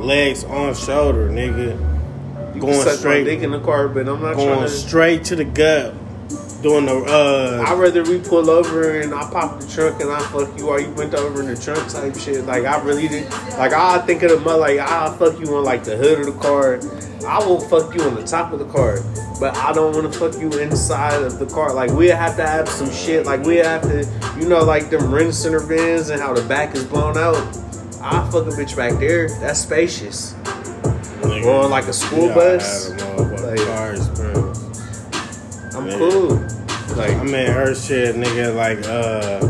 Legs 0.00 0.44
on 0.44 0.74
shoulder, 0.74 1.28
nigga. 1.30 2.54
You 2.54 2.60
Going 2.60 2.80
straight- 2.88 3.24
dick 3.24 3.40
in 3.42 3.50
the 3.52 3.60
car, 3.60 3.88
but 3.88 4.08
I'm 4.08 4.20
not 4.22 4.34
Going 4.36 4.48
trying 4.48 4.60
to. 4.62 4.68
straight 4.68 5.24
to 5.24 5.36
the 5.36 5.44
gut. 5.44 5.94
Doing 6.62 6.84
the 6.84 6.92
uh 6.94 7.64
I'd 7.66 7.78
rather 7.78 8.02
we 8.02 8.18
pull 8.18 8.50
over 8.50 9.00
and 9.00 9.14
I 9.14 9.22
pop 9.30 9.58
the 9.60 9.66
trunk 9.66 9.98
and 10.02 10.10
I 10.12 10.18
fuck 10.24 10.58
you 10.58 10.66
while 10.66 10.78
you 10.78 10.90
went 10.90 11.14
over 11.14 11.40
in 11.40 11.46
the 11.46 11.56
trunk 11.56 11.88
type 11.88 12.14
shit. 12.18 12.44
Like 12.44 12.64
I 12.66 12.78
really 12.82 13.08
did. 13.08 13.30
Like 13.56 13.72
I 13.72 13.98
think 14.00 14.22
of 14.24 14.30
the 14.30 14.40
mother. 14.40 14.58
Like 14.60 14.78
I'll 14.78 15.10
fuck 15.16 15.40
you 15.40 15.56
on 15.56 15.64
like 15.64 15.84
the 15.84 15.96
hood 15.96 16.20
of 16.20 16.26
the 16.26 16.32
car. 16.32 16.78
I 17.26 17.38
will 17.44 17.60
fuck 17.60 17.94
you 17.94 18.02
on 18.02 18.14
the 18.14 18.22
top 18.24 18.52
of 18.52 18.58
the 18.58 18.64
car, 18.66 19.00
but 19.38 19.56
I 19.56 19.72
don't 19.72 19.94
want 19.94 20.12
to 20.12 20.18
fuck 20.18 20.40
you 20.40 20.50
inside 20.58 21.22
of 21.22 21.38
the 21.38 21.46
car. 21.46 21.72
Like 21.74 21.90
we 21.90 22.08
have 22.08 22.36
to 22.36 22.46
have 22.46 22.68
some 22.68 22.90
shit. 22.90 23.26
Like 23.26 23.42
we 23.44 23.56
have 23.56 23.82
to, 23.82 24.08
you 24.38 24.48
know, 24.48 24.64
like 24.64 24.90
them 24.90 25.12
ring 25.12 25.30
center 25.32 25.60
vans 25.60 26.10
and 26.10 26.20
how 26.20 26.32
the 26.32 26.42
back 26.48 26.74
is 26.74 26.84
blown 26.84 27.16
out. 27.18 27.36
I 28.02 28.26
fuck 28.30 28.46
a 28.46 28.50
bitch 28.50 28.74
back 28.76 28.98
there. 28.98 29.28
That's 29.40 29.60
spacious. 29.60 30.32
nigga, 31.22 31.44
Or 31.44 31.64
on 31.64 31.70
like 31.70 31.84
a 31.88 31.92
school 31.92 32.28
bus. 32.28 32.90
Like- 32.90 33.58
car 33.66 33.92
experience. 33.94 34.58
I'm 35.74 35.86
Yeah. 35.86 35.98
cool. 35.98 36.28
Like 36.96 37.10
I 37.12 37.22
mean 37.24 37.46
her 37.46 37.74
shit, 37.74 38.16
nigga, 38.16 38.54
like 38.56 38.84
uh 38.86 39.40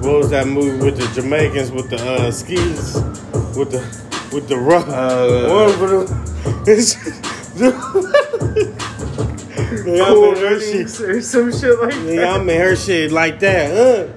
what 0.00 0.18
was 0.18 0.30
that 0.30 0.46
movie 0.46 0.84
with 0.84 0.96
the 0.98 1.06
Jamaicans 1.20 1.72
with 1.72 1.88
the 1.90 1.96
uh 1.96 2.30
skis? 2.30 2.94
With 3.56 3.70
the 3.72 3.80
with 4.34 4.48
the 4.48 4.56
rough 4.58 4.88
Uh, 4.88 5.48
one 5.48 5.72
for 5.78 5.86
the 5.86 6.04
it's 6.66 6.94
cool 9.84 10.34
shit 10.60 11.00
or 11.00 11.22
some 11.22 11.52
shit 11.52 11.78
like 11.80 11.94
that. 11.94 12.28
I 12.28 12.42
made 12.42 12.60
her 12.60 12.76
shit 12.76 13.12
like 13.12 13.38
that. 13.40 13.70
Uh, 13.70 14.08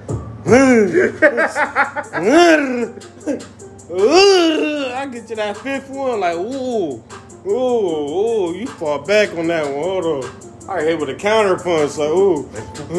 uh, 3.90 4.92
I 4.94 5.06
get 5.06 5.26
to 5.28 5.36
that 5.36 5.56
fifth 5.58 5.88
one, 5.90 6.20
like, 6.20 6.36
ooh, 6.36 7.02
ooh, 7.46 7.50
ooh, 7.50 8.54
you 8.54 8.66
fall 8.66 8.98
back 9.00 9.32
on 9.34 9.46
that 9.48 9.64
one. 9.64 9.74
Hold 10.02 10.24
on. 10.24 10.30
I 10.68 10.82
hit 10.82 10.98
with 10.98 11.08
a 11.10 11.14
counter 11.14 11.56
punch, 11.56 11.96
like, 11.96 12.10
ooh. 12.10 12.48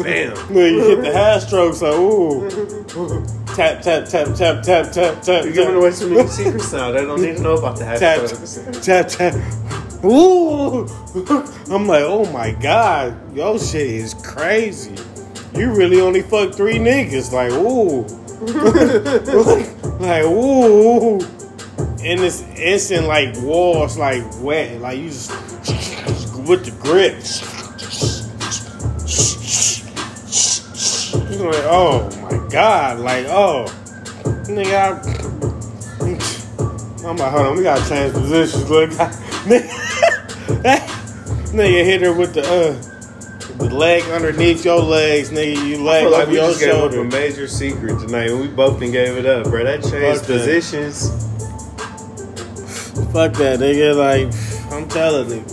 Then 0.02 0.34
you 0.50 0.80
hit 0.80 1.02
the 1.02 1.12
half 1.12 1.42
strokes, 1.42 1.82
like, 1.82 1.94
ooh. 1.94 2.48
Tap, 3.56 3.82
tap, 3.82 4.04
tap, 4.04 4.28
tap, 4.28 4.36
tap, 4.36 4.62
tap, 4.62 4.92
tap. 4.92 5.22
Tap 5.22 5.44
You're 5.44 5.52
giving 5.52 5.74
away 5.74 5.92
too 5.92 6.08
many 6.08 6.28
secrets 6.28 6.72
now. 6.72 6.92
They 6.92 7.04
don't 7.04 7.20
need 7.20 7.36
to 7.36 7.42
know 7.42 7.54
about 7.54 7.76
the 7.78 7.84
tap, 7.84 8.20
hashtags. 8.20 8.84
tap, 8.84 9.08
tap. 9.08 10.04
Ooh. 10.04 10.86
I'm 11.74 11.86
like, 11.88 12.04
oh 12.04 12.30
my 12.32 12.52
god, 12.52 13.36
your 13.36 13.58
shit 13.58 13.88
is 13.88 14.14
crazy. 14.14 14.94
You 15.54 15.74
really 15.74 16.00
only 16.00 16.22
fucked 16.22 16.54
three 16.54 16.76
niggas. 16.76 17.32
Like, 17.32 17.50
ooh. 17.52 18.02
like, 19.98 20.24
ooh. 20.24 21.20
And 22.04 22.20
it's 22.20 22.42
instant, 22.56 23.08
like, 23.08 23.34
walls, 23.42 23.98
like, 23.98 24.22
wet. 24.40 24.80
Like, 24.80 24.98
you 24.98 25.08
just, 25.08 25.30
with 26.46 26.64
the 26.64 26.70
grip. 26.80 27.18
You're 31.30 31.52
like, 31.52 31.64
oh 31.64 32.19
god. 32.50 32.98
Like, 32.98 33.26
oh. 33.28 33.66
Nigga, 34.44 34.74
I, 34.74 35.20
I'm 37.08 37.16
like, 37.16 37.30
hold 37.32 37.46
on, 37.46 37.56
we 37.56 37.62
gotta 37.62 37.88
change 37.88 38.12
positions. 38.12 38.68
Look, 38.68 38.90
nigga, 38.90 39.68
nigga 41.52 41.84
hit 41.84 42.02
her 42.02 42.12
with 42.12 42.34
the 42.34 42.42
uh, 42.42 42.74
the 43.58 43.74
leg 43.74 44.02
underneath 44.10 44.64
your 44.64 44.80
legs, 44.80 45.30
nigga. 45.30 45.66
You 45.66 45.82
leg 45.82 46.10
like 46.10 46.28
we 46.28 46.34
your 46.34 46.48
just 46.48 46.60
gave 46.60 46.74
up 46.74 46.92
a 46.92 47.04
major 47.04 47.46
secret 47.46 48.00
tonight, 48.00 48.30
and 48.30 48.40
we 48.40 48.48
both 48.48 48.80
done 48.80 48.90
gave 48.90 49.16
it 49.16 49.26
up, 49.26 49.44
bro. 49.44 49.64
That 49.64 49.82
changed 49.82 50.20
Fuck 50.20 50.26
that. 50.26 50.38
positions. 50.38 51.08
Fuck 53.12 53.32
that, 53.34 53.60
nigga. 53.60 53.96
Like, 53.96 54.72
I'm 54.72 54.88
telling 54.88 55.30
you. 55.30 55.44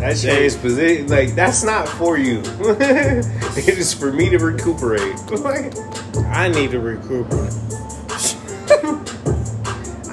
That 0.00 0.16
changed 0.16 0.60
position. 0.60 1.06
Like 1.08 1.34
that's 1.34 1.62
not 1.62 1.88
for 1.88 2.18
you. 2.18 2.40
it 2.60 3.78
is 3.78 3.94
for 3.94 4.12
me 4.12 4.28
to 4.30 4.38
recuperate. 4.38 5.16
I 6.28 6.48
need 6.48 6.70
to 6.72 6.80
recuperate. 6.80 7.52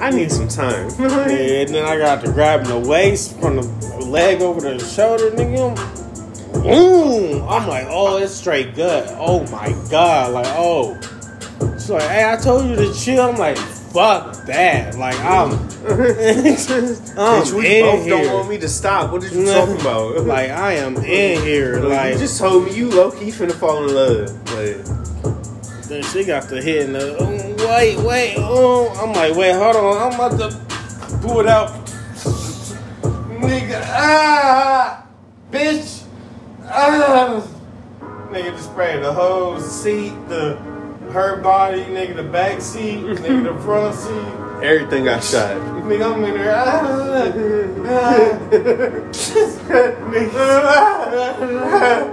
I 0.00 0.10
need 0.10 0.30
some 0.32 0.48
time. 0.48 0.90
Yeah, 0.98 1.62
and 1.62 1.74
then 1.74 1.84
I 1.84 1.96
got 1.96 2.24
to 2.24 2.32
grab 2.32 2.64
the 2.64 2.78
waist 2.78 3.38
from 3.38 3.56
the 3.56 3.62
leg 4.04 4.42
over 4.42 4.60
to 4.60 4.76
the 4.78 4.84
shoulder, 4.84 5.30
nigga. 5.30 5.74
Boom! 6.52 7.48
I'm 7.48 7.68
like, 7.68 7.86
oh, 7.88 8.16
it's 8.18 8.34
straight 8.34 8.74
gut. 8.74 9.08
Oh 9.18 9.46
my 9.48 9.72
god, 9.90 10.32
like, 10.32 10.46
oh. 10.48 10.98
She's 11.74 11.90
like, 11.90 12.02
hey, 12.02 12.30
I 12.30 12.36
told 12.36 12.68
you 12.68 12.76
to 12.76 12.92
chill. 12.94 13.22
I'm 13.22 13.36
like, 13.36 13.56
fuck 13.56 14.44
that. 14.46 14.96
Like, 14.96 15.18
I'm, 15.20 15.52
I'm 15.52 15.58
Bitch, 15.58 17.52
we 17.52 17.78
in 17.78 17.84
both 17.84 18.04
here. 18.04 18.10
don't 18.24 18.34
want 18.34 18.48
me 18.48 18.58
to 18.58 18.68
stop. 18.68 19.12
What 19.12 19.22
are 19.22 19.28
you 19.28 19.46
talking 19.46 19.80
about? 19.80 20.24
like, 20.26 20.50
I 20.50 20.74
am 20.74 20.96
in 20.96 21.42
here. 21.42 21.80
Like, 21.80 22.14
you 22.14 22.18
just 22.20 22.38
told 22.38 22.64
me 22.66 22.74
you 22.76 22.90
low 22.90 23.10
key 23.12 23.30
finna 23.30 23.52
fall 23.52 23.84
in 23.84 23.94
love. 23.94 24.28
Like, 24.52 25.01
then 25.92 26.02
she 26.04 26.24
got 26.24 26.48
the 26.48 26.62
hit 26.62 26.86
and 26.86 26.94
the, 26.94 27.16
oh, 27.18 27.28
wait, 27.68 27.98
wait, 27.98 28.34
oh. 28.38 28.88
I'm 28.98 29.12
like, 29.12 29.34
wait, 29.36 29.52
hold 29.52 29.76
on. 29.76 30.12
I'm 30.12 30.14
about 30.14 30.38
to 30.38 30.48
pull 31.18 31.40
it 31.40 31.46
out. 31.46 31.68
Nigga, 33.42 33.82
ah, 33.84 35.06
bitch, 35.50 36.04
ah. 36.64 37.46
Nigga 38.30 38.52
just 38.52 38.70
sprayed 38.70 39.02
the 39.02 39.12
whole 39.12 39.60
seat, 39.60 40.14
the 40.28 40.56
her 41.12 41.36
body, 41.42 41.82
nigga, 41.84 42.16
the 42.16 42.22
back 42.22 42.62
seat, 42.62 43.00
nigga, 43.04 43.54
the 43.54 43.62
front 43.62 43.94
seat. 43.94 44.64
everything 44.64 45.04
got 45.04 45.22
shot. 45.22 45.54
Nigga, 45.82 46.14
I'm 46.14 46.24
in 46.24 46.34
there. 46.34 46.54
Ah, 46.56 46.78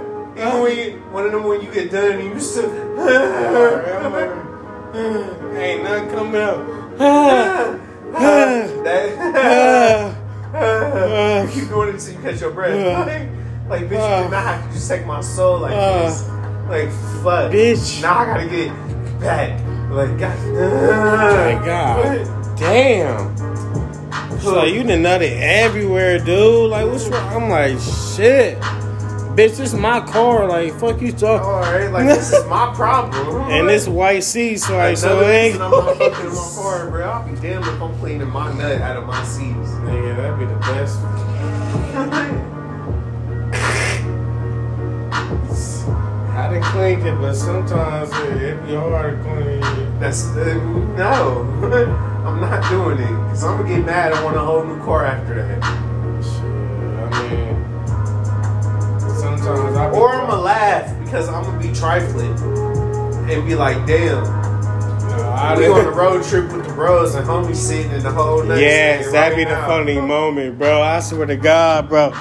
ah. 0.02 0.06
Even 0.40 0.60
when 0.62 0.78
you, 0.78 0.92
one 1.12 1.26
of 1.26 1.32
them 1.32 1.44
when 1.44 1.60
you 1.60 1.70
get 1.70 1.90
done, 1.90 2.12
and 2.12 2.24
you 2.24 2.32
just 2.32 2.56
Ain't 2.56 2.68
nothing 5.84 6.08
coming 6.08 6.40
out. 6.40 6.66
that, 8.82 10.16
you 11.46 11.50
keep 11.60 11.68
doing 11.68 11.88
it 11.90 11.94
until 11.96 12.14
you 12.14 12.20
catch 12.20 12.40
your 12.40 12.52
breath. 12.52 13.28
Like, 13.70 13.82
bitch, 13.82 13.90
you 13.90 13.98
did 14.24 14.30
not 14.32 14.42
have 14.42 14.66
to 14.66 14.72
just 14.72 14.88
take 14.88 15.06
my 15.06 15.20
soul 15.20 15.60
like 15.60 15.70
this. 15.70 16.26
Like 16.68 16.90
fuck, 17.22 17.52
Bitch. 17.52 18.02
Now 18.02 18.18
I 18.18 18.24
gotta 18.26 18.48
get 18.48 18.72
back. 19.20 19.60
Like 19.92 20.18
God, 20.18 20.36
My 20.54 21.54
God. 21.64 22.26
Damn. 22.58 23.36
She's 24.38 24.46
like, 24.48 24.74
you 24.74 24.82
done 24.82 25.02
nutted 25.02 25.38
everywhere, 25.40 26.18
dude. 26.18 26.70
Like, 26.70 26.86
what's 26.86 27.06
wrong? 27.06 27.44
I'm 27.44 27.48
like, 27.48 27.78
shit. 27.78 28.58
Bitch, 29.40 29.56
this 29.56 29.72
is 29.72 29.74
my 29.74 30.00
car. 30.02 30.46
Like, 30.46 30.74
fuck 30.74 31.00
you 31.00 31.12
talking. 31.12 31.46
All 31.46 31.62
right, 31.62 31.90
like 31.90 32.06
this 32.06 32.30
is 32.30 32.46
my 32.46 32.74
problem. 32.74 33.40
And 33.50 33.66
this 33.66 33.88
white 33.88 34.22
seats, 34.22 34.68
like, 34.68 34.98
so 34.98 35.22
it 35.22 35.32
ain't. 35.32 35.62
I'm 35.62 35.70
not 35.70 35.96
fucking 35.96 36.26
in 36.26 36.34
my 36.34 36.50
car, 36.54 36.90
bro. 36.90 37.08
I'll 37.08 37.26
be 37.26 37.40
damned 37.40 37.64
if 37.64 37.80
I'm 37.80 37.98
cleaning 38.00 38.28
my 38.28 38.52
nut 38.52 38.82
out 38.82 38.98
of 38.98 39.06
my 39.06 39.24
seats. 39.24 39.70
Nigga, 39.80 40.16
that'd 40.18 40.38
be 40.38 40.44
the 40.44 40.60
best. 40.60 40.98
I 46.36 46.50
done 46.52 46.62
cleaned 46.62 47.06
it, 47.06 47.18
but 47.18 47.32
sometimes 47.32 48.10
it, 48.12 48.42
it 48.42 48.66
be 48.66 48.74
hard 48.74 49.16
to 49.16 49.24
clean 49.24 49.62
it. 49.62 50.00
That's 50.00 50.26
uh, 50.36 50.54
no. 50.98 51.46
I'm 52.26 52.42
not 52.42 52.68
doing 52.68 52.98
it 52.98 53.08
because 53.08 53.44
I'm 53.44 53.62
gonna 53.62 53.74
get 53.74 53.86
mad 53.86 54.12
and 54.12 54.22
want 54.22 54.36
a 54.36 54.40
whole 54.40 54.64
new 54.64 54.78
car 54.84 55.06
after 55.06 55.34
that. 55.34 55.89
Sometimes 59.42 59.76
I 59.76 59.90
Or 59.90 60.12
I'm 60.12 60.28
gonna 60.28 60.40
laugh 60.42 61.04
because 61.04 61.28
I'm 61.28 61.42
gonna 61.44 61.58
be 61.60 61.72
trifling 61.72 62.32
and 63.30 63.46
be 63.46 63.54
like, 63.54 63.86
damn, 63.86 64.24
No, 64.24 65.30
I 65.36 65.56
we 65.58 65.66
on 65.66 65.86
a 65.86 65.90
road 65.90 66.22
trip 66.24 66.50
with 66.52 66.66
the 66.66 66.72
bros 66.74 67.14
and 67.14 67.26
homie 67.26 67.54
sitting 67.54 67.90
in 67.92 68.02
the 68.02 68.10
whole 68.10 68.42
nut 68.42 68.58
Yes, 68.58 69.00
stand 69.08 69.14
that'd 69.14 69.32
right 69.32 69.44
be 69.44 69.44
the 69.44 69.58
now. 69.60 69.66
funny 69.66 70.00
moment, 70.00 70.58
bro. 70.58 70.82
I 70.82 71.00
swear 71.00 71.26
to 71.26 71.36
God, 71.36 71.88
bro. 71.88 72.12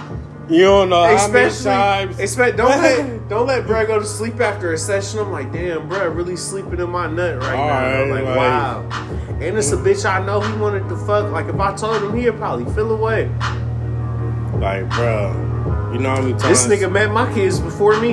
You 0.49 0.63
don't 0.63 0.89
know 0.89 1.03
how 1.15 1.27
many 1.27 1.53
times. 1.53 2.17
expect, 2.19 2.57
don't 2.57 2.69
let 2.81 3.29
don't 3.29 3.45
let 3.45 3.67
bro 3.67 3.85
go 3.85 3.99
to 3.99 4.05
sleep 4.05 4.39
after 4.41 4.73
a 4.73 4.77
session. 4.79 5.19
I'm 5.19 5.31
like, 5.31 5.51
damn, 5.53 5.87
bro, 5.87 6.07
really 6.09 6.35
sleeping 6.35 6.79
in 6.79 6.89
my 6.89 7.05
nut 7.05 7.39
right 7.41 7.55
now. 7.55 7.61
Alright, 7.61 8.09
like, 8.09 8.23
like- 8.23 8.35
wow. 8.35 8.81
And 9.41 9.57
it's 9.57 9.71
a 9.71 9.77
bitch 9.77 10.09
I 10.09 10.25
know 10.25 10.41
he 10.41 10.51
wanted 10.57 10.89
to 10.89 10.97
fuck. 10.97 11.31
Like, 11.31 11.45
if 11.47 11.59
I 11.59 11.75
told 11.75 12.01
him, 12.01 12.17
he'd 12.17 12.35
probably 12.37 12.65
feel 12.73 12.91
away. 12.91 13.27
Like, 14.55 14.89
bro, 14.89 15.31
you 15.91 15.99
know 15.99 16.15
how 16.15 16.21
many 16.21 16.33
times 16.33 16.67
This 16.67 16.67
nigga 16.67 16.91
met 16.91 17.11
my 17.11 17.31
kids 17.33 17.59
before 17.59 17.99
me. 17.99 18.11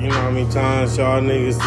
You 0.00 0.08
know 0.08 0.14
how 0.14 0.30
many 0.30 0.50
times 0.50 0.96
y'all 0.96 1.20
niggas 1.20 1.58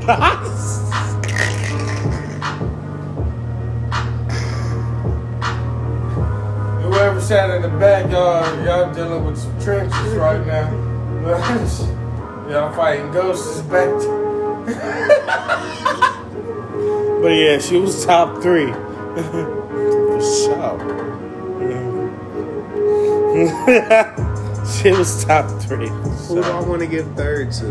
Whoever 6.82 7.20
sat 7.20 7.50
in 7.50 7.62
the 7.62 7.68
back, 7.78 8.10
y'all, 8.10 8.64
y'all 8.64 8.92
dealing 8.92 9.24
with 9.24 9.38
some 9.38 9.60
trenches 9.60 10.14
right 10.14 10.44
now. 10.46 10.70
y'all 12.50 12.72
fighting 12.74 13.10
ghosts 13.12 13.60
back. 13.62 13.88
but 17.22 17.28
yeah, 17.28 17.58
she 17.58 17.76
was 17.76 18.04
top 18.04 18.42
three. 18.42 18.72
For 18.72 20.20
sure. 20.20 21.00
She 24.70 24.90
was 24.90 25.24
top 25.24 25.50
three. 25.62 25.88
Who 25.88 26.42
do 26.42 26.42
I 26.42 26.60
want 26.60 26.80
to 26.80 26.86
give 26.86 27.06
third 27.16 27.52
to? 27.52 27.66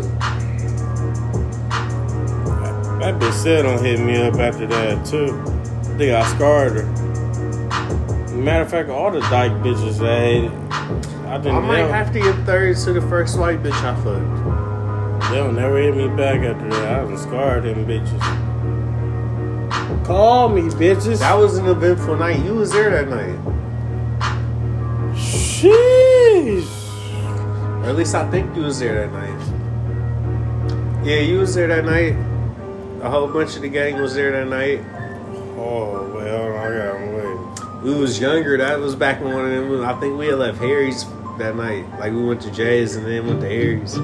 That 2.99 3.17
bitch 3.19 3.31
said 3.31 3.61
don't 3.63 3.83
hit 3.83 3.99
me 3.99 4.17
up 4.17 4.35
after 4.35 4.67
that 4.67 5.05
too. 5.05 5.41
I 5.45 5.97
think 5.97 6.11
I 6.13 6.35
scarred 6.35 6.73
her. 6.73 6.85
Matter 8.35 8.63
of 8.63 8.69
fact, 8.69 8.89
all 8.89 9.11
the 9.11 9.21
dyke 9.21 9.51
bitches 9.63 9.99
that 9.99 10.19
hated, 10.19 10.51
I 11.27 11.37
didn't. 11.37 11.55
I 11.55 11.59
might 11.59 11.87
have 11.87 12.11
to 12.13 12.19
give 12.19 12.35
third 12.45 12.75
to 12.77 12.93
the 12.93 13.01
first 13.01 13.37
white 13.39 13.63
bitch 13.63 13.81
I 13.83 13.95
fucked. 14.03 15.31
They'll 15.31 15.51
never 15.51 15.77
hit 15.77 15.95
me 15.95 16.07
back 16.07 16.41
after 16.41 16.69
that. 16.69 17.01
I 17.01 17.03
done 17.03 17.17
scarred 17.17 17.63
them 17.63 17.85
bitches. 17.85 18.19
Call 20.05 20.49
me, 20.49 20.63
bitches. 20.63 21.19
That 21.19 21.35
was 21.35 21.57
an 21.57 21.67
eventful 21.67 22.17
night. 22.17 22.43
You 22.43 22.55
was 22.55 22.71
there 22.71 22.89
that 22.89 23.09
night. 23.09 23.37
Sheesh. 25.13 26.78
Or 27.89 27.93
at 27.93 27.97
least 27.97 28.13
I 28.13 28.29
think 28.29 28.55
you 28.55 28.61
was 28.61 28.77
there 28.77 29.07
that 29.07 29.11
night. 29.11 31.03
Yeah, 31.03 31.21
you 31.21 31.39
was 31.39 31.55
there 31.55 31.65
that 31.69 31.85
night. 31.85 32.13
A 33.01 33.09
whole 33.09 33.27
bunch 33.27 33.55
of 33.55 33.63
the 33.63 33.67
gang 33.67 33.99
was 33.99 34.13
there 34.13 34.31
that 34.31 34.47
night. 34.47 34.81
Oh, 35.57 35.95
on. 35.95 36.21
I 36.21 36.69
got. 36.77 37.83
We 37.83 37.95
was 37.95 38.19
younger. 38.19 38.59
That 38.59 38.77
was 38.79 38.95
back 38.95 39.21
in 39.21 39.33
one 39.33 39.51
of 39.51 39.69
them. 39.69 39.83
I 39.83 39.99
think 39.99 40.19
we 40.19 40.27
had 40.27 40.37
left 40.37 40.59
Harry's 40.59 41.03
that 41.39 41.55
night. 41.55 41.89
Like 41.97 42.13
we 42.13 42.23
went 42.23 42.41
to 42.41 42.51
Jay's 42.51 42.95
and 42.95 43.07
then 43.07 43.25
went 43.25 43.41
to 43.41 43.49
Harry's. 43.49 43.97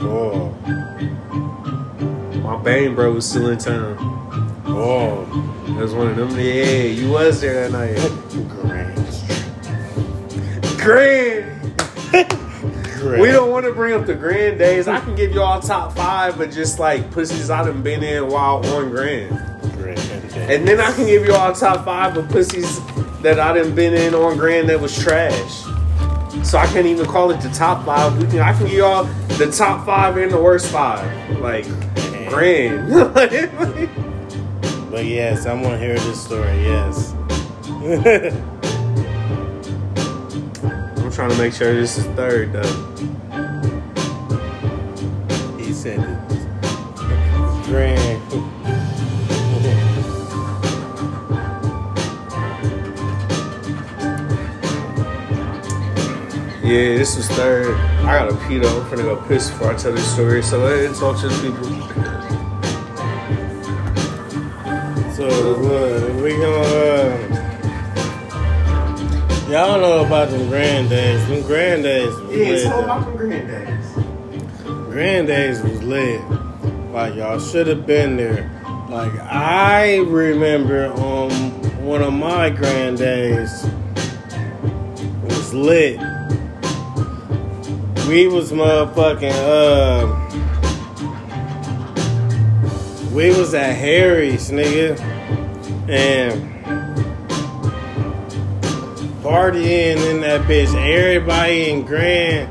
Oh, 0.00 0.48
My 2.42 2.56
Bane 2.56 2.94
bro 2.94 3.12
was 3.12 3.28
still 3.28 3.50
in 3.50 3.58
town. 3.58 3.98
oh. 4.64 5.26
That 5.66 5.82
was 5.82 5.92
one 5.92 6.06
of 6.08 6.16
them. 6.16 6.30
Yeah, 6.40 6.84
you 6.84 7.10
was 7.10 7.42
there 7.42 7.68
that 7.68 7.72
night. 7.72 7.98
Grand. 8.48 8.98
Great. 10.88 11.44
We 12.98 13.28
don't 13.28 13.50
want 13.50 13.64
to 13.64 13.72
bring 13.72 13.94
up 13.94 14.06
the 14.06 14.14
grand 14.14 14.58
days. 14.58 14.88
I 14.88 14.98
can 15.00 15.14
give 15.14 15.32
you 15.32 15.40
all 15.40 15.60
top 15.60 15.94
five, 15.94 16.36
but 16.36 16.50
just 16.50 16.80
like 16.80 17.10
pussies 17.12 17.48
I 17.48 17.64
done 17.64 17.80
been 17.80 18.02
in 18.02 18.26
while 18.26 18.56
on 18.74 18.90
grand. 18.90 19.30
Great. 19.74 19.98
And 20.34 20.66
then 20.66 20.80
I 20.80 20.92
can 20.92 21.06
give 21.06 21.24
you 21.24 21.32
all 21.32 21.54
top 21.54 21.84
five 21.84 22.16
of 22.16 22.28
pussies 22.28 22.80
that 23.22 23.38
I 23.38 23.52
done 23.52 23.74
been 23.74 23.94
in 23.94 24.14
on 24.14 24.36
grand 24.36 24.68
that 24.68 24.80
was 24.80 24.98
trash. 24.98 25.62
So 26.42 26.58
I 26.58 26.66
can't 26.66 26.86
even 26.86 27.06
call 27.06 27.30
it 27.30 27.40
the 27.40 27.50
top 27.50 27.86
five. 27.86 28.20
We 28.20 28.26
can, 28.26 28.40
I 28.40 28.52
can 28.52 28.64
give 28.66 28.74
you 28.74 28.84
all 28.84 29.04
the 29.04 29.50
top 29.50 29.86
five 29.86 30.16
and 30.16 30.32
the 30.32 30.42
worst 30.42 30.72
five. 30.72 31.38
Like 31.38 31.66
grand. 32.28 32.88
But 34.90 35.04
yes, 35.04 35.44
I 35.44 35.52
want 35.52 35.66
to 35.66 35.78
hear 35.78 35.94
this 35.94 36.24
story. 36.24 36.62
Yes. 36.62 37.14
Trying 41.18 41.30
to 41.30 41.38
make 41.38 41.52
sure 41.52 41.74
this 41.74 41.98
is 41.98 42.06
third 42.14 42.52
though. 42.52 42.62
he 45.58 45.72
said 45.72 45.98
it. 45.98 46.18
Grand. 47.66 48.22
Yeah, 56.62 56.98
this 56.98 57.16
was 57.16 57.26
third. 57.30 57.74
I 58.04 58.18
gotta 58.18 58.36
pee 58.46 58.58
though. 58.58 58.80
I'm 58.80 58.86
finna 58.88 59.02
go 59.02 59.16
piss 59.26 59.50
before 59.50 59.72
I 59.72 59.74
tell 59.74 59.92
this 59.92 60.12
story. 60.14 60.40
So 60.40 60.58
let 60.60 60.78
it 60.78 60.94
talk 60.94 61.18
to 61.22 61.28
the 61.28 61.34
people. 61.42 61.64
So 65.14 65.26
uh, 65.26 66.22
we 66.22 66.36
gonna. 66.36 67.34
Uh, 67.34 67.37
y'all 69.48 69.80
know 69.80 70.04
about 70.04 70.30
them 70.30 70.48
grand 70.48 70.88
days. 70.90 71.26
Them 71.28 71.42
grand 71.42 71.82
days 71.82 72.14
was 72.14 72.36
Yeah, 72.36 72.48
lit. 72.50 72.66
about 72.66 73.04
them 73.06 73.16
granddaddies. 73.16 74.90
Grand 74.90 75.26
days 75.28 75.62
was 75.62 75.82
lit. 75.82 76.20
Like 76.92 77.14
y'all 77.14 77.38
should 77.38 77.66
have 77.66 77.86
been 77.86 78.16
there. 78.16 78.50
Like 78.88 79.12
I 79.20 79.98
remember 79.98 80.86
on 80.94 81.30
one 81.84 82.02
of 82.02 82.12
my 82.12 82.50
grand 82.50 82.98
days 82.98 83.66
was 85.24 85.54
lit. 85.54 85.98
We 88.08 88.26
was 88.26 88.50
motherfucking 88.52 89.32
uh 89.34 90.14
we 93.12 93.28
was 93.30 93.52
at 93.54 93.74
Harry's 93.74 94.50
nigga 94.50 94.98
and 95.88 96.47
partying 99.28 99.98
in 100.10 100.22
that 100.22 100.40
bitch. 100.48 100.74
Everybody 100.74 101.68
in 101.68 101.84
Grand 101.84 102.48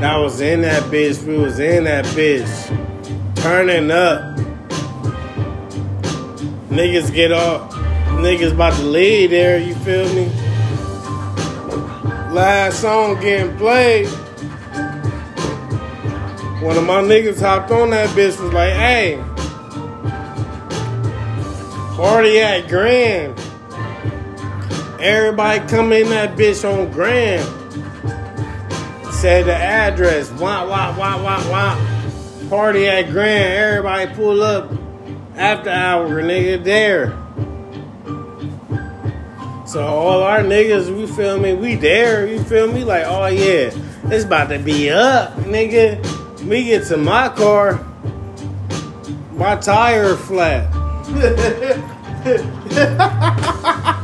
that 0.00 0.16
was 0.16 0.40
in 0.40 0.62
that 0.62 0.82
bitch, 0.90 1.22
we 1.22 1.38
was 1.38 1.60
in 1.60 1.84
that 1.84 2.04
bitch. 2.06 2.50
Turning 3.36 3.88
up. 3.92 4.36
Niggas 6.70 7.14
get 7.14 7.30
off. 7.30 7.72
Niggas 8.18 8.52
about 8.52 8.72
to 8.78 8.82
leave 8.82 9.30
there, 9.30 9.58
you 9.58 9.76
feel 9.76 10.12
me? 10.12 10.26
Last 12.32 12.80
song 12.80 13.20
getting 13.20 13.56
played. 13.56 14.08
One 16.62 16.76
of 16.76 16.84
my 16.84 17.00
niggas 17.00 17.40
hopped 17.40 17.70
on 17.70 17.90
that 17.90 18.08
bitch 18.08 18.42
was 18.42 18.52
like, 18.52 18.72
hey, 18.72 19.22
party 21.94 22.40
at 22.40 22.68
Grand. 22.68 23.41
Everybody 25.02 25.66
come 25.66 25.92
in 25.92 26.08
that 26.10 26.36
bitch 26.38 26.62
on 26.62 26.92
Grand 26.92 27.44
said 29.22 29.46
the 29.46 29.54
address. 29.54 30.30
Wah 30.32 30.64
wah 30.64 30.96
wah 30.96 31.22
wah 31.22 31.50
wah. 31.50 32.48
Party 32.48 32.86
at 32.86 33.10
Grand. 33.10 33.52
Everybody 33.52 34.14
pull 34.14 34.42
up 34.42 34.70
after 35.36 35.70
hour, 35.70 36.22
nigga. 36.22 36.62
There. 36.62 37.18
So 39.66 39.84
all 39.84 40.22
our 40.22 40.40
niggas, 40.40 40.96
we 40.96 41.08
feel 41.08 41.38
me, 41.38 41.54
we 41.54 41.74
there. 41.74 42.26
You 42.28 42.42
feel 42.44 42.72
me? 42.72 42.84
Like, 42.84 43.04
oh 43.06 43.26
yeah, 43.26 43.70
it's 44.04 44.24
about 44.24 44.50
to 44.50 44.58
be 44.60 44.90
up, 44.90 45.34
nigga. 45.38 45.98
We 46.44 46.64
get 46.64 46.86
to 46.88 46.96
my 46.96 47.28
car, 47.28 47.84
my 49.32 49.56
tire 49.56 50.14
flat. 50.16 50.72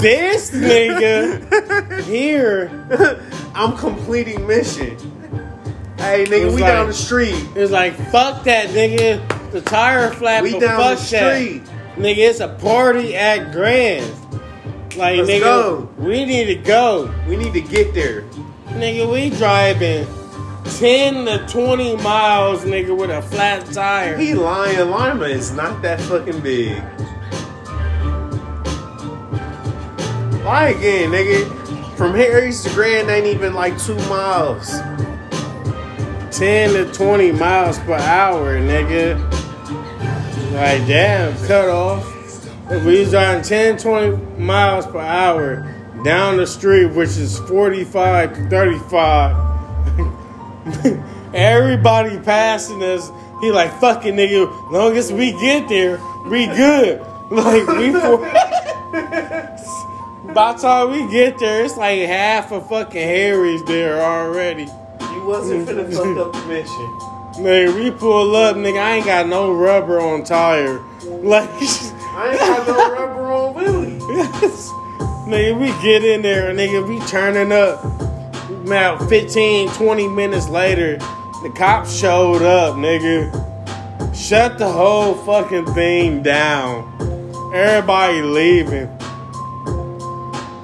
this 0.00 0.50
nigga 0.50 2.02
here 2.04 2.70
I'm 3.54 3.76
completing 3.76 4.46
mission. 4.46 4.96
Hey, 5.98 6.24
nigga, 6.24 6.46
we 6.54 6.62
like- 6.62 6.72
down 6.72 6.86
the 6.86 6.94
street. 6.94 7.44
It's 7.54 7.70
like 7.70 7.94
fuck 8.10 8.44
that 8.44 8.68
nigga. 8.70 9.20
The 9.52 9.60
tire 9.60 10.10
flat, 10.12 10.42
We 10.42 10.58
down 10.58 10.80
fuck 10.80 10.98
the 10.98 11.04
street. 11.04 11.64
that. 11.64 11.98
Nigga, 11.98 12.18
it's 12.30 12.40
a 12.40 12.48
party 12.48 13.14
at 13.16 13.52
Grand. 13.52 14.06
Like 14.96 15.18
Let's 15.18 15.28
nigga, 15.30 15.40
go. 15.40 15.88
we 15.98 16.24
need 16.24 16.46
to 16.46 16.54
go. 16.56 17.12
We 17.28 17.36
need 17.36 17.52
to 17.52 17.60
get 17.60 17.92
there. 17.94 18.22
Nigga, 18.68 19.10
we 19.12 19.30
driving 19.30 20.06
ten 20.78 21.26
to 21.26 21.46
twenty 21.48 21.96
miles, 21.96 22.64
nigga, 22.64 22.96
with 22.96 23.10
a 23.10 23.20
flat 23.22 23.66
tire. 23.72 24.16
He 24.16 24.34
lying. 24.34 24.78
Lima 24.90 25.26
is 25.26 25.52
not 25.52 25.82
that 25.82 26.00
fucking 26.00 26.40
big. 26.40 26.82
Lie 30.50 30.70
again, 30.70 31.12
nigga. 31.12 31.96
From 31.96 32.12
Harry's 32.12 32.64
to 32.64 32.70
Grand 32.70 33.08
ain't 33.08 33.24
even 33.24 33.54
like 33.54 33.80
two 33.80 33.94
miles. 34.08 34.68
Ten 36.36 36.72
to 36.72 36.92
twenty 36.92 37.30
miles 37.30 37.78
per 37.78 37.94
hour, 37.94 38.58
nigga. 38.58 39.16
Like 40.52 40.84
damn, 40.88 41.36
cut 41.46 41.68
off. 41.68 42.04
If 42.68 42.84
we 42.84 42.98
was 42.98 43.10
driving 43.10 43.44
10, 43.44 43.78
20 43.78 44.40
miles 44.40 44.88
per 44.88 44.98
hour 44.98 45.72
down 46.02 46.36
the 46.36 46.48
street, 46.48 46.86
which 46.86 47.10
is 47.10 47.38
45 47.38 48.34
to 48.34 48.48
35, 48.48 49.36
everybody 51.34 52.18
passing 52.18 52.82
us, 52.82 53.08
he 53.40 53.52
like, 53.52 53.72
fucking 53.78 54.16
nigga, 54.16 54.72
long 54.72 54.96
as 54.96 55.12
we 55.12 55.30
get 55.40 55.68
there, 55.68 56.00
we 56.26 56.46
good. 56.46 57.00
Like, 57.30 57.68
we 57.68 57.92
for. 58.00 58.18
By 60.34 60.52
the 60.52 60.58
time 60.60 60.92
we 60.92 61.10
get 61.10 61.40
there, 61.40 61.64
it's 61.64 61.76
like 61.76 61.98
half 62.00 62.52
of 62.52 62.68
fucking 62.68 63.00
Harry's 63.00 63.64
there 63.64 64.00
already. 64.00 64.64
You 64.64 65.24
wasn't 65.24 65.68
finna 65.68 65.92
fuck 65.92 66.16
up 66.16 66.32
the 66.32 66.46
mission. 66.46 67.44
Nigga, 67.44 67.74
we 67.74 67.90
pull 67.90 68.36
up, 68.36 68.54
nigga, 68.54 68.80
I 68.80 68.96
ain't 68.96 69.06
got 69.06 69.26
no 69.26 69.52
rubber 69.52 69.98
on 69.98 70.22
tire. 70.22 70.78
Like, 71.04 71.48
I 71.50 72.28
ain't 72.30 72.38
got 72.38 72.66
no 72.68 72.92
rubber 72.92 73.32
on 73.32 73.54
Willie. 73.54 73.98
nigga, 75.26 75.58
we 75.60 75.66
get 75.82 76.04
in 76.04 76.22
there, 76.22 76.54
nigga, 76.54 76.88
we 76.88 77.00
turning 77.06 77.50
up. 77.50 77.82
About 78.64 79.08
15, 79.08 79.70
20 79.70 80.08
minutes 80.08 80.48
later, 80.48 80.98
the 81.42 81.52
cops 81.56 81.92
showed 81.92 82.42
up, 82.42 82.76
nigga. 82.76 83.34
Shut 84.14 84.58
the 84.58 84.70
whole 84.70 85.14
fucking 85.14 85.66
thing 85.74 86.22
down. 86.22 86.86
Everybody 87.52 88.22
leaving. 88.22 88.99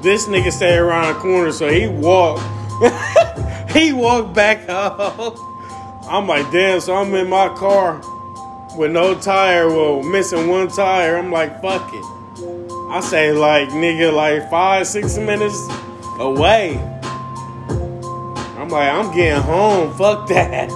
This 0.07 0.29
nigga 0.29 0.53
stay 0.53 0.77
around 0.77 1.15
the 1.15 1.21
corner, 1.21 1.51
so 1.51 1.69
he 1.69 1.89
walked. 1.89 2.41
he 3.73 3.93
walked 3.93 4.37
back 4.37 4.65
up. 4.69 5.37
I'm 6.09 6.29
like, 6.29 6.49
damn, 6.53 6.79
so 6.79 6.95
I'm 6.95 7.13
in 7.17 7.29
my 7.29 7.49
car 7.57 8.01
with 8.79 8.93
no 8.93 9.19
tire, 9.19 9.67
well, 9.67 10.05
missing 10.05 10.47
one 10.47 10.69
tire. 10.69 11.17
I'm 11.17 11.33
like, 11.33 11.61
fuck 11.61 11.93
it. 11.93 12.05
I 12.89 13.01
say, 13.01 13.33
like, 13.33 13.71
nigga, 13.71 14.13
like 14.15 14.49
five, 14.49 14.87
six 14.87 15.19
minutes 15.19 15.61
away. 16.21 16.77
I'm 18.57 18.69
like, 18.69 18.93
I'm 18.93 19.13
getting 19.13 19.43
home. 19.43 19.93
Fuck 19.99 20.29
that. 20.29 20.69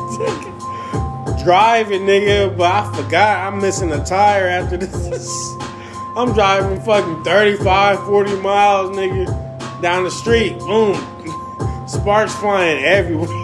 Driving, 1.44 2.02
nigga, 2.02 2.56
but 2.56 2.72
I 2.72 2.96
forgot 2.96 3.52
I'm 3.52 3.60
missing 3.60 3.92
a 3.92 4.04
tire 4.04 4.48
after 4.48 4.76
this. 4.76 5.69
I'm 6.16 6.32
driving 6.32 6.80
fucking 6.82 7.22
35, 7.22 8.04
40 8.04 8.36
miles, 8.40 8.96
nigga, 8.96 9.80
down 9.80 10.04
the 10.04 10.10
street. 10.10 10.58
Boom. 10.58 10.96
Sparks 11.88 12.34
flying 12.34 12.84
everywhere. 12.84 13.28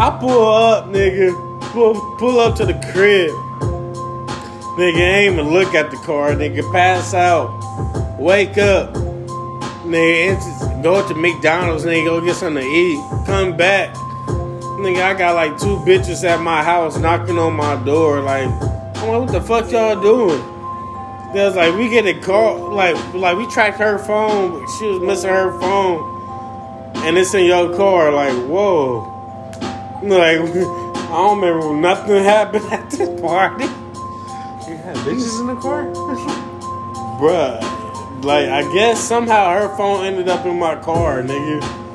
I 0.00 0.16
pull 0.20 0.48
up, 0.48 0.86
nigga. 0.86 1.60
Pull, 1.72 2.16
pull 2.18 2.38
up 2.38 2.56
to 2.56 2.66
the 2.66 2.74
crib. 2.92 3.32
Nigga 4.78 5.00
ain't 5.00 5.32
even 5.32 5.50
look 5.52 5.74
at 5.74 5.90
the 5.90 5.96
car. 5.98 6.30
Nigga 6.30 6.62
pass 6.72 7.14
out. 7.14 7.48
Wake 8.20 8.58
up. 8.58 8.94
Nigga 9.84 10.82
go 10.84 11.06
to 11.06 11.14
McDonald's. 11.14 11.84
Nigga 11.84 12.04
go 12.04 12.20
get 12.20 12.36
something 12.36 12.62
to 12.62 12.70
eat. 12.70 13.26
Come 13.26 13.56
back. 13.56 13.96
Nigga, 14.78 15.02
I 15.02 15.14
got 15.14 15.34
like 15.34 15.58
two 15.58 15.76
bitches 15.78 16.22
at 16.22 16.40
my 16.40 16.62
house 16.62 16.96
knocking 16.98 17.36
on 17.36 17.54
my 17.54 17.74
door. 17.84 18.20
Like, 18.20 18.46
I'm 18.46 19.08
like, 19.08 19.20
what 19.22 19.32
the 19.32 19.40
fuck 19.40 19.72
y'all 19.72 20.00
doing? 20.00 20.38
They 21.34 21.44
was 21.44 21.56
like, 21.56 21.74
we 21.74 21.88
get 21.88 22.06
a 22.06 22.14
call. 22.14 22.72
Like, 22.72 22.94
like 23.12 23.36
we 23.36 23.48
tracked 23.48 23.78
her 23.78 23.98
phone. 23.98 24.64
She 24.78 24.86
was 24.86 25.00
missing 25.00 25.30
her 25.30 25.58
phone. 25.58 26.94
And 26.98 27.18
it's 27.18 27.34
in 27.34 27.46
your 27.46 27.76
car. 27.76 28.12
Like, 28.12 28.34
whoa. 28.48 29.00
Like, 30.04 30.38
I 30.38 31.10
don't 31.10 31.40
remember 31.40 31.74
nothing 31.74 32.22
happened 32.22 32.64
at 32.66 32.88
this 32.88 33.20
party. 33.20 33.64
You 33.64 34.76
had 34.76 34.96
bitches 34.98 35.40
in 35.40 35.48
the 35.48 35.56
car? 35.56 35.86
Bruh. 37.18 38.24
Like, 38.24 38.48
I 38.48 38.62
guess 38.72 39.00
somehow 39.00 39.58
her 39.58 39.76
phone 39.76 40.04
ended 40.04 40.28
up 40.28 40.46
in 40.46 40.56
my 40.56 40.76
car, 40.76 41.20
nigga. 41.20 41.87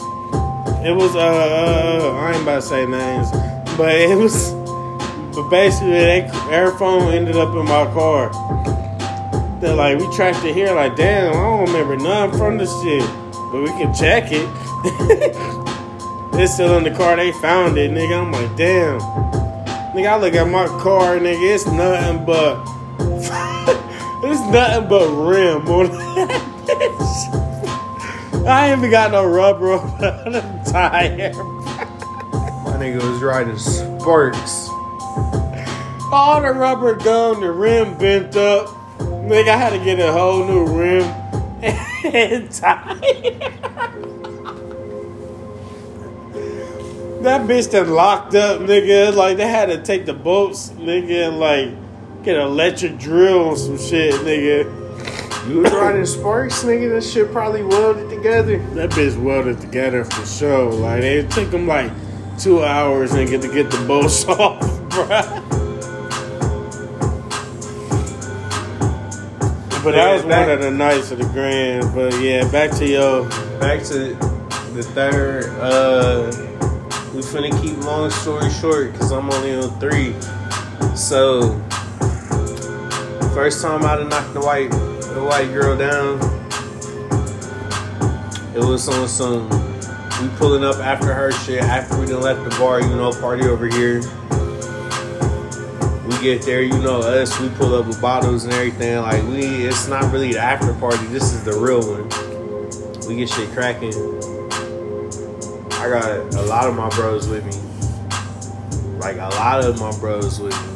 It 0.86 0.92
was, 0.92 1.16
uh, 1.16 2.14
I 2.20 2.34
ain't 2.34 2.42
about 2.42 2.56
to 2.56 2.62
say 2.62 2.86
names, 2.86 3.32
but 3.78 3.96
it 3.96 4.18
was, 4.18 4.52
but 5.34 5.50
basically, 5.50 5.92
they, 5.92 6.22
her 6.52 6.78
phone 6.78 7.14
ended 7.14 7.38
up 7.38 7.56
in 7.56 7.64
my 7.64 7.86
car. 7.94 8.32
They're 9.62 9.76
like, 9.76 9.98
we 9.98 10.14
tracked 10.14 10.44
it 10.44 10.54
here, 10.54 10.76
like, 10.76 10.98
damn, 10.98 11.32
I 11.32 11.36
don't 11.36 11.68
remember 11.68 11.96
none 11.96 12.38
from 12.38 12.58
this 12.58 12.70
shit, 12.84 13.00
but 13.54 13.62
we 13.62 13.70
can 13.70 13.94
check 13.94 14.26
it. 14.34 14.46
it's 16.42 16.56
still 16.56 16.78
in 16.78 16.84
the 16.84 16.92
car, 16.92 17.16
they 17.16 17.32
found 17.32 17.78
it, 17.78 17.90
nigga. 17.90 18.22
I'm 18.22 18.34
like, 18.34 18.54
damn. 18.58 19.00
Nigga, 19.96 20.08
I 20.10 20.18
look 20.18 20.34
at 20.34 20.50
my 20.50 20.66
car, 20.82 21.18
nigga, 21.18 21.56
it's 21.56 21.66
nothing 21.66 22.26
but, 22.26 22.62
it's 24.26 24.42
nothing 24.52 24.90
but 24.90 25.08
rim 25.08 25.66
on 25.66 25.86
that 26.16 26.42
bitch. 26.68 28.46
I 28.46 28.68
ain't 28.68 28.80
even 28.80 28.92
got 28.92 29.12
no 29.12 29.26
rubber 29.26 29.72
on 29.72 30.63
the 30.74 30.80
tire. 30.80 31.34
My 32.64 32.78
nigga 32.80 32.96
was 33.12 33.22
riding 33.22 33.58
Sparks. 33.58 34.68
all 36.12 36.42
the 36.42 36.52
rubber 36.54 36.96
gone, 36.96 37.42
the 37.42 37.52
rim 37.52 37.98
bent 37.98 38.36
up. 38.36 38.68
Nigga, 39.00 39.50
I 39.50 39.58
had 39.58 39.70
to 39.72 39.80
get 39.84 40.00
a 40.00 40.12
whole 40.12 40.46
new 40.46 40.66
rim 40.66 41.04
and 41.64 42.52
tie. 42.52 42.96
that 47.22 47.48
bitch 47.48 47.72
that 47.72 47.88
locked 47.88 48.36
up, 48.36 48.60
nigga. 48.62 49.16
Like 49.16 49.38
they 49.38 49.48
had 49.48 49.68
to 49.68 49.82
take 49.82 50.06
the 50.06 50.14
bolts, 50.14 50.70
nigga, 50.72 51.30
and 51.30 51.40
like 51.40 52.24
get 52.24 52.36
an 52.36 52.42
electric 52.42 52.98
drill 52.98 53.50
on 53.50 53.58
some 53.58 53.78
shit, 53.78 54.14
nigga. 54.16 54.83
You 55.48 55.60
was 55.60 55.72
riding 55.74 56.06
sparks, 56.06 56.64
nigga. 56.64 56.90
That 56.94 57.04
shit 57.04 57.32
probably 57.32 57.64
welded 57.64 58.10
together. 58.10 58.58
That 58.76 58.92
bitch 58.92 59.22
welded 59.22 59.60
together 59.60 60.06
for 60.06 60.26
sure. 60.26 60.72
Like 60.72 61.04
it 61.04 61.30
took 61.32 61.52
them 61.52 61.68
like 61.68 61.92
two 62.40 62.64
hours, 62.64 63.12
nigga, 63.12 63.42
to 63.42 63.48
get 63.54 63.70
the 63.70 63.84
bolts 63.86 64.26
off, 64.28 64.62
bruh. 64.90 65.42
But 69.84 69.92
that 69.96 70.14
was 70.14 70.24
back- 70.24 70.48
one 70.48 70.58
of 70.58 70.62
the 70.64 70.72
nights 70.72 71.12
of 71.12 71.20
the 71.20 71.26
grand. 71.26 71.94
But 71.94 72.18
yeah, 72.22 72.50
back 72.50 72.72
to 72.78 72.88
your 72.88 73.28
Back 73.60 73.84
to 73.86 74.16
the 74.74 74.84
third. 74.84 75.46
Uh, 75.60 76.32
we 77.14 77.22
finna 77.22 77.52
keep 77.62 77.78
long 77.84 78.10
story 78.10 78.50
short 78.50 78.94
because 78.94 79.12
I'm 79.12 79.30
only 79.30 79.54
on 79.56 79.78
three. 79.80 80.14
So, 80.96 81.60
first 83.34 83.62
time 83.62 83.84
I 83.86 83.98
done 83.98 84.10
knocked 84.10 84.34
the 84.34 84.40
white 84.42 84.72
the 85.14 85.24
white 85.24 85.54
girl 85.54 85.78
down. 85.78 86.18
It 88.56 88.66
was 88.66 88.88
on 88.88 89.08
some. 89.08 89.50
We 90.22 90.30
pulling 90.38 90.64
up 90.64 90.78
after 90.78 91.14
her 91.14 91.32
shit. 91.32 91.62
After 91.62 92.00
we 92.00 92.06
done 92.06 92.22
left 92.22 92.44
the 92.44 92.50
bar, 92.58 92.82
you 92.82 92.96
know, 92.96 93.12
party 93.12 93.48
over 93.48 93.68
here. 93.68 94.02
We 96.08 96.22
get 96.22 96.44
there, 96.44 96.62
you 96.62 96.78
know 96.80 97.00
us. 97.00 97.40
We 97.40 97.50
pull 97.50 97.76
up 97.76 97.88
with 97.88 98.02
bottles 98.02 98.46
and 98.46 98.54
everything. 98.54 98.98
Like 98.98 99.24
we, 99.24 99.46
it's 99.66 99.88
not 99.88 100.12
really 100.12 100.34
the 100.34 100.40
after 100.40 100.74
party. 100.74 101.06
This 101.08 101.34
is 101.34 101.44
the 101.44 101.54
real 101.54 101.82
one. 101.82 103.08
We 103.08 103.18
get 103.18 103.30
shit 103.30 103.50
cracking. 103.52 103.94
I 105.74 105.90
got 105.90 106.34
a 106.36 106.42
lot 106.44 106.68
of 106.68 106.76
my 106.76 106.90
bros 106.90 107.28
with 107.28 107.46
me. 107.46 109.00
Like 109.00 109.18
a 109.18 109.30
lot 109.36 109.64
of 109.64 109.80
my 109.80 109.92
bros 110.00 110.40
with 110.40 110.68
me. 110.68 110.73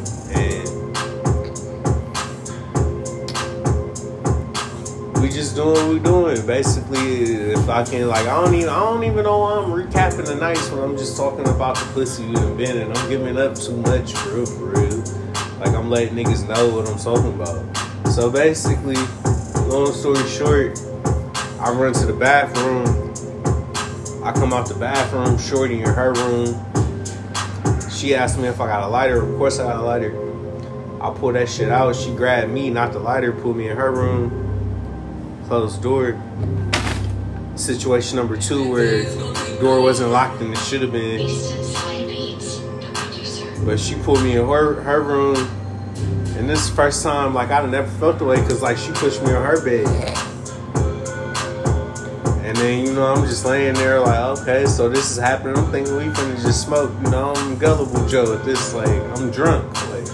Just 5.38 5.56
doing 5.56 5.74
what 5.74 5.88
we're 5.88 6.00
doing. 6.00 6.48
Basically, 6.48 7.52
if 7.54 7.70
I 7.70 7.84
can 7.84 8.08
like 8.08 8.26
I 8.26 8.44
don't 8.44 8.56
even 8.56 8.70
I 8.70 8.80
don't 8.80 9.04
even 9.04 9.24
know 9.24 9.38
why 9.38 9.54
I'm 9.58 9.70
recapping 9.70 10.26
the 10.26 10.34
nights 10.34 10.68
when 10.72 10.82
I'm 10.82 10.98
just 10.98 11.16
talking 11.16 11.48
about 11.48 11.76
the 11.76 11.86
pussy 11.94 12.34
done 12.34 12.58
been 12.58 12.76
and 12.76 12.92
I'm 12.92 13.08
giving 13.08 13.38
up 13.38 13.54
too 13.54 13.78
much 13.78 14.14
for 14.14 14.30
real 14.30 14.46
for 14.48 14.66
real. 14.66 14.98
Like 15.60 15.76
I'm 15.76 15.92
letting 15.92 16.16
niggas 16.16 16.48
know 16.48 16.76
what 16.76 16.90
I'm 16.90 16.98
talking 16.98 17.40
about. 17.40 17.78
So 18.08 18.32
basically, 18.32 18.96
long 19.68 19.94
story 19.94 20.28
short, 20.28 20.82
I 21.60 21.70
run 21.70 21.94
to 21.94 22.08
the 22.08 22.18
bathroom. 22.20 22.88
I 24.24 24.32
come 24.32 24.54
out 24.54 24.68
the 24.68 24.74
bathroom, 24.74 25.38
shorty 25.38 25.82
in 25.82 25.88
her 25.88 26.14
room. 26.14 26.48
She 27.92 28.16
asked 28.16 28.40
me 28.40 28.48
if 28.48 28.60
I 28.60 28.66
got 28.66 28.82
a 28.82 28.88
lighter. 28.88 29.22
Of 29.22 29.38
course 29.38 29.60
I 29.60 29.66
got 29.66 29.76
a 29.76 29.84
lighter. 29.84 30.16
I 31.00 31.14
pull 31.14 31.34
that 31.34 31.48
shit 31.48 31.70
out. 31.70 31.96
She 31.96 32.10
grabbed 32.16 32.52
me, 32.52 32.72
not 32.72 32.92
the 32.92 33.00
lighter, 33.00 33.32
pulled 33.32 33.58
me 33.58 33.70
in 33.70 33.78
her 33.78 33.92
room. 33.92 34.47
Closed 35.48 35.82
door. 35.82 36.22
Situation 37.56 38.18
number 38.18 38.36
two 38.36 38.69
where 38.69 39.06
door 39.61 39.82
wasn't 39.82 40.11
locked 40.11 40.41
and 40.41 40.52
it 40.53 40.57
should 40.57 40.82
have 40.82 40.91
been. 40.91 41.26
But 43.65 43.80
she 43.80 43.95
pulled 43.95 44.22
me 44.24 44.36
in 44.36 44.45
her 44.45 44.82
her 44.82 45.02
room, 45.02 45.38
and 46.36 46.49
this 46.49 46.69
first 46.69 47.02
time 47.02 47.34
like 47.34 47.49
I'd 47.49 47.69
never 47.69 47.88
felt 47.91 48.19
the 48.19 48.26
way 48.26 48.41
because 48.41 48.61
like 48.61 48.78
she 48.78 48.91
pushed 48.91 49.24
me 49.24 49.32
on 49.32 49.41
her 49.41 49.64
bed, 49.64 49.88
and 52.44 52.57
then 52.57 52.86
you 52.86 52.94
know 52.94 53.06
I'm 53.06 53.26
just 53.26 53.45
laying 53.45 53.76
there 53.76 54.02
like 54.02 54.40
okay, 54.40 54.65
so 54.65 54.90
this 54.90 55.10
is 55.11 55.18
happening. 55.18 55.57
I'm 55.57 55.72
thinking 55.72 55.95
we 55.95 56.03
finna 56.03 56.41
just 56.41 56.61
smoke. 56.65 56.91
You 57.06 57.10
know 57.10 57.32
I'm 57.34 57.57
gullible 57.57 58.06
Joe 58.06 58.34
at 58.38 58.44
this 58.44 58.74
like 58.74 58.90
I'm 58.90 59.32
drunk, 59.32 59.65
like 59.91 60.10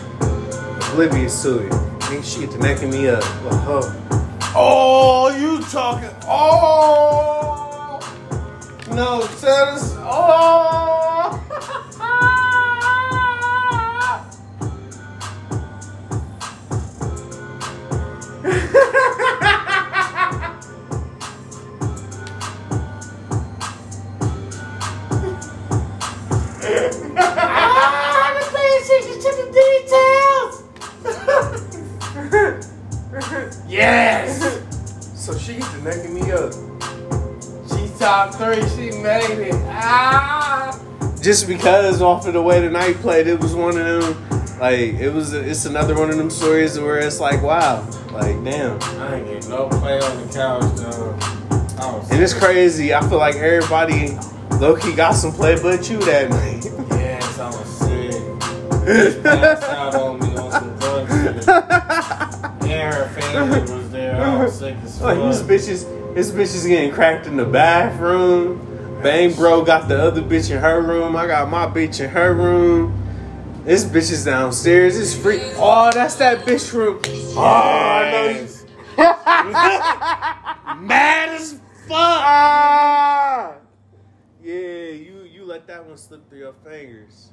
oblivious 0.92 1.42
to 1.42 1.66
it. 1.66 1.74
Think 2.04 2.24
she 2.24 2.42
get 2.42 2.84
me 2.84 3.10
up. 3.10 3.24
Like, 3.44 3.68
oh. 3.68 4.23
Oh, 4.56 5.36
you 5.36 5.62
talking? 5.72 6.12
Oh, 6.28 8.00
no, 8.92 9.22
us. 9.44 9.96
Oh, 9.98 11.42
ah, 27.18 28.34
the 28.38 28.46
pay 28.54 28.70
attention 28.78 29.18
to 29.20 29.30
the 29.40 29.46
details. 29.58 30.54
yes. 33.68 34.03
So 35.44 35.52
she 35.52 35.60
get 35.60 35.72
to 35.72 35.82
necking 35.82 36.14
me 36.14 36.32
up. 36.32 36.54
She 37.68 38.00
top 38.00 38.34
three. 38.36 38.66
She 38.70 38.98
made 39.02 39.40
it. 39.40 39.56
Ah. 39.68 40.80
just 41.22 41.48
because 41.48 42.02
off 42.02 42.26
of 42.28 42.34
the 42.34 42.42
way 42.42 42.62
the 42.62 42.70
night 42.70 42.96
played, 42.98 43.28
it 43.28 43.40
was 43.42 43.54
one 43.54 43.78
of 43.78 44.04
them. 44.04 44.60
Like 44.60 44.80
it 44.80 45.12
was, 45.12 45.34
it's 45.34 45.66
another 45.66 45.96
one 45.96 46.10
of 46.10 46.18
them 46.18 46.30
stories 46.30 46.80
where 46.80 47.00
it's 47.00 47.20
like, 47.20 47.42
wow, 47.42 47.86
like 48.12 48.42
damn. 48.46 48.82
I 49.02 49.16
ain't 49.16 49.28
get 49.28 49.50
no 49.50 49.68
play 49.68 50.00
on 50.00 50.28
the 50.28 50.34
couch, 50.34 50.76
though. 50.76 51.18
I 51.82 51.94
was 51.94 52.10
And 52.12 52.24
it's 52.24 52.34
crazy. 52.34 52.94
I 52.94 53.02
feel 53.10 53.18
like 53.18 53.36
everybody 53.36 54.18
low 54.62 54.78
key 54.78 54.96
got 54.96 55.12
some 55.12 55.34
play, 55.34 55.62
but 55.62 55.90
you 55.90 56.00
that 56.06 56.30
night. 56.30 56.66
Yes, 56.92 57.40
I 57.40 57.50
was 57.50 57.80
sick. 57.80 59.24
Passed 59.24 59.64
out 59.64 59.96
on 59.96 60.20
me 60.20 60.38
on 60.38 60.52
some 60.52 60.80
drugs. 60.80 61.48
And 62.64 62.94
her 62.94 63.08
family 63.10 63.60
was. 63.60 63.83
I 64.20 64.44
was 64.44 64.54
sick 64.60 64.78
as 64.84 65.02
like 65.02 65.18
this 65.18 65.42
fuck. 65.42 65.50
bitch 65.50 65.70
is, 65.70 65.86
this 66.16 66.32
bitch 66.32 66.56
is 66.56 66.66
getting 66.68 66.92
cracked 66.92 67.28
in 67.28 67.38
the 67.38 67.46
bathroom. 67.46 68.60
Bang, 69.04 69.34
bro, 69.34 69.64
got 69.66 69.88
the 69.90 70.02
other 70.02 70.22
bitch 70.22 70.52
in 70.52 70.60
her 70.60 70.82
room. 70.82 71.16
I 71.16 71.28
got 71.28 71.50
my 71.50 71.68
bitch 71.68 72.00
in 72.04 72.10
her 72.12 72.34
room. 72.34 73.00
This 73.66 73.86
bitch 73.86 74.12
is 74.12 74.26
downstairs. 74.26 74.98
It's 75.00 75.16
free. 75.16 75.40
Oh, 75.56 75.92
that's 75.94 76.16
that 76.16 76.46
bitch 76.46 76.74
room. 76.74 77.02
Oh, 77.36 77.42
I 77.42 78.12
know 78.12 78.30
you. 78.30 78.48
Mad 80.88 81.30
as 81.30 81.54
fuck. 81.88 81.92
Ah! 81.92 83.56
Yeah, 84.42 84.54
you 84.90 85.24
you 85.24 85.46
let 85.46 85.68
that 85.68 85.86
one 85.86 85.98
slip 85.98 86.30
through 86.30 86.40
your 86.40 86.54
fingers. 86.64 87.33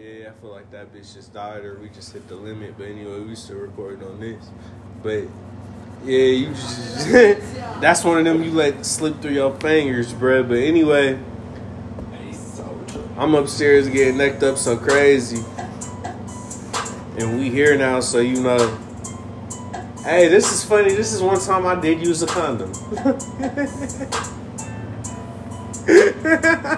Yeah, 0.00 0.28
I 0.28 0.40
feel 0.40 0.50
like 0.50 0.70
that 0.70 0.94
bitch 0.94 1.14
just 1.14 1.34
died 1.34 1.64
or 1.64 1.76
we 1.80 1.88
just 1.88 2.12
hit 2.12 2.28
the 2.28 2.36
limit. 2.36 2.74
But 2.78 2.86
anyway, 2.86 3.18
we 3.18 3.34
still 3.34 3.56
recording 3.56 4.06
on 4.06 4.20
this. 4.20 4.48
But 5.02 5.24
yeah, 6.04 6.24
you 6.24 6.46
just 6.50 7.08
that's 7.80 8.04
one 8.04 8.18
of 8.18 8.24
them 8.24 8.44
you 8.44 8.52
let 8.52 8.86
slip 8.86 9.20
through 9.20 9.32
your 9.32 9.56
fingers, 9.56 10.12
bruh. 10.12 10.46
But 10.46 10.58
anyway, 10.58 11.18
I'm 13.16 13.34
upstairs 13.34 13.88
getting 13.88 14.18
necked 14.18 14.44
up 14.44 14.56
so 14.56 14.76
crazy. 14.76 15.44
And 17.18 17.40
we 17.40 17.50
here 17.50 17.76
now, 17.76 17.98
so 17.98 18.20
you 18.20 18.40
know. 18.40 18.78
Hey, 20.04 20.28
this 20.28 20.52
is 20.52 20.64
funny. 20.64 20.94
This 20.94 21.12
is 21.12 21.20
one 21.20 21.40
time 21.40 21.66
I 21.66 21.74
did 21.74 22.00
use 22.00 22.22
a 22.22 22.26
condom. 22.28 22.72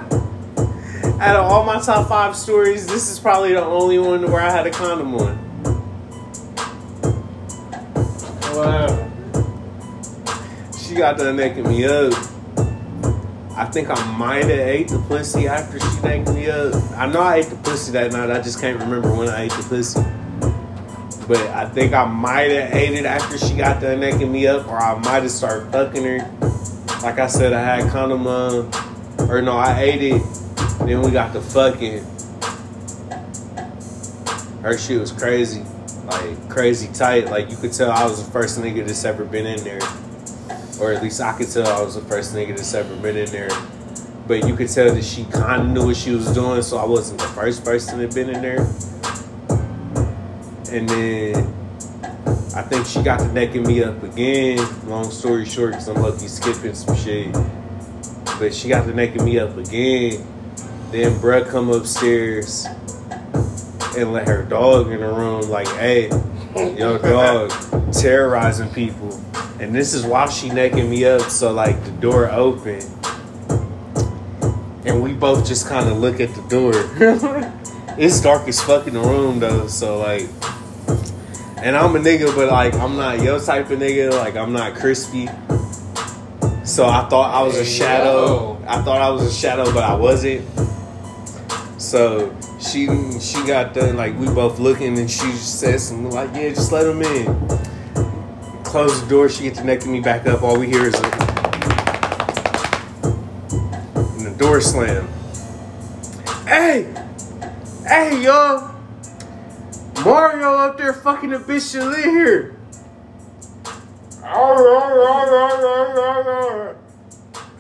Out 1.21 1.37
of 1.37 1.53
all 1.53 1.65
my 1.65 1.79
top 1.79 2.09
five 2.09 2.35
stories, 2.35 2.87
this 2.87 3.11
is 3.11 3.21
probably 3.21 3.53
the 3.53 3.63
only 3.63 3.99
one 3.99 4.33
where 4.33 4.41
I 4.41 4.51
had 4.51 4.67
a 4.67 4.71
condom 4.71 5.15
on. 5.17 5.37
Whatever. 8.57 9.11
She 10.79 10.95
got 10.95 11.19
done 11.19 11.37
necking 11.37 11.69
me 11.69 11.85
up. 11.85 12.15
I 13.55 13.67
think 13.67 13.91
I 13.91 14.17
might 14.17 14.45
have 14.45 14.51
ate 14.51 14.89
the 14.89 14.99
pussy 14.99 15.47
after 15.47 15.79
she 15.79 16.01
necked 16.01 16.31
me 16.31 16.49
up. 16.49 16.75
I 16.93 17.05
know 17.05 17.21
I 17.21 17.37
ate 17.37 17.51
the 17.51 17.57
pussy 17.57 17.93
that 17.93 18.13
night. 18.13 18.31
I 18.31 18.41
just 18.41 18.59
can't 18.59 18.81
remember 18.81 19.15
when 19.15 19.29
I 19.29 19.43
ate 19.43 19.53
the 19.53 19.63
pussy. 19.65 20.01
But 21.29 21.47
I 21.49 21.69
think 21.69 21.93
I 21.93 22.07
might 22.07 22.51
have 22.51 22.75
ate 22.75 22.95
it 22.95 23.05
after 23.05 23.37
she 23.37 23.55
got 23.59 23.83
done 23.83 24.01
necking 24.01 24.33
me 24.33 24.47
up, 24.47 24.67
or 24.69 24.79
I 24.79 24.99
might 25.01 25.23
have 25.23 25.31
started 25.31 25.71
fucking 25.71 26.03
her. 26.03 26.19
Like 27.03 27.19
I 27.19 27.27
said, 27.27 27.53
I 27.53 27.63
had 27.63 27.91
condom 27.91 28.27
on, 28.27 28.71
or 29.29 29.43
no, 29.43 29.59
I 29.59 29.79
ate 29.79 30.01
it. 30.01 30.40
Then 30.87 31.03
we 31.03 31.11
got 31.11 31.33
the 31.33 31.41
fucking. 31.41 32.05
Her 34.63 34.77
shit 34.77 35.01
was 35.01 35.13
crazy, 35.13 35.63
like 36.07 36.49
crazy 36.49 36.89
tight. 36.93 37.27
Like 37.27 37.51
you 37.51 37.57
could 37.57 37.73
tell 37.73 37.91
I 37.91 38.05
was 38.05 38.25
the 38.25 38.31
first 38.31 38.59
nigga 38.61 38.87
that's 38.87 39.05
ever 39.05 39.25
been 39.25 39.47
in 39.47 39.65
there 39.65 39.81
or 40.81 40.93
at 40.93 41.03
least 41.03 41.21
I 41.21 41.33
could 41.37 41.49
tell 41.49 41.67
I 41.67 41.83
was 41.83 41.95
the 41.95 42.01
first 42.01 42.35
nigga 42.35 42.57
that's 42.57 42.73
ever 42.75 42.97
been 42.97 43.17
in 43.17 43.31
there. 43.31 43.51
But 44.27 44.47
you 44.47 44.57
could 44.57 44.69
tell 44.69 44.93
that 44.93 45.05
she 45.05 45.25
kind 45.25 45.63
of 45.63 45.69
knew 45.69 45.87
what 45.87 45.97
she 45.97 46.13
was 46.13 46.33
doing, 46.33 46.63
so 46.63 46.79
I 46.79 46.87
wasn't 46.87 47.21
the 47.21 47.27
first 47.29 47.65
person 47.65 47.99
that 47.99 48.15
been 48.15 48.31
in 48.31 48.41
there. 48.41 48.61
and 50.73 50.89
then 50.89 51.37
I 52.57 52.63
think 52.63 52.87
she 52.87 53.03
got 53.03 53.19
to 53.21 53.33
necking 53.33 53.67
me 53.67 53.83
up 53.83 54.03
again. 54.03 54.59
Long 54.89 55.11
story 55.11 55.45
short, 55.45 55.73
because 55.73 55.89
I'm 55.89 56.01
lucky 56.01 56.29
skipping 56.29 56.75
some 56.75 56.97
shit. 56.97 57.33
But 58.39 58.55
she 58.55 58.69
got 58.69 58.87
to 58.87 58.95
necking 58.95 59.25
me 59.25 59.39
up 59.39 59.57
again. 59.57 60.25
Then 60.91 61.13
bruh 61.21 61.49
come 61.49 61.71
upstairs 61.71 62.67
and 63.97 64.13
let 64.13 64.27
her 64.27 64.43
dog 64.43 64.91
in 64.91 65.01
the 65.01 65.09
room 65.09 65.43
like, 65.49 65.69
hey, 65.69 66.09
yo 66.57 66.99
dog, 67.03 67.53
terrorizing 67.93 68.71
people. 68.71 69.21
And 69.61 69.75
this 69.75 69.95
is 69.95 70.05
why 70.05 70.29
she 70.29 70.49
necking 70.49 70.89
me 70.91 71.05
up, 71.05 71.23
so 71.31 71.53
like 71.53 71.83
the 71.85 71.91
door 71.93 72.31
open. 72.31 72.81
And 74.85 75.03
we 75.03 75.13
both 75.13 75.47
just 75.47 75.69
kind 75.69 75.89
of 75.89 75.99
look 75.99 76.21
at 76.21 76.35
the 76.35 76.43
door. 76.49 76.73
it's 77.99 78.21
dark 78.21 78.49
as 78.49 78.61
fuck 78.61 78.87
in 78.87 78.95
the 78.95 79.01
room 79.01 79.39
though, 79.41 79.67
so 79.67 79.99
like 79.99 80.29
and 81.63 81.77
I'm 81.77 81.95
a 81.95 81.99
nigga, 81.99 82.35
but 82.35 82.51
like 82.51 82.75
I'm 82.75 82.97
not 82.97 83.23
your 83.23 83.39
type 83.39 83.71
of 83.71 83.79
nigga. 83.79 84.13
Like 84.13 84.35
I'm 84.35 84.53
not 84.53 84.75
crispy. 84.75 85.27
So 86.65 86.87
I 86.87 87.07
thought 87.09 87.35
I 87.35 87.43
was 87.43 87.57
a 87.57 87.65
shadow. 87.65 88.63
I 88.67 88.81
thought 88.81 89.01
I 89.03 89.11
was 89.11 89.25
a 89.25 89.33
shadow, 89.33 89.65
but 89.73 89.85
I 89.85 89.95
wasn't. 89.95 90.47
So 91.91 92.33
she 92.61 92.87
she 93.19 93.45
got 93.45 93.75
done 93.75 93.97
like 93.97 94.17
we 94.17 94.27
both 94.27 94.61
looking, 94.61 94.97
and 94.97 95.11
she 95.11 95.33
said 95.33 95.81
something 95.81 96.13
like, 96.13 96.33
"Yeah, 96.37 96.51
just 96.51 96.71
let 96.71 96.87
him 96.87 97.03
in." 97.03 97.49
Close 98.63 99.03
the 99.03 99.09
door. 99.09 99.29
She 99.29 99.43
gets 99.43 99.59
connected 99.59 99.89
me 99.89 99.99
back 99.99 100.25
up. 100.25 100.45
All 100.45 100.57
we 100.57 100.69
hear 100.69 100.87
is 100.87 100.95
a, 100.95 101.03
and 103.97 104.25
the 104.25 104.35
door 104.39 104.61
slam. 104.61 105.09
Hey, 106.47 106.95
hey, 107.85 108.23
y'all. 108.23 108.73
Mario 110.05 110.59
up 110.59 110.79
there 110.79 110.93
fucking 110.93 111.33
a 111.33 111.41
bitch 111.41 111.73
to 111.73 111.85
live 111.87 112.05
here. 112.05 112.57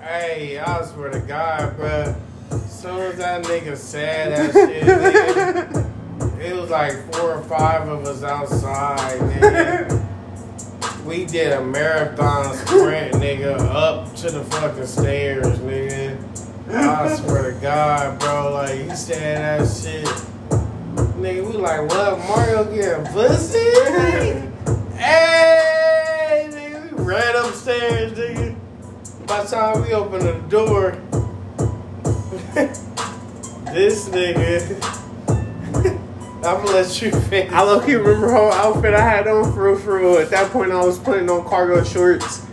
Hey, 0.00 0.56
I 0.56 0.84
swear 0.84 1.10
to 1.10 1.18
God, 1.18 1.76
bro. 1.76 2.14
Soon 2.80 2.98
as 2.98 3.18
that 3.18 3.44
nigga 3.44 3.76
said 3.76 4.32
that 4.32 4.54
shit, 4.54 4.84
nigga, 4.84 6.40
it 6.40 6.56
was 6.58 6.70
like 6.70 7.12
four 7.12 7.34
or 7.34 7.42
five 7.42 7.86
of 7.86 8.06
us 8.06 8.22
outside, 8.22 9.20
nigga. 9.20 11.04
We 11.04 11.26
did 11.26 11.52
a 11.52 11.62
marathon 11.62 12.56
sprint, 12.56 13.16
nigga, 13.16 13.58
up 13.58 14.14
to 14.16 14.30
the 14.30 14.42
fucking 14.44 14.86
stairs, 14.86 15.58
nigga. 15.58 16.16
I 16.70 17.14
swear 17.16 17.52
to 17.52 17.60
God, 17.60 18.18
bro, 18.18 18.54
like, 18.54 18.78
you 18.78 18.96
said 18.96 19.60
that 19.60 19.68
shit. 19.68 20.06
Nigga, 21.18 21.46
we 21.46 21.58
like, 21.58 21.86
what? 21.86 22.18
Mario 22.20 22.64
getting 22.64 23.04
pussy? 23.12 23.58
hey, 24.96 26.48
nigga, 26.50 26.92
we 26.92 27.04
ran 27.04 27.36
upstairs, 27.44 28.12
nigga. 28.12 28.56
By 29.26 29.42
the 29.42 29.50
time 29.50 29.82
we 29.82 29.92
opened 29.92 30.22
the 30.22 30.38
door, 30.48 30.98
this 33.72 34.08
nigga, 34.08 34.98
I'm 36.42 36.42
gonna 36.42 36.70
let 36.70 37.00
you 37.00 37.12
finish. 37.12 37.52
I 37.52 37.62
low 37.62 37.84
key 37.84 37.94
remember 37.94 38.32
whole 38.32 38.50
outfit 38.50 38.92
I 38.92 39.00
had 39.00 39.28
on 39.28 39.52
for 39.52 39.70
real, 39.70 39.78
for 39.78 39.98
real. 39.98 40.18
At 40.18 40.30
that 40.30 40.50
point, 40.50 40.72
I 40.72 40.84
was 40.84 40.98
putting 40.98 41.30
on 41.30 41.46
cargo 41.46 41.84
shorts. 41.84 42.44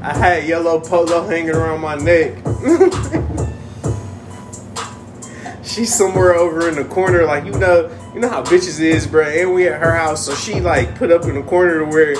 I 0.00 0.16
had 0.16 0.48
yellow 0.48 0.80
polo 0.80 1.26
hanging 1.26 1.50
around 1.50 1.82
my 1.82 1.96
neck. 1.96 2.38
She's 5.62 5.94
somewhere 5.94 6.34
over 6.34 6.68
in 6.68 6.76
the 6.76 6.84
corner, 6.84 7.24
like 7.24 7.44
you 7.44 7.52
know, 7.52 7.90
you 8.14 8.20
know 8.20 8.30
how 8.30 8.42
bitches 8.42 8.80
is, 8.80 9.06
bro. 9.06 9.24
And 9.24 9.52
we 9.52 9.68
at 9.68 9.82
her 9.82 9.94
house, 9.94 10.24
so 10.24 10.34
she 10.34 10.60
like 10.60 10.94
put 10.94 11.10
up 11.10 11.24
in 11.24 11.34
the 11.34 11.42
corner 11.42 11.80
to 11.80 11.84
where 11.84 12.16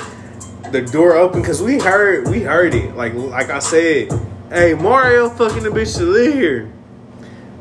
the 0.70 0.82
door 0.82 1.14
open, 1.14 1.42
cause 1.42 1.62
we 1.62 1.78
heard, 1.78 2.28
we 2.28 2.42
heard 2.42 2.74
it. 2.74 2.94
Like, 2.96 3.14
like 3.14 3.48
I 3.48 3.60
said, 3.60 4.10
hey 4.50 4.74
Mario, 4.74 5.30
fucking 5.30 5.62
the 5.62 5.70
bitch 5.70 5.96
to 5.98 6.04
live 6.04 6.34
here. 6.34 6.71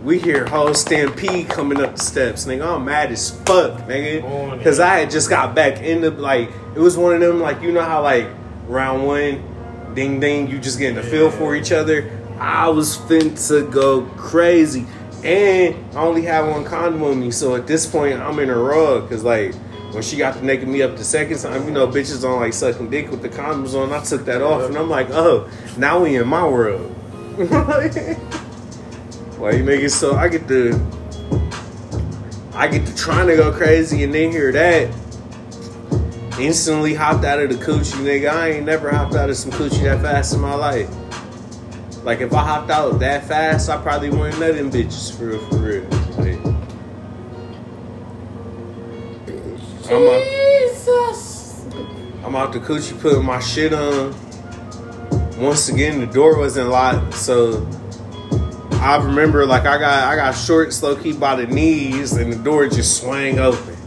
We 0.03 0.18
hear 0.18 0.48
whole 0.48 0.73
stampede 0.73 1.48
coming 1.48 1.80
up 1.80 1.95
the 1.95 2.02
steps, 2.02 2.45
nigga. 2.45 2.76
I'm 2.76 2.86
mad 2.86 3.11
as 3.11 3.30
fuck, 3.30 3.82
nigga. 3.88 4.64
Cause 4.64 4.80
I 4.80 4.98
had 4.98 5.11
just 5.11 5.30
got 5.30 5.53
back 5.53 5.80
in 5.82 6.02
the 6.02 6.10
like 6.10 6.49
it 6.76 6.80
was 6.80 6.98
one 6.98 7.14
of 7.14 7.19
them 7.22 7.40
like 7.40 7.61
you 7.61 7.72
know 7.72 7.84
how 7.84 8.02
like 8.02 8.28
round 8.65 9.06
one, 9.06 9.94
ding 9.94 10.19
ding, 10.19 10.48
you 10.48 10.57
just 10.57 10.80
getting 10.80 10.95
the 10.95 11.03
feel 11.03 11.30
for 11.30 11.56
each 11.56 11.72
other. 11.72 12.11
I 12.40 12.69
was 12.69 12.95
fin 12.95 13.36
to 13.36 13.69
go 13.69 14.02
crazy. 14.18 14.88
And 15.23 15.76
I 15.95 15.99
only 15.99 16.23
have 16.23 16.48
one 16.48 16.65
condom 16.65 17.03
on 17.03 17.19
me, 17.19 17.30
so 17.30 17.53
at 17.56 17.68
this 17.68 17.86
point 17.86 18.19
I'm 18.19 18.40
in 18.40 18.49
a 18.49 18.57
rug 18.57 19.07
cause 19.07 19.23
like 19.23 19.53
when 19.94 20.02
she 20.02 20.18
got 20.18 20.34
to 20.36 20.44
naked 20.44 20.68
me 20.68 20.82
up 20.82 20.98
the 20.98 21.03
second 21.03 21.38
time, 21.38 21.65
you 21.65 21.72
know, 21.72 21.86
bitches 21.86 22.28
on 22.28 22.40
like 22.40 22.53
sucking 22.53 22.90
dick 22.90 23.11
with 23.11 23.22
the 23.22 23.30
condoms 23.30 23.76
on. 23.76 23.91
I 23.94 24.03
took 24.03 24.26
that 24.26 24.41
off 24.41 24.64
and 24.64 24.78
I'm 24.78 24.90
like, 24.90 25.11
oh, 25.11 25.48
now 25.78 26.02
we 26.02 26.15
in 26.15 26.28
my 26.28 26.48
world. 26.48 26.95
Why 29.41 29.53
you 29.53 29.63
make 29.63 29.81
it 29.81 29.89
so 29.89 30.15
I 30.15 30.27
get 30.27 30.47
to 30.49 30.80
I 32.53 32.68
get 32.68 32.85
to 32.85 32.95
trying 32.95 33.26
to 33.26 33.35
go 33.35 33.51
crazy 33.51 34.03
and 34.03 34.13
then 34.13 34.30
hear 34.30 34.51
that. 34.51 34.93
Instantly 36.39 36.93
hopped 36.93 37.26
out 37.26 37.39
of 37.39 37.49
the 37.49 37.55
coochie, 37.55 38.05
nigga. 38.05 38.30
I 38.30 38.49
ain't 38.51 38.68
never 38.68 38.91
hopped 38.91 39.15
out 39.15 39.31
of 39.31 39.35
some 39.35 39.49
coochie 39.49 39.81
that 39.81 39.99
fast 40.03 40.35
in 40.35 40.41
my 40.41 40.53
life. 40.53 40.88
Like 42.03 42.22
if 42.22 42.31
I 42.35 42.43
hopped 42.43 42.69
out 42.69 42.99
that 42.99 43.26
fast, 43.26 43.68
I 43.68 43.81
probably 43.81 44.11
wouldn't 44.11 44.38
let 44.38 44.53
them 44.53 44.69
bitches 44.69 45.18
for 45.18 45.30
real, 45.30 45.39
for 45.47 45.55
real. 45.55 45.85
Like, 46.19 46.45
I'm 49.89 50.07
out, 50.07 50.23
Jesus. 50.23 51.65
I'm 52.23 52.35
out 52.35 52.53
the 52.53 52.59
coochie 52.59 53.01
putting 53.01 53.26
my 53.26 53.39
shit 53.39 53.73
on. 53.73 54.13
Once 55.39 55.68
again, 55.69 55.99
the 55.99 56.05
door 56.05 56.38
wasn't 56.38 56.69
locked, 56.69 57.15
so 57.15 57.68
I 58.82 58.98
remember 58.98 59.45
like 59.45 59.68
I 59.68 59.78
got 59.78 60.08
I 60.12 60.16
got 60.16 60.32
short, 60.32 60.74
slow 60.74 60.95
key 60.95 61.14
by 61.14 61.36
the 61.36 61.45
knees, 61.45 62.14
and 62.14 62.34
the 62.34 62.36
door 62.36 62.68
just 62.68 62.99
swang 62.99 63.38
open. 63.38 63.78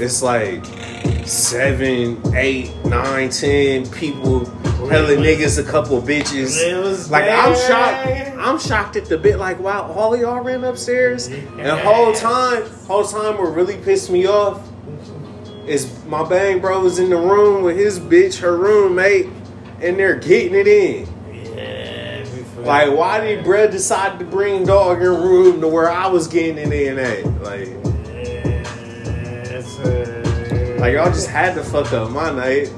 It's 0.00 0.20
like 0.20 0.64
seven, 1.24 2.20
eight, 2.34 2.74
nine, 2.84 3.30
ten 3.30 3.88
people, 3.90 4.44
hella 4.88 5.14
niggas, 5.14 5.64
a 5.64 5.70
couple 5.70 6.02
bitches. 6.02 6.58
Like 7.12 7.30
I'm 7.30 7.54
shocked. 7.54 8.08
I'm 8.38 8.58
shocked 8.58 8.96
at 8.96 9.04
the 9.04 9.16
bit. 9.16 9.38
Like 9.38 9.60
wow, 9.60 9.92
all 9.92 10.14
of 10.14 10.20
y'all 10.20 10.40
ran 10.40 10.64
upstairs, 10.64 11.28
and 11.28 11.60
the 11.60 11.76
whole 11.76 12.12
time, 12.12 12.64
whole 12.88 13.04
time, 13.04 13.38
what 13.38 13.54
really 13.54 13.76
pissed 13.76 14.10
me 14.10 14.26
off 14.26 14.68
is 15.64 16.04
my 16.06 16.28
bang 16.28 16.60
bro 16.60 16.82
was 16.82 16.98
in 16.98 17.10
the 17.10 17.16
room 17.16 17.62
with 17.62 17.76
his 17.76 18.00
bitch, 18.00 18.40
her 18.40 18.56
roommate, 18.56 19.26
and 19.80 19.96
they're 19.96 20.16
getting 20.16 20.56
it 20.56 20.66
in. 20.66 21.13
Like, 22.64 22.96
why 22.96 23.20
did 23.20 23.44
Brad 23.44 23.70
decide 23.72 24.18
to 24.18 24.24
bring 24.24 24.64
dog 24.64 25.02
in 25.02 25.08
room 25.08 25.60
to 25.60 25.68
where 25.68 25.90
I 25.90 26.06
was 26.06 26.26
getting 26.26 26.72
in 26.72 26.98
at? 26.98 27.26
Like, 27.42 27.68
uh, 29.84 30.80
like 30.80 30.94
y'all 30.94 31.12
just 31.12 31.28
had 31.28 31.54
to 31.56 31.62
fuck 31.62 31.92
up 31.92 32.10
my 32.10 32.30
night. 32.30 32.72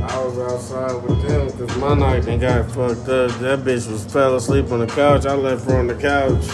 I 0.00 0.24
was 0.24 0.38
outside 0.38 1.02
with 1.02 1.28
them 1.28 1.46
because 1.46 1.76
my 1.76 1.92
night 1.94 2.22
they 2.22 2.38
got 2.38 2.70
fucked 2.70 3.06
up. 3.10 3.32
That 3.40 3.58
bitch 3.60 3.90
was 3.90 4.06
fell 4.06 4.36
asleep 4.36 4.72
on 4.72 4.78
the 4.78 4.86
couch. 4.86 5.26
I 5.26 5.34
left 5.34 5.68
her 5.68 5.78
on 5.78 5.88
the 5.88 5.94
couch. 5.94 6.46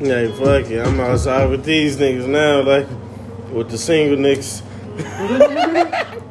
Like 0.00 0.34
fuck 0.36 0.70
it, 0.70 0.86
I'm 0.86 1.00
outside 1.00 1.48
with 1.48 1.64
these 1.64 1.96
niggas 1.96 2.28
now, 2.28 2.60
like 2.62 2.86
with 3.50 3.70
the 3.70 3.78
single 3.78 4.18
niggas. 4.18 4.60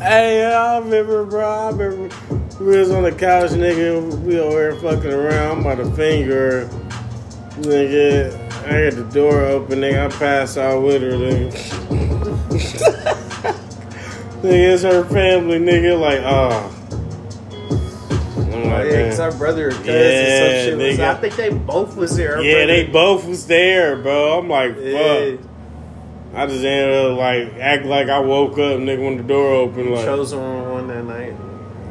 hey, 0.00 0.44
I 0.52 0.78
remember, 0.78 1.24
bro. 1.24 1.48
I 1.48 1.70
remember 1.70 2.14
we 2.60 2.78
was 2.78 2.90
on 2.90 3.02
the 3.04 3.12
couch, 3.12 3.50
nigga. 3.50 4.18
We 4.20 4.38
over 4.38 4.72
here 4.72 4.76
fucking 4.80 5.10
around. 5.12 5.58
I'm 5.58 5.66
about 5.66 5.76
to 5.84 5.90
finger, 5.96 6.66
nigga. 7.60 8.34
I 8.66 8.90
got 8.90 8.94
the 8.96 9.10
door 9.12 9.40
open, 9.44 9.80
nigga. 9.80 10.06
I 10.06 10.18
pass 10.18 10.56
out 10.56 10.82
with 10.82 11.02
her, 11.02 11.10
nigga. 11.12 11.50
Nigga, 14.40 14.72
it's 14.72 14.82
her 14.84 15.04
family, 15.04 15.58
nigga. 15.58 16.00
Like, 16.00 16.20
ah. 16.24 16.70
Oh, 17.70 18.68
like, 18.68 18.90
yeah, 18.90 19.10
cause 19.10 19.20
our 19.20 19.32
brother 19.32 19.68
or 19.68 19.72
cousin, 19.72 19.94
Yeah, 19.94 20.38
some 20.38 20.48
shit 20.48 20.76
was. 20.78 20.96
nigga. 20.96 21.00
I 21.04 21.14
think 21.20 21.36
they 21.36 21.50
both 21.50 21.94
was 21.94 22.16
there. 22.16 22.36
Our 22.36 22.42
yeah, 22.42 22.52
brother- 22.54 22.66
they 22.66 22.86
both 22.86 23.26
was 23.28 23.46
there, 23.46 23.96
bro. 23.96 24.38
I'm 24.38 24.48
like, 24.48 24.76
Yeah. 24.80 25.36
I 26.32 26.46
just 26.46 26.64
ended 26.64 27.12
up 27.12 27.18
like 27.18 27.54
act 27.60 27.84
like 27.86 28.08
I 28.08 28.20
woke 28.20 28.52
up, 28.52 28.78
nigga, 28.78 29.04
when 29.04 29.16
the 29.16 29.22
door 29.22 29.52
opened. 29.54 29.90
Like, 29.90 30.04
chose 30.04 30.30
the 30.30 30.38
wrong 30.38 30.70
one 30.70 30.86
that 30.88 31.04
night. 31.04 31.34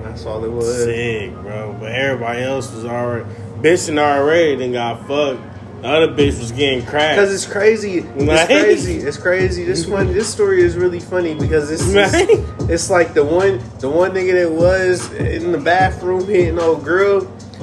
That's 0.03 0.25
all 0.25 0.43
it 0.43 0.49
was. 0.49 0.83
sick, 0.85 1.33
bro. 1.33 1.75
But 1.79 1.91
everybody 1.91 2.41
else 2.41 2.73
was 2.73 2.85
already 2.85 3.29
bitching 3.59 3.97
already. 3.99 4.55
Then 4.55 4.71
got 4.71 5.05
fucked. 5.07 5.41
The 5.81 5.87
other 5.87 6.07
bitch 6.09 6.39
was 6.39 6.51
getting 6.51 6.85
cracked. 6.85 7.15
Because 7.17 7.33
it's 7.33 7.45
crazy. 7.51 7.99
It's 7.99 8.45
crazy. 8.47 8.97
It's 8.97 9.17
crazy. 9.17 9.63
This 9.63 9.87
one, 9.87 10.07
this 10.07 10.29
story 10.29 10.61
is 10.61 10.75
really 10.75 10.99
funny 10.99 11.35
because 11.35 11.71
it's 11.71 11.83
Right? 11.93 12.27
it's 12.69 12.89
like 12.89 13.13
the 13.13 13.23
one 13.23 13.61
the 13.79 13.89
one 13.89 14.11
nigga 14.11 14.43
that 14.43 14.51
was 14.51 15.11
in 15.13 15.51
the 15.51 15.57
bathroom 15.57 16.25
hitting 16.25 16.59
old 16.59 16.83
girl. 16.83 17.21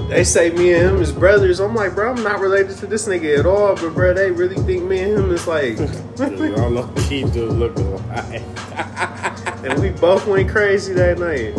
They 0.08 0.22
say 0.24 0.50
me 0.50 0.72
and 0.74 0.90
him 0.96 1.02
is 1.02 1.10
brothers. 1.10 1.58
I'm 1.58 1.74
like, 1.74 1.94
bro, 1.94 2.12
I'm 2.12 2.22
not 2.22 2.38
related 2.40 2.76
to 2.78 2.86
this 2.86 3.08
nigga 3.08 3.38
at 3.38 3.46
all. 3.46 3.74
But 3.74 3.94
bro, 3.94 4.14
they 4.14 4.30
really 4.30 4.54
think 4.56 4.84
me 4.84 5.00
and 5.00 5.18
him 5.18 5.32
is 5.32 5.46
like, 5.46 5.76
Dude, 6.16 6.58
all 6.58 6.70
the 6.70 7.00
key 7.08 7.24
do 7.24 7.46
look 7.46 7.76
alike. 7.76 8.42
and 9.64 9.80
we 9.80 9.90
both 9.90 10.26
went 10.26 10.48
crazy 10.48 10.92
that 10.94 11.18
night. 11.18 11.54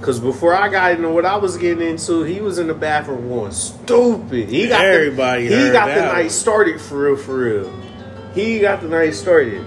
Cause 0.00 0.20
before 0.20 0.54
I 0.54 0.68
got 0.68 0.92
into 0.92 1.10
what 1.10 1.26
I 1.26 1.36
was 1.36 1.56
getting 1.56 1.86
into, 1.86 2.22
he 2.22 2.40
was 2.40 2.58
in 2.58 2.68
the 2.68 2.74
bathroom 2.74 3.28
going 3.28 3.50
stupid. 3.50 4.48
He 4.48 4.68
got 4.68 4.84
Everybody 4.84 5.48
the, 5.48 5.66
he 5.66 5.72
got 5.72 5.88
the 5.88 6.02
night 6.02 6.20
one. 6.22 6.30
started 6.30 6.80
for 6.80 6.98
real, 7.10 7.16
for 7.16 7.36
real. 7.36 7.82
He 8.32 8.60
got 8.60 8.80
the 8.82 8.88
night 8.88 9.14
started. 9.14 9.64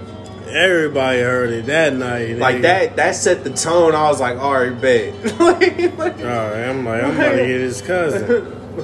Everybody 0.50 1.20
heard 1.20 1.50
it 1.50 1.66
that 1.66 1.94
night. 1.94 2.36
Like 2.38 2.56
nigga. 2.56 2.62
that 2.62 2.96
that 2.96 3.14
set 3.16 3.44
the 3.44 3.50
tone. 3.50 3.94
I 3.94 4.08
was 4.08 4.20
like, 4.20 4.38
all 4.38 4.54
right, 4.54 4.78
bet. 4.80 5.14
Like- 5.38 5.78
like- 5.98 6.18
All 6.18 6.24
right, 6.24 6.68
I'm 6.68 6.84
like, 6.84 7.02
I'm 7.02 7.14
about 7.14 7.30
to 7.30 7.36
get 7.36 7.46
his 7.60 7.82
cousin. 7.82 8.56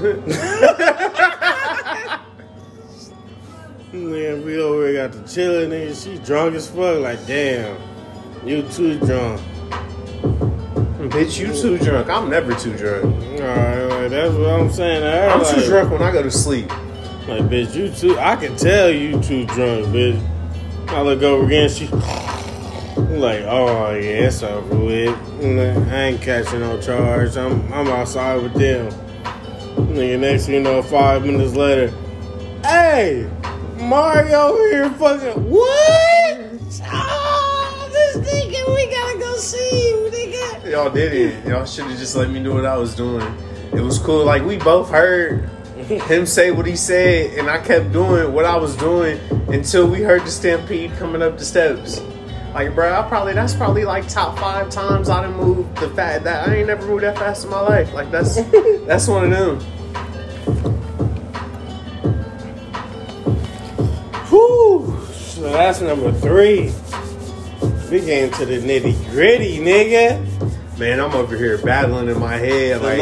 Nigga, 3.93 4.45
we 4.45 4.61
over 4.61 4.89
here 4.89 5.09
got 5.09 5.17
the 5.17 5.27
chilling 5.29 5.71
nigga. 5.71 6.03
She 6.05 6.19
drunk 6.25 6.55
as 6.55 6.69
fuck. 6.69 7.01
Like, 7.01 7.25
damn, 7.27 7.77
you 8.47 8.63
too 8.69 8.99
drunk. 9.01 9.41
Bitch, 11.11 11.39
you 11.39 11.53
too 11.53 11.79
drunk. 11.79 12.09
I'm 12.09 12.29
never 12.29 12.55
too 12.55 12.77
drunk. 12.77 13.05
All 13.05 13.47
right, 13.47 13.85
like, 13.85 14.11
that's 14.11 14.35
what 14.35 14.51
I'm 14.51 14.71
saying. 14.71 15.03
I'm 15.31 15.43
like, 15.43 15.55
too 15.55 15.65
drunk 15.67 15.91
when 15.93 16.03
I 16.03 16.11
go 16.13 16.23
to 16.23 16.31
sleep. 16.31 16.69
Like, 17.29 17.43
bitch, 17.45 17.75
you 17.75 17.89
too. 17.91 18.19
I 18.19 18.37
can 18.37 18.57
tell 18.57 18.91
you 18.91 19.13
too 19.23 19.47
drunk, 19.47 19.87
bitch. 19.87 20.21
I 20.89 21.03
look 21.03 21.23
over 21.23 21.47
again. 21.47 21.69
She 21.69 21.89
like, 21.89 23.43
oh 23.43 23.93
yeah, 23.95 24.27
it's 24.27 24.43
over 24.43 24.77
with. 24.77 25.43
Nah, 25.43 25.95
I 25.95 26.03
ain't 26.05 26.23
catching 26.23 26.61
no 26.61 26.81
charge. 26.81 27.37
I'm 27.37 27.73
I'm 27.73 27.89
outside 27.89 28.43
with 28.43 28.55
them. 28.55 28.91
Nigga, 29.93 30.19
next 30.21 30.47
thing 30.47 30.55
you 30.55 30.61
know, 30.61 30.83
five 30.83 31.25
minutes 31.25 31.55
later, 31.55 31.89
hey, 32.63 33.29
Mario 33.79 34.39
over 34.39 34.69
here 34.69 34.91
fucking 34.91 35.51
what? 35.51 36.37
Oh, 36.89 37.89
this 37.93 38.17
nigga, 38.17 38.75
we 38.75 38.91
gotta 38.91 39.19
go 39.19 39.37
see 39.37 39.89
you, 39.89 40.11
nigga. 40.11 40.71
Y'all 40.71 40.91
did 40.91 41.13
it. 41.13 41.47
Y'all 41.47 41.65
should 41.65 41.87
have 41.87 41.99
just 41.99 42.17
let 42.17 42.31
me 42.31 42.41
know 42.41 42.55
what 42.55 42.65
I 42.65 42.77
was 42.77 42.95
doing. 42.95 43.27
It 43.73 43.81
was 43.81 43.99
cool. 43.99 44.25
Like 44.25 44.45
we 44.45 44.57
both 44.57 44.91
heard 44.91 45.51
him 45.87 46.27
say 46.27 46.51
what 46.51 46.67
he 46.67 46.77
said, 46.77 47.39
and 47.39 47.49
I 47.49 47.59
kept 47.59 47.93
doing 47.93 48.33
what 48.33 48.45
I 48.45 48.57
was 48.57 48.77
doing 48.77 49.19
until 49.49 49.89
we 49.89 50.03
heard 50.03 50.23
the 50.23 50.31
stampede 50.31 50.93
coming 50.97 51.23
up 51.23 51.39
the 51.39 51.45
steps. 51.45 52.01
Like, 52.53 52.75
bro, 52.75 52.93
I 52.93 53.07
probably 53.07 53.35
that's 53.35 53.55
probably 53.55 53.85
like 53.85 54.09
top 54.09 54.39
five 54.39 54.71
times 54.71 55.09
I 55.09 55.23
done 55.23 55.37
moved 55.37 55.77
the 55.77 55.91
fat 55.91 56.25
that 56.25 56.49
I 56.49 56.55
ain't 56.57 56.67
never 56.67 56.87
moved 56.87 57.03
that 57.03 57.19
fast 57.19 57.45
in 57.45 57.51
my 57.51 57.61
life. 57.61 57.93
Like 57.93 58.11
that's 58.11 58.37
that's 58.87 59.07
one 59.07 59.25
of 59.25 59.31
them. 59.31 59.61
Whew. 64.31 64.99
So 65.13 65.43
that's 65.43 65.81
number 65.81 66.13
three. 66.13 66.73
We 67.91 68.05
getting 68.05 68.33
to 68.33 68.47
the 68.47 68.59
nitty 68.59 69.11
gritty, 69.11 69.59
nigga. 69.59 70.46
Man, 70.79 71.01
I'm 71.01 71.13
over 71.15 71.37
here 71.37 71.57
battling 71.57 72.09
in 72.09 72.19
my 72.21 72.37
head. 72.37 72.81
The 72.83 72.87
Like, 72.87 72.99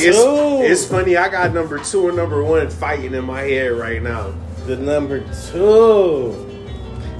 two. 0.00 0.08
it's 0.08 0.82
it's 0.82 0.90
funny. 0.90 1.16
I 1.16 1.30
got 1.30 1.54
number 1.54 1.78
two 1.78 2.08
and 2.08 2.16
number 2.18 2.44
one 2.44 2.68
fighting 2.68 3.14
in 3.14 3.24
my 3.24 3.40
head 3.40 3.72
right 3.72 4.02
now. 4.02 4.34
The 4.66 4.76
number 4.76 5.20
two. 5.50 6.34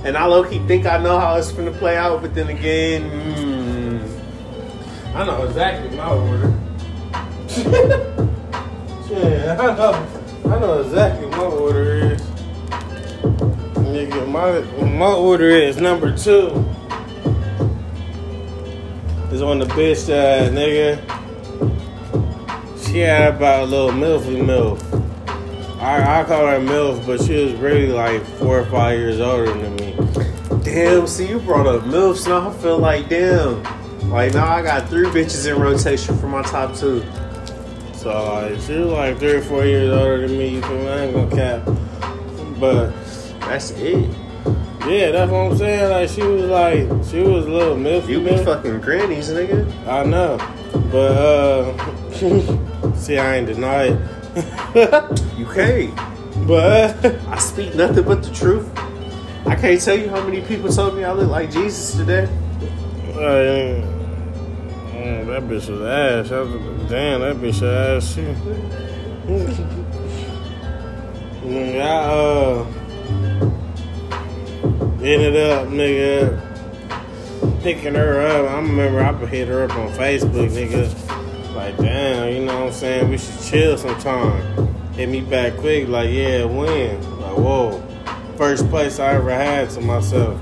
And 0.04 0.16
I 0.18 0.26
low 0.26 0.44
key 0.44 0.58
think 0.66 0.84
I 0.84 0.98
know 0.98 1.18
how 1.18 1.36
it's 1.36 1.52
gonna 1.52 1.70
play 1.72 1.96
out, 1.96 2.20
but 2.20 2.34
then 2.34 2.48
again, 2.48 3.10
mm, 3.10 4.20
I 5.14 5.24
know 5.24 5.44
exactly 5.44 5.96
my 5.96 6.10
order. 6.10 6.52
yeah, 9.10 9.56
I 9.58 9.74
know. 9.74 10.06
I 10.44 10.58
know 10.60 10.82
exactly 10.82 11.26
my 11.28 11.38
order 11.44 12.12
is. 12.12 12.20
Nigga, 13.80 14.28
my 14.28 14.60
my 14.84 15.12
order 15.14 15.48
is 15.48 15.78
number 15.78 16.14
two. 16.14 16.62
Is 19.34 19.42
on 19.42 19.58
the 19.58 19.64
bitch 19.64 20.06
that 20.06 20.52
nigga. 20.52 20.96
She 22.86 23.00
had 23.00 23.34
about 23.34 23.64
a 23.64 23.66
little 23.66 23.90
milfy 23.90 24.40
milf. 24.40 24.80
I, 25.80 26.20
I 26.20 26.22
call 26.22 26.46
her 26.46 26.60
milf, 26.60 27.04
but 27.04 27.20
she 27.20 27.42
was 27.42 27.52
really 27.54 27.88
like 27.88 28.22
four 28.38 28.60
or 28.60 28.64
five 28.66 28.96
years 28.96 29.18
older 29.18 29.52
than 29.52 29.74
me. 29.74 29.96
damn. 30.62 31.08
See, 31.08 31.28
you 31.28 31.40
brought 31.40 31.66
up 31.66 31.82
milfs. 31.82 32.28
Now 32.28 32.48
I 32.48 32.52
feel 32.58 32.78
like 32.78 33.08
damn. 33.08 33.60
Like 34.08 34.34
now 34.34 34.46
I 34.46 34.62
got 34.62 34.88
three 34.88 35.06
bitches 35.06 35.52
in 35.52 35.60
rotation 35.60 36.16
for 36.16 36.28
my 36.28 36.42
top 36.42 36.76
two. 36.76 37.04
So 37.92 38.34
like 38.34 38.60
she 38.60 38.74
was 38.78 38.92
like 38.92 39.18
three 39.18 39.32
or 39.32 39.42
four 39.42 39.64
years 39.64 39.90
older 39.90 40.28
than 40.28 40.38
me. 40.38 40.50
You 40.50 40.62
feel 40.62 40.78
me? 40.78 40.88
I 40.88 41.06
ain't 41.06 41.12
gonna 41.12 41.34
cap. 41.34 42.60
But 42.60 42.92
That's 43.40 43.72
it. 43.72 44.08
Yeah, 44.86 45.10
that's 45.12 45.30
what 45.30 45.52
I'm 45.52 45.56
saying. 45.56 45.90
Like 45.90 46.08
she 46.08 46.22
was 46.22 46.44
like 46.44 46.78
she 47.10 47.20
was 47.20 47.46
a 47.46 47.50
little 47.50 47.76
milfy. 47.76 48.08
You 48.08 48.20
be 48.20 48.36
fucking 48.44 48.80
grannies, 48.80 49.30
nigga. 49.30 49.64
I 49.86 50.04
know, 50.04 50.36
but 50.90 51.12
uh, 51.16 52.94
see, 52.94 53.18
I 53.18 53.36
ain't 53.36 53.46
deny 53.46 53.84
it. 53.88 53.98
You 55.38 55.46
can't. 55.46 55.94
but 56.48 57.04
I 57.28 57.38
speak 57.38 57.74
nothing 57.74 58.04
but 58.04 58.22
the 58.22 58.30
truth. 58.34 58.68
I 59.46 59.54
can't 59.54 59.80
tell 59.80 59.96
you 59.98 60.08
how 60.08 60.24
many 60.24 60.40
people 60.42 60.70
told 60.72 60.96
me 60.96 61.04
I 61.04 61.12
look 61.12 61.30
like 61.30 61.50
Jesus 61.52 61.96
today. 61.96 62.24
uh, 62.24 63.84
mm, 64.92 65.26
that 65.26 65.42
bitch 65.44 65.68
was 65.68 65.80
ass. 65.82 66.32
I 66.32 66.40
was, 66.40 66.90
damn, 66.90 67.20
that 67.20 67.36
bitch 67.36 67.62
ass 67.62 68.14
too. 68.14 68.34
Mm, 71.44 71.80
I 71.80 71.86
uh 71.86 72.83
ended 75.04 75.36
up, 75.36 75.68
nigga, 75.68 76.40
picking 77.62 77.94
her 77.94 78.20
up. 78.20 78.50
I 78.50 78.56
remember 78.56 79.00
I 79.00 79.12
hit 79.26 79.48
her 79.48 79.64
up 79.64 79.76
on 79.76 79.90
Facebook, 79.90 80.48
nigga. 80.50 81.54
Like, 81.54 81.76
damn, 81.76 82.32
you 82.32 82.44
know 82.44 82.60
what 82.60 82.66
I'm 82.68 82.72
saying? 82.72 83.10
We 83.10 83.18
should 83.18 83.40
chill 83.40 83.76
sometime. 83.76 84.74
Hit 84.94 85.08
me 85.08 85.20
back 85.20 85.56
quick, 85.56 85.88
like, 85.88 86.10
yeah, 86.10 86.44
when? 86.44 87.00
Like, 87.20 87.36
whoa. 87.36 87.82
First 88.36 88.68
place 88.70 88.98
I 88.98 89.14
ever 89.14 89.30
had 89.30 89.70
to 89.70 89.80
myself. 89.80 90.40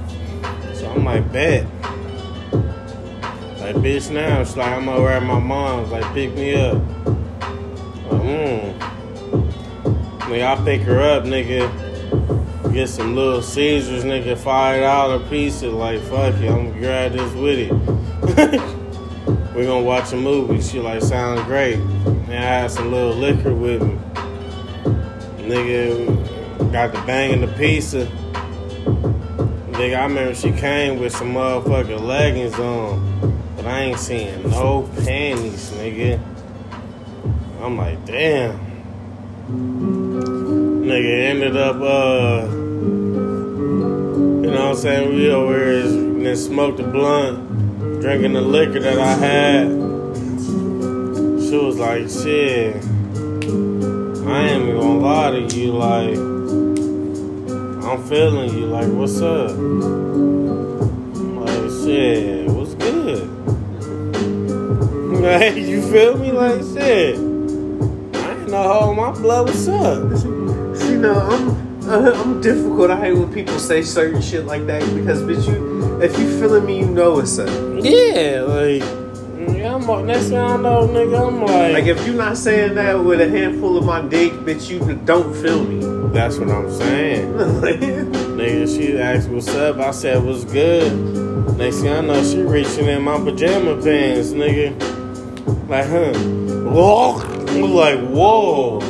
So 0.74 0.90
I'm 0.90 1.04
like, 1.04 1.30
bet. 1.32 1.64
Like, 3.60 3.76
bitch, 3.76 4.10
now 4.12 4.40
it's 4.40 4.56
like 4.56 4.72
I'm 4.72 4.88
over 4.88 5.08
at 5.08 5.22
my 5.22 5.38
mom's, 5.38 5.90
like, 5.90 6.04
pick 6.14 6.34
me 6.34 6.54
up. 6.54 6.74
Like, 8.10 8.22
mm. 8.22 8.74
I 10.32 10.64
pick 10.64 10.80
her 10.82 11.00
up, 11.00 11.24
nigga. 11.24 11.70
Get 12.72 12.88
some 12.88 13.14
Little 13.14 13.42
Caesars, 13.42 14.02
nigga, 14.02 14.34
five 14.38 14.80
dollar 14.80 15.18
piece. 15.28 15.62
Like, 15.62 16.00
fuck 16.04 16.34
it, 16.36 16.50
I'm 16.50 16.68
gonna 16.68 16.80
grab 16.80 17.12
this 17.12 17.32
with 17.34 17.58
it. 17.58 17.70
We're 19.54 19.66
gonna 19.66 19.82
watch 19.82 20.10
a 20.14 20.16
movie. 20.16 20.62
She 20.62 20.80
like, 20.80 21.02
sounds 21.02 21.42
great. 21.42 21.74
And 21.74 22.32
I 22.32 22.40
had 22.40 22.70
some 22.70 22.90
little 22.90 23.12
liquor 23.12 23.52
with 23.54 23.82
me. 23.82 23.98
Nigga, 25.46 26.72
got 26.72 26.92
the 26.92 27.02
bang 27.02 27.34
and 27.34 27.42
the 27.42 27.48
pizza. 27.58 28.06
Nigga, 29.72 29.98
I 29.98 30.04
remember 30.04 30.34
she 30.34 30.50
came 30.52 30.98
with 30.98 31.14
some 31.14 31.34
motherfucking 31.34 32.00
leggings 32.00 32.54
on, 32.54 33.52
but 33.54 33.66
I 33.66 33.80
ain't 33.80 33.98
seeing 33.98 34.48
no 34.48 34.88
panties, 35.04 35.70
nigga. 35.72 36.18
I'm 37.60 37.76
like, 37.76 38.02
damn. 38.06 38.58
Nigga 40.86 41.28
ended 41.28 41.56
up, 41.58 41.76
uh, 41.76 42.61
know 44.52 44.68
what 44.68 44.76
I'm 44.76 44.82
saying? 44.82 45.14
We 45.14 45.30
over 45.30 45.56
here 45.56 45.68
is, 45.68 45.92
then 45.92 46.36
smoked 46.36 46.78
a 46.80 46.82
blunt, 46.86 48.00
drinking 48.02 48.34
the 48.34 48.42
liquor 48.42 48.80
that 48.80 48.98
I 48.98 49.14
had. 49.14 49.68
She 51.42 51.56
was 51.56 51.78
like, 51.78 52.08
shit, 52.10 52.76
I 52.76 54.48
ain't 54.48 54.62
even 54.62 54.76
gonna 54.78 54.98
lie 54.98 55.30
to 55.30 55.40
you, 55.56 55.72
like, 55.72 56.18
I'm 57.86 58.02
feeling 58.08 58.52
you, 58.52 58.66
like, 58.66 58.88
what's 58.88 59.20
up? 59.22 59.50
I'm 59.52 61.40
like, 61.40 61.70
shit, 61.84 62.48
what's 62.50 62.74
good? 62.74 63.28
Like, 65.22 65.54
you 65.54 65.80
feel 65.82 66.18
me? 66.18 66.32
Like, 66.32 66.62
shit. 66.62 67.16
I 67.16 67.20
ain't 67.20 68.48
no 68.50 68.62
hole 68.64 68.90
in 68.90 68.96
my 68.96 69.12
blood, 69.12 69.46
what's 69.46 69.68
up? 69.68 70.10
See, 70.76 70.96
no, 70.96 71.14
I'm 71.14 71.71
I'm 71.94 72.40
difficult. 72.40 72.90
I 72.90 72.98
hate 72.98 73.12
when 73.12 73.30
people 73.34 73.58
say 73.58 73.82
certain 73.82 74.22
shit 74.22 74.46
like 74.46 74.64
that 74.66 74.80
because, 74.94 75.20
bitch, 75.20 75.46
you 75.46 76.00
if 76.00 76.18
you 76.18 76.40
feeling 76.40 76.64
me, 76.64 76.78
you 76.78 76.86
know 76.86 77.12
what's 77.16 77.38
up. 77.38 77.50
Yeah, 77.84 78.40
like, 78.48 78.80
yeah, 79.54 79.74
I'm 79.74 79.86
like, 79.86 80.06
next 80.06 80.28
thing 80.28 80.38
I 80.38 80.56
know, 80.56 80.88
nigga, 80.88 81.28
I'm 81.28 81.40
like, 81.42 81.74
Like 81.74 81.84
if 81.84 82.06
you 82.06 82.14
not 82.14 82.38
saying 82.38 82.76
that 82.76 82.94
with 82.94 83.20
a 83.20 83.28
handful 83.28 83.76
of 83.76 83.84
my 83.84 84.00
dick, 84.00 84.32
bitch, 84.32 84.70
you 84.70 84.80
don't 85.04 85.34
feel 85.42 85.64
me. 85.64 85.80
that's 86.14 86.38
what 86.38 86.48
I'm 86.48 86.70
saying. 86.70 87.34
Nigga, 87.34 88.74
she 88.74 88.98
asked 88.98 89.28
what's 89.28 89.48
up. 89.48 89.76
I 89.76 89.90
said 89.90 90.24
what's 90.24 90.44
good. 90.44 91.58
Next 91.58 91.80
thing 91.82 91.92
I 91.92 92.00
know, 92.00 92.24
she 92.24 92.40
reaching 92.40 92.86
in 92.86 93.02
my 93.02 93.18
pajama 93.18 93.82
pants, 93.82 94.30
nigga. 94.30 94.72
Like, 95.68 95.88
huh? 95.88 96.70
Walk. 96.70 97.22
was 97.26 97.70
like, 97.70 98.00
whoa. 98.00 98.80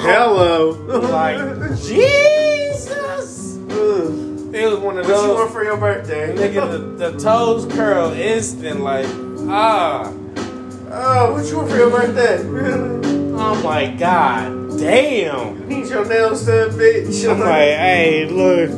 Hello. 0.00 0.70
Like, 1.10 1.38
Jesus. 1.80 3.56
Ugh. 3.70 4.54
It 4.54 4.66
was 4.70 4.78
one 4.78 4.96
of 4.98 5.06
What 5.06 5.22
you 5.22 5.28
want 5.28 5.38
those. 5.38 5.50
for 5.52 5.64
your 5.64 5.76
birthday? 5.76 6.34
Nigga, 6.34 6.70
the, 6.98 7.10
the 7.10 7.18
toes 7.18 7.66
curl 7.66 8.12
instant, 8.12 8.80
like, 8.80 9.06
ah. 9.48 10.12
Oh, 10.90 11.32
what 11.34 11.44
you 11.46 11.56
want 11.58 11.70
for 11.70 11.76
your 11.76 11.90
birthday? 11.90 12.40
I'm 12.40 13.62
like, 13.62 13.98
God 13.98 14.78
damn. 14.78 15.68
Need 15.68 15.88
your 15.88 16.04
nails 16.08 16.46
done, 16.46 16.70
bitch. 16.70 17.28
I'm 17.30 17.40
like, 17.40 17.48
hey, 17.50 18.28
look. 18.30 18.70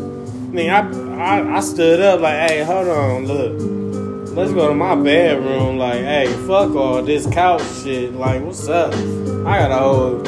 Nigga, 0.53 1.19
I, 1.19 1.39
I, 1.41 1.57
I 1.57 1.61
stood 1.61 2.01
up 2.01 2.21
like, 2.21 2.51
hey, 2.51 2.65
hold 2.65 2.89
on, 2.89 3.27
look. 3.27 4.37
Let's 4.37 4.53
go 4.53 4.69
to 4.69 4.75
my 4.75 4.95
bedroom. 4.97 5.77
Like, 5.77 6.01
hey, 6.01 6.27
fuck 6.47 6.75
all 6.75 7.03
this 7.03 7.27
couch 7.27 7.63
shit. 7.83 8.13
Like, 8.15 8.43
what's 8.43 8.69
up? 8.69 8.93
I 8.95 9.59
got 9.61 9.71
a 9.71 9.77
whole 9.79 10.19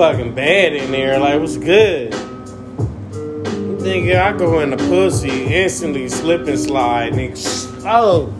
fucking 0.00 0.34
bad 0.34 0.72
in 0.72 0.90
there. 0.92 1.18
Like, 1.18 1.38
what's 1.38 1.58
good? 1.58 2.10
Nigga, 3.82 4.16
I 4.18 4.32
go 4.34 4.60
in 4.60 4.70
the 4.70 4.78
pussy, 4.78 5.54
instantly 5.54 6.08
slip 6.08 6.48
and 6.48 6.58
slide, 6.58 7.12
nigga. 7.12 7.84
Oh. 7.84 8.32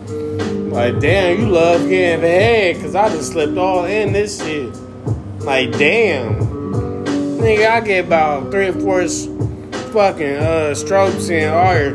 Like, 0.71 0.99
damn, 0.99 1.39
you 1.39 1.47
love 1.47 1.87
getting 1.87 2.21
head, 2.21 2.81
cause 2.81 2.95
I 2.95 3.09
just 3.09 3.33
slipped 3.33 3.59
all 3.59 3.85
in 3.85 4.11
this 4.11 4.43
shit. 4.43 4.73
Like, 5.41 5.71
damn. 5.73 6.33
Nigga, 7.37 7.69
I 7.69 7.81
get 7.81 8.05
about 8.05 8.49
three 8.49 8.69
or 8.69 8.73
four 8.73 9.07
fucking 9.91 10.37
uh, 10.37 10.73
strokes 10.73 11.29
in 11.29 11.47
all 11.53 11.77
your. 11.77 11.91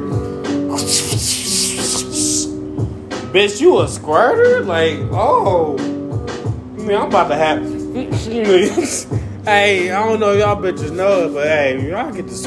Bitch, 3.32 3.60
you 3.60 3.80
a 3.80 3.88
squirter? 3.88 4.60
Like, 4.60 4.98
oh. 5.10 5.76
I 5.76 6.82
mean, 6.82 6.96
I'm 6.96 7.08
about 7.08 7.26
to 7.26 7.34
have. 7.34 9.16
hey, 9.46 9.90
I 9.92 10.04
don't 10.04 10.20
know 10.20 10.32
if 10.32 10.40
y'all 10.40 10.60
bitches 10.60 10.94
know 10.94 11.26
it, 11.26 11.32
but 11.32 11.46
hey, 11.46 11.88
y'all 11.88 12.12
get 12.12 12.26
this. 12.26 12.42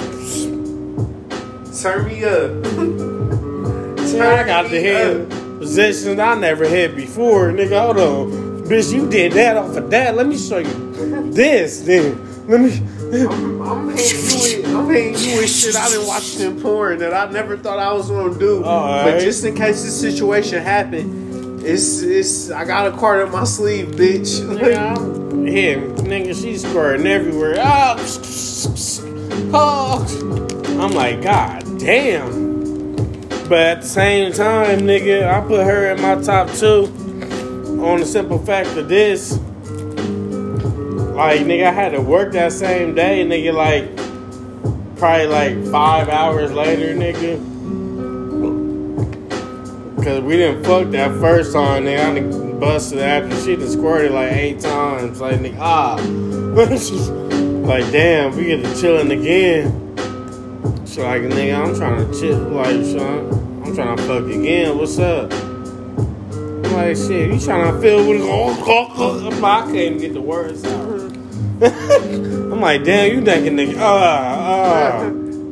Turn 1.81 2.05
me 2.05 2.23
up. 2.25 2.63
Turn 4.11 4.21
I 4.21 4.43
got 4.43 4.63
to 4.63 4.69
hit 4.69 5.29
positions 5.59 6.19
I 6.19 6.35
never 6.35 6.67
had 6.67 6.95
before. 6.95 7.51
Nigga, 7.51 7.79
hold 7.81 7.97
on. 7.97 8.63
Bitch, 8.63 8.93
you 8.93 9.09
did 9.09 9.31
that 9.33 9.57
off 9.57 9.75
of 9.75 9.89
that. 9.89 10.15
Let 10.15 10.27
me 10.27 10.37
show 10.37 10.57
you 10.57 11.31
this 11.31 11.81
then. 11.81 12.47
Let 12.47 12.61
me. 12.61 12.77
I'm, 13.11 13.61
I'm 13.61 13.89
hitting 13.89 14.19
you 14.29 14.67
with, 14.67 14.75
I'm 14.75 14.89
hitting 14.89 15.13
you 15.13 15.37
with 15.37 15.49
shit 15.49 15.75
I 15.75 15.89
didn't 15.89 16.05
watch 16.05 16.39
in 16.39 16.61
porn 16.61 16.99
that 16.99 17.13
I 17.13 17.31
never 17.31 17.57
thought 17.57 17.79
I 17.79 17.91
was 17.93 18.09
gonna 18.09 18.37
do. 18.37 18.61
But 18.61 19.19
just 19.19 19.43
in 19.45 19.55
case 19.55 19.83
this 19.83 19.99
situation 19.99 20.61
happened, 20.61 21.28
it's 21.73 22.01
it's 22.01 22.51
I 22.51 22.65
got 22.65 22.87
a 22.87 22.97
card 22.97 23.21
up 23.21 23.31
my 23.31 23.43
sleeve, 23.43 23.87
bitch. 23.89 24.41
I'm- 24.75 25.19
yeah, 25.47 25.75
nigga, 25.75 26.39
she's 26.39 26.61
squirting 26.67 27.07
everywhere. 27.07 27.55
Oh, 27.57 27.95
oh. 29.53 30.79
I'm 30.79 30.91
like, 30.91 31.21
God 31.23 31.63
damn. 31.79 32.95
But 33.47 33.59
at 33.59 33.81
the 33.81 33.87
same 33.87 34.31
time, 34.33 34.81
nigga, 34.81 35.27
I 35.27 35.41
put 35.47 35.65
her 35.65 35.91
in 35.91 36.01
my 36.01 36.21
top 36.21 36.51
two 36.51 36.85
on 37.81 37.99
the 37.99 38.05
simple 38.05 38.37
fact 38.37 38.77
of 38.77 38.89
this. 38.89 39.37
Like, 41.15 41.41
nigga, 41.41 41.67
I 41.67 41.71
had 41.71 41.93
to 41.93 42.01
work 42.01 42.33
that 42.33 42.51
same 42.51 42.93
day, 42.93 43.25
nigga, 43.25 43.53
like, 43.53 43.95
probably 44.97 45.27
like 45.27 45.65
five 45.71 46.09
hours 46.09 46.51
later, 46.51 46.93
nigga. 46.93 47.39
Cause 50.03 50.21
we 50.21 50.37
didn't 50.37 50.63
fuck 50.63 50.89
that 50.91 51.11
first 51.19 51.51
time, 51.51 51.83
nigga. 51.83 52.55
I 52.55 52.59
busted 52.59 52.99
after 52.99 53.35
she 53.41 53.57
done 53.57 53.69
squirted 53.69 54.11
like 54.11 54.31
eight 54.31 54.61
times. 54.61 55.19
Like, 55.19 55.41
nigga, 55.41 55.57
ah. 55.59 55.97
She's 56.77 57.09
like, 57.67 57.91
damn, 57.91 58.35
we 58.35 58.45
get 58.45 58.63
to 58.63 58.79
chilling 58.79 59.11
again. 59.11 59.71
She 60.85 61.01
like, 61.01 61.23
nigga, 61.23 61.67
I'm 61.67 61.75
trying 61.75 62.09
to 62.09 62.19
chill. 62.19 62.39
Like, 62.39 62.85
son, 62.85 63.63
I'm 63.65 63.75
trying 63.75 63.97
to 63.97 64.03
fuck 64.03 64.23
again. 64.23 64.77
What's 64.77 64.97
up? 64.99 65.33
I'm 65.33 66.63
like, 66.71 66.95
shit, 66.95 67.33
you 67.33 67.39
trying 67.39 67.73
to 67.73 67.81
feel 67.81 68.05
what 68.07 68.15
I'm 68.15 69.41
like, 69.41 69.43
I 69.43 69.65
can't 69.65 69.75
even 69.75 69.97
get 69.97 70.13
the 70.13 70.21
words 70.21 70.63
out. 70.63 70.89
I'm 71.61 72.61
like, 72.61 72.85
damn, 72.85 73.13
you 73.13 73.25
thinking, 73.25 73.57
nigga, 73.57 73.75
ah, 73.79 75.03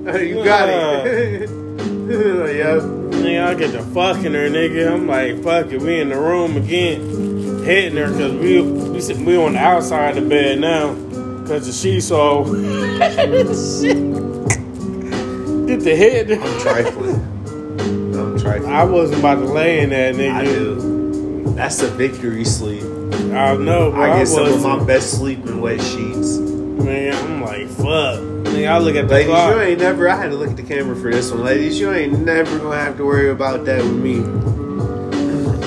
ah. 0.07 0.15
you 0.15 0.41
got 0.41 0.69
it. 0.69 1.66
Yep. 2.09 2.81
Nigga, 2.81 3.47
I 3.47 3.53
get 3.55 3.71
to 3.71 3.81
fucking 3.81 4.33
her, 4.33 4.49
nigga. 4.49 4.91
I'm 4.91 5.07
like, 5.07 5.43
fuck 5.43 5.71
it, 5.71 5.81
we 5.81 5.99
in 5.99 6.09
the 6.09 6.19
room 6.19 6.55
again, 6.57 7.63
hitting 7.63 7.97
her 7.97 8.11
because 8.11 8.33
we 8.33 8.61
we 8.61 9.01
sit- 9.01 9.17
we 9.17 9.35
on 9.37 9.53
the 9.53 9.59
outside 9.59 10.17
of 10.17 10.23
the 10.23 10.29
bed 10.29 10.59
now 10.59 10.93
because 11.41 11.65
the 11.67 11.73
sheets 11.73 12.11
all 12.11 12.45
shit. 12.55 13.97
Get 15.67 15.81
the 15.81 15.95
head. 15.97 16.31
I'm 16.31 16.59
trifling. 16.61 17.15
I'm 18.15 18.39
trifling. 18.39 18.71
I 18.71 18.83
wasn't 18.85 19.19
about 19.19 19.35
to 19.35 19.45
lay 19.45 19.81
in 19.81 19.89
that 19.89 20.15
nigga. 20.15 20.33
I 20.33 20.45
do. 20.45 21.53
That's 21.55 21.81
a 21.81 21.87
victory 21.87 22.45
sleep. 22.45 22.83
I 22.83 23.55
know, 23.57 23.91
bro. 23.91 24.01
I 24.01 24.13
I, 24.15 24.19
get 24.19 24.27
some 24.27 24.45
of 24.47 24.61
my 24.61 24.83
best 24.85 25.17
sleep 25.17 25.39
in 25.39 25.59
wet 25.59 25.81
sheets. 25.81 26.37
Man, 26.37 27.13
I'm 27.13 27.41
like, 27.41 27.67
fuck. 27.67 28.21
Nigga, 28.57 28.69
I 28.69 28.77
look 28.79 28.95
at 28.95 29.07
the 29.07 29.13
Ladies, 29.13 29.29
clock. 29.29 29.53
you 29.53 29.61
ain't 29.61 29.79
never. 29.79 30.09
I 30.09 30.15
had 30.15 30.31
to 30.31 30.35
look 30.35 30.49
at 30.49 30.57
the 30.57 30.63
camera 30.63 30.95
for 30.95 31.11
this 31.11 31.31
one. 31.31 31.43
Ladies, 31.43 31.79
you 31.79 31.91
ain't 31.91 32.25
never 32.25 32.57
gonna 32.57 32.75
have 32.75 32.97
to 32.97 33.05
worry 33.05 33.29
about 33.29 33.65
that 33.65 33.83
with 33.83 33.95
me. 33.95 34.17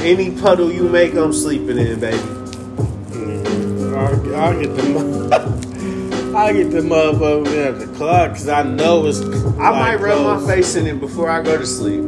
Any 0.05 0.33
puddle 0.41 0.73
you 0.73 0.89
make, 0.89 1.15
I'm 1.15 1.33
sleeping 1.33 1.79
in, 1.79 2.01
baby. 2.01 2.17
Mm, 2.17 3.97
I'll, 3.97 4.37
I'll 4.37 4.61
get 4.61 4.75
the 4.75 6.33
I 6.37 6.53
get 6.53 6.71
the 6.73 6.81
motherfucker 6.81 7.67
at 7.67 7.79
the 7.79 7.87
clock 7.97 8.31
because 8.31 8.49
I 8.49 8.65
know 8.65 9.07
it's. 9.07 9.21
I 9.21 9.71
might 9.71 9.97
rub 10.01 10.41
my 10.41 10.45
face 10.53 10.75
in 10.75 10.89
it 10.89 10.99
before 10.99 11.31
I 11.31 11.43
go 11.43 11.57
to 11.59 11.67
sleep. 11.67 12.03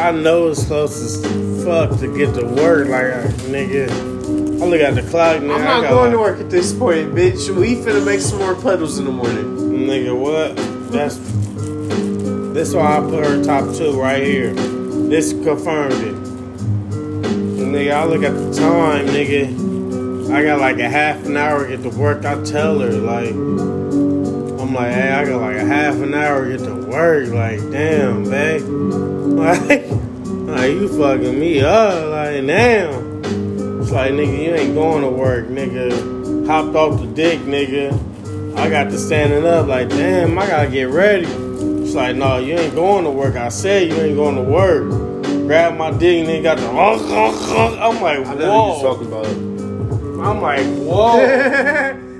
I 0.00 0.10
know 0.10 0.48
it's 0.48 0.66
close 0.66 1.00
as 1.00 1.64
fuck 1.64 1.96
to 2.00 2.16
get 2.16 2.34
to 2.34 2.44
work. 2.44 2.88
Like, 2.88 3.04
uh, 3.04 3.28
nigga, 3.52 3.88
I 4.60 4.64
look 4.64 4.80
at 4.80 4.96
the 4.96 5.02
clock. 5.02 5.42
now. 5.42 5.54
I'm 5.54 5.64
not 5.64 5.82
going 5.82 6.10
to 6.10 6.18
work 6.18 6.40
at 6.40 6.50
this 6.50 6.72
point, 6.72 7.14
bitch. 7.14 7.54
We 7.54 7.76
finna 7.76 8.04
make 8.04 8.20
some 8.20 8.38
more 8.40 8.56
puddles 8.56 8.98
in 8.98 9.04
the 9.04 9.12
morning. 9.12 9.61
Nigga, 9.82 10.16
what? 10.16 10.56
That's 10.92 11.16
this 12.54 12.72
why 12.72 12.98
I 12.98 13.00
put 13.00 13.26
her 13.26 13.42
top 13.42 13.74
two 13.74 14.00
right 14.00 14.22
here. 14.22 14.52
This 14.54 15.32
confirmed 15.32 15.94
it. 15.94 16.14
Nigga, 17.58 17.92
I 17.92 18.04
look 18.04 18.22
at 18.22 18.32
the 18.32 18.54
time, 18.54 19.06
nigga. 19.06 20.32
I 20.32 20.44
got 20.44 20.60
like 20.60 20.78
a 20.78 20.88
half 20.88 21.24
an 21.26 21.36
hour 21.36 21.66
to 21.66 21.76
get 21.76 21.82
to 21.90 21.98
work. 21.98 22.24
I 22.24 22.40
tell 22.44 22.78
her 22.78 22.92
like, 22.92 23.30
I'm 23.30 24.72
like, 24.72 24.92
hey, 24.92 25.10
I 25.10 25.24
got 25.24 25.40
like 25.40 25.56
a 25.56 25.64
half 25.64 25.96
an 25.96 26.14
hour 26.14 26.44
to 26.44 26.56
get 26.56 26.64
to 26.66 26.74
work. 26.74 27.28
Like, 27.28 27.60
damn, 27.70 28.24
babe. 28.24 28.62
Like, 29.42 29.88
like 29.90 30.70
you 30.70 30.86
fucking 30.96 31.40
me 31.40 31.62
up. 31.62 32.10
Like, 32.10 32.46
damn. 32.46 33.24
It's 33.80 33.90
like, 33.90 34.12
nigga, 34.12 34.44
you 34.44 34.54
ain't 34.54 34.74
going 34.74 35.02
to 35.02 35.08
work, 35.08 35.46
nigga. 35.46 36.46
Hopped 36.46 36.76
off 36.76 37.00
the 37.00 37.08
dick, 37.08 37.40
nigga. 37.40 38.11
I 38.56 38.68
got 38.68 38.84
to 38.90 38.98
standing 38.98 39.46
up 39.46 39.66
like, 39.66 39.88
damn, 39.88 40.38
I 40.38 40.46
gotta 40.46 40.70
get 40.70 40.88
ready. 40.88 41.26
It's 41.26 41.94
like, 41.94 42.16
no, 42.16 42.38
you 42.38 42.54
ain't 42.54 42.74
going 42.74 43.04
to 43.04 43.10
work. 43.10 43.34
I 43.36 43.48
said 43.48 43.88
you 43.88 43.94
ain't 43.96 44.16
going 44.16 44.36
to 44.36 44.42
work. 44.42 44.90
Grab 45.46 45.76
my 45.76 45.90
dick 45.90 46.20
and 46.20 46.28
then 46.28 46.42
got 46.42 46.58
the. 46.58 46.68
I'm 46.68 48.00
like, 48.00 48.24
whoa. 48.24 48.32
I 48.32 48.34
know 48.34 48.76
you 48.76 48.82
talking 48.82 49.06
about. 49.08 49.26
I'm 49.26 50.40
like, 50.40 50.64
whoa. 50.78 51.98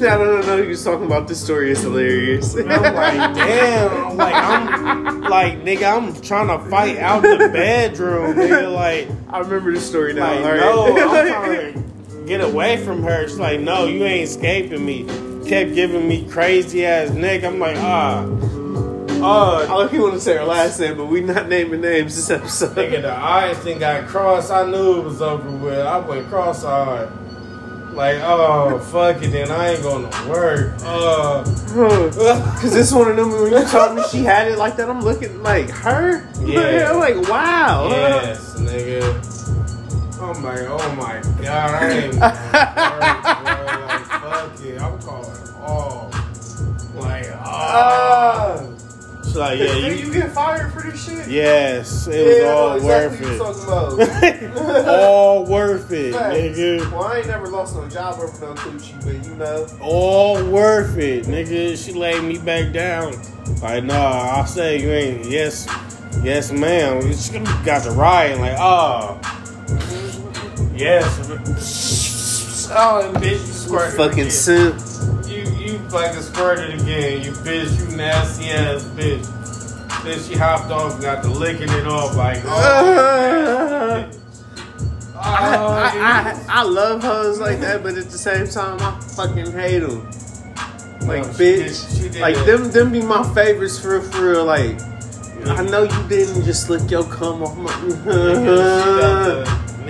I 0.00 0.16
don't 0.16 0.46
know 0.46 0.56
who 0.56 0.62
you're 0.62 0.76
talking 0.76 1.06
about. 1.06 1.28
This 1.28 1.42
story 1.42 1.72
is 1.72 1.82
hilarious. 1.82 2.54
I'm 2.54 2.66
like, 2.68 3.34
damn. 3.34 4.06
I'm 4.06 4.16
like, 4.16 4.34
I'm 4.34 5.20
like, 5.22 5.62
nigga, 5.62 5.96
I'm 5.96 6.20
trying 6.22 6.48
to 6.48 6.58
fight 6.70 6.98
out 6.98 7.22
the 7.22 7.36
bedroom, 7.52 8.36
nigga. 8.36 8.72
Like, 8.72 9.08
I 9.28 9.40
remember 9.40 9.72
the 9.72 9.80
story 9.80 10.14
now. 10.14 10.32
like 10.34 10.44
right. 10.44 10.60
no, 10.60 10.96
I'm 10.96 11.26
trying 11.26 11.74
to 11.74 12.26
get 12.26 12.40
away 12.40 12.76
from 12.84 13.02
her. 13.02 13.28
She's 13.28 13.38
like, 13.38 13.60
no, 13.60 13.86
you 13.86 14.04
ain't 14.04 14.28
escaping 14.28 14.84
me. 14.84 15.29
Kept 15.50 15.74
giving 15.74 16.06
me 16.06 16.28
crazy 16.28 16.86
ass 16.86 17.10
neck. 17.10 17.42
I'm 17.42 17.58
like, 17.58 17.76
ah. 17.76 18.22
Uh, 19.20 19.66
I 19.68 19.92
you 19.92 20.00
want 20.00 20.14
to 20.14 20.20
say 20.20 20.36
her 20.36 20.44
last 20.44 20.78
name, 20.78 20.96
but 20.96 21.06
we 21.06 21.22
not 21.22 21.48
naming 21.48 21.80
names 21.80 22.14
this 22.14 22.30
episode. 22.30 22.76
Nigga, 22.76 23.02
the 23.02 23.10
eyes 23.12 23.58
thing 23.58 23.80
got 23.80 24.06
crossed. 24.06 24.52
I 24.52 24.70
knew 24.70 25.00
it 25.00 25.04
was 25.06 25.20
over 25.20 25.50
with. 25.50 25.80
I 25.80 25.98
went 25.98 26.28
cross-eyed. 26.28 27.10
Like, 27.94 28.18
oh, 28.22 28.78
fuck 28.78 29.20
it, 29.24 29.32
then 29.32 29.50
I 29.50 29.70
ain't 29.70 29.82
going 29.82 30.08
to 30.08 30.28
work. 30.28 30.72
Uh, 30.84 31.42
Cause 32.60 32.72
this 32.72 32.92
one 32.92 33.10
of 33.10 33.16
them 33.16 33.32
when 33.32 33.50
you 33.50 33.66
told 33.66 33.96
me 33.96 34.04
she 34.08 34.18
had 34.24 34.46
it 34.46 34.56
like 34.56 34.76
that, 34.76 34.88
I'm 34.88 35.00
looking 35.00 35.42
like 35.42 35.68
her. 35.70 36.30
Yeah. 36.42 36.92
I'm 36.92 37.00
like, 37.00 37.28
wow. 37.28 37.88
yes, 37.88 38.54
nigga. 38.54 39.40
I'm 40.22 40.44
like, 40.44 40.60
oh 40.60 40.94
my 40.94 41.20
god, 41.42 41.74
I 41.74 41.90
ain't 41.90 43.19
Like, 47.72 47.78
fuck 47.78 47.78
it, 47.78 47.78
I'm 47.78 47.78
calling 47.78 48.60
off. 48.60 48.64
Like, 48.64 48.64
ah. 48.64 48.66
Ah. 48.66 49.22
She's 49.22 49.36
like, 49.36 49.58
yeah, 49.60 49.74
you. 49.76 49.94
you 50.06 50.12
get 50.12 50.32
fired 50.32 50.72
for 50.72 50.82
this 50.82 51.04
shit? 51.04 51.28
Yes, 51.28 52.08
it 52.08 52.26
was 52.26 52.36
Yeah, 52.38 52.44
I 52.46 52.50
all 52.52 52.74
exactly 52.74 53.26
worth 53.26 53.34
it. 53.34 53.38
talking 53.38 54.48
about. 54.48 54.88
all 54.88 55.46
worth 55.46 55.92
it, 55.92 56.12
Facts. 56.14 56.36
nigga. 56.36 56.90
Well, 56.90 57.04
I 57.04 57.18
ain't 57.18 57.26
never 57.28 57.46
lost 57.46 57.76
no 57.76 57.88
job 57.88 58.18
over 58.18 58.44
no 58.46 58.54
coochie, 58.54 59.04
but 59.04 59.24
you 59.28 59.34
know. 59.36 59.66
All 59.80 60.42
worth 60.50 60.96
it, 60.98 61.26
nigga. 61.26 61.76
She 61.82 61.92
laid 61.92 62.24
me 62.24 62.38
back 62.38 62.72
down. 62.72 63.14
Like, 63.62 63.84
nah, 63.84 64.40
I 64.40 64.44
say 64.46 64.80
you 64.82 64.90
ain't. 64.90 65.26
Yes, 65.26 65.66
yes, 66.24 66.50
ma'am. 66.50 67.00
She 67.12 67.38
got 67.64 67.84
the 67.84 67.92
riot. 67.92 68.38
Like, 68.40 68.56
oh, 68.58 69.20
yes. 70.74 72.68
Oh, 72.72 73.06
and 73.08 73.16
bitch, 73.16 73.30
you 73.30 73.36
squirted 73.38 73.96
Fucking 73.96 74.18
again. 74.20 74.30
Simp. 75.90 76.14
You 76.14 76.18
you 76.18 76.22
fucking 76.22 76.22
squirted 76.22 76.80
again, 76.80 77.22
you 77.22 77.32
bitch. 77.32 77.90
You 77.90 77.96
nasty 77.96 78.50
ass 78.50 78.84
bitch. 78.84 79.26
Then 80.04 80.18
she 80.22 80.34
hopped 80.34 80.70
off 80.70 80.94
and 80.94 81.02
got 81.02 81.22
to 81.24 81.30
licking 81.30 81.68
it 81.70 81.86
off 81.86 82.16
like, 82.16 82.38
oh. 82.44 82.48
oh 85.14 85.18
I, 85.18 85.20
I, 85.20 85.56
oh, 85.56 85.66
I, 85.68 86.44
I 86.48 86.62
love 86.62 87.02
hoes 87.02 87.38
like 87.38 87.60
that, 87.60 87.82
but 87.82 87.96
at 87.98 88.10
the 88.10 88.18
same 88.18 88.46
time, 88.46 88.80
I 88.80 88.98
fucking 89.00 89.52
hate 89.52 89.80
them. 89.80 90.10
Like, 91.02 91.26
No, 91.26 91.32
she 91.32 91.38
did- 91.38 91.66
bitch. 91.66 91.96
she 92.02 92.08
did 92.08 92.20
like, 92.20 92.36
them 92.46 92.70
them 92.70 92.92
be 92.92 93.02
my 93.02 93.22
favorites 93.34 93.78
for 93.78 93.98
real, 93.98 94.02
for 94.10 94.30
real. 94.30 94.44
Like, 94.44 94.80
I 95.46 95.62
know 95.64 95.82
you 95.84 96.08
didn't 96.08 96.44
just 96.44 96.70
lick 96.70 96.90
your 96.90 97.04
cum 97.04 97.42
off 97.42 97.56
my. 97.56 97.70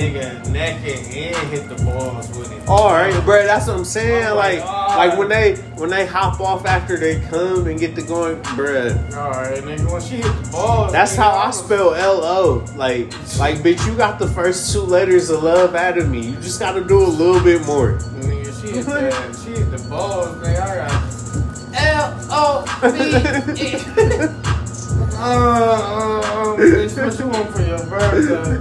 Nigga, 0.01 0.13
she 0.13 0.13
got 0.15 0.45
the 0.45 0.51
nigga 0.51 0.53
naked 0.53 1.17
and 1.17 1.49
hit 1.51 1.69
the 1.69 1.85
balls 1.85 2.29
with 2.39 2.53
it. 2.53 2.69
All 2.69 2.93
right, 2.93 3.25
bro. 3.25 3.45
That's 3.47 3.67
what 3.67 3.77
I'm 3.77 3.85
saying. 3.85 4.29
Oh 4.29 4.37
like, 4.37 4.61
God. 4.61 4.97
like 4.97 5.19
when 5.19 5.29
they 5.29 5.57
when 5.77 5.91
they 5.91 6.07
hop 6.07 6.41
off 6.41 6.67
after 6.67 6.97
they 6.97 7.21
come 7.21 7.67
and 7.67 7.79
get 7.79 7.95
to 7.97 8.03
going, 8.03 8.41
bruh. 8.43 8.97
Alright, 9.15 9.63
nigga, 9.63 9.91
when 9.93 10.01
she 10.01 10.17
hit 10.17 10.25
the 10.25 10.49
balls. 10.53 10.93
That's 10.93 11.13
nigga, 11.15 11.23
how 11.23 11.31
I 11.31 11.47
was- 11.49 11.59
spell 11.65 11.95
L 11.95 12.25
O. 12.25 12.65
Like, 12.77 13.13
like, 13.39 13.57
bitch, 13.59 13.87
you 13.87 13.97
got 13.97 14.19
the 14.19 14.29
first 14.29 14.73
two 14.73 14.81
letters 14.81 15.31
of 15.31 15.43
love 15.43 15.75
out 15.75 15.99
of 15.99 16.09
me. 16.09 16.21
You 16.29 16.35
just 16.37 16.59
got 16.61 16.73
to 16.73 16.85
do 16.85 16.99
a 16.99 17.07
little 17.07 17.43
bit 17.43 17.65
more. 17.67 17.99
Nigga, 18.21 18.61
she 18.61 18.73
hit 18.73 18.87
that. 18.87 19.37
She 19.45 19.51
hit 19.51 19.71
the 19.71 19.79
balls, 19.89 20.37
nigga. 20.39 20.61
I 20.61 20.77
got. 20.89 21.17
L 21.73 22.19
O 22.31 22.65
V 22.83 23.63
E. 23.63 24.57
Uh, 25.23 26.57
bitch, 26.57 26.97
what 27.05 27.19
you 27.19 27.27
want 27.29 27.51
for 27.55 27.63
your 27.63 27.85
birthday? 27.87 28.57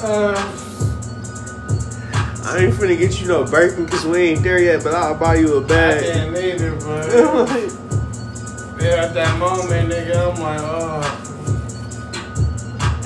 Uh, 0.00 0.34
I 2.44 2.58
ain't 2.58 2.74
finna 2.74 2.98
get 2.98 3.20
you 3.20 3.28
no 3.28 3.44
Birkin 3.44 3.84
because 3.84 4.04
we 4.04 4.18
ain't 4.18 4.42
there 4.42 4.58
yet, 4.58 4.82
but 4.82 4.94
I'll 4.94 5.14
buy 5.16 5.36
you 5.36 5.56
a 5.56 5.60
bag. 5.60 6.00
didn't 6.00 6.32
need 6.32 6.60
it, 6.60 6.80
but 6.80 7.08
yeah, 8.82 9.04
at 9.04 9.14
that 9.14 9.38
moment, 9.38 9.92
nigga, 9.92 10.32
I'm 10.32 10.40
like, 10.40 10.60
oh. 10.62 11.24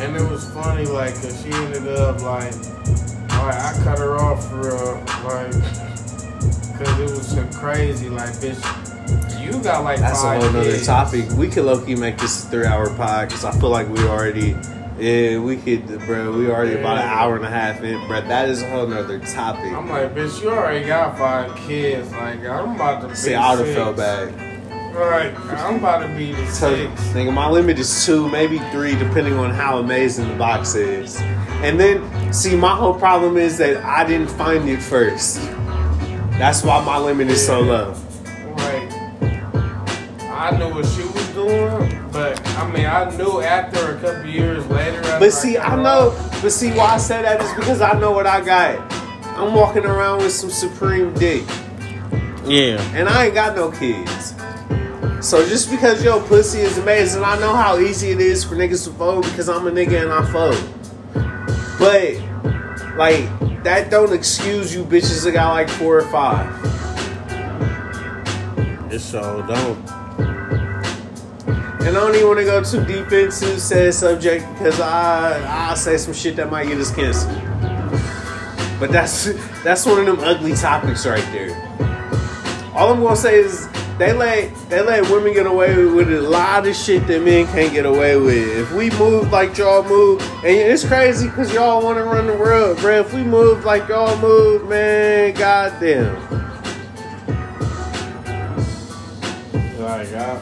And 0.00 0.16
it 0.16 0.30
was 0.30 0.44
funny, 0.50 0.86
like, 0.86 1.14
cause 1.14 1.42
she 1.42 1.50
ended 1.50 1.88
up 1.88 2.20
like, 2.22 2.54
alright, 3.32 3.60
I 3.60 3.78
cut 3.84 3.98
her 3.98 4.16
off 4.16 4.48
for 4.48 4.56
real, 4.56 4.94
like, 5.24 5.52
cause 6.78 6.98
it 7.00 7.10
was 7.10 7.26
so 7.28 7.46
crazy, 7.58 8.08
like, 8.08 8.32
bitch, 8.34 8.60
you 9.52 9.62
got 9.62 9.84
like 9.84 9.98
That's 9.98 10.22
a 10.22 10.40
whole 10.40 10.42
other 10.56 10.80
topic. 10.80 11.28
We 11.32 11.48
could 11.48 11.64
low 11.64 11.84
key 11.84 11.94
make 11.94 12.18
this 12.18 12.44
a 12.44 12.48
three 12.48 12.66
hour 12.66 12.88
pod 12.96 13.28
because 13.28 13.44
I 13.44 13.52
feel 13.52 13.70
like 13.70 13.88
we 13.88 14.00
already, 14.06 14.56
yeah, 14.98 15.38
we 15.38 15.56
could, 15.56 15.86
bro. 16.06 16.32
We 16.36 16.50
already 16.50 16.74
about 16.74 16.98
an 16.98 17.08
hour 17.08 17.36
and 17.36 17.44
a 17.44 17.50
half 17.50 17.82
in, 17.82 18.06
bro. 18.06 18.20
That 18.22 18.48
is 18.48 18.62
a 18.62 18.70
whole 18.70 18.86
nother 18.86 19.18
topic. 19.20 19.72
I'm 19.72 19.88
like, 19.88 20.14
bitch, 20.14 20.42
you 20.42 20.50
already 20.50 20.86
got 20.86 21.18
five 21.18 21.54
kids. 21.56 22.10
Like, 22.12 22.44
I'm 22.44 22.74
about 22.74 23.02
to 23.02 23.08
be 23.08 23.14
See, 23.14 23.34
I 23.34 23.54
would 23.54 23.66
have 23.66 23.74
felt 23.74 23.96
bad. 23.96 24.48
Right, 24.94 25.34
I'm 25.58 25.76
about 25.76 26.06
to 26.06 26.14
be 26.14 26.32
the 26.32 26.46
So, 26.48 26.74
six. 26.74 27.02
nigga, 27.14 27.32
my 27.32 27.48
limit 27.48 27.78
is 27.78 28.04
two, 28.04 28.28
maybe 28.28 28.58
three, 28.70 28.94
depending 28.94 29.38
on 29.38 29.50
how 29.50 29.78
amazing 29.78 30.28
the 30.28 30.34
box 30.34 30.74
is. 30.74 31.18
And 31.62 31.80
then, 31.80 32.30
see, 32.32 32.54
my 32.56 32.74
whole 32.76 32.92
problem 32.92 33.38
is 33.38 33.56
that 33.56 33.78
I 33.78 34.04
didn't 34.04 34.28
find 34.28 34.68
it 34.68 34.82
first. 34.82 35.40
That's 36.38 36.62
why 36.62 36.84
my 36.84 36.98
limit 36.98 37.28
is 37.28 37.44
so 37.44 37.60
low. 37.60 37.94
Right. 40.42 40.52
I 40.54 40.58
knew 40.58 40.74
what 40.74 40.86
she 40.86 41.02
was 41.02 41.28
doing, 41.28 42.08
but 42.10 42.44
I 42.58 42.68
mean, 42.72 42.86
I 42.86 43.16
knew 43.16 43.40
after 43.42 43.96
a 43.96 44.00
couple 44.00 44.28
years 44.28 44.66
later. 44.66 45.00
But 45.20 45.32
see, 45.32 45.54
cut 45.54 45.68
I 45.70 45.76
know. 45.76 46.08
off, 46.10 46.42
But 46.42 46.50
see, 46.50 46.72
why 46.72 46.94
I 46.94 46.98
say 46.98 47.22
that 47.22 47.40
is 47.40 47.52
because 47.54 47.80
I 47.80 47.92
know 48.00 48.10
what 48.10 48.26
I 48.26 48.40
got. 48.44 48.92
I'm 49.38 49.54
walking 49.54 49.84
around 49.86 50.18
with 50.18 50.32
some 50.32 50.50
supreme 50.50 51.14
dick, 51.14 51.44
Yeah. 52.44 52.80
and 52.94 53.08
I 53.08 53.26
ain't 53.26 53.34
got 53.34 53.54
no 53.54 53.70
kids. 53.70 54.34
So 55.20 55.46
just 55.46 55.70
because 55.70 56.02
your 56.02 56.20
pussy 56.24 56.58
is 56.58 56.76
amazing, 56.76 57.22
I 57.22 57.38
know 57.38 57.54
how 57.54 57.78
easy 57.78 58.10
it 58.10 58.20
is 58.20 58.42
for 58.42 58.56
niggas 58.56 58.84
to 58.86 58.90
fold 58.94 59.22
because 59.26 59.48
I'm 59.48 59.68
a 59.68 59.70
nigga 59.70 60.02
and 60.02 60.12
I 60.12 60.24
fold. 60.32 60.58
But 61.78 62.16
like 62.96 63.28
that 63.62 63.90
don't 63.92 64.12
excuse 64.12 64.74
you 64.74 64.82
bitches 64.82 65.22
that 65.22 65.32
got 65.34 65.52
like 65.52 65.68
four 65.70 65.98
or 65.98 66.08
five. 66.08 66.50
It 68.92 68.98
so 68.98 69.44
don't. 69.46 70.01
And 71.82 71.96
I 71.96 72.00
don't 72.00 72.14
even 72.14 72.28
want 72.28 72.38
to 72.38 72.44
go 72.44 72.62
too 72.62 72.84
deep 72.84 73.10
into 73.12 73.58
said 73.58 73.92
subject 73.92 74.46
because 74.52 74.80
I 74.80 75.70
I 75.70 75.74
say 75.74 75.96
some 75.96 76.14
shit 76.14 76.36
that 76.36 76.50
might 76.50 76.68
get 76.68 76.78
us 76.78 76.94
canceled. 76.94 77.34
But 78.78 78.92
that's 78.92 79.32
that's 79.62 79.84
one 79.84 79.98
of 79.98 80.06
them 80.06 80.20
ugly 80.20 80.54
topics 80.54 81.04
right 81.06 81.24
there. 81.32 81.50
All 82.74 82.92
I'm 82.92 83.02
gonna 83.02 83.16
say 83.16 83.40
is 83.40 83.68
they 83.98 84.12
let 84.12 84.54
they 84.70 84.80
let 84.80 85.10
women 85.10 85.34
get 85.34 85.46
away 85.46 85.84
with 85.84 86.12
a 86.12 86.20
lot 86.20 86.66
of 86.66 86.74
shit 86.74 87.06
that 87.08 87.22
men 87.22 87.46
can't 87.48 87.72
get 87.72 87.84
away 87.84 88.16
with. 88.16 88.58
If 88.58 88.72
we 88.72 88.90
move 88.90 89.30
like 89.30 89.58
y'all 89.58 89.82
move, 89.82 90.22
and 90.44 90.56
it's 90.56 90.84
crazy 90.84 91.28
because 91.28 91.52
y'all 91.52 91.82
want 91.84 91.98
to 91.98 92.04
run 92.04 92.26
the 92.26 92.34
world, 92.34 92.78
bro. 92.78 93.00
If 93.00 93.12
we 93.12 93.22
move 93.22 93.64
like 93.64 93.88
y'all 93.88 94.16
move, 94.18 94.68
man, 94.68 95.34
goddamn. 95.34 96.41
Like, 100.02 100.14
I, 100.14 100.40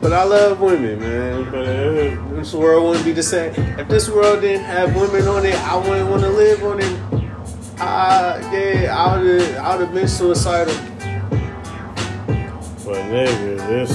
But 0.00 0.14
I 0.14 0.24
love 0.24 0.60
women, 0.62 0.98
man. 0.98 1.50
but 1.50 1.68
it, 1.68 2.36
This 2.36 2.54
world 2.54 2.86
wouldn't 2.86 3.04
be 3.04 3.12
the 3.12 3.22
same. 3.22 3.52
If 3.78 3.86
this 3.86 4.08
world 4.08 4.40
didn't 4.40 4.64
have 4.64 4.96
women 4.96 5.28
on 5.28 5.44
it, 5.44 5.54
I 5.56 5.76
wouldn't 5.76 6.08
want 6.08 6.22
to 6.22 6.30
live 6.30 6.64
on 6.64 6.80
it. 6.80 6.98
I, 7.78 8.40
yeah, 8.50 8.96
I 8.96 9.20
would 9.20 9.42
I 9.56 9.76
would 9.76 9.84
have 9.86 9.94
been 9.94 10.08
suicidal. 10.08 10.74
but 12.86 12.96
nigga, 13.12 13.58
this. 13.68 13.92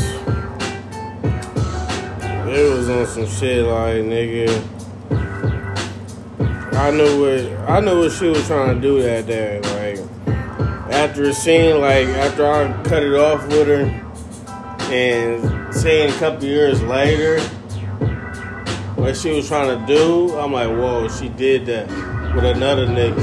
It 2.46 2.78
was 2.78 2.88
on 2.88 3.08
some 3.08 3.26
shit 3.26 3.66
like 3.66 4.04
nigga. 4.04 4.64
I 6.74 6.92
knew 6.92 7.20
what 7.20 7.70
I 7.70 7.80
knew 7.80 8.00
what 8.00 8.12
she 8.12 8.28
was 8.28 8.46
trying 8.46 8.76
to 8.76 8.82
do 8.82 9.02
that 9.02 9.26
day. 9.26 9.60
Like 9.60 9.83
after 11.04 11.24
a 11.24 11.34
scene, 11.34 11.82
like 11.82 12.08
after 12.08 12.50
I 12.50 12.72
cut 12.84 13.04
it 13.04 13.14
off 13.14 13.46
with 13.48 13.68
her, 13.68 13.84
and 14.90 15.76
seeing 15.76 16.10
a 16.10 16.14
couple 16.14 16.46
years 16.46 16.82
later 16.82 17.42
what 18.96 19.18
she 19.18 19.32
was 19.32 19.50
trying 19.50 19.78
to 19.78 19.86
do, 19.86 20.34
I'm 20.40 20.54
like, 20.54 20.70
whoa, 20.70 21.10
she 21.10 21.28
did 21.28 21.66
that 21.66 21.90
with 22.34 22.46
another 22.46 22.88
nigga, 22.88 23.22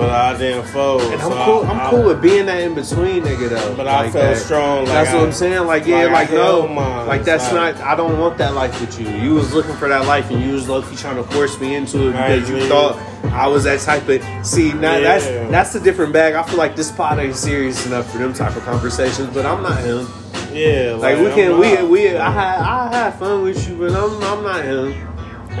but 0.00 0.08
I 0.10 0.36
didn't 0.38 0.64
fold. 0.68 1.02
And 1.02 1.14
I'm 1.14 1.20
so 1.20 1.44
cool. 1.44 1.64
I- 1.64 1.70
I'm 1.70 1.80
I- 1.80 1.90
cool 1.90 2.04
with 2.04 2.22
being 2.22 2.46
that 2.46 2.60
in 2.62 2.74
between 2.74 3.22
nigga 3.22 3.50
though. 3.50 3.74
But 3.76 3.86
I 3.86 4.04
felt 4.10 4.14
that. 4.14 4.36
strong. 4.38 4.78
Like 4.86 4.94
That's 4.94 5.12
what 5.12 5.20
I- 5.22 5.26
I'm 5.26 5.32
saying. 5.32 5.66
Like 5.66 5.86
yeah, 5.86 6.04
like, 6.06 6.12
like, 6.12 6.30
no, 6.32 6.66
mine. 6.68 7.06
like 7.06 7.24
that's 7.24 7.52
Like- 7.52 7.76
not. 7.78 7.86
I 7.86 7.94
don't 7.96 8.18
want 8.18 8.38
that 8.38 8.54
life 8.54 8.80
with 8.80 8.98
you. 8.98 9.08
You 9.08 9.34
was 9.34 9.52
looking 9.52 9.74
for 9.76 9.88
that 9.88 10.06
life, 10.06 10.30
and 10.30 10.42
you 10.42 10.52
was 10.54 10.68
lucky 10.68 10.96
trying 10.96 11.16
to 11.16 11.22
force 11.24 11.60
me 11.60 11.74
into 11.74 12.08
it 12.08 12.12
because 12.12 12.48
you 12.48 12.66
thought 12.68 12.96
I 13.32 13.46
was 13.46 13.64
that 13.64 13.80
type 13.80 14.08
of. 14.08 14.22
See, 14.42 14.72
now 14.72 14.96
Yeah. 14.96 15.00
that's 15.18 15.26
that's 15.50 15.74
a 15.74 15.80
different 15.80 16.12
bag. 16.12 16.34
I 16.34 16.42
feel 16.44 16.58
like 16.58 16.74
this 16.76 16.90
pod 16.90 17.18
ain't 17.18 17.36
serious 17.36 17.84
enough 17.86 18.10
for 18.10 18.18
them 18.18 18.32
type 18.32 18.56
of 18.56 18.64
conversations. 18.64 19.28
But 19.34 19.44
I'm 19.46 19.62
not 19.62 19.78
him. 19.80 20.08
Yeah, 20.52 20.96
Like 20.98 21.18
we 21.18 21.30
can, 21.30 21.58
we 21.60 21.76
we. 21.84 22.16
I 22.16 22.30
had 22.30 22.58
I 22.58 22.88
had 22.96 23.14
fun 23.20 23.42
with 23.42 23.68
you, 23.68 23.76
but 23.76 23.92
I'm 23.92 24.20
I'm 24.24 24.42
not 24.42 24.64
him. 24.64 24.94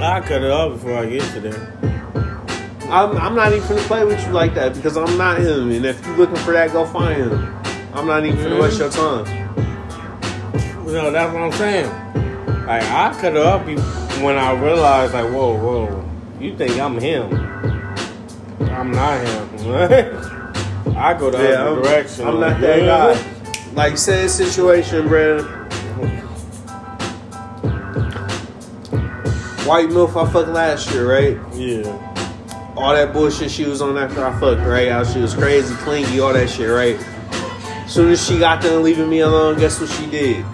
I 0.00 0.20
cut 0.20 0.42
it 0.42 0.50
off 0.50 0.72
before 0.72 0.96
I 0.98 1.06
get 1.06 1.22
to 1.34 1.40
there. 1.40 1.72
I'm 2.90 3.16
I'm 3.16 3.34
not 3.34 3.52
even 3.52 3.66
gonna 3.68 3.80
play 3.82 4.04
with 4.04 4.24
you 4.26 4.32
like 4.32 4.54
that 4.54 4.74
because 4.74 4.96
I'm 4.96 5.16
not 5.16 5.38
him. 5.38 5.70
And 5.70 5.86
if 5.86 6.04
you're 6.04 6.16
looking 6.16 6.36
for 6.36 6.52
that, 6.52 6.72
go 6.72 6.84
find 6.86 7.20
him. 7.22 7.56
I'm 7.94 8.06
not 8.06 8.24
even 8.26 8.42
gonna 8.42 8.60
waste 8.60 8.78
your 8.78 8.90
time. 8.90 9.26
You 10.86 10.92
know, 10.92 11.10
that's 11.12 11.32
what 11.32 11.42
I'm 11.42 11.52
saying. 11.52 11.86
Like 12.66 12.82
I 12.82 13.16
cut 13.20 13.36
off 13.36 13.64
when 14.22 14.36
I 14.36 14.52
realized, 14.60 15.14
like, 15.14 15.32
whoa, 15.32 15.54
whoa, 15.56 16.10
you 16.40 16.56
think 16.56 16.78
I'm 16.80 16.98
him? 16.98 17.32
I'm 18.72 18.90
not 18.90 19.20
him. 19.26 19.48
I 20.96 21.14
go 21.14 21.30
the 21.30 21.38
Yeah, 21.38 21.62
other 21.64 21.76
I'm, 21.76 21.82
direction. 21.82 22.26
I'm 22.26 22.40
not 22.40 22.60
that 22.60 22.80
guy. 23.14 23.72
Like 23.74 23.96
said 23.98 24.28
situation, 24.30 25.06
bro. 25.06 25.42
White 29.64 29.88
milf 29.90 30.16
I 30.20 30.30
fucked 30.32 30.48
last 30.48 30.90
year, 30.90 31.08
right? 31.08 31.54
Yeah. 31.54 32.09
All 32.80 32.94
that 32.94 33.12
bullshit 33.12 33.50
she 33.50 33.66
was 33.66 33.82
on 33.82 33.98
after 33.98 34.24
I 34.24 34.32
fucked, 34.40 34.62
right? 34.62 34.88
How 34.90 35.04
she 35.04 35.20
was 35.20 35.34
crazy, 35.34 35.74
clingy, 35.74 36.18
all 36.18 36.32
that 36.32 36.48
shit, 36.48 36.70
right? 36.70 36.96
As 37.84 37.92
soon 37.92 38.10
as 38.10 38.26
she 38.26 38.38
got 38.38 38.62
done 38.62 38.82
leaving 38.82 39.10
me 39.10 39.20
alone, 39.20 39.58
guess 39.58 39.78
what 39.78 39.90
she 39.90 40.06
did? 40.06 40.46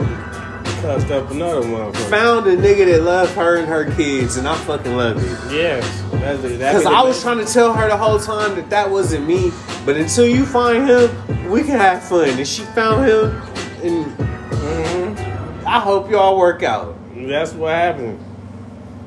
Cussed 0.83 1.09
up 1.13 1.31
another 1.31 1.63
motherfucker. 1.63 2.11
Found 2.11 2.49
a 2.49 2.57
nigga 2.57 2.87
that 2.87 3.03
loved 3.03 3.33
her 3.37 3.59
and 3.59 3.69
her 3.69 3.89
kids, 3.95 4.39
and 4.39 4.49
I 4.49 4.57
fucking 4.57 4.97
love 4.97 5.19
it. 5.19 5.55
Yes. 5.55 6.03
That's 6.11 6.43
Because 6.43 6.85
I 6.87 7.01
was 7.05 7.23
trying 7.23 7.39
to 7.39 7.45
tell 7.45 7.73
her 7.73 7.89
the 7.89 7.97
whole 7.97 8.19
time 8.19 8.57
that 8.57 8.71
that 8.71 8.91
wasn't 8.91 9.25
me. 9.25 9.53
But 9.85 9.97
until 9.97 10.27
you 10.27 10.45
find 10.45 10.89
him, 10.89 11.49
we 11.49 11.61
can 11.63 11.79
have 11.79 12.03
fun. 12.03 12.31
And 12.31 12.47
she 12.49 12.63
found 12.63 13.07
him, 13.07 13.41
and 13.85 14.05
Mhm. 14.19 15.65
I 15.65 15.79
hope 15.79 16.11
y'all 16.11 16.37
work 16.37 16.65
out. 16.65 16.97
That's 17.17 17.53
what 17.53 17.73
happened. 17.73 18.19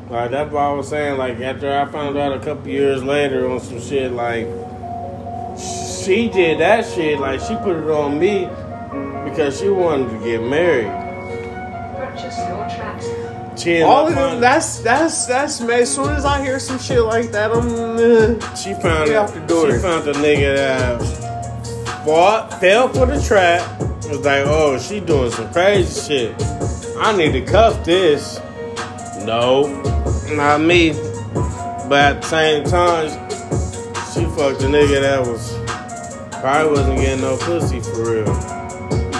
Like 0.09 0.31
that's 0.31 0.51
what 0.51 0.61
I 0.61 0.73
was 0.73 0.87
saying. 0.89 1.17
Like 1.17 1.39
after 1.39 1.71
I 1.71 1.85
found 1.85 2.17
out 2.17 2.33
a 2.33 2.39
couple 2.39 2.67
years 2.67 3.03
later 3.03 3.49
on 3.49 3.59
some 3.59 3.79
shit, 3.79 4.11
like 4.11 4.45
she 6.05 6.29
did 6.29 6.59
that 6.59 6.85
shit. 6.85 7.19
Like 7.19 7.39
she 7.41 7.55
put 7.57 7.77
it 7.77 7.89
on 7.89 8.17
me 8.17 8.45
because 9.29 9.59
she 9.59 9.69
wanted 9.69 10.09
to 10.09 10.25
get 10.25 10.41
married. 10.41 10.87
Purchase 11.95 12.37
your 12.39 12.67
tracks. 12.69 13.05
She 13.61 13.73
ended 13.73 13.83
All 13.83 14.07
of 14.07 14.15
them, 14.15 14.39
that's 14.39 14.79
that's 14.79 15.25
that's 15.27 15.61
me. 15.61 15.73
As 15.73 15.93
soon 15.93 16.09
as 16.09 16.25
I 16.25 16.41
hear 16.41 16.59
some 16.59 16.79
shit 16.79 17.01
like 17.03 17.31
that, 17.31 17.51
I'm. 17.51 17.67
Uh, 17.69 18.55
She 18.55 18.73
found 18.73 19.09
Get 19.09 19.15
out 19.15 19.33
the 19.33 19.41
door. 19.41 19.71
She 19.71 19.77
found 19.79 20.05
the 20.05 20.13
nigga 20.13 20.55
that 20.55 22.05
bought, 22.05 22.59
fell 22.59 22.87
for 22.87 23.05
the 23.05 23.21
trap. 23.21 23.79
Was 24.07 24.25
like, 24.25 24.43
oh, 24.47 24.79
she 24.79 25.01
doing 25.01 25.29
some 25.29 25.51
crazy 25.53 26.01
shit. 26.07 26.35
I 26.97 27.15
need 27.15 27.33
to 27.33 27.41
cuff 27.41 27.83
this. 27.85 28.39
No, 29.23 29.63
not 30.35 30.61
me. 30.61 30.91
But 31.89 32.17
at 32.17 32.21
the 32.21 32.27
same 32.27 32.63
time, 32.65 33.09
she 34.13 34.25
fucked 34.35 34.61
a 34.61 34.67
nigga 34.67 35.01
that 35.01 35.21
was 35.25 35.53
probably 36.39 36.71
wasn't 36.71 36.99
getting 36.99 37.21
no 37.21 37.37
pussy 37.37 37.79
for 37.79 38.11
real. 38.11 38.25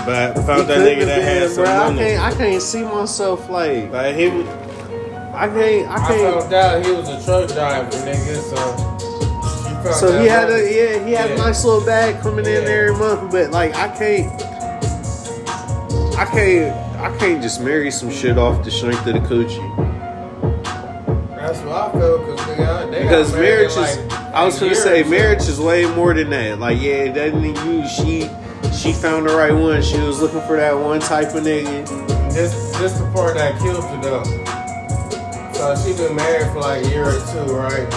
But 0.06 0.34
found 0.46 0.68
that 0.70 0.80
nigga 0.80 1.06
that 1.06 1.22
had 1.22 1.50
some 1.50 1.64
bro. 1.66 1.74
I 1.74 1.78
money. 1.90 1.98
can't. 2.00 2.22
I 2.24 2.38
can't 2.38 2.62
see 2.62 2.84
myself 2.84 3.50
like. 3.50 3.92
Like 3.92 4.16
he 4.16 4.28
was. 4.30 4.48
I 4.48 5.48
can't. 5.48 5.88
I 5.90 5.94
I 5.96 6.08
can't. 6.08 6.42
found 6.42 6.54
out 6.54 6.86
he 6.86 6.92
was 6.92 7.10
a 7.10 7.26
truck 7.26 7.50
driver, 7.50 7.90
nigga. 7.90 8.36
So. 8.42 9.90
she 9.94 9.94
So 10.00 10.20
he 10.22 10.28
had 10.28 10.50
money. 10.50 10.62
a 10.62 10.66
yeah, 11.00 11.06
he 11.06 11.12
had 11.14 11.30
Yeah. 11.30 11.36
a 11.36 11.38
nice 11.38 11.64
little 11.66 11.86
bag 11.86 12.22
coming 12.22 12.46
in 12.46 12.54
Yeah. 12.54 12.60
there 12.62 12.88
every 12.90 13.00
month, 13.00 13.32
but 13.32 13.52
like 13.52 13.76
I 13.76 13.88
can't, 13.98 14.32
I 16.18 16.26
can't, 16.26 16.76
I 17.00 17.18
can't 17.18 17.42
just 17.42 17.62
marry 17.62 17.90
some 17.92 18.12
shit 18.12 18.38
off 18.38 18.64
the 18.64 18.72
strength 18.72 19.06
of 19.08 19.14
the 19.14 19.20
coochie. 19.22 19.99
That's 21.50 21.62
what 21.62 21.76
I 21.76 21.92
feel 21.94 22.20
because 22.20 22.46
they 22.46 22.58
got, 22.58 22.92
they 22.92 23.02
Because 23.02 23.34
marriage 23.34 23.76
in, 23.76 23.84
is, 23.84 23.98
like, 23.98 24.12
I 24.36 24.46
was 24.46 24.60
gonna 24.60 24.76
say 24.76 25.02
marriage 25.02 25.48
is 25.48 25.60
way 25.60 25.84
more 25.96 26.14
than 26.14 26.30
that. 26.30 26.60
Like 26.60 26.80
yeah, 26.80 27.06
it 27.06 27.14
doesn't 27.14 27.44
you. 27.44 27.88
She, 27.88 28.30
she 28.72 28.94
found 28.94 29.28
the 29.28 29.36
right 29.36 29.52
one. 29.52 29.82
She 29.82 29.98
was 29.98 30.22
looking 30.22 30.42
for 30.42 30.58
that 30.58 30.78
one 30.78 31.00
type 31.00 31.34
of 31.34 31.42
nigga. 31.42 31.88
This 32.32 32.54
this 32.78 33.00
the 33.00 33.12
part 33.16 33.34
that 33.34 33.60
killed 33.60 33.84
you 33.84 34.00
though. 34.00 34.24
So 35.54 35.76
she 35.76 35.98
been 35.98 36.16
married 36.16 36.54
for 36.54 36.60
like 36.60 36.86
a 36.86 36.90
year 36.90 37.06
or 37.06 37.20
two, 37.34 37.52
right? 37.52 37.90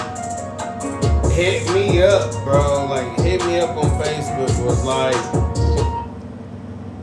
Hit 1.33 1.70
me 1.74 2.03
up, 2.03 2.33
bro. 2.45 2.87
Like 2.89 3.20
hit 3.20 3.45
me 3.45 3.61
up 3.61 3.77
on 3.77 3.91
Facebook. 4.03 4.65
Was 4.65 4.83
like, 4.83 5.15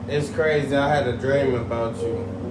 it's 0.07 0.31
crazy. 0.31 0.75
I 0.75 0.95
had 0.95 1.07
a 1.07 1.15
dream 1.15 1.53
about 1.53 1.95
you. 1.97 2.48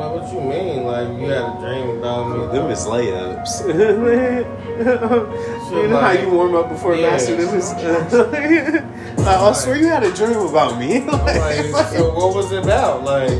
I'm 0.00 0.12
like, 0.12 0.22
what 0.22 0.32
you 0.32 0.40
mean? 0.40 0.84
Like 0.84 1.08
you 1.20 1.26
had 1.28 1.44
a 1.44 1.58
dream 1.60 1.98
about 1.98 2.30
me? 2.30 2.46
Them 2.58 2.70
is 2.70 2.86
layups. 2.86 3.68
you 5.70 5.88
know 5.88 6.00
how 6.00 6.12
you 6.12 6.30
warm 6.30 6.54
up 6.54 6.70
before 6.70 6.94
Yeah. 6.94 7.10
master 7.10 7.36
them 7.36 7.54
is. 7.54 7.70
Uh, 7.72 8.82
like, 9.18 9.26
I 9.26 9.52
swear 9.52 9.76
you 9.76 9.88
had 9.88 10.02
a 10.02 10.10
dream 10.14 10.38
about 10.38 10.78
me. 10.78 10.98
I'm 11.02 11.06
like, 11.06 11.66
so 11.88 12.14
what 12.14 12.34
was 12.34 12.50
it 12.50 12.64
about? 12.64 13.04
Like, 13.04 13.30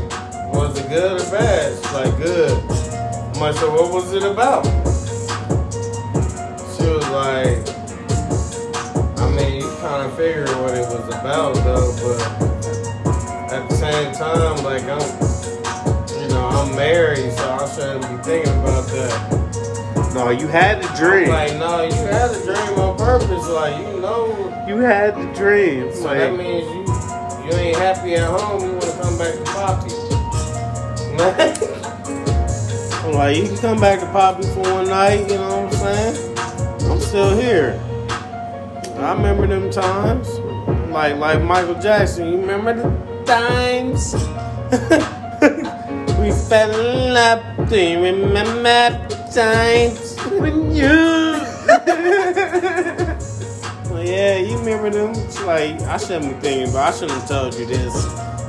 was 0.53 0.77
it 0.79 0.87
good 0.87 1.19
or 1.19 1.23
bad? 1.31 1.73
Like, 1.93 2.15
good. 2.17 2.51
I'm 2.51 3.39
like, 3.41 3.55
so 3.55 3.71
what 3.71 3.91
was 3.91 4.13
it 4.13 4.21
about? 4.21 4.63
She 6.77 6.85
was 6.85 7.07
like, 7.09 7.57
I 9.17 9.19
mean, 9.35 9.61
you 9.61 9.67
kind 9.81 10.05
of 10.05 10.15
figured 10.15 10.49
what 10.49 10.75
it 10.75 10.85
was 10.85 11.07
about, 11.07 11.55
though, 11.55 11.91
but 12.03 12.21
at 13.51 13.67
the 13.67 13.75
same 13.75 14.13
time, 14.13 14.63
like, 14.63 14.83
I'm, 14.83 14.87
you 14.87 14.95
know, 14.97 15.27
I'm 16.71 16.77
married, 16.77 17.31
so 17.33 17.51
I 17.51 17.67
shouldn't 17.75 18.01
be 18.01 18.23
thinking 18.23 18.53
about 18.61 18.87
that. 18.87 20.11
no, 20.15 20.29
you 20.29 20.47
had 20.47 20.81
the 20.81 20.87
I'm 20.89 20.95
dream. 20.97 21.29
like, 21.29 21.53
no, 21.57 21.83
you 21.83 21.93
had 21.93 22.31
a 22.31 22.43
dream 22.45 22.79
on 22.79 22.97
purpose, 22.97 23.47
like, 23.49 23.77
you 23.77 23.99
know, 23.99 24.65
You 24.67 24.77
had 24.77 25.15
the 25.15 25.25
dream. 25.33 25.91
so 25.93 26.03
that 26.13 26.33
means 26.35 26.65
you 26.67 26.81
you 27.45 27.51
ain't 27.57 27.77
happy 27.77 28.13
at 28.15 28.29
home. 28.29 28.61
You 28.61 28.71
want 28.71 28.83
to 28.83 28.91
come 29.01 29.17
back 29.17 29.33
to 29.33 29.43
Poppy. 29.43 29.91
I'm 33.05 33.13
like, 33.13 33.35
you 33.37 33.43
can 33.47 33.57
come 33.57 33.79
back 33.81 33.99
to 33.99 34.05
Poppy 34.07 34.43
for 34.43 34.61
one 34.61 34.87
night. 34.87 35.27
You 35.29 35.35
know 35.35 35.65
what 35.65 35.73
I'm 35.73 36.13
saying? 36.13 36.37
I'm 36.91 36.99
still 36.99 37.37
here. 37.37 37.77
I 38.99 39.13
remember 39.13 39.47
them 39.47 39.69
times. 39.71 40.29
Like 40.91 41.15
like 41.17 41.41
Michael 41.41 41.75
Jackson. 41.81 42.27
You 42.31 42.37
remember 42.39 42.73
the 42.73 43.23
times? 43.25 44.13
we 46.21 46.31
fell 46.31 46.71
in 46.71 47.13
love. 47.13 47.69
Do 47.69 47.79
you 47.79 48.01
remember 48.01 49.07
the 49.09 49.15
times? 49.33 50.15
when 50.39 50.71
you. 50.75 50.87
Well, 53.91 54.03
yeah, 54.05 54.37
you 54.37 54.57
remember 54.57 54.89
them? 54.89 55.11
It's 55.11 55.41
like 55.41 55.79
I 55.81 55.97
shouldn't 55.97 56.35
be 56.35 56.39
thinking, 56.39 56.71
but 56.73 56.81
I 56.81 56.91
shouldn't 56.91 57.11
have 57.19 57.27
told 57.27 57.53
you 57.55 57.65
this. 57.65 57.93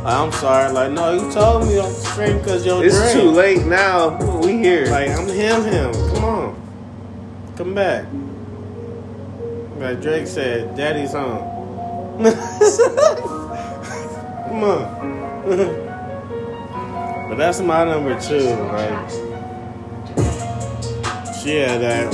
Like, 0.03 0.07
I'm 0.07 0.31
sorry. 0.33 0.73
Like, 0.73 0.93
no, 0.93 1.13
you 1.13 1.31
told 1.33 1.67
me 1.67 1.75
the 1.75 1.91
stream 1.91 2.39
because 2.39 2.65
your 2.65 2.85
It's 2.85 3.13
too 3.13 3.31
late 3.31 3.67
now. 3.67 4.17
We 4.41 4.59
here. 4.59 4.87
Like, 4.87 5.11
I'm 5.11 5.27
him, 5.27 5.65
him. 5.65 5.93
Come 5.93 6.25
on, 6.25 6.55
come 7.57 7.75
back. 7.75 8.07
Like 9.79 10.01
Drake 10.01 10.27
said, 10.29 10.77
Daddy's 10.77 11.13
home. 11.13 11.43
come 14.49 14.65
on. 14.65 15.89
but 17.33 17.39
that's 17.39 17.61
my 17.63 17.83
number 17.83 18.21
two. 18.21 18.51
Like, 18.51 19.09
she 21.41 21.57
had 21.57 21.81
that 21.81 22.13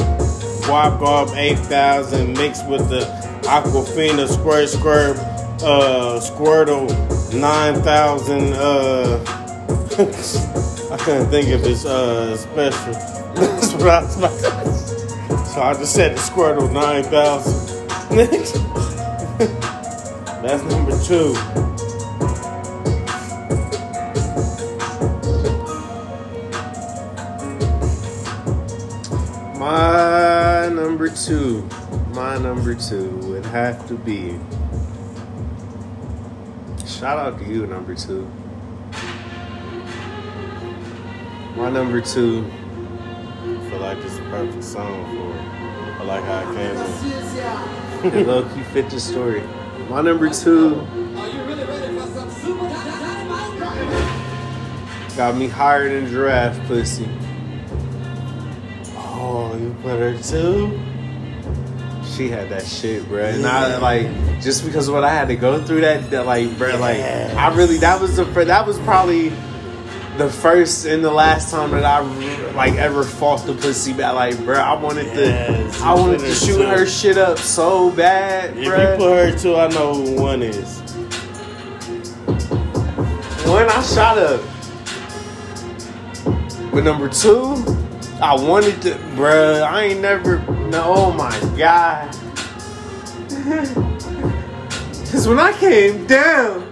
Walk 0.68 1.02
Off 1.02 1.34
8000 1.34 2.34
mixed 2.34 2.64
with 2.68 2.88
the 2.88 3.00
Aquafina 3.42 4.28
Squirt 4.28 4.68
Squirt 4.68 5.16
uh, 5.60 6.20
Squirtle 6.20 6.88
9000 7.34 8.52
uh 8.52 9.18
I 10.94 10.96
couldn't 10.98 11.30
think 11.30 11.48
of 11.48 11.62
his 11.62 11.84
uh 11.84 12.36
special. 12.36 12.92
That's 13.34 13.72
what 13.72 13.88
I 13.88 14.02
was 14.04 14.16
about 14.18 14.38
to 14.38 15.36
So 15.46 15.62
I 15.62 15.74
just 15.74 15.94
said 15.96 16.16
the 16.16 16.20
Squirtle 16.20 16.72
9000. 16.72 17.88
That's 20.44 20.62
number 20.62 20.96
two. 21.02 21.67
Two. 31.28 31.62
My 32.14 32.38
number 32.38 32.74
two 32.74 33.10
would 33.24 33.44
have 33.46 33.86
to 33.88 33.98
be. 33.98 34.38
Shout 36.86 37.18
out 37.18 37.38
to 37.38 37.44
you, 37.44 37.66
number 37.66 37.94
two. 37.94 38.26
My 41.54 41.68
number 41.68 42.00
two. 42.00 42.50
I 42.50 43.68
feel 43.68 43.78
like 43.78 43.98
is 43.98 44.16
a 44.16 44.22
perfect 44.22 44.64
song 44.64 45.04
for 45.04 45.36
it. 45.36 46.00
I 46.00 46.04
like 46.04 46.24
how 46.24 46.50
it 46.50 46.54
came 48.02 48.14
in. 48.14 48.26
Low 48.26 48.48
key 48.54 48.62
fit 48.62 48.88
the 48.88 48.98
story. 48.98 49.42
My 49.90 50.00
number 50.00 50.30
two 50.30 50.76
got 55.14 55.36
me 55.36 55.48
higher 55.48 55.90
than 55.90 56.10
giraffe 56.10 56.58
pussy. 56.66 57.06
Oh, 58.96 59.54
you 59.60 59.76
put 59.82 59.98
her? 59.98 60.87
She 62.16 62.28
had 62.28 62.48
that 62.50 62.66
shit, 62.66 63.06
bro. 63.08 63.24
And 63.24 63.46
I 63.46 63.76
like 63.78 64.08
just 64.40 64.64
because 64.64 64.88
of 64.88 64.94
what 64.94 65.04
I 65.04 65.10
had 65.14 65.28
to 65.28 65.36
go 65.36 65.62
through 65.64 65.82
that, 65.82 66.10
that 66.10 66.26
like, 66.26 66.56
bro, 66.58 66.76
like 66.78 66.98
I 67.00 67.54
really 67.54 67.76
that 67.78 68.00
was 68.00 68.16
the 68.16 68.24
that 68.24 68.66
was 68.66 68.78
probably 68.80 69.28
the 70.16 70.28
first 70.28 70.84
and 70.84 71.04
the 71.04 71.12
last 71.12 71.52
time 71.52 71.70
that 71.70 71.84
I 71.84 72.00
like 72.54 72.74
ever 72.74 73.04
fought 73.04 73.46
the 73.46 73.54
pussy 73.54 73.92
back. 73.92 74.14
Like, 74.14 74.36
bro, 74.44 74.56
I 74.58 74.74
wanted 74.80 75.06
Yes, 75.06 75.78
to, 75.78 75.84
I 75.84 75.94
wanted 75.94 76.18
to 76.20 76.34
shoot 76.34 76.56
too. 76.56 76.66
her 76.66 76.86
shit 76.86 77.18
up 77.18 77.38
so 77.38 77.90
bad, 77.92 78.56
If 78.58 78.64
bro. 78.66 78.92
you 78.92 78.96
put 78.96 79.32
her 79.32 79.38
two, 79.38 79.54
I 79.56 79.68
know 79.68 79.94
who 79.94 80.20
one 80.20 80.42
is. 80.42 80.80
when 83.46 83.68
I 83.70 83.82
shot 83.82 84.18
up 84.18 84.40
but 86.72 86.84
number 86.84 87.08
two, 87.08 87.54
I 88.20 88.34
wanted 88.34 88.82
to, 88.82 88.94
bruh. 89.14 89.62
I 89.62 89.84
ain't 89.84 90.00
never. 90.00 90.40
No, 90.68 90.82
oh 90.86 91.12
my 91.12 91.30
god. 91.56 92.12
Cause 95.12 95.28
when 95.28 95.38
I 95.38 95.52
came 95.52 96.06
down, 96.06 96.66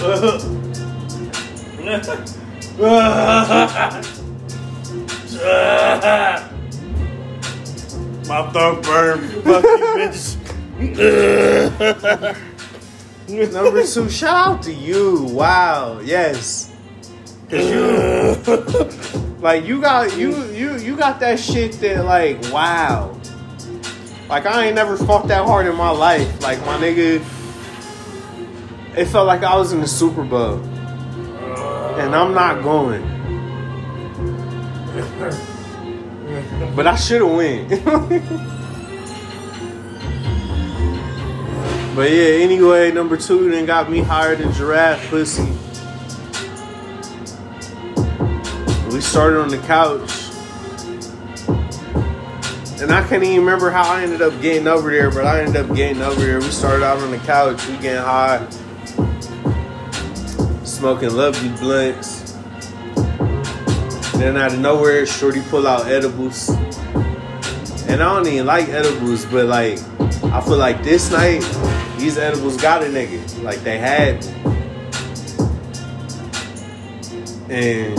My 8.28 8.50
throat 8.52 8.82
burn. 8.84 9.28
Fuck 9.42 9.64
you, 9.64 9.86
bitch. 9.98 10.36
number 13.30 13.86
two, 13.86 14.08
shout 14.08 14.46
out 14.46 14.62
to 14.64 14.72
you. 14.72 15.24
Wow, 15.30 16.00
yes. 16.00 16.72
Cause 17.48 17.68
you, 17.68 19.36
like, 19.40 19.64
you 19.64 19.80
got 19.80 20.16
you 20.16 20.44
you 20.46 20.76
you 20.78 20.96
got 20.96 21.20
that 21.20 21.38
shit 21.38 21.72
that 21.80 22.04
like, 22.04 22.40
wow. 22.52 23.16
Like 24.28 24.46
I 24.46 24.66
ain't 24.66 24.76
never 24.76 24.96
fought 24.96 25.26
that 25.28 25.44
hard 25.44 25.66
in 25.66 25.74
my 25.74 25.90
life. 25.90 26.40
Like 26.40 26.60
my 26.60 26.76
nigga, 26.76 27.16
it 28.96 29.06
felt 29.06 29.26
like 29.26 29.42
I 29.42 29.56
was 29.56 29.72
in 29.72 29.80
the 29.80 29.88
Super 29.88 30.22
Bowl, 30.22 30.58
and 31.98 32.14
I'm 32.14 32.32
not 32.32 32.62
going. 32.62 33.02
But 36.76 36.86
I 36.86 36.94
should 36.94 37.22
have 37.22 37.32
win. 37.32 38.56
but 42.00 42.10
yeah, 42.12 42.42
anyway, 42.42 42.90
number 42.90 43.14
two 43.14 43.50
then 43.50 43.66
got 43.66 43.90
me 43.90 44.00
higher 44.00 44.34
than 44.34 44.50
giraffe 44.54 45.10
pussy. 45.10 45.42
We 48.90 49.02
started 49.02 49.38
on 49.38 49.50
the 49.50 49.62
couch. 49.66 50.10
And 52.80 52.90
I 52.90 53.06
can't 53.06 53.22
even 53.22 53.40
remember 53.40 53.70
how 53.70 53.82
I 53.82 54.02
ended 54.02 54.22
up 54.22 54.32
getting 54.40 54.66
over 54.66 54.90
there, 54.90 55.10
but 55.10 55.26
I 55.26 55.42
ended 55.42 55.56
up 55.56 55.76
getting 55.76 56.00
over 56.00 56.18
there. 56.18 56.38
We 56.38 56.46
started 56.46 56.82
out 56.82 57.02
on 57.02 57.10
the 57.10 57.18
couch, 57.18 57.68
we 57.68 57.76
getting 57.76 58.02
high, 58.02 58.48
smoking 60.64 61.14
lovely 61.14 61.50
blunts. 61.58 62.32
Then 64.12 64.38
out 64.38 64.54
of 64.54 64.58
nowhere, 64.58 65.04
Shorty 65.04 65.42
pull 65.50 65.66
out 65.66 65.86
edibles. 65.86 66.48
And 67.88 68.02
I 68.02 68.14
don't 68.14 68.26
even 68.26 68.46
like 68.46 68.68
edibles, 68.68 69.24
but 69.26 69.46
like, 69.46 69.78
I 70.24 70.40
feel 70.40 70.56
like 70.56 70.82
this 70.82 71.10
night, 71.10 71.40
these 71.98 72.18
edibles 72.18 72.56
got 72.56 72.82
a 72.82 72.86
nigga. 72.86 73.42
Like 73.42 73.60
they 73.60 73.78
had 73.78 74.24
me. 74.24 74.40
And 77.50 77.98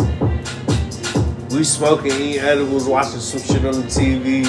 we 1.51 1.63
smoking, 1.65 2.11
eating 2.13 2.39
edibles, 2.39 2.87
watching 2.87 3.19
some 3.19 3.41
shit 3.41 3.65
on 3.65 3.81
the 3.81 3.87
TV. 3.87 4.47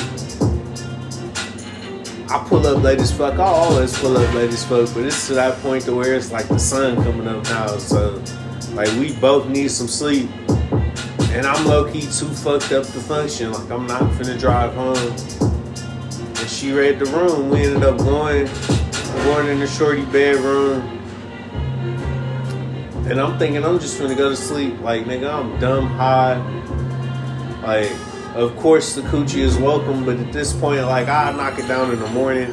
I 2.30 2.38
pull 2.48 2.66
up 2.66 2.82
late 2.82 3.00
as 3.00 3.12
fuck. 3.12 3.34
I 3.34 3.44
always 3.44 3.98
pull 3.98 4.16
up 4.16 4.32
late 4.32 4.50
as 4.50 4.64
fuck, 4.64 4.94
but 4.94 5.04
it's 5.04 5.26
to 5.26 5.34
that 5.34 5.59
point 5.60 5.84
to 5.84 5.94
where 5.94 6.14
it's 6.14 6.30
like 6.30 6.48
the 6.48 6.59
sun 6.59 6.96
coming 7.02 7.26
up 7.26 7.44
now. 7.44 7.76
So, 7.78 8.22
like, 8.72 8.88
we 8.98 9.12
both 9.16 9.48
need 9.48 9.70
some 9.70 9.88
sleep. 9.88 10.30
And 11.32 11.46
I'm 11.46 11.64
low 11.64 11.90
key 11.90 12.02
too 12.02 12.28
fucked 12.28 12.72
up 12.72 12.84
to 12.84 13.00
function. 13.00 13.52
Like, 13.52 13.70
I'm 13.70 13.86
not 13.86 14.02
finna 14.12 14.38
drive 14.38 14.74
home. 14.74 14.98
And 14.98 16.48
she 16.50 16.72
read 16.72 16.98
the 16.98 17.06
room. 17.06 17.48
We 17.48 17.64
ended 17.64 17.84
up 17.84 17.96
going, 17.96 18.50
going 19.24 19.48
in 19.48 19.59
the 19.59 19.66
shorty 19.66 20.04
bedroom. 20.04 20.82
And 23.09 23.18
I'm 23.18 23.38
thinking 23.38 23.64
I'm 23.64 23.78
just 23.78 23.98
gonna 23.98 24.14
go 24.14 24.28
to 24.28 24.36
sleep. 24.36 24.78
Like, 24.82 25.06
nigga, 25.06 25.32
I'm 25.32 25.59
dumb 25.59 25.86
high. 25.86 26.36
Like, 27.62 27.90
of 28.36 28.54
course 28.59 28.94
the 28.94 29.00
coochie 29.00 29.38
is 29.38 29.56
welcome, 29.56 30.04
but 30.04 30.18
at 30.18 30.34
this 30.34 30.52
point, 30.52 30.82
like, 30.82 31.09
I 31.09 31.32
knock 31.32 31.59
it 31.59 31.66
down 31.66 31.92
in 31.92 31.98
the 31.98 32.09
morning. 32.09 32.52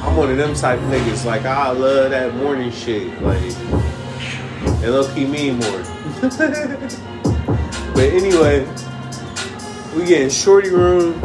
I'm 0.00 0.16
one 0.16 0.30
of 0.30 0.38
them 0.38 0.54
type 0.54 0.78
of 0.78 0.86
niggas. 0.86 1.26
Like, 1.26 1.44
I 1.44 1.72
love 1.72 2.08
that 2.12 2.34
morning 2.36 2.72
shit. 2.72 3.20
Like, 3.20 3.42
it 4.82 4.88
low 4.88 5.06
key 5.14 5.26
mean 5.26 5.58
more. 5.58 6.98
but 7.98 8.10
anyway, 8.10 8.64
we 9.96 10.04
get 10.04 10.22
in 10.22 10.30
shorty 10.30 10.70
room. 10.70 11.20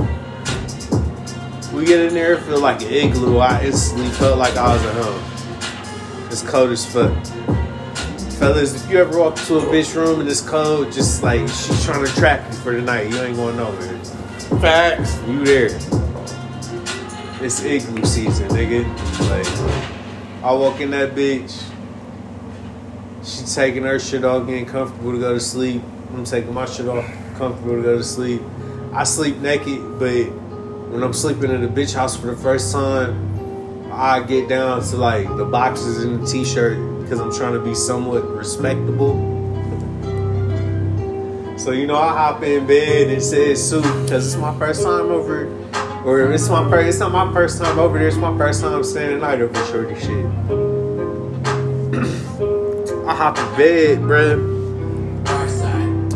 We 1.72 1.86
get 1.86 2.00
in 2.00 2.16
there, 2.16 2.40
feel 2.40 2.60
like 2.60 2.82
an 2.82 2.92
igloo. 2.92 3.38
I 3.38 3.64
instantly 3.64 4.10
felt 4.10 4.40
like 4.40 4.56
I 4.56 4.74
was 4.74 4.84
at 4.84 4.96
home. 4.96 6.32
It's 6.32 6.42
cold 6.42 6.72
as 6.72 6.84
fuck. 6.84 7.14
Fellas, 8.40 8.74
if 8.74 8.90
you 8.90 8.98
ever 8.98 9.20
walk 9.20 9.38
into 9.38 9.60
a 9.60 9.62
bitch 9.62 9.94
room 9.94 10.20
and 10.20 10.28
it's 10.28 10.42
cold, 10.42 10.92
just 10.92 11.22
like 11.22 11.42
she's 11.42 11.86
trying 11.86 12.04
to 12.08 12.12
trap 12.14 12.44
you 12.52 12.58
for 12.58 12.74
the 12.74 12.82
night, 12.82 13.08
you 13.08 13.22
ain't 13.22 13.36
going 13.36 13.56
nowhere. 13.56 14.00
Facts. 14.60 15.22
You 15.28 15.46
there. 15.46 15.80
It's 17.40 17.64
igloo 17.64 18.04
season, 18.04 18.50
nigga. 18.50 18.84
Like, 19.30 20.44
I 20.44 20.52
walk 20.54 20.82
in 20.82 20.90
that 20.90 21.14
bitch. 21.14 21.70
She 23.24 23.46
taking 23.46 23.84
her 23.84 24.00
shit 24.00 24.26
off, 24.26 24.48
getting 24.48 24.66
comfortable 24.66 25.12
to 25.12 25.20
go 25.20 25.36
to 25.36 25.40
sleep. 25.40 25.84
I'm 26.14 26.26
taking 26.26 26.54
my 26.54 26.66
shit 26.66 26.88
off, 26.88 27.06
comfortable 27.38 27.78
to 27.78 27.82
go 27.82 27.98
to 27.98 28.04
sleep. 28.04 28.42
I 28.94 29.04
sleep 29.04 29.38
naked, 29.38 29.98
but 29.98 30.26
when 30.92 31.02
I'm 31.02 31.12
sleeping 31.12 31.50
in 31.50 31.64
a 31.64 31.68
bitch 31.68 31.96
house 31.96 32.16
for 32.16 32.28
the 32.28 32.36
first 32.36 32.72
time, 32.72 33.92
I 33.92 34.22
get 34.22 34.48
down 34.48 34.84
to 34.84 34.96
like 34.96 35.28
the 35.38 35.46
boxes 35.46 36.04
and 36.04 36.22
the 36.22 36.28
t-shirt 36.28 37.02
because 37.02 37.20
I'm 37.20 37.34
trying 37.34 37.54
to 37.54 37.60
be 37.60 37.74
somewhat 37.74 38.30
respectable. 38.30 39.32
So 41.58 41.72
you 41.72 41.88
know, 41.88 41.98
I 41.98 42.10
hop 42.10 42.44
in 42.44 42.68
bed 42.68 43.08
and 43.08 43.22
say 43.22 43.56
suit 43.56 43.82
because 44.04 44.28
it's 44.28 44.36
my 44.36 44.56
first 44.60 44.84
time 44.84 45.12
over, 45.12 45.48
or 46.06 46.32
it's 46.32 46.48
my 46.48 46.70
first. 46.70 46.90
It's 46.90 47.00
not 47.00 47.12
my 47.12 47.34
first 47.34 47.60
time 47.60 47.80
over 47.80 47.98
there. 47.98 48.08
It's 48.08 48.18
my 48.18 48.38
first 48.38 48.62
time 48.62 48.84
staying 48.84 49.14
the 49.16 49.18
night 49.18 49.42
over 49.42 49.66
shorty 49.66 50.00
shit. 50.00 50.10
I 53.08 53.16
hop 53.16 53.40
in 53.40 53.58
bed, 53.58 53.98
bruh. 54.00 54.53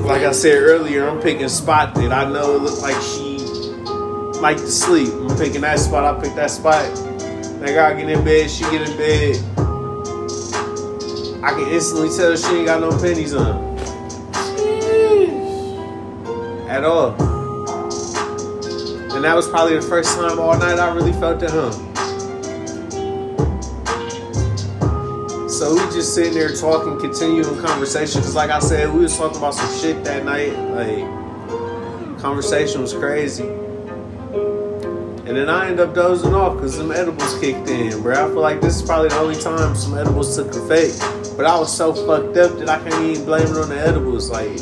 Like 0.07 0.21
I 0.21 0.31
said 0.31 0.55
earlier, 0.55 1.05
I'm 1.05 1.19
picking 1.19 1.49
spot 1.49 1.93
that 1.95 2.13
I 2.13 2.31
know 2.31 2.55
look 2.55 2.81
like 2.81 2.95
she 3.01 3.39
like 4.39 4.55
to 4.55 4.71
sleep. 4.71 5.09
I'm 5.13 5.37
picking 5.37 5.59
that 5.61 5.79
spot. 5.79 6.05
I 6.05 6.17
pick 6.21 6.33
that 6.35 6.49
spot. 6.49 6.85
Nigga, 7.59 7.83
I 7.83 7.93
get 7.93 8.09
in 8.09 8.23
bed. 8.23 8.49
She 8.49 8.63
get 8.71 8.89
in 8.89 8.95
bed. 8.95 9.35
I 11.43 11.51
can 11.51 11.67
instantly 11.67 12.07
tell 12.15 12.33
she 12.37 12.55
ain't 12.55 12.67
got 12.67 12.79
no 12.79 12.91
pennies 12.97 13.33
on. 13.33 13.77
At 16.69 16.85
all. 16.85 17.11
And 19.13 19.25
that 19.25 19.35
was 19.35 19.49
probably 19.49 19.75
the 19.75 19.81
first 19.81 20.15
time 20.15 20.39
all 20.39 20.57
night 20.57 20.79
I 20.79 20.93
really 20.95 21.11
felt 21.11 21.43
at 21.43 21.49
home. 21.49 21.96
So 25.57 25.73
we 25.73 25.79
just 25.91 26.13
sitting 26.13 26.35
there 26.35 26.53
talking, 26.53 26.99
continuing 26.99 27.59
conversation. 27.63 28.21
Cause 28.21 28.35
like 28.35 28.51
I 28.51 28.59
said, 28.59 28.93
we 28.93 28.99
was 28.99 29.17
talking 29.17 29.39
about 29.39 29.55
some 29.55 29.75
shit 29.79 30.03
that 30.03 30.23
night. 30.23 30.53
Like, 30.69 32.19
conversation 32.21 32.79
was 32.79 32.93
crazy. 32.93 33.47
And 33.47 35.35
then 35.35 35.49
I 35.49 35.67
end 35.69 35.79
up 35.79 35.95
dozing 35.95 36.35
off 36.35 36.57
because 36.57 36.75
some 36.75 36.91
edibles 36.91 37.39
kicked 37.39 37.67
in, 37.69 38.03
bro. 38.03 38.13
I 38.13 38.27
feel 38.27 38.39
like 38.39 38.61
this 38.61 38.75
is 38.75 38.83
probably 38.83 39.09
the 39.09 39.17
only 39.17 39.41
time 39.41 39.75
some 39.75 39.97
edibles 39.97 40.35
took 40.35 40.49
effect. 40.49 40.99
But 41.35 41.47
I 41.47 41.57
was 41.57 41.75
so 41.75 41.91
fucked 41.91 42.37
up 42.37 42.59
that 42.59 42.69
I 42.69 42.77
can't 42.87 43.03
even 43.05 43.25
blame 43.25 43.47
it 43.47 43.57
on 43.57 43.69
the 43.69 43.79
edibles. 43.79 44.29
Like, 44.29 44.59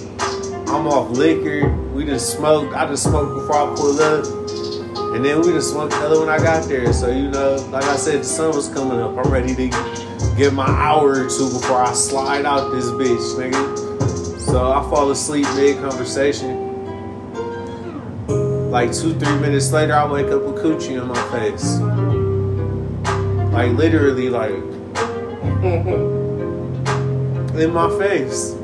I'm 0.69 0.87
off 0.87 1.09
liquor. 1.09 1.67
We 1.93 2.05
just 2.05 2.37
smoked. 2.37 2.73
I 2.73 2.87
just 2.87 3.03
smoked 3.03 3.33
before 3.33 3.69
I 3.69 3.75
pulled 3.75 3.99
up. 3.99 4.44
And 4.97 5.23
then 5.23 5.41
we 5.41 5.47
just 5.53 5.71
smoked 5.71 5.93
together 5.93 6.19
when 6.19 6.29
I 6.29 6.37
got 6.37 6.67
there. 6.67 6.91
So, 6.91 7.09
you 7.09 7.29
know, 7.29 7.55
like 7.71 7.83
I 7.85 7.95
said, 7.95 8.21
the 8.21 8.25
sun 8.25 8.55
was 8.55 8.69
coming 8.69 8.99
up. 8.99 9.17
I'm 9.17 9.31
ready 9.31 9.55
to 9.55 9.67
get 10.37 10.53
my 10.53 10.67
hour 10.67 11.25
or 11.25 11.29
two 11.29 11.49
before 11.49 11.81
I 11.81 11.93
slide 11.93 12.45
out 12.45 12.71
this 12.71 12.85
bitch, 12.85 13.35
nigga. 13.35 14.39
So 14.39 14.71
I 14.71 14.81
fall 14.89 15.11
asleep 15.11 15.45
mid 15.55 15.77
conversation. 15.77 16.63
Like 18.71 18.91
two, 18.93 19.17
three 19.17 19.39
minutes 19.39 19.71
later, 19.71 19.93
I 19.93 20.05
wake 20.11 20.27
up 20.27 20.43
with 20.43 20.55
coochie 20.55 21.01
on 21.01 21.07
my 21.07 21.21
face. 21.31 21.79
Like 23.53 23.71
literally, 23.71 24.29
like 24.29 24.51
in 27.55 27.73
my 27.73 27.89
face. 27.97 28.55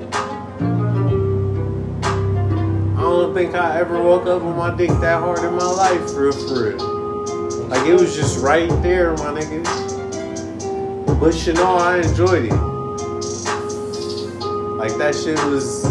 Don't 3.12 3.34
think 3.34 3.56
I 3.56 3.78
ever 3.78 4.02
woke 4.02 4.26
up 4.26 4.42
with 4.42 4.56
my 4.56 4.74
dick 4.74 4.90
that 5.02 5.20
hard 5.20 5.40
in 5.40 5.54
my 5.54 5.66
life, 5.66 6.16
real, 6.16 6.32
for 6.32 6.70
real. 6.70 7.68
Like 7.68 7.86
it 7.86 7.94
was 7.94 8.16
just 8.16 8.42
right 8.42 8.70
there, 8.82 9.12
my 9.18 9.32
nigga. 9.38 9.62
But 11.20 11.46
you 11.46 11.54
know, 11.54 11.76
I 11.76 11.98
enjoyed 11.98 12.46
it. 12.46 12.54
Like 14.78 14.96
that 14.98 15.14
shit 15.14 15.38
was 15.46 15.84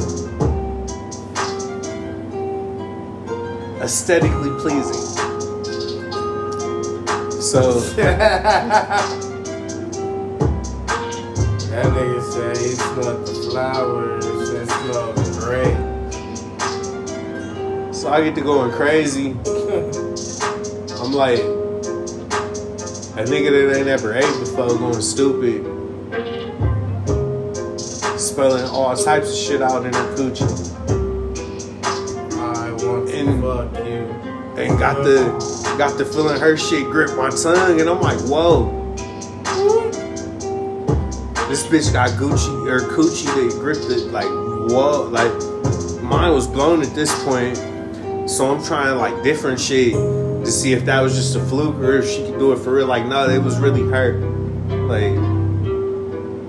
aesthetically 3.82 4.50
pleasing. 4.60 4.94
So 7.40 7.80
That 11.70 11.86
nigga 11.86 12.32
said 12.32 12.56
he 12.56 12.72
smelled 12.74 13.26
the 13.26 13.48
flowers. 13.50 14.50
It 14.50 14.68
smelled 14.68 15.14
great. 15.14 15.19
So 18.00 18.08
I 18.10 18.22
get 18.24 18.34
to 18.36 18.40
going 18.40 18.72
crazy. 18.72 19.30
I'm 21.02 21.12
like, 21.12 21.38
a 23.18 23.24
nigga 23.28 23.50
that 23.68 23.76
ain't 23.76 23.88
ever 23.88 24.14
ate 24.14 24.40
before 24.40 24.68
going 24.68 25.02
stupid, 25.02 25.64
spelling 28.18 28.64
all 28.70 28.96
types 28.96 29.30
of 29.30 29.36
shit 29.36 29.60
out 29.60 29.84
in 29.84 29.92
her 29.92 30.16
coochie, 30.16 30.48
I 32.38 32.70
want 32.72 33.08
to 33.08 33.18
And- 33.18 33.42
fuck 33.42 33.84
you. 33.86 34.06
and 34.62 34.78
got 34.78 35.04
the 35.04 35.74
got 35.76 35.98
the 35.98 36.04
feeling 36.06 36.40
her 36.40 36.56
shit 36.56 36.84
grip 36.86 37.14
my 37.18 37.28
tongue, 37.28 37.80
and 37.82 37.90
I'm 37.90 38.00
like, 38.00 38.18
whoa. 38.20 38.78
This 41.50 41.66
bitch 41.66 41.92
got 41.92 42.08
Gucci 42.10 42.66
or 42.70 42.80
Coochie 42.80 43.26
that 43.26 43.58
gripped 43.60 43.90
it 43.90 44.06
like 44.10 44.24
whoa, 44.72 45.02
like 45.10 45.32
mine 46.02 46.32
was 46.32 46.46
blown 46.46 46.80
at 46.82 46.94
this 46.94 47.12
point. 47.24 47.58
So 48.30 48.54
I'm 48.54 48.62
trying 48.62 48.96
like 48.96 49.24
different 49.24 49.58
shit 49.58 49.92
to 49.92 50.46
see 50.46 50.72
if 50.72 50.84
that 50.84 51.00
was 51.00 51.16
just 51.16 51.34
a 51.34 51.40
fluke 51.40 51.74
or 51.78 51.96
if 51.96 52.08
she 52.08 52.18
could 52.24 52.38
do 52.38 52.52
it 52.52 52.60
for 52.60 52.72
real. 52.72 52.86
Like 52.86 53.04
no, 53.04 53.28
it 53.28 53.42
was 53.42 53.58
really 53.58 53.82
her. 53.82 54.20
Like 54.86 55.16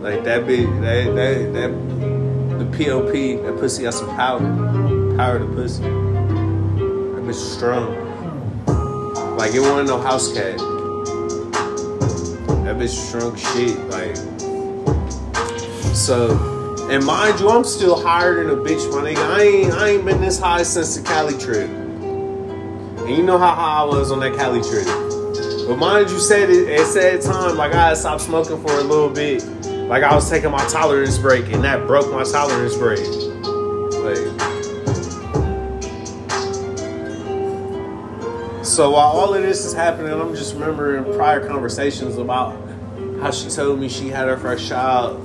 like 0.03 0.23
that 0.23 0.45
bitch 0.45 0.69
that 0.81 1.15
that 1.15 1.53
that 1.53 1.71
the 2.59 2.65
POP 2.65 3.11
that 3.43 3.57
pussy 3.59 3.81
got 3.81 3.95
some 3.95 4.09
power. 4.15 4.37
Power 5.17 5.39
to 5.39 5.45
pussy. 5.47 5.81
That 5.81 7.23
bitch 7.25 7.33
strong. 7.33 7.95
Like 9.35 9.55
it 9.55 9.59
wasn't 9.61 9.87
no 9.87 9.99
house 9.99 10.31
cat. 10.31 10.59
That 12.63 12.77
bitch 12.77 12.89
strong 12.89 13.35
shit. 13.35 13.79
Like 13.89 14.15
so. 15.95 16.60
And 16.91 17.05
mind 17.05 17.39
you, 17.39 17.47
I'm 17.47 17.63
still 17.63 17.97
higher 17.97 18.43
than 18.43 18.49
a 18.49 18.61
bitch, 18.61 18.91
my 18.91 19.09
nigga. 19.09 19.17
I 19.17 19.41
ain't 19.43 19.73
I 19.75 19.89
ain't 19.91 20.03
been 20.03 20.19
this 20.19 20.37
high 20.37 20.63
since 20.63 20.97
the 20.97 21.01
Cali 21.01 21.37
trip. 21.37 21.69
And 21.69 23.09
you 23.09 23.23
know 23.23 23.37
how 23.37 23.55
high 23.55 23.79
I 23.79 23.85
was 23.85 24.11
on 24.11 24.19
that 24.19 24.35
Cali 24.35 24.59
trip. 24.61 24.85
But 25.69 25.77
mind 25.77 26.09
you, 26.09 26.19
said 26.19 26.49
it 26.49 26.67
at 26.67 26.85
said 26.85 27.21
time, 27.21 27.55
like 27.55 27.73
I 27.73 27.93
stopped 27.93 28.23
smoking 28.23 28.61
for 28.61 28.77
a 28.77 28.83
little 28.83 29.09
bit. 29.09 29.41
Like 29.87 30.03
I 30.03 30.13
was 30.13 30.29
taking 30.29 30.51
my 30.51 30.67
tolerance 30.67 31.17
break, 31.17 31.49
and 31.53 31.63
that 31.63 31.87
broke 31.87 32.11
my 32.11 32.25
tolerance 32.25 32.75
break. 32.75 32.99
Like 34.03 34.41
So 38.65 38.89
while 38.91 39.07
all 39.07 39.33
of 39.33 39.41
this 39.41 39.63
is 39.63 39.73
happening, 39.73 40.11
I'm 40.11 40.35
just 40.35 40.55
remembering 40.55 41.05
prior 41.13 41.47
conversations 41.47 42.17
about 42.17 42.53
how 43.21 43.31
she 43.31 43.49
told 43.49 43.79
me 43.79 43.87
she 43.87 44.09
had 44.09 44.27
her 44.27 44.35
first 44.35 44.67
child 44.67 45.20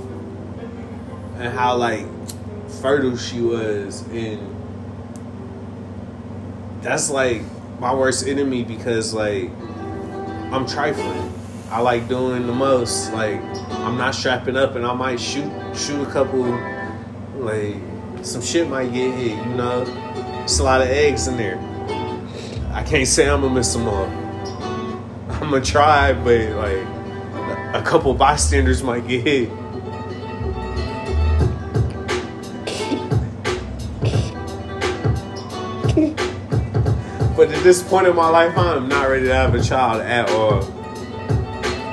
and 1.46 1.56
how 1.56 1.76
like 1.76 2.06
fertile 2.82 3.16
she 3.16 3.40
was 3.40 4.02
and 4.08 4.54
that's 6.82 7.10
like 7.10 7.42
my 7.80 7.94
worst 7.94 8.26
enemy 8.26 8.64
because 8.64 9.14
like 9.14 9.50
I'm 10.52 10.66
trifling. 10.66 11.32
I 11.70 11.80
like 11.80 12.08
doing 12.08 12.46
the 12.46 12.52
most. 12.52 13.12
Like 13.12 13.40
I'm 13.80 13.96
not 13.96 14.14
strapping 14.14 14.56
up 14.56 14.76
and 14.76 14.86
I 14.86 14.94
might 14.94 15.20
shoot 15.20 15.50
shoot 15.74 16.02
a 16.02 16.10
couple 16.10 16.44
like 17.36 17.76
some 18.22 18.42
shit 18.42 18.68
might 18.68 18.92
get 18.92 19.14
hit, 19.14 19.36
you 19.36 19.54
know? 19.54 19.84
It's 20.42 20.58
a 20.58 20.64
lot 20.64 20.80
of 20.80 20.88
eggs 20.88 21.26
in 21.26 21.36
there. 21.36 21.58
I 22.72 22.82
can't 22.82 23.06
say 23.06 23.28
I'm 23.28 23.40
gonna 23.40 23.54
miss 23.54 23.72
them 23.72 23.88
all. 23.88 24.06
I'm 24.06 25.50
gonna 25.50 25.60
try, 25.60 26.12
but 26.12 26.50
like 26.56 27.74
a 27.74 27.82
couple 27.84 28.14
bystanders 28.14 28.82
might 28.82 29.06
get 29.06 29.26
hit. 29.26 29.50
This 37.66 37.82
point 37.82 38.06
in 38.06 38.14
my 38.14 38.28
life, 38.28 38.56
I'm 38.56 38.88
not 38.88 39.08
ready 39.08 39.26
to 39.26 39.34
have 39.34 39.52
a 39.52 39.60
child 39.60 40.00
at 40.00 40.30
all. 40.30 40.60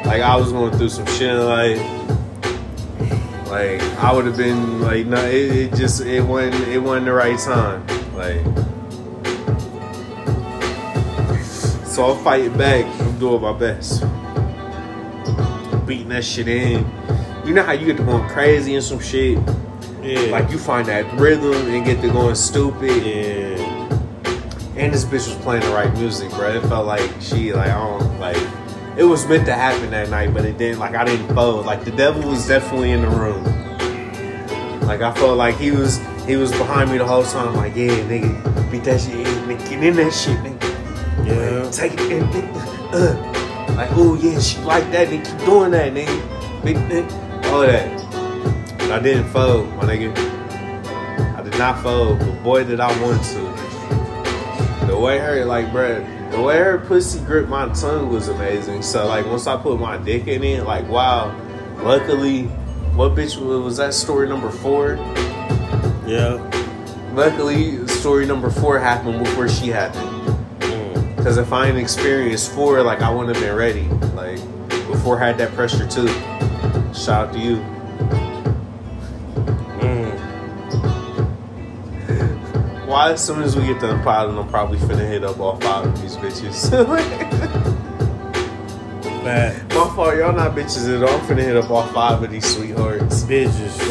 Like 0.06 0.22
I 0.22 0.36
was 0.36 0.52
going 0.52 0.72
through 0.78 0.90
some 0.90 1.08
shit, 1.08 1.34
like, 1.34 1.80
like 3.48 3.82
I 3.98 4.14
would 4.14 4.28
have 4.28 4.38
been 4.38 4.82
like, 4.82 5.08
no, 5.08 5.26
it, 5.26 5.52
it 5.52 5.74
just 5.74 6.02
it 6.02 6.22
wasn't 6.22 6.68
it 6.68 6.78
wasn't 6.78 7.08
the 7.08 7.14
right 7.14 7.40
time. 7.40 7.88
Like, 8.14 8.44
so 11.88 12.06
I'll 12.06 12.18
fight 12.18 12.41
it 12.41 12.56
back. 12.56 12.86
I'm 13.02 13.18
doing 13.18 13.41
my 13.41 13.54
best, 13.54 14.02
beating 15.88 16.10
that 16.10 16.24
shit 16.24 16.50
in. 16.50 16.86
You 17.48 17.56
know 17.56 17.64
how 17.64 17.72
you 17.72 17.88
get 17.88 17.98
to 17.98 18.04
going 18.04 18.30
crazy 18.30 18.76
and 18.76 18.84
some 18.84 19.00
shit. 19.00 19.40
Yeah. 20.04 20.20
Like 20.30 20.52
you 20.52 20.60
find 20.60 20.88
that 20.88 21.12
rhythm 21.20 21.54
and 21.54 21.84
get 21.84 22.00
to 22.02 22.12
going 22.12 22.36
stupid. 22.36 23.04
yeah. 23.04 23.62
And 24.76 24.91
this 24.94 25.06
bitch 25.06 25.28
was 25.28 25.36
playing 25.44 25.62
the 25.62 25.70
right 25.70 25.94
music, 25.94 26.32
bro. 26.32 26.50
It 26.50 26.62
felt 26.68 26.88
like 26.88 27.10
she, 27.20 27.54
like, 27.54 27.70
I 27.70 28.00
don't, 28.00 28.20
like, 28.20 28.41
it 28.98 29.04
was 29.04 29.28
meant 29.28 29.45
to 29.45 29.54
happen 29.54 29.91
that 29.91 30.10
night, 30.10 30.34
but 30.34 30.45
it 30.45 30.58
didn't, 30.58 30.80
like, 30.80 30.95
I 30.95 31.06
didn't 31.06 31.34
fold. 31.36 31.66
Like, 31.66 31.84
the 31.84 31.91
devil 31.91 32.30
was 32.30 32.48
definitely 32.48 32.91
in 32.91 33.04
the 33.04 33.10
room. 33.10 33.44
Like, 34.82 35.02
I 35.02 35.14
felt 35.14 35.38
like 35.38 35.58
he 35.58 35.72
was, 35.72 36.00
he 36.26 36.36
was 36.38 36.52
behind 36.52 36.91
me 36.91 36.98
the 36.98 37.06
whole 37.06 37.24
time, 37.24 37.56
like, 37.56 37.76
yeah, 37.76 37.90
nigga, 38.08 38.72
beat 38.72 38.84
that 38.86 39.00
shit, 39.00 39.16
yeah, 39.16 39.26
nigga, 39.45 39.70
get 39.70 39.84
in 39.84 39.95
that 39.95 40.12
shit, 40.14 40.38
nigga. 40.40 41.28
Yeah. 41.28 41.64
Like, 41.64 41.72
take 41.72 41.94
it 41.94 42.12
in, 42.12 42.24
nigga. 42.24 42.94
Uh. 42.94 43.76
Like, 43.76 43.90
oh, 43.94 44.16
yeah, 44.16 44.40
she 44.40 44.60
like 44.60 44.90
that, 44.91 45.08
nigga, 45.08 45.26
keep 45.26 45.45
doing 45.45 45.72
that, 45.72 45.94
nigga. 45.94 46.64
Big, 46.64 46.78
nigga. 46.78 47.45
All 47.52 47.62
of 47.62 47.68
that. 47.72 48.78
But 48.80 48.91
I 48.91 49.00
didn't 49.00 49.30
fold, 49.30 49.70
my 49.76 49.84
nigga. 49.84 50.16
I 51.36 51.41
did 51.41 51.58
not 51.58 51.82
fold, 51.82 52.20
but 52.20 52.44
boy, 52.44 52.64
did 52.64 52.80
I 52.80 52.88
want 53.02 53.24
to. 53.24 53.52
The 54.88 54.97
way 54.97 55.19
her 55.19 55.45
like, 55.45 55.68
bruh, 55.68 56.31
the 56.31 56.41
way 56.41 56.57
her 56.57 56.80
pussy 56.80 57.19
gripped 57.19 57.49
my 57.49 57.69
tongue 57.69 58.10
was 58.10 58.27
amazing. 58.27 58.81
So 58.81 59.07
like, 59.07 59.26
once 59.26 59.47
I 59.47 59.55
put 59.57 59.80
my 59.80 59.97
dick 59.97 60.27
in 60.27 60.43
it, 60.43 60.65
like, 60.65 60.88
wow. 60.89 61.39
Luckily, 61.81 62.43
what 62.95 63.14
bitch 63.14 63.38
was 63.38 63.77
that? 63.77 63.93
Story 63.93 64.27
number 64.27 64.49
four. 64.49 64.95
Yeah. 66.05 66.49
Luckily, 67.14 67.88
story 67.88 68.26
number 68.26 68.49
four 68.49 68.80
happened 68.80 69.23
before 69.23 69.47
she 69.47 69.68
happened. 69.68 70.10
Mm. 70.60 71.23
Cause 71.23 71.38
if 71.38 71.53
I 71.53 71.68
ain't 71.68 71.77
experienced 71.77 72.51
four, 72.51 72.81
like 72.84 73.01
I 73.01 73.10
wouldn't 73.10 73.35
have 73.35 73.43
been 73.43 73.55
ready. 73.55 73.88
Like 74.15 74.38
before, 74.88 75.22
I 75.22 75.27
had 75.27 75.38
that 75.38 75.53
pressure 75.53 75.88
too. 75.88 76.07
Shout 76.93 77.30
out 77.30 77.34
to 77.34 77.39
you. 77.39 77.57
As 83.11 83.21
soon 83.21 83.43
as 83.43 83.57
we 83.57 83.65
get 83.65 83.81
to 83.81 83.88
the 83.88 83.97
potting, 83.99 84.38
I'm 84.38 84.47
probably 84.47 84.77
finna 84.77 85.05
hit 85.05 85.25
up 85.25 85.38
all 85.38 85.57
five 85.57 85.88
of 85.88 86.01
these 86.01 86.15
bitches. 86.15 86.69
Fat 89.23 89.61
My 89.69 89.75
fault, 89.93 90.15
y'all 90.15 90.31
not 90.31 90.55
bitches 90.55 90.88
at 90.95 91.03
all. 91.03 91.19
I'm 91.19 91.25
finna 91.25 91.43
hit 91.43 91.57
up 91.57 91.69
all 91.69 91.85
five 91.88 92.23
of 92.23 92.31
these 92.31 92.45
sweethearts. 92.55 93.23
bitches. 93.23 93.77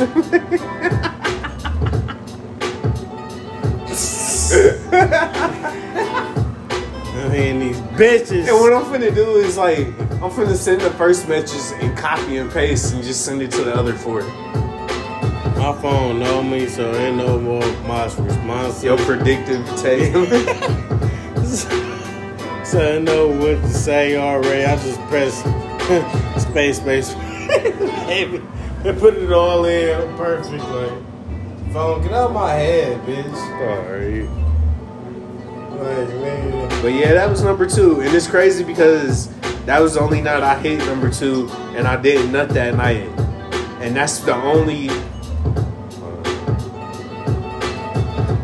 I 7.15 7.29
mean 7.29 7.59
these 7.61 7.77
bitches. 7.77 8.49
And 8.49 8.57
what 8.59 8.73
I'm 8.73 8.85
finna 8.85 9.15
do 9.15 9.37
is 9.37 9.59
like, 9.59 9.87
I'm 10.23 10.31
finna 10.31 10.57
send 10.57 10.81
the 10.81 10.91
first 10.93 11.29
messages 11.29 11.73
and 11.73 11.95
copy 11.99 12.39
and 12.39 12.51
paste 12.51 12.95
and 12.95 13.05
just 13.05 13.27
send 13.27 13.43
it 13.43 13.51
to 13.53 13.63
the 13.63 13.75
other 13.75 13.93
four. 13.93 14.23
My 15.63 15.73
phone 15.81 16.19
know 16.19 16.43
me, 16.43 16.67
so 16.67 16.93
ain't 16.93 17.19
no 17.19 17.39
more 17.39 17.65
my 17.87 18.03
response. 18.03 18.83
Your 18.83 18.99
predictive 18.99 19.65
tape. 19.81 20.13
so 22.67 22.97
I 22.97 22.99
know 22.99 23.29
what 23.29 23.63
to 23.63 23.69
say 23.69 24.17
already. 24.17 24.65
I 24.65 24.75
just 24.75 24.99
press 25.03 25.39
space, 26.49 26.79
space, 26.79 27.13
and 27.15 28.99
put 28.99 29.15
it 29.15 29.33
all 29.33 29.65
in 29.65 30.17
perfectly. 30.17 30.59
Like, 30.59 30.91
phone, 31.73 32.03
get 32.03 32.11
out 32.11 32.31
of 32.31 32.35
my 32.35 32.55
head, 32.55 33.01
bitch. 33.07 33.33
Alright. 33.63 34.29
Like. 35.79 36.83
But 36.83 36.89
yeah, 36.89 37.13
that 37.13 37.31
was 37.31 37.45
number 37.45 37.69
two. 37.69 38.01
And 38.01 38.13
it's 38.13 38.27
crazy 38.27 38.65
because 38.65 39.29
that 39.67 39.81
was 39.81 39.95
the 39.95 40.01
only 40.01 40.23
night 40.23 40.43
I 40.43 40.59
hit 40.59 40.81
number 40.87 41.09
two 41.09 41.49
and 41.77 41.87
I 41.87 42.03
didn't 42.03 42.33
nut 42.33 42.49
that 42.49 42.75
night. 42.75 43.07
And 43.81 43.95
that's 43.95 44.19
the 44.19 44.35
only 44.35 44.91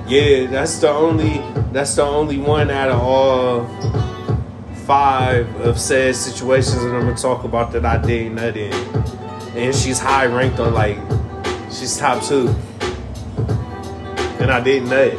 Yeah, 0.09 0.47
that's 0.47 0.78
the 0.78 0.89
only 0.89 1.43
that's 1.70 1.94
the 1.94 2.02
only 2.02 2.39
one 2.39 2.70
out 2.70 2.89
of 2.89 2.98
all 2.98 3.66
five 4.86 5.55
of 5.60 5.78
said 5.78 6.16
situations 6.16 6.76
that 6.76 6.94
I'm 6.94 7.02
gonna 7.02 7.14
talk 7.14 7.44
about 7.44 7.72
that 7.72 7.85
I 7.85 7.98
didn't 7.98 8.36
nut 8.36 8.56
in. 8.56 8.72
And 9.55 9.74
she's 9.74 9.98
high 9.98 10.24
ranked 10.24 10.60
on 10.60 10.72
like 10.72 10.97
she's 11.70 11.98
top 11.98 12.24
two. 12.24 12.48
And 14.40 14.51
I 14.51 14.62
didn't 14.64 14.89
nut. 14.89 15.12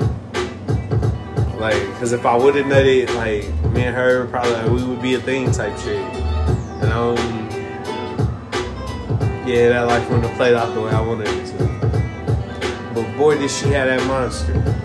Like, 1.59 1.79
cause 1.99 2.11
if 2.11 2.25
I 2.25 2.35
would 2.35 2.55
have 2.55 2.65
nutted, 2.65 3.13
like 3.13 3.43
me 3.71 3.83
and 3.83 3.95
her 3.95 4.25
probably 4.25 4.53
like, 4.53 4.71
we 4.71 4.83
would 4.83 5.03
be 5.03 5.13
a 5.13 5.19
thing 5.19 5.51
type 5.51 5.77
shit. 5.77 5.99
And 6.81 6.91
um, 6.91 7.15
yeah, 9.47 9.69
that 9.69 9.81
life 9.81 10.09
wouldn't 10.09 10.25
have 10.25 10.35
played 10.35 10.55
out 10.55 10.73
the 10.73 10.81
way 10.81 10.89
I 10.89 11.01
wanted 11.01 11.27
it 11.27 11.45
to. 11.45 12.93
But 12.95 13.17
boy, 13.17 13.37
did 13.37 13.51
she 13.51 13.67
have 13.67 13.85
that 13.85 14.03
monster. 14.07 14.78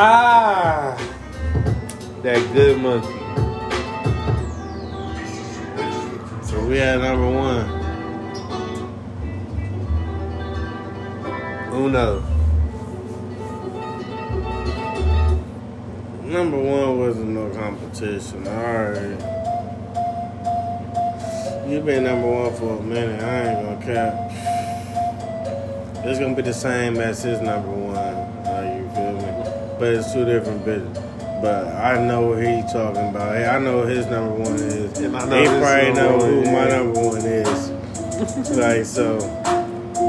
Ah. 0.00 0.96
That 2.22 2.52
good 2.52 2.78
monkey. 2.80 3.08
So 6.46 6.64
we 6.64 6.76
had 6.78 7.00
number 7.00 7.28
one. 7.28 7.66
Uno. 11.74 12.22
Number 16.22 16.58
one 16.58 16.98
wasn't 17.00 17.30
no 17.30 17.50
competition. 17.50 18.46
Alright. 18.46 19.18
You've 21.68 21.84
been 21.84 22.04
number 22.04 22.30
one 22.30 22.54
for 22.54 22.78
a 22.78 22.82
minute. 22.82 23.20
I 23.20 23.48
ain't 23.48 23.66
gonna 23.66 23.84
cap. 23.84 24.14
It's 26.04 26.20
gonna 26.20 26.36
be 26.36 26.42
the 26.42 26.54
same 26.54 26.98
as 26.98 27.24
his 27.24 27.40
number 27.40 27.68
one. 27.68 27.87
But 29.78 29.94
it's 29.94 30.12
two 30.12 30.24
different 30.24 30.64
bitches. 30.64 30.94
But 31.40 31.68
I 31.68 32.04
know 32.04 32.22
what 32.28 32.38
he 32.42 32.62
talking 32.72 33.08
about. 33.10 33.36
Hey, 33.36 33.46
I 33.46 33.58
know 33.60 33.84
his 33.84 34.06
number 34.06 34.34
one 34.34 34.54
is. 34.54 34.98
And 34.98 35.16
I 35.16 35.24
know 35.28 35.40
he 35.40 35.46
probably 35.60 35.92
know 35.92 36.16
one 36.16 36.30
who 36.30 36.40
is. 36.40 36.48
my 36.48 36.68
number 36.68 37.00
one 37.00 37.18
is. 37.18 37.70
like 38.58 38.84
so, 38.84 39.14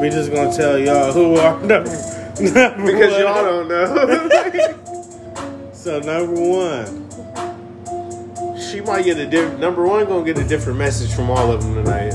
we 0.01 0.09
just 0.09 0.31
gonna 0.31 0.51
tell 0.55 0.79
y'all 0.79 1.11
who 1.13 1.35
our 1.37 1.59
number. 1.61 1.89
number 2.41 2.85
Because 2.91 3.11
one- 3.11 3.21
y'all 3.21 3.43
don't 3.43 3.67
know. 3.67 4.75
So 5.73 5.99
number 6.01 6.33
one. 6.41 7.07
she 8.59 8.81
might 8.81 9.05
get 9.05 9.17
a 9.17 9.25
different 9.25 9.59
number 9.61 9.87
one 9.87 10.05
gonna 10.07 10.25
get 10.25 10.37
a 10.37 10.43
different 10.43 10.77
message 10.77 11.13
from 11.13 11.29
all 11.31 11.51
of 11.51 11.63
them 11.63 11.73
tonight. 11.75 12.11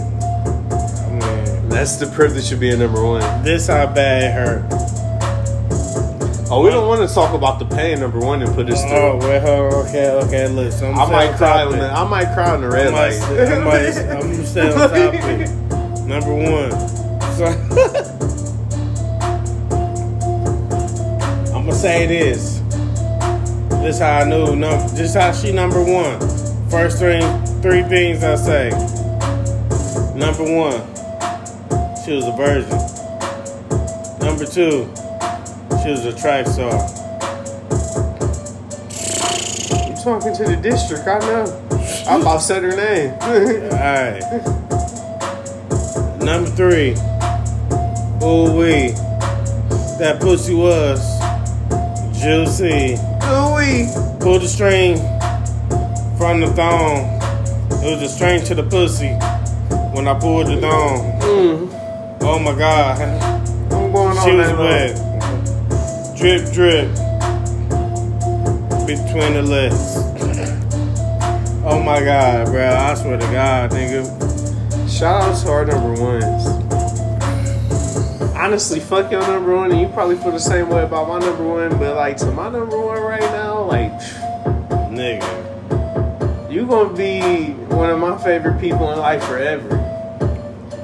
Man, 1.18 1.68
That's 1.70 1.96
the 1.96 2.06
privilege 2.14 2.52
of 2.52 2.60
being 2.60 2.78
number 2.78 3.02
one. 3.02 3.22
this 3.42 3.68
how 3.68 3.86
bad 3.86 4.22
it 4.22 4.32
hurt. 4.34 4.83
Oh, 6.54 6.62
we 6.62 6.70
don't 6.70 6.86
want 6.86 7.00
to 7.00 7.08
talk 7.12 7.34
about 7.34 7.58
the 7.58 7.64
pain 7.64 7.98
number 7.98 8.20
one 8.20 8.40
and 8.40 8.54
put 8.54 8.68
this 8.68 8.80
oh, 8.84 8.88
through. 8.88 8.96
Oh, 8.96 9.16
well, 9.18 9.40
hold 9.40 9.74
on, 9.74 9.86
okay, 9.88 10.10
okay, 10.10 10.46
look. 10.46 10.70
So 10.70 10.86
I'm 10.86 10.96
I 10.96 11.10
might 11.10 11.36
cry 11.36 11.64
the. 11.64 11.90
I 11.90 12.08
might 12.08 12.32
cry 12.32 12.50
on 12.50 12.60
the 12.60 12.68
red 12.68 12.92
light. 12.92 13.20
I 13.20 13.58
might, 13.58 13.98
I'm 13.98 14.20
gonna 14.20 14.46
stay 14.46 14.70
on 14.70 14.78
topic. 14.88 15.50
Number 16.06 16.32
one. 16.32 16.70
So, 17.34 17.46
I'm 21.52 21.66
gonna 21.66 21.72
say 21.72 22.06
this. 22.06 22.60
This 23.82 23.98
how 23.98 24.20
I 24.20 24.24
knew. 24.24 24.54
Num- 24.54 24.86
this 24.94 25.14
how 25.14 25.32
she 25.32 25.50
number 25.50 25.82
one. 25.82 26.20
First 26.70 27.00
three, 27.00 27.20
three 27.62 27.82
things 27.82 28.22
I 28.22 28.36
say. 28.36 28.70
Number 30.14 30.44
one, 30.44 30.80
she 32.04 32.14
was 32.14 32.28
a 32.28 32.32
virgin. 32.36 32.78
Number 34.24 34.46
two, 34.46 34.88
she 35.84 35.90
was 35.90 36.06
a 36.06 36.18
track 36.18 36.46
star. 36.46 36.72
I'm 39.84 39.94
talking 40.02 40.34
to 40.34 40.44
the 40.44 40.58
district. 40.62 41.06
I 41.06 41.18
know. 41.18 41.44
I 42.08 42.18
about 42.18 42.38
said 42.38 42.62
her 42.62 42.74
name. 42.74 43.12
Alright. 43.70 44.22
Number 46.22 46.48
three. 46.50 46.92
Ooh 48.24 48.56
wee. 48.56 48.92
That 50.00 50.20
pussy 50.20 50.54
was 50.54 51.00
juicy. 52.18 52.94
Ooh 53.24 54.18
Pull 54.20 54.38
the 54.38 54.48
string 54.48 54.96
from 56.16 56.40
the 56.40 56.50
thong. 56.56 57.20
It 57.84 57.90
was 57.94 58.02
a 58.02 58.08
string 58.08 58.42
to 58.46 58.54
the 58.54 58.62
pussy 58.62 59.10
when 59.94 60.08
I 60.08 60.18
pulled 60.18 60.46
the 60.46 60.58
thong. 60.62 61.20
mm, 61.20 62.18
Oh 62.22 62.38
my 62.38 62.56
god. 62.56 63.02
I'm 63.70 63.92
going 63.92 64.16
on 64.16 64.24
She 64.24 64.34
was 64.34 64.46
that 64.48 64.58
wet. 64.58 65.03
Drip 66.24 66.52
drip. 66.54 66.88
Between 68.86 69.34
the 69.34 69.44
legs. 69.46 69.76
Oh 71.62 71.82
my 71.84 72.02
god, 72.02 72.46
bro. 72.46 72.66
I 72.66 72.94
swear 72.94 73.18
to 73.18 73.26
God, 73.26 73.72
nigga. 73.72 74.08
Shout 74.90 75.20
out 75.20 75.42
to 75.42 75.50
our 75.50 75.66
number 75.66 76.00
ones. 76.00 76.46
Honestly, 78.34 78.80
fuck 78.80 79.12
your 79.12 79.20
number 79.20 79.54
one, 79.54 79.70
and 79.70 79.78
you 79.78 79.88
probably 79.88 80.16
feel 80.16 80.30
the 80.32 80.40
same 80.40 80.70
way 80.70 80.82
about 80.82 81.08
my 81.08 81.18
number 81.18 81.44
one. 81.46 81.78
But 81.78 81.94
like 81.94 82.16
to 82.16 82.30
my 82.30 82.48
number 82.48 82.80
one 82.80 83.02
right 83.02 83.20
now, 83.20 83.62
like 83.64 83.92
Nigga. 84.90 85.20
you 86.50 86.64
gonna 86.66 86.96
be 86.96 87.50
one 87.68 87.90
of 87.90 87.98
my 87.98 88.16
favorite 88.16 88.58
people 88.58 88.90
in 88.92 88.98
life 88.98 89.22
forever, 89.24 89.76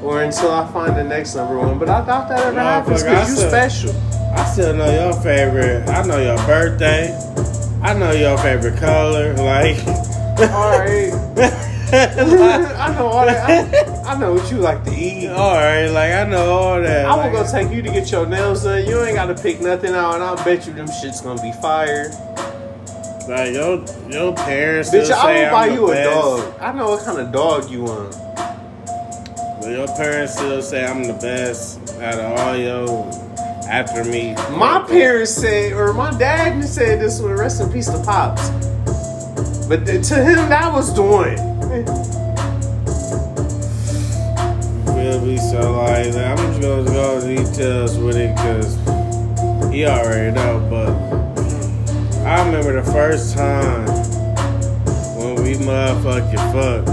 or 0.02 0.22
until 0.22 0.50
I 0.52 0.70
find 0.70 0.94
the 0.94 1.04
next 1.04 1.34
number 1.34 1.58
one. 1.58 1.78
But 1.78 1.88
I 1.88 2.04
doubt 2.04 2.28
that 2.28 2.40
ever 2.40 2.56
Nah, 2.56 2.62
happens 2.62 3.02
because 3.02 3.30
you 3.30 3.48
special. 3.48 4.09
I 4.32 4.44
still 4.52 4.74
know 4.74 4.90
your 4.90 5.12
favorite. 5.22 5.88
I 5.88 6.04
know 6.06 6.18
your 6.18 6.36
birthday. 6.46 7.12
I 7.82 7.94
know 7.94 8.12
your 8.12 8.36
favorite 8.38 8.78
color. 8.78 9.34
Like, 9.34 9.78
All 10.52 10.70
right, 10.78 11.12
I 11.92 12.94
know 12.96 13.06
all 13.06 13.26
that. 13.26 13.74
I, 14.06 14.12
I 14.12 14.18
know 14.18 14.34
what 14.34 14.50
you 14.50 14.58
like 14.58 14.84
to 14.84 14.94
eat. 14.94 15.28
all 15.28 15.54
right, 15.54 15.86
like 15.88 16.12
I 16.12 16.24
know 16.24 16.50
all 16.52 16.80
that. 16.80 17.06
I 17.06 17.14
like, 17.14 17.32
go 17.32 17.44
take 17.50 17.70
you 17.72 17.82
to 17.82 17.90
get 17.90 18.10
your 18.12 18.26
nails 18.26 18.64
done. 18.64 18.84
You 18.86 19.02
ain't 19.04 19.16
gotta 19.16 19.34
pick 19.34 19.60
nothing 19.60 19.92
out, 19.94 20.14
and 20.14 20.22
I'll 20.22 20.36
bet 20.44 20.66
you 20.66 20.72
them 20.72 20.88
shit's 21.00 21.20
gonna 21.20 21.42
be 21.42 21.52
fire. 21.52 22.10
Like 23.28 23.52
your 23.54 23.84
your 24.10 24.34
parents 24.34 24.90
Bitch, 24.90 25.04
still 25.06 25.16
I 25.18 25.22
say 25.22 25.44
will 25.44 25.50
buy 25.50 25.66
I'm 25.66 25.74
you 25.74 25.84
a 25.86 25.90
best. 25.92 26.10
dog. 26.10 26.54
I 26.60 26.72
know 26.72 26.88
what 26.90 27.04
kind 27.04 27.18
of 27.18 27.32
dog 27.32 27.70
you 27.70 27.82
want. 27.84 28.16
But 29.60 29.70
your 29.70 29.86
parents 29.88 30.34
still 30.34 30.62
say 30.62 30.84
I'm 30.86 31.04
the 31.04 31.12
best 31.14 31.78
out 32.00 32.18
of 32.18 32.38
all 32.40 32.56
your 32.56 32.86
after 33.70 34.04
me. 34.04 34.34
My 34.50 34.84
parents 34.86 35.30
said, 35.30 35.72
or 35.72 35.92
my 35.92 36.10
dad 36.18 36.62
said 36.64 37.00
this 37.00 37.20
one. 37.20 37.32
Rest 37.32 37.60
in 37.60 37.72
peace 37.72 37.86
to 37.86 38.02
pops. 38.02 38.50
But 39.68 39.86
th- 39.86 40.06
to 40.08 40.16
him, 40.16 40.48
that 40.48 40.72
was 40.72 40.92
the 40.94 41.02
one. 41.02 41.50
will 44.96 45.24
be 45.24 45.38
so 45.38 45.78
like 45.78 46.14
I'm 46.14 46.36
just 46.36 46.60
gonna 46.60 46.84
go 46.84 47.20
into 47.20 47.44
details 47.44 47.96
with 47.96 48.16
it 48.16 48.34
because 48.34 48.74
he 49.72 49.86
already 49.86 50.34
know. 50.34 50.66
But 50.68 50.90
I 52.26 52.44
remember 52.44 52.82
the 52.82 52.92
first 52.92 53.36
time 53.36 53.86
when 55.16 55.42
we 55.42 55.54
motherfucking 55.54 56.52
fucked. 56.52 56.88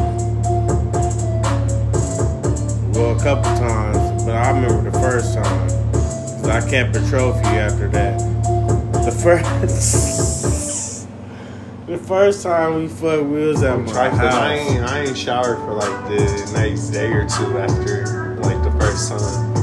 Well, 2.95 3.19
a 3.19 3.23
couple 3.23 3.51
times, 3.57 4.23
but 4.23 4.35
I 4.35 4.51
remember 4.51 4.89
the 4.89 4.99
first 4.99 5.33
time. 5.33 5.76
I 6.49 6.61
kept 6.69 6.95
a 6.95 6.99
you 7.01 7.07
after 7.07 7.87
that. 7.89 8.17
The 9.05 9.11
first, 9.11 11.07
the 11.87 11.97
first 11.97 12.43
time 12.43 12.75
we 12.75 12.87
fucked, 12.87 13.23
we 13.23 13.47
was 13.47 13.63
at 13.63 13.79
my 13.79 13.91
Trifling. 13.91 14.19
house. 14.19 14.33
I 14.33 14.53
ain't, 14.53 14.83
I 14.83 14.99
ain't 15.01 15.17
showered 15.17 15.57
for 15.57 15.73
like 15.73 16.07
the 16.09 16.51
next 16.53 16.89
day 16.89 17.11
or 17.11 17.27
two 17.27 17.57
after 17.57 18.35
like 18.43 18.63
the 18.63 18.71
first 18.79 19.09
time. 19.09 19.53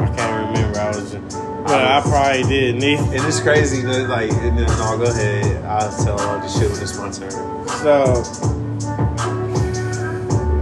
I 0.00 0.16
can't 0.16 0.48
remember. 0.48 0.78
I 0.78 0.88
was, 0.88 1.12
just, 1.12 1.38
but 1.66 1.84
I 1.84 2.00
probably 2.02 2.42
did. 2.44 2.74
Neither. 2.76 3.02
And 3.02 3.24
it's 3.26 3.40
crazy 3.40 3.82
that 3.82 4.08
like, 4.08 4.30
and 4.32 4.58
then 4.58 4.66
no, 4.66 4.98
go 4.98 5.04
ahead. 5.04 5.64
I'll 5.64 6.04
tell 6.04 6.18
all 6.20 6.38
the 6.40 6.48
shit 6.48 6.70
when 6.70 6.82
it's 6.82 6.96
my 6.98 7.10
turn. 7.10 7.68
So 7.68 8.22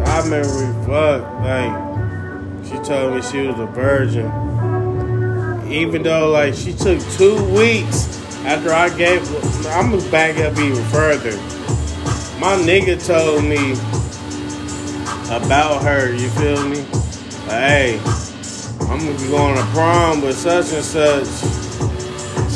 I 0.05 0.20
remember 0.23 0.49
we 0.59 0.86
fucked. 0.86 1.27
Like 1.43 1.73
she 2.66 2.78
told 2.89 3.15
me 3.15 3.23
she 3.23 3.47
was 3.47 3.59
a 3.59 3.66
virgin, 3.66 4.27
even 5.73 6.03
though 6.03 6.31
like 6.31 6.55
she 6.55 6.73
took 6.73 7.01
two 7.12 7.43
weeks 7.55 8.20
after 8.44 8.73
I 8.73 8.89
gave. 8.97 9.23
I'm 9.66 9.90
gonna 9.90 10.11
back 10.11 10.39
up 10.39 10.59
even 10.59 10.82
further. 10.85 11.36
My 12.39 12.57
nigga 12.57 12.99
told 13.05 13.44
me 13.44 13.73
about 15.35 15.82
her. 15.82 16.12
You 16.12 16.28
feel 16.31 16.62
me? 16.69 16.82
Like, 17.47 17.61
hey, 17.61 18.01
I'm 18.89 18.99
gonna 18.99 19.19
be 19.19 19.28
going 19.28 19.57
to 19.57 19.62
prom 19.73 20.23
with 20.23 20.36
such 20.36 20.73
and 20.73 20.85
such. 20.85 21.27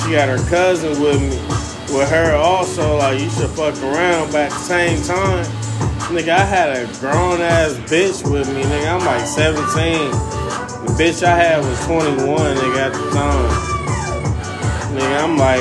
She 0.03 0.13
got 0.13 0.29
her 0.29 0.45
cousin 0.51 1.01
with 1.01 1.21
me, 1.21 1.97
with 1.97 2.11
her 2.11 2.35
also. 2.35 2.99
Like 2.99 3.21
you 3.21 3.31
should 3.31 3.51
fuck 3.51 3.75
around, 3.83 4.33
but 4.33 4.43
at 4.43 4.51
the 4.51 4.59
same 4.59 5.03
time, 5.05 5.45
nigga, 6.13 6.31
I 6.31 6.45
had 6.45 6.77
a 6.77 6.87
grown 6.99 7.41
ass 7.41 7.75
bitch 7.89 8.29
with 8.31 8.49
me. 8.55 8.63
Nigga, 8.63 8.99
I'm 8.99 9.05
like 9.05 9.27
17. 9.27 10.36
Bitch 10.97 11.23
I 11.23 11.37
had 11.37 11.59
was 11.65 11.85
21, 11.85 12.57
nigga, 12.57 12.79
at 12.79 12.93
the 12.93 13.11
time. 13.11 13.51
Nigga, 14.97 15.23
I'm 15.25 15.37
like, 15.37 15.61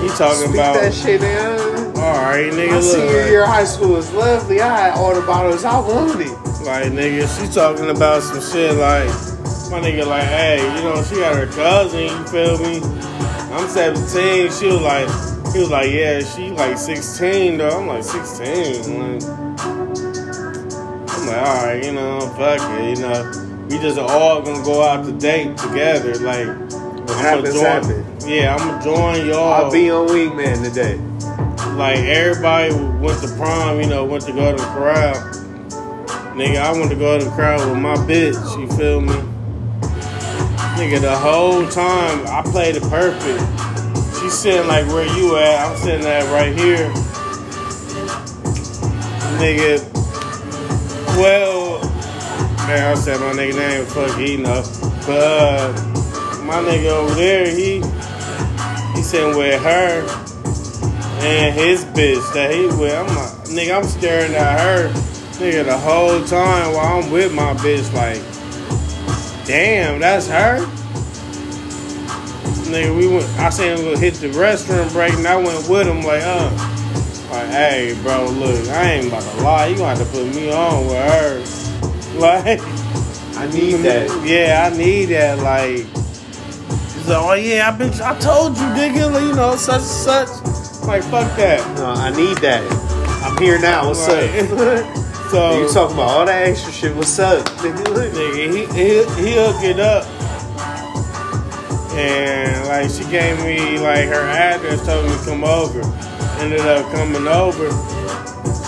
he 0.00 0.08
talking 0.16 0.44
Speak 0.48 0.54
about. 0.54 0.74
that 0.74 0.94
shit 0.94 1.20
down. 1.20 1.58
All 1.96 2.22
right, 2.22 2.52
nigga, 2.52 2.68
My 2.70 2.74
look. 2.76 2.82
senior 2.84 3.20
like- 3.22 3.30
year 3.30 3.42
of 3.42 3.48
high 3.48 3.64
school 3.64 3.90
was 3.94 4.12
lovely. 4.12 4.60
I 4.60 4.76
had 4.90 4.92
all 4.94 5.14
the 5.14 5.22
bottles 5.22 5.64
I 5.64 5.78
wanted. 5.80 6.26
It. 6.28 6.38
Like 6.64 6.92
nigga, 6.92 7.26
she 7.28 7.52
talking 7.52 7.90
about 7.90 8.22
some 8.22 8.40
shit 8.40 8.74
like 8.76 9.08
my 9.70 9.80
nigga 9.80 10.06
like, 10.06 10.24
hey, 10.24 10.58
you 10.76 10.82
know, 10.82 11.02
she 11.02 11.16
got 11.16 11.36
her 11.36 11.46
cousin, 11.46 12.00
you 12.00 12.24
feel 12.28 12.56
me? 12.58 12.80
I'm 13.52 13.68
17. 13.68 14.50
She 14.50 14.66
was 14.68 14.80
like 14.80 15.08
he 15.52 15.58
was 15.60 15.70
like, 15.70 15.90
yeah, 15.90 16.20
she 16.20 16.50
like 16.50 16.78
16 16.78 17.58
though. 17.58 17.68
I'm 17.80 17.86
like 17.86 18.02
16. 18.02 18.98
Like, 18.98 19.22
I'm 19.28 21.26
like, 21.26 21.36
alright, 21.36 21.84
you 21.84 21.92
know, 21.92 22.20
fuck 22.36 22.60
it, 22.80 22.96
you 22.98 23.02
know. 23.04 23.50
We 23.70 23.78
just 23.78 23.98
all 23.98 24.42
gonna 24.42 24.64
go 24.64 24.82
out 24.82 25.04
to 25.06 25.12
date 25.12 25.56
together. 25.56 26.14
Like, 26.16 26.46
but 27.06 27.16
happens, 27.16 27.54
join. 27.54 27.64
happen. 27.64 28.04
Yeah, 28.26 28.54
I'm 28.54 28.68
gonna 28.68 28.84
join 28.84 29.26
y'all. 29.26 29.52
I'll 29.52 29.70
be 29.72 29.90
on 29.90 30.08
Wingman 30.08 30.62
today. 30.64 30.98
like 31.76 31.98
everybody 31.98 32.72
went 32.74 33.20
to 33.22 33.28
prom, 33.36 33.80
you 33.80 33.86
know, 33.86 34.04
went 34.04 34.24
to 34.24 34.32
go 34.32 34.50
to 34.52 34.56
the 34.56 34.68
crowd. 34.70 35.16
Nigga, 36.36 36.56
I 36.56 36.72
went 36.72 36.90
to 36.90 36.96
go 36.96 37.18
to 37.18 37.24
the 37.24 37.30
crowd 37.32 37.60
with 37.68 37.78
my 37.78 37.96
bitch, 37.96 38.34
you 38.58 38.66
feel 38.76 39.00
me? 39.00 39.14
Nigga, 40.76 41.00
the 41.00 41.16
whole 41.16 41.66
time 41.68 42.26
I 42.26 42.42
played 42.42 42.76
it 42.76 42.82
perfect. 42.84 43.40
She's 44.20 44.32
sitting 44.32 44.66
like 44.66 44.86
where 44.88 45.06
you 45.16 45.36
at, 45.36 45.66
I'm 45.66 45.76
sitting 45.78 46.06
at 46.06 46.24
right 46.32 46.56
here. 46.56 46.90
Nigga, 49.38 49.92
well, 51.18 51.63
man, 52.66 52.90
I 52.90 52.94
said 52.94 53.20
my 53.20 53.32
nigga 53.32 53.56
name, 53.56 53.86
fuck, 53.86 54.18
he 54.18 54.36
know. 54.36 54.62
But 55.06 55.72
my 56.44 56.62
nigga 56.62 56.90
over 56.90 57.14
there, 57.14 57.46
he 57.46 57.80
he 58.94 59.02
sitting 59.02 59.36
with 59.36 59.60
her 59.62 60.24
and 61.24 61.54
his 61.54 61.84
bitch 61.86 62.32
that 62.34 62.52
he 62.52 62.66
with. 62.66 62.92
I'm 62.92 63.06
like, 63.06 63.48
nigga, 63.48 63.76
I'm 63.76 63.84
staring 63.84 64.34
at 64.34 64.60
her, 64.60 64.88
nigga, 65.38 65.64
the 65.64 65.78
whole 65.78 66.22
time 66.24 66.74
while 66.74 67.02
I'm 67.02 67.10
with 67.10 67.34
my 67.34 67.54
bitch. 67.54 67.92
Like, 67.92 68.22
damn, 69.46 70.00
that's 70.00 70.28
her. 70.28 70.64
Nigga, 72.70 72.96
we 72.96 73.08
went. 73.08 73.28
I 73.38 73.50
seen 73.50 73.76
him 73.76 73.98
hit 73.98 74.14
the 74.14 74.28
restroom 74.28 74.90
break, 74.92 75.12
and 75.14 75.26
I 75.26 75.36
went 75.36 75.68
with 75.68 75.86
him. 75.86 76.02
Like, 76.02 76.22
uh, 76.24 76.50
like, 77.30 77.48
hey, 77.48 77.98
bro, 78.02 78.26
look, 78.30 78.68
I 78.68 78.92
ain't 78.92 79.08
about 79.08 79.22
to 79.22 79.42
lie. 79.42 79.66
You 79.66 79.76
gonna 79.76 79.96
have 79.96 79.98
to 79.98 80.04
put 80.12 80.26
me 80.34 80.52
on 80.52 80.86
with 80.86 81.12
her. 81.12 81.63
Like, 82.18 82.60
I 83.36 83.46
need 83.52 83.74
that. 83.82 84.08
yeah, 84.24 84.70
I 84.72 84.76
need 84.76 85.06
that. 85.06 85.38
Like, 85.40 85.78
he's 85.86 87.08
like, 87.08 87.18
oh 87.18 87.32
yeah, 87.34 87.68
I 87.68 87.76
been, 87.76 87.92
I 88.00 88.18
told 88.18 88.56
you, 88.56 88.62
nigga, 88.64 89.20
you 89.28 89.34
know, 89.34 89.56
such 89.56 89.76
and 89.76 89.82
such. 89.82 90.28
Like, 90.86 91.02
fuck 91.04 91.36
that. 91.36 91.60
No, 91.76 91.86
I 91.86 92.10
need 92.16 92.36
that. 92.38 92.62
I'm 93.24 93.36
here 93.42 93.58
now. 93.60 93.88
What's 93.88 94.06
Right. 94.08 94.50
up? 94.52 95.00
So 95.30 95.58
you 95.58 95.68
talking 95.72 95.96
about 95.96 96.08
all 96.10 96.26
that 96.26 96.46
extra 96.46 96.70
shit? 96.70 96.94
What's 96.94 97.18
up? 97.18 97.44
Nigga, 97.58 97.82
nigga, 98.12 98.52
he 98.52 98.66
he 98.66 99.30
he 99.30 99.34
hooked 99.34 99.64
it 99.64 99.80
up, 99.80 100.04
and 101.94 102.68
like 102.68 102.88
she 102.90 103.02
gave 103.10 103.38
me 103.42 103.78
like 103.80 104.06
her 104.06 104.20
address, 104.22 104.84
told 104.86 105.06
me 105.06 105.16
to 105.16 105.24
come 105.24 105.42
over. 105.42 105.80
Ended 106.40 106.60
up 106.60 106.88
coming 106.92 107.26
over. 107.26 107.66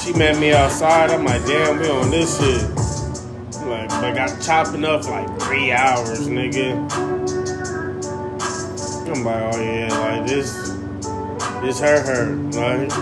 She 0.02 0.12
met 0.14 0.38
me 0.40 0.52
outside. 0.54 1.10
I'm 1.10 1.24
like, 1.24 1.44
damn, 1.46 1.78
we 1.78 1.88
on 1.88 2.10
this 2.10 2.36
shit. 2.38 2.62
Like, 4.06 4.14
but 4.14 4.28
got 4.28 4.40
chopping 4.40 4.84
up 4.84 5.04
for 5.04 5.10
like 5.10 5.40
three 5.40 5.72
hours, 5.72 6.28
nigga. 6.28 6.76
I'm 9.08 9.24
like, 9.24 9.54
oh 9.54 9.60
yeah, 9.60 9.98
like 9.98 10.26
this, 10.28 10.52
this 11.60 11.80
hurt 11.80 12.06
her. 12.06 12.26
Like, 12.52 12.92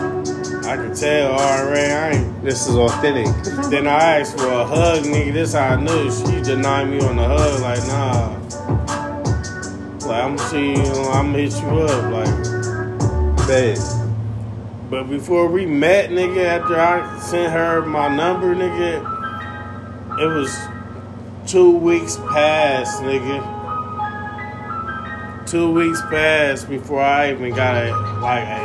I 0.65 0.77
can 0.77 0.95
tell 0.95 1.33
already. 1.33 1.93
I 1.93 2.11
ain't 2.13 2.43
This 2.43 2.67
is 2.67 2.77
authentic. 2.77 3.27
then 3.71 3.87
I 3.87 4.21
asked 4.21 4.39
for 4.39 4.49
a 4.49 4.65
hug, 4.65 5.03
nigga. 5.05 5.35
This 5.35 5.53
how 5.53 5.75
I 5.75 5.77
knew. 5.77 6.11
She 6.11 6.41
denied 6.41 6.89
me 6.89 7.01
on 7.01 7.17
the 7.17 7.25
hug. 7.25 7.61
Like, 7.61 7.87
nah. 7.87 8.39
Like, 10.09 10.25
I'm 10.25 10.39
see 10.39 10.71
you. 10.71 10.77
Know, 10.77 11.11
I'm 11.13 11.35
hit 11.35 11.53
you 11.53 11.69
up. 11.81 12.13
Like, 12.13 13.47
Bet. 13.47 13.79
but 14.89 15.11
before 15.11 15.49
we 15.49 15.67
met, 15.67 16.09
nigga, 16.09 16.47
after 16.47 16.81
I 16.81 17.19
sent 17.19 17.53
her 17.53 17.83
my 17.83 18.09
number, 18.09 18.55
nigga, 18.55 19.11
it 20.19 20.27
was 20.27 20.74
two 21.47 21.71
weeks 21.77 22.17
passed, 22.17 23.03
nigga. 23.03 23.53
Two 25.47 25.73
weeks 25.73 26.01
passed 26.03 26.69
before 26.69 27.03
I 27.03 27.33
even 27.33 27.55
got 27.55 27.77
a 27.77 27.95
like 28.21 28.45
a, 28.45 28.63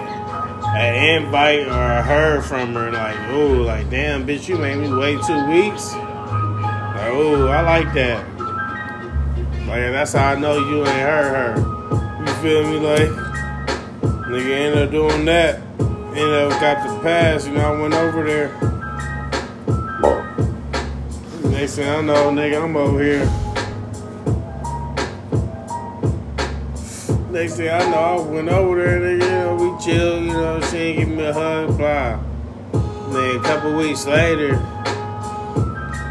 an 0.75 1.23
invite 1.23 1.67
or 1.67 1.71
a 1.71 2.01
heard 2.01 2.43
from 2.43 2.73
her. 2.73 2.91
Like, 2.91 3.17
oh, 3.29 3.47
like 3.47 3.89
damn, 3.89 4.25
bitch, 4.25 4.47
you 4.47 4.57
made 4.57 4.77
me 4.77 4.91
wait 4.93 5.21
two 5.25 5.47
weeks. 5.47 5.93
Like, 5.93 7.11
oh, 7.11 7.47
I 7.47 7.61
like 7.61 7.93
that. 7.93 8.25
Like, 9.67 9.91
that's 9.91 10.13
how 10.13 10.29
I 10.29 10.35
know 10.35 10.57
you 10.57 10.79
ain't 10.79 10.87
heard 10.87 11.55
her. 11.55 12.25
You 12.25 12.33
feel 12.41 12.63
me? 12.71 12.79
Like, 12.79 13.09
nigga 14.29 14.51
ended 14.51 14.83
up 14.83 14.91
doing 14.91 15.25
that. 15.25 15.61
Ended 15.79 16.33
up 16.33 16.59
got 16.59 16.87
the 16.87 16.99
pass. 17.01 17.45
You 17.45 17.53
know, 17.53 17.73
I 17.73 17.79
went 17.79 17.93
over 17.93 18.23
there. 18.23 18.78
Next 21.59 21.75
thing 21.75 21.89
I 21.89 21.99
know, 21.99 22.31
nigga, 22.31 22.63
I'm 22.63 22.77
over 22.77 23.03
here. 23.03 23.25
Next 27.31 27.55
thing 27.57 27.69
I 27.69 27.79
know, 27.91 27.97
I 27.97 28.21
went 28.21 28.47
over 28.47 28.81
there, 28.81 29.01
nigga, 29.01 29.21
you 29.21 29.29
know, 29.29 29.55
we 29.55 29.83
chill, 29.83 30.23
you 30.23 30.31
know, 30.31 30.61
she 30.61 30.77
ain't 30.77 30.99
give 30.99 31.09
me 31.09 31.25
a 31.25 31.33
hug, 31.33 31.77
blah. 31.77 32.17
Then 33.11 33.35
a 33.35 33.43
couple 33.43 33.75
weeks 33.75 34.05
later, 34.05 34.51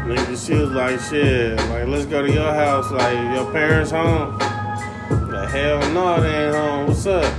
nigga, 0.05 0.45
she 0.45 0.53
was 0.53 0.69
like, 0.69 0.99
shit, 0.99 1.57
like, 1.71 1.87
let's 1.87 2.05
go 2.05 2.21
to 2.21 2.31
your 2.31 2.53
house, 2.53 2.91
like, 2.91 3.17
your 3.35 3.51
parents 3.51 3.89
home? 3.89 4.37
Like, 4.37 5.49
hell 5.49 5.79
no, 5.93 6.21
they 6.21 6.45
ain't 6.45 6.55
home, 6.55 6.87
what's 6.89 7.07
up? 7.07 7.33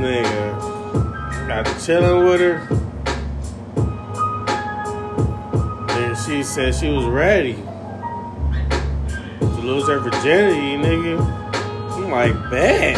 Nigga, 0.00 1.46
got 1.46 1.66
to 1.66 1.84
chilling 1.84 2.24
with 2.24 2.40
her. 2.40 2.87
Said 6.48 6.74
she 6.74 6.88
was 6.88 7.04
ready 7.04 7.52
to 9.38 9.60
lose 9.60 9.86
her 9.86 9.98
virginity, 9.98 10.76
nigga. 10.78 11.20
I'm 11.92 12.10
like, 12.10 12.32
bet. 12.50 12.96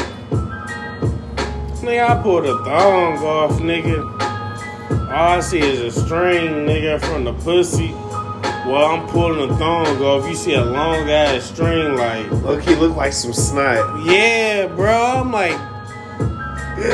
Nigga, 1.82 2.10
I 2.10 2.22
pulled 2.22 2.46
a 2.46 2.56
thong 2.62 3.18
off, 3.18 3.58
nigga. 3.58 4.04
All 5.10 5.38
I 5.38 5.40
see 5.40 5.58
is 5.58 5.80
a 5.80 5.90
string, 5.90 6.64
nigga, 6.64 7.00
from 7.00 7.24
the 7.24 7.32
pussy. 7.32 7.90
Well, 8.70 8.86
I'm 8.86 9.08
pulling 9.08 9.48
the 9.48 9.56
thong 9.56 10.00
off. 10.00 10.28
You 10.28 10.36
see 10.36 10.54
a 10.54 10.64
long 10.64 11.10
ass 11.10 11.42
string, 11.50 11.96
like, 11.96 12.30
Look, 12.30 12.62
he 12.62 12.76
look 12.76 12.96
like 12.96 13.12
some 13.12 13.32
snot. 13.32 14.04
yeah, 14.04 14.68
bro. 14.68 15.22
I'm 15.22 15.32
like, 15.32 15.56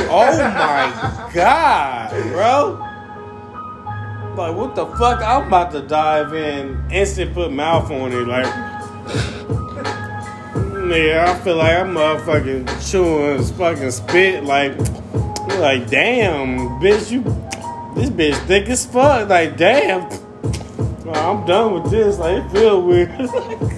oh 0.08 0.38
my 0.38 1.30
god, 1.34 2.10
bro. 2.32 2.85
Like, 4.36 4.54
what 4.54 4.74
the 4.74 4.84
fuck? 4.84 5.22
I'm 5.22 5.46
about 5.46 5.72
to 5.72 5.80
dive 5.80 6.34
in, 6.34 6.90
instant 6.90 7.32
put 7.32 7.50
mouth 7.50 7.90
on 7.90 8.12
it, 8.12 8.28
like. 8.28 8.44
yeah, 10.94 11.24
I 11.26 11.34
feel 11.42 11.56
like 11.56 11.74
I'm 11.74 11.94
motherfucking 11.94 12.90
chewing 12.90 13.42
fucking 13.54 13.90
spit, 13.90 14.44
like, 14.44 14.76
like, 15.58 15.88
damn, 15.88 16.58
bitch, 16.80 17.10
you, 17.10 17.22
this 17.94 18.10
bitch 18.10 18.36
thick 18.46 18.68
as 18.68 18.84
fuck, 18.84 19.26
like, 19.30 19.56
damn. 19.56 20.02
I'm 21.08 21.46
done 21.46 21.72
with 21.72 21.90
this, 21.90 22.18
like, 22.18 22.44
it 22.44 22.50
feel 22.52 22.82
weird. 22.82 23.08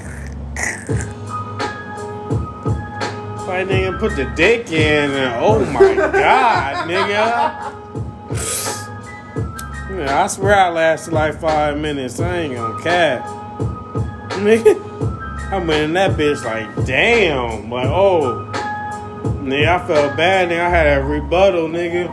Like 3.48 3.66
nigga 3.66 3.98
put 3.98 4.14
the 4.14 4.26
dick 4.36 4.70
in 4.70 5.10
and 5.10 5.34
oh 5.42 5.64
my 5.72 5.94
god, 5.94 6.86
nigga. 6.86 8.77
I 10.06 10.26
swear 10.26 10.54
I 10.54 10.68
lasted 10.68 11.14
like 11.14 11.40
five 11.40 11.78
minutes. 11.78 12.20
I 12.20 12.36
ain't 12.38 12.54
gonna 12.54 12.82
cap. 12.82 13.26
Nigga. 14.38 14.84
I 15.50 15.56
went 15.58 15.82
in 15.82 15.92
that 15.94 16.18
bitch 16.18 16.44
like 16.44 16.86
damn. 16.86 17.70
Like, 17.70 17.86
oh. 17.86 18.44
Nigga, 19.42 19.66
I 19.66 19.86
felt 19.86 20.16
bad, 20.16 20.50
nigga. 20.50 20.60
I 20.60 20.68
had 20.68 20.98
a 20.98 21.04
rebuttal, 21.04 21.68
nigga. 21.68 22.08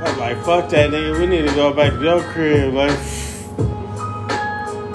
I 0.00 0.02
was 0.02 0.18
like, 0.18 0.36
fuck 0.44 0.68
that 0.70 0.90
nigga. 0.90 1.18
We 1.20 1.26
need 1.26 1.48
to 1.48 1.54
go 1.54 1.72
back 1.72 1.92
to 1.92 2.02
your 2.02 2.22
crib. 2.32 2.74
Like 2.74 2.98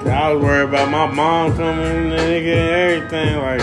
I 0.06 0.32
was 0.32 0.42
worried 0.42 0.68
about 0.68 0.90
my 0.90 1.06
mom 1.06 1.56
coming, 1.56 2.10
nigga, 2.10 2.56
and 2.56 3.08
everything. 3.08 3.36
Like, 3.38 3.60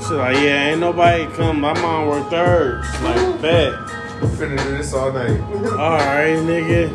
she's 0.00 0.10
like, 0.10 0.36
yeah, 0.36 0.70
ain't 0.70 0.80
nobody 0.80 1.26
come. 1.34 1.60
My 1.60 1.78
mom 1.80 2.08
worked 2.08 2.30
thirds. 2.30 2.86
Like, 3.02 3.42
bet. 3.42 3.93
Finna 4.36 4.56
do 4.62 4.76
this 4.76 4.92
all 4.92 5.12
night. 5.12 5.40
Alright, 5.40 6.38
nigga. 6.38 6.90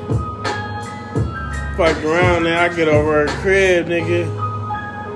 Fuck 1.78 2.04
around, 2.04 2.44
then 2.44 2.58
I 2.58 2.76
get 2.76 2.88
over 2.88 3.26
her 3.26 3.42
crib, 3.42 3.88
nigga. 3.88 4.26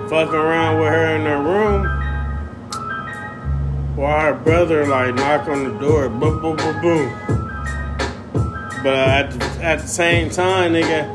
Fuck 0.09 0.33
around 0.33 0.79
with 0.79 0.89
her 0.89 1.15
in 1.15 1.21
her 1.21 1.41
room. 1.41 1.87
While 3.95 4.21
her 4.21 4.33
brother, 4.33 4.85
like, 4.85 5.15
knock 5.15 5.47
on 5.47 5.63
the 5.65 5.79
door. 5.79 6.09
Boom, 6.09 6.41
boom, 6.41 6.55
boom, 6.55 6.81
boom. 6.81 7.09
But 8.83 8.95
at 8.95 9.31
the, 9.31 9.45
at 9.63 9.79
the 9.81 9.87
same 9.87 10.29
time, 10.29 10.73
nigga, 10.73 11.07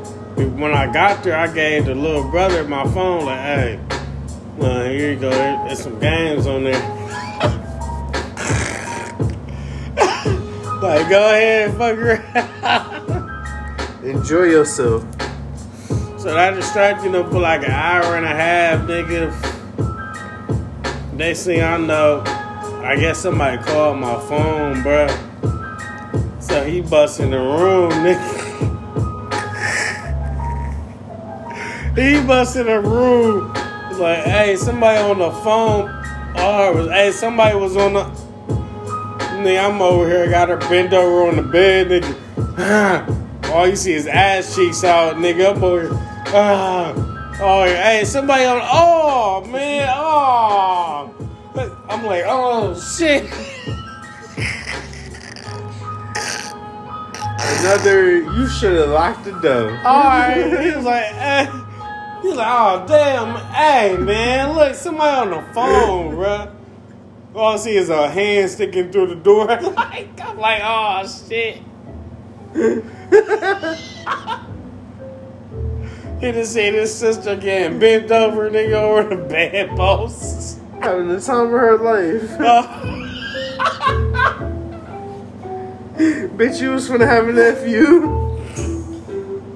when 0.58 0.72
I 0.72 0.92
got 0.92 1.22
there, 1.22 1.36
I 1.36 1.46
gave 1.52 1.86
the 1.86 1.94
little 1.94 2.28
brother 2.30 2.64
my 2.64 2.84
phone, 2.92 3.24
like, 3.24 3.40
hey, 3.40 3.80
well, 4.56 4.84
here 4.84 5.12
you 5.12 5.18
go. 5.18 5.30
There's 5.30 5.80
some 5.82 5.98
games 5.98 6.46
on 6.46 6.64
there. 6.64 6.97
Go 11.08 11.30
ahead 11.30 11.74
fuck 11.76 11.96
around. 11.98 13.28
Enjoy 14.04 14.42
yourself. 14.44 15.02
So 16.18 16.36
i 16.36 16.50
that 16.50 17.00
you 17.04 17.10
know, 17.10 17.28
for 17.30 17.38
like 17.38 17.62
an 17.62 17.70
hour 17.70 18.16
and 18.16 18.26
a 18.26 18.28
half, 18.28 18.80
nigga. 18.80 19.32
Next 21.14 21.44
thing 21.44 21.62
I 21.62 21.76
know, 21.78 22.22
I 22.84 22.96
guess 22.96 23.18
somebody 23.18 23.62
called 23.62 23.98
my 23.98 24.20
phone, 24.28 24.82
bruh. 24.82 25.08
So 26.42 26.64
he 26.64 26.80
bust 26.80 27.20
in 27.20 27.30
the 27.30 27.38
room, 27.38 27.90
nigga. 27.92 28.46
he 31.96 32.26
bust 32.26 32.56
in 32.56 32.66
the 32.66 32.80
room. 32.80 33.54
He's 33.88 33.98
like, 33.98 34.24
hey, 34.24 34.56
somebody 34.56 34.98
on 34.98 35.18
the 35.18 35.30
phone. 35.30 35.88
Oh, 36.36 36.68
or 36.68 36.74
was, 36.74 36.88
hey, 36.88 37.12
somebody 37.12 37.56
was 37.56 37.76
on 37.76 37.94
the. 37.94 38.27
Nigga, 39.38 39.70
I'm 39.70 39.80
over 39.80 40.08
here, 40.08 40.24
I 40.24 40.28
got 40.28 40.48
her 40.48 40.56
bent 40.56 40.92
over 40.92 41.28
on 41.28 41.36
the 41.36 41.42
bed, 41.42 41.88
nigga. 41.88 43.50
All 43.52 43.68
you 43.68 43.76
see 43.76 43.92
is 43.92 44.06
ass 44.08 44.54
cheeks 44.56 44.82
out, 44.82 45.14
nigga. 45.16 45.54
I'm 45.54 45.62
over 45.62 45.82
here. 45.82 45.90
Ah. 46.34 47.38
Oh, 47.40 47.62
hey, 47.62 48.02
somebody 48.04 48.44
on. 48.44 48.60
Oh, 48.64 49.46
man. 49.46 49.88
Oh. 49.94 51.14
I'm 51.88 52.04
like, 52.04 52.24
oh, 52.26 52.78
shit. 52.78 53.22
Another, 57.60 58.18
you 58.18 58.48
should 58.48 58.76
have 58.76 58.90
locked 58.90 59.24
the 59.24 59.32
door. 59.40 59.70
Alright. 59.86 60.60
He 60.64 60.76
was 60.76 60.84
like, 60.84 61.04
eh. 61.14 61.46
He's 62.22 62.34
like, 62.34 62.48
oh, 62.50 62.84
damn. 62.88 63.36
Hey, 63.52 63.96
man, 63.96 64.56
look, 64.56 64.74
somebody 64.74 65.16
on 65.16 65.30
the 65.30 65.54
phone, 65.54 66.14
bruh. 66.16 66.57
All 67.34 67.54
I 67.54 67.56
see 67.56 67.76
is 67.76 67.90
a 67.90 68.08
hand 68.08 68.50
sticking 68.50 68.90
through 68.90 69.08
the 69.08 69.14
door. 69.14 69.46
like, 69.60 70.20
I'm 70.20 70.38
like, 70.38 70.62
oh, 70.64 71.06
shit. 71.06 71.62
he 76.20 76.32
just 76.32 76.52
seen 76.54 76.74
his 76.74 76.94
sister 76.94 77.36
getting 77.36 77.78
bent 77.78 78.10
over, 78.10 78.50
nigga, 78.50 78.72
over 78.72 79.14
the 79.14 79.22
bedposts. 79.22 80.58
Having 80.80 81.08
the 81.08 81.20
time 81.20 81.46
of 81.46 81.50
her 81.52 81.76
life. 81.78 82.36
Oh. 82.40 82.94
Bitch, 85.98 86.60
you 86.62 86.70
was 86.70 86.88
finna 86.88 87.06
have 87.06 87.28
a 87.28 87.32
nephew. 87.32 88.00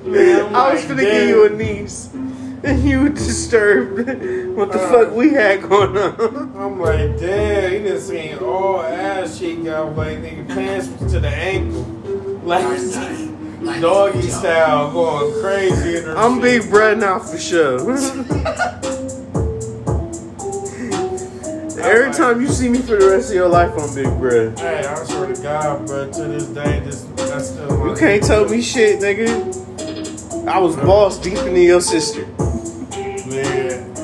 Man, 0.04 0.46
I'm 0.46 0.74
was 0.74 0.84
like, 0.84 0.98
finna 0.98 1.00
give 1.00 1.28
you 1.28 1.46
a 1.46 1.50
niece. 1.50 2.11
And 2.64 2.82
you 2.84 3.08
disturbed 3.08 3.98
what 4.56 4.70
the 4.72 4.80
Uh. 4.80 4.90
fuck 4.92 5.14
we 5.16 5.30
had 5.30 5.62
going 5.68 5.96
on. 5.96 6.52
I'm 6.56 6.80
like, 6.80 7.18
damn, 7.18 7.72
he 7.72 7.78
just 7.88 8.08
seen 8.08 8.38
all 8.38 8.80
ass 8.80 9.38
cheek 9.38 9.66
out, 9.66 9.96
like 9.96 10.18
nigga 10.18 10.46
pants 10.48 10.88
to 11.12 11.20
the 11.20 11.28
ankle. 11.28 11.82
Like 12.44 12.64
doggy 13.80 14.22
style 14.28 14.92
going 14.92 15.40
crazy 15.42 15.98
in 15.98 16.04
her 16.04 16.16
I'm 16.16 16.40
shit. 16.40 16.62
big 16.62 16.70
bread 16.70 16.98
now 16.98 17.18
for 17.18 17.38
sure. 17.38 17.80
Every 21.82 22.12
time 22.12 22.40
you 22.40 22.46
see 22.48 22.68
me 22.68 22.78
for 22.78 22.96
the 22.96 23.08
rest 23.10 23.30
of 23.30 23.34
your 23.34 23.48
life, 23.48 23.72
I'm 23.76 23.92
big 23.94 24.06
bread. 24.18 24.58
Hey, 24.58 24.86
I 24.86 24.94
swear 25.04 25.34
to 25.34 25.42
God, 25.42 25.86
bro, 25.86 26.10
to 26.12 26.22
this 26.28 26.46
day, 26.46 26.80
this 26.80 27.02
that's 27.16 27.48
still 27.50 27.88
You 27.88 27.96
can't 27.96 28.22
tell 28.22 28.48
me 28.48 28.62
shit, 28.62 29.00
nigga. 29.00 30.46
I 30.46 30.58
was 30.58 30.76
boss 30.76 31.18
deep 31.18 31.38
into 31.38 31.60
your 31.60 31.80
sister. 31.80 32.24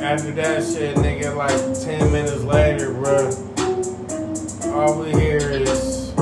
After 0.08 0.30
that 0.30 0.64
shit, 0.64 0.96
nigga, 0.96 1.36
like 1.36 1.52
10 1.84 2.10
minutes 2.10 2.42
later, 2.42 2.94
bro, 2.94 3.28
all 4.72 5.02
we 5.02 5.10
hear 5.10 5.36
is 5.36 6.14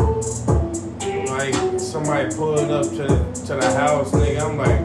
like 1.31 1.55
somebody 1.79 2.35
pulling 2.35 2.73
up 2.73 2.83
to, 2.83 3.07
to 3.47 3.55
the 3.55 3.73
house, 3.77 4.11
nigga. 4.11 4.43
I'm 4.43 4.57
like, 4.57 4.81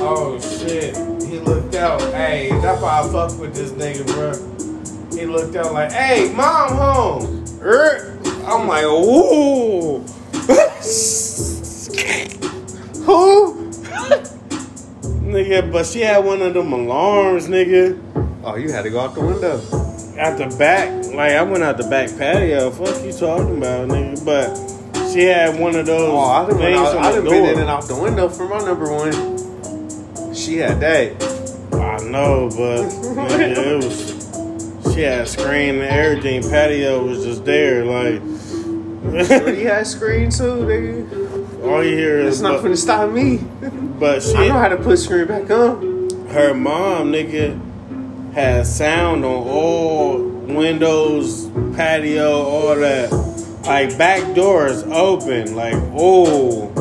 oh 0.00 0.38
shit. 0.38 0.94
He 1.28 1.40
looked 1.40 1.74
out. 1.74 2.00
Hey, 2.12 2.50
that's 2.62 2.80
why 2.80 3.00
I 3.00 3.08
fuck 3.10 3.36
with 3.40 3.56
this 3.56 3.72
nigga, 3.72 4.06
bro. 4.06 4.34
He 5.18 5.26
looked 5.26 5.56
out 5.56 5.72
like, 5.72 5.90
hey, 5.90 6.32
mom 6.32 6.76
home. 6.76 7.44
Er, 7.60 8.16
I'm 8.46 8.68
like, 8.68 8.84
ooh. 8.84 9.98
Who? 13.04 13.55
Nigga, 15.26 15.70
but 15.70 15.86
she 15.86 16.00
had 16.00 16.24
one 16.24 16.40
of 16.42 16.54
them 16.54 16.72
alarms, 16.72 17.48
nigga. 17.48 18.00
Oh, 18.44 18.56
you 18.56 18.70
had 18.70 18.82
to 18.82 18.90
go 18.90 19.00
out 19.00 19.14
the 19.14 19.20
window. 19.20 19.56
out 20.18 20.38
the 20.38 20.54
back, 20.56 20.88
like 21.06 21.32
I 21.32 21.42
went 21.42 21.62
out 21.64 21.76
the 21.76 21.88
back 21.88 22.16
patio. 22.16 22.70
Fuck 22.70 23.04
you 23.04 23.12
talking 23.12 23.58
about, 23.58 23.88
nigga? 23.88 24.24
But 24.24 25.10
she 25.12 25.24
had 25.24 25.58
one 25.58 25.74
of 25.76 25.86
those 25.86 26.10
Oh, 26.10 26.18
I 26.18 26.46
done, 26.48 26.58
things 26.58 26.78
out, 26.78 26.96
I 26.96 27.12
done 27.12 27.24
been 27.24 27.44
in 27.44 27.58
and 27.60 27.70
out 27.70 27.86
the 27.88 27.96
window 28.00 28.28
for 28.28 28.48
my 28.48 28.58
number 28.58 28.92
one. 28.92 29.12
She 30.34 30.58
had 30.58 30.80
that. 30.80 31.22
I 31.72 31.98
know, 32.08 32.48
but 32.50 32.86
nigga, 33.28 33.56
it 33.56 33.84
was. 33.84 34.94
She 34.94 35.02
had 35.02 35.20
a 35.22 35.26
screen 35.26 35.76
and 35.76 35.82
everything. 35.82 36.42
Patio 36.42 37.04
was 37.04 37.24
just 37.24 37.44
there, 37.44 37.84
like. 37.84 38.22
He 39.06 39.64
had 39.64 39.86
screen 39.86 40.30
too, 40.30 40.64
nigga. 40.66 41.25
All 41.66 41.84
you 41.84 41.96
hear 41.96 42.18
It's 42.20 42.36
is, 42.36 42.42
not 42.42 42.56
but, 42.56 42.62
gonna 42.62 42.76
stop 42.76 43.10
me. 43.10 43.38
but 43.98 44.22
she, 44.22 44.34
I 44.34 44.48
know 44.48 44.54
how 44.54 44.68
to 44.68 44.76
put 44.76 44.98
screen 44.98 45.26
back 45.26 45.50
on. 45.50 46.08
her 46.28 46.54
mom, 46.54 47.12
nigga, 47.12 47.58
has 48.34 48.74
sound 48.76 49.24
on 49.24 49.46
all 49.48 50.18
windows, 50.22 51.48
patio, 51.74 52.30
all 52.42 52.76
that. 52.76 53.10
Like 53.64 53.96
back 53.98 54.34
doors 54.34 54.82
open, 54.84 55.54
like 55.56 55.74
oh. 55.94 56.72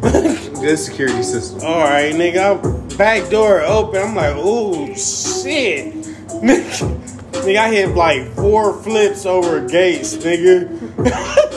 Good 0.60 0.78
security 0.78 1.22
system. 1.22 1.60
All 1.62 1.80
right, 1.84 2.14
nigga. 2.14 2.96
Back 2.98 3.30
door 3.30 3.62
open. 3.62 4.02
I'm 4.02 4.14
like, 4.14 4.34
oh, 4.36 4.86
shit. 4.94 5.94
Nigga, 5.94 7.00
nigga, 7.32 7.56
I 7.56 7.70
hit 7.74 7.94
like 7.94 8.26
four 8.34 8.82
flips 8.82 9.24
over 9.26 9.66
gates, 9.66 10.16
nigga. 10.16 10.68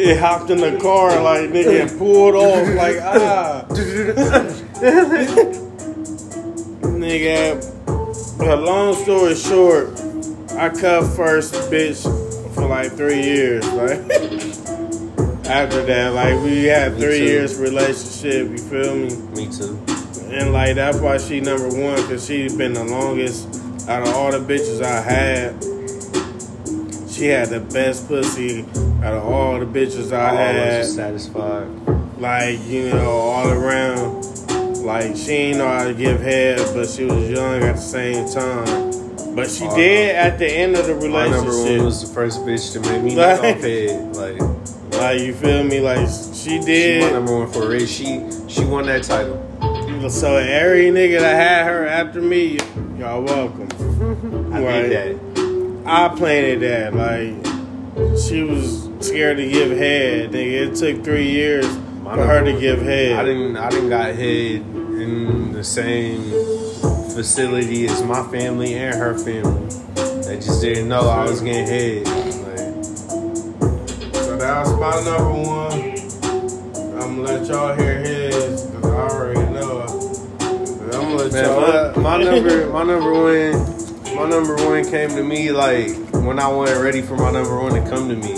it 0.00 0.18
hopped 0.18 0.50
in 0.50 0.58
the 0.58 0.78
car, 0.78 1.20
like, 1.22 1.50
nigga, 1.50 1.82
and 1.82 1.98
pulled 1.98 2.34
off, 2.34 2.66
like, 2.74 2.96
ah. 3.00 3.66
nigga, 7.00 8.38
but 8.38 8.62
long 8.62 8.94
story 8.94 9.34
short, 9.34 9.90
I 10.52 10.68
cut 10.70 11.06
first 11.14 11.54
bitch 11.70 12.02
for 12.54 12.66
like 12.66 12.92
three 12.92 13.22
years, 13.22 13.66
right? 13.68 13.98
After 15.46 15.82
that, 15.84 16.12
like, 16.14 16.40
we 16.42 16.64
had 16.64 16.94
Me 16.94 17.00
three 17.00 17.18
too. 17.18 17.24
years 17.24 17.56
relationship, 17.56 18.50
you 18.50 18.58
feel 18.58 18.94
me? 18.94 19.16
Me 19.36 19.50
too. 19.52 19.78
And 20.30 20.52
like 20.52 20.76
that's 20.76 20.98
why 20.98 21.18
she 21.18 21.40
number 21.40 21.68
one 21.68 22.00
because 22.02 22.24
she's 22.24 22.54
been 22.54 22.72
the 22.72 22.84
longest 22.84 23.48
out 23.88 24.06
of 24.06 24.14
all 24.14 24.30
the 24.30 24.38
bitches 24.38 24.80
I 24.80 25.00
had. 25.00 25.69
She 27.20 27.26
had 27.26 27.50
the 27.50 27.60
best 27.60 28.08
pussy 28.08 28.64
out 29.04 29.12
of 29.12 29.26
all 29.26 29.60
the 29.60 29.66
bitches 29.66 30.10
I 30.10 30.30
I 30.30 30.34
had. 30.34 30.78
was 30.78 30.94
satisfied. 30.94 31.68
Like 32.18 32.58
you 32.66 32.88
know, 32.88 33.10
all 33.10 33.50
around. 33.50 34.24
Like 34.82 35.14
she 35.18 35.32
ain't 35.32 35.58
know 35.58 35.68
how 35.68 35.84
to 35.84 35.92
give 35.92 36.18
head, 36.22 36.58
but 36.74 36.88
she 36.88 37.04
was 37.04 37.28
young 37.28 37.62
at 37.62 37.76
the 37.76 37.80
same 37.82 38.26
time. 38.26 39.34
But 39.36 39.50
she 39.50 39.66
Oh, 39.66 39.76
did 39.76 40.16
at 40.16 40.38
the 40.38 40.46
end 40.50 40.76
of 40.76 40.86
the 40.86 40.94
relationship. 40.94 41.12
My 41.12 41.28
number 41.36 41.50
one 41.50 41.58
relationship. 41.58 41.84
was 41.84 42.08
the 42.08 42.14
first 42.14 42.40
bitch 42.40 42.72
to 42.72 42.80
make 42.90 43.02
me 43.02 43.14
Like- 43.14 43.38
off 43.38 43.60
head. 43.60 44.16
Like 44.16 44.40
Like 44.98 45.20
you 45.20 45.34
feel 45.34 45.62
me? 45.62 45.80
Like 45.80 46.08
she 46.08 46.34
she 46.34 46.58
my 46.58 46.64
did. 46.64 47.12
number 47.12 47.36
one 47.38 47.48
for 47.52 47.68
race. 47.68 47.90
She 47.90 48.22
she 48.48 48.64
won 48.64 48.86
that 48.86 49.02
title. 49.02 49.36
So 50.08 50.36
every 50.36 50.86
nigga 50.90 51.20
that 51.20 51.34
had 51.36 51.66
her 51.70 51.86
after 51.86 52.22
me, 52.22 52.58
y'all 52.98 53.20
welcome. 53.22 53.68
I 54.54 54.62
Right. 54.62 54.82
did 54.88 55.20
that. 55.20 55.29
I 55.92 56.08
planted 56.08 56.60
that. 56.60 56.94
Like 56.94 58.16
she 58.16 58.44
was 58.44 58.88
scared 59.00 59.38
to 59.38 59.50
give 59.50 59.76
head. 59.76 60.30
Nigga, 60.30 60.68
it 60.68 60.76
took 60.76 61.02
three 61.02 61.28
years 61.28 61.66
My 62.00 62.14
for 62.14 62.24
her 62.24 62.44
to 62.44 62.52
give 62.60 62.80
head. 62.80 63.18
I 63.18 63.24
didn't 63.24 63.56
I 63.56 63.70
didn't 63.70 63.88
got 63.88 64.14
head 64.14 64.60
in 64.60 65.52
the 65.52 65.64
same 65.64 66.30
facility 67.12 67.86
as 67.86 68.04
my 68.04 68.22
family 68.28 68.74
and 68.74 68.94
her 68.94 69.18
family. 69.18 69.66
They 70.26 70.36
just 70.36 70.60
didn't 70.60 70.88
know 70.88 71.00
I 71.00 71.24
was 71.24 71.40
getting 71.40 71.66
head. 71.66 72.06
Like, 72.06 72.84
So 74.14 74.36
that's 74.36 74.70
my 74.70 74.94
number 75.02 75.42
one. 75.42 75.72
I'm 77.02 77.16
gonna 77.16 77.22
let 77.22 77.48
y'all 77.48 77.76
hear 77.76 77.98
his 77.98 78.62
because 78.62 78.84
I 78.84 79.08
already 79.08 79.52
know. 79.52 79.82
I'm 80.38 80.90
gonna 80.90 81.16
let 81.16 81.32
man, 81.32 81.44
y'all. 81.46 82.00
my, 82.00 82.18
my 82.18 82.22
number 82.22 82.66
my 82.70 82.84
number 82.84 83.12
one 83.12 83.79
my 84.20 84.28
number 84.28 84.54
one 84.54 84.84
came 84.84 85.08
to 85.08 85.22
me 85.22 85.50
like 85.50 85.96
when 86.12 86.38
I 86.38 86.46
wasn't 86.48 86.82
ready 86.84 87.00
for 87.00 87.16
my 87.16 87.30
number 87.30 87.58
one 87.58 87.72
to 87.72 87.80
come 87.88 88.10
to 88.10 88.16
me. 88.16 88.34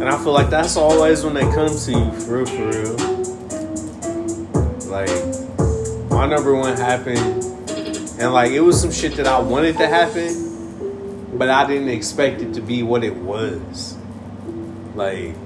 And 0.00 0.08
I 0.08 0.18
feel 0.18 0.32
like 0.32 0.50
that's 0.50 0.76
always 0.76 1.22
when 1.22 1.34
they 1.34 1.42
come 1.42 1.68
to 1.68 1.92
you, 1.92 2.10
for 2.10 2.38
real, 2.38 2.46
for 2.46 2.68
real. 2.70 2.96
Like, 4.90 6.10
my 6.10 6.26
number 6.26 6.56
one 6.56 6.76
happened, 6.76 7.20
and 8.18 8.32
like 8.32 8.50
it 8.50 8.58
was 8.58 8.80
some 8.80 8.90
shit 8.90 9.14
that 9.14 9.28
I 9.28 9.38
wanted 9.38 9.76
to 9.78 9.86
happen, 9.86 11.38
but 11.38 11.48
I 11.48 11.64
didn't 11.64 11.90
expect 11.90 12.42
it 12.42 12.54
to 12.54 12.60
be 12.60 12.82
what 12.82 13.04
it 13.04 13.14
was. 13.14 13.96
Like, 14.96 15.36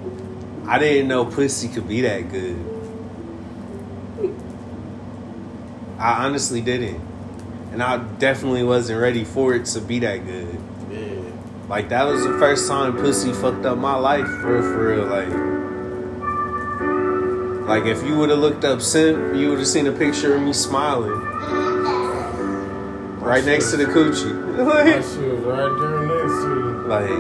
I 0.67 0.79
didn't 0.79 1.09
know 1.09 1.27
pussy 1.27 1.69
could 1.69 1.87
be 1.87 2.01
that 2.01 2.33
good. 2.33 2.57
I 5.99 6.25
honestly 6.25 6.63
didn't, 6.63 7.10
and 7.73 7.83
I 7.83 7.99
definitely 8.19 8.63
wasn't 8.63 9.01
ready 9.01 9.25
for 9.25 9.55
it 9.55 9.67
to 9.67 9.81
be 9.81 9.99
that 10.01 10.25
good. 10.27 10.59
Yeah. 10.91 11.21
Like 11.69 11.89
that 11.91 12.05
was 12.05 12.25
the 12.25 12.39
first 12.39 12.69
time 12.69 12.97
pussy 12.97 13.33
fucked 13.33 13.65
up 13.65 13.79
my 13.79 13.95
life 13.95 14.27
for 14.27 14.55
real, 14.55 14.63
for 14.63 14.87
real. 14.89 15.07
Like, 15.07 15.29
like 17.69 17.85
if 17.85 18.03
you 18.05 18.17
would 18.19 18.31
have 18.31 18.41
looked 18.41 18.65
up 18.65 18.81
simp, 18.83 19.37
you 19.37 19.51
would 19.51 19.59
have 19.59 19.69
seen 19.69 19.87
a 19.87 19.93
picture 19.93 20.35
of 20.35 20.43
me 20.43 20.53
smiling 20.53 21.21
right 23.21 23.45
next 23.45 23.71
to 23.71 23.77
the 23.77 23.85
coochie. 23.85 24.49
Like, 24.61 24.87
shit 24.87 25.05
was 25.05 25.41
right 25.45 25.79
there 25.81 26.01
next 26.07 26.35
to 26.43 26.49
you. 26.51 26.85
like, 26.87 27.11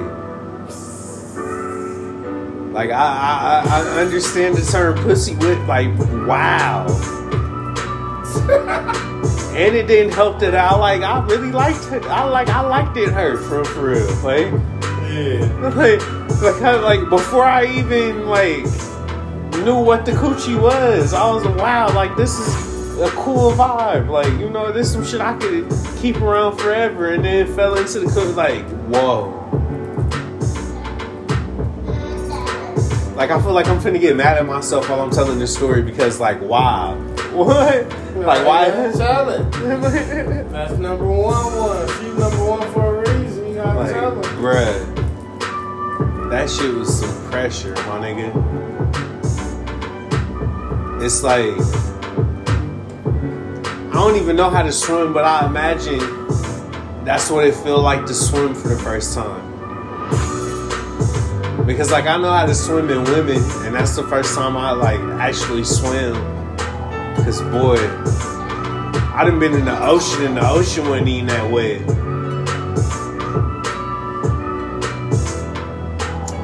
like 2.74 2.90
I, 2.90 2.94
I, 2.94 3.64
I 3.66 3.81
I 3.81 4.01
understand 4.01 4.56
the 4.56 4.62
term 4.62 4.94
pussy 4.98 5.36
with 5.36 5.59
like 5.66 5.97
wow. 6.27 6.86
And 9.52 9.74
it 9.74 9.86
didn't 9.86 10.12
help 10.14 10.39
that 10.40 10.55
I 10.55 10.74
like 10.77 11.02
I 11.02 11.24
really 11.27 11.51
liked 11.52 11.90
it. 11.93 12.05
I 12.05 12.24
like 12.24 12.48
I 12.48 12.60
liked 12.60 12.97
it 12.97 13.10
hurt 13.10 13.43
for 13.44 13.64
for 13.64 13.90
real. 13.90 14.06
Like 14.22 14.52
Yeah. 15.10 15.70
like, 15.74 16.01
like, 16.40 16.62
I, 16.62 16.77
like 16.81 17.09
before 17.10 17.44
I 17.44 17.66
even 17.66 18.27
like 18.28 18.64
knew 19.64 19.78
what 19.82 20.06
the 20.06 20.12
coochie 20.12 20.60
was, 20.60 21.12
I 21.12 21.28
was 21.31 21.44
like, 21.44 21.56
wow, 21.56 21.93
like 21.94 22.16
this 22.16 22.39
is 22.39 22.98
a 23.01 23.10
cool 23.10 23.52
vibe. 23.52 24.09
Like 24.09 24.32
you 24.39 24.48
know, 24.51 24.70
this 24.72 24.93
some 24.93 25.05
shit 25.05 25.20
I 25.20 25.36
could 25.36 25.68
keep 26.01 26.16
around 26.20 26.59
forever, 26.59 27.10
and 27.12 27.24
then 27.24 27.52
fell 27.55 27.77
into 27.77 28.01
the 28.01 28.06
coochie 28.06 28.36
like 28.36 28.64
whoa. 28.89 29.36
Like 33.16 33.31
I 33.31 33.43
feel 33.43 33.52
like 33.52 33.66
I'm 33.66 33.78
finna 33.81 34.01
get 34.01 34.16
mad 34.16 34.39
at 34.39 34.47
myself 34.47 34.89
while 34.89 35.01
I'm 35.02 35.10
telling 35.10 35.39
this 35.39 35.55
story 35.55 35.82
because 35.82 36.20
like 36.20 36.40
wow, 36.40 36.94
what? 37.32 37.86
Like 38.16 38.44
why? 38.47 38.70
That's 38.70 38.97
a 38.97 38.98
challenge. 38.98 39.55
That's 40.51 40.73
number 40.78 41.07
one 41.07 41.47
one. 41.57 41.86
She's 41.89 42.15
number 42.19 42.44
one 42.44 42.73
for 42.73 43.02
a 43.05 43.19
reason. 43.19 43.47
You 43.48 43.55
gotta 43.55 43.78
Like, 43.78 43.93
tell 43.93 44.15
her. 44.16 44.23
bruh, 44.40 44.78
that 46.31 46.51
shit 46.51 46.74
was 46.74 46.98
some 47.01 47.31
pressure, 47.31 47.74
my 47.86 47.98
nigga. 48.01 48.31
It's 51.02 51.23
like 51.23 51.55
I 53.89 53.93
don't 53.94 54.16
even 54.16 54.36
know 54.36 54.51
how 54.51 54.62
to 54.62 54.73
swim, 54.73 55.12
but 55.12 55.24
I 55.24 55.47
imagine 55.47 56.01
that's 57.05 57.31
what 57.31 57.44
it 57.47 57.55
feel 57.55 57.81
like 57.81 58.07
to 58.07 58.15
swim 58.15 58.55
for 58.55 58.69
the 58.69 58.77
first 58.77 59.15
time. 59.15 59.48
Because 61.66 61.90
like 61.93 62.07
I 62.07 62.16
know 62.16 62.31
how 62.31 62.47
to 62.47 62.55
swim 62.55 62.89
in 62.90 63.05
women, 63.05 63.43
and 63.65 63.74
that's 63.74 63.94
the 63.97 64.02
first 64.05 64.35
time 64.35 64.57
I 64.57 64.73
like 64.73 65.01
actually 65.20 65.65
swim. 65.65 66.15
Cause 67.25 67.43
boy, 67.43 67.77
I 69.15 69.25
done 69.25 69.39
been 69.39 69.55
in 69.55 69.65
the 69.67 69.79
ocean, 69.85 70.25
and 70.27 70.37
the 70.37 70.49
ocean 70.49 70.89
wasn't 70.89 71.09
even 71.09 71.27
that 71.27 71.51
wet. 71.51 71.81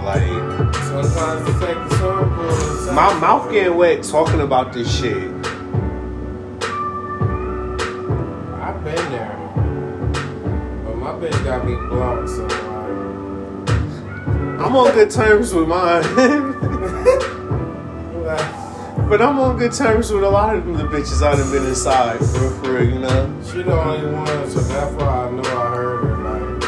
Like 0.05 0.74
Sometimes 0.74 1.48
you 1.48 1.55
take 1.66 1.77
the 1.89 1.98
surfboard. 1.98 2.94
my 2.94 3.19
mouth 3.19 3.51
getting 3.51 3.77
wet 3.77 4.03
talking 4.05 4.40
about 4.40 4.73
this 4.73 4.89
shit. 5.01 5.16
I've 8.62 8.85
been 8.85 9.11
there. 9.11 9.36
But 10.85 10.97
my 10.97 11.12
bitch 11.12 11.44
got 11.44 11.66
me 11.66 11.74
blocked, 11.89 12.28
so 12.28 12.47
I'm 14.65 14.77
on 14.77 14.93
good 14.94 15.11
terms 15.11 15.53
with 15.53 15.69
mine, 15.69 16.03
but 19.08 19.22
I'm 19.22 19.38
on 19.38 19.56
good 19.56 19.72
terms 19.72 20.10
with 20.10 20.24
a 20.24 20.28
lot 20.28 20.56
of 20.56 20.66
the 20.66 20.84
bitches 20.84 21.22
I 21.22 21.36
done 21.36 21.50
been 21.52 21.64
inside 21.66 22.18
for 22.18 22.40
real, 22.40 22.50
for 22.60 22.82
you 22.82 22.98
know. 22.98 23.40
she 23.44 23.62
the 23.62 23.72
only 23.72 24.12
one, 24.12 24.50
so 24.50 24.60
that's 24.60 24.92
why 24.94 25.06
I 25.06 25.30
know 25.30 25.42
I 25.42 25.68
heard 25.68 26.04
her. 26.04 26.16
Like, 26.26 26.60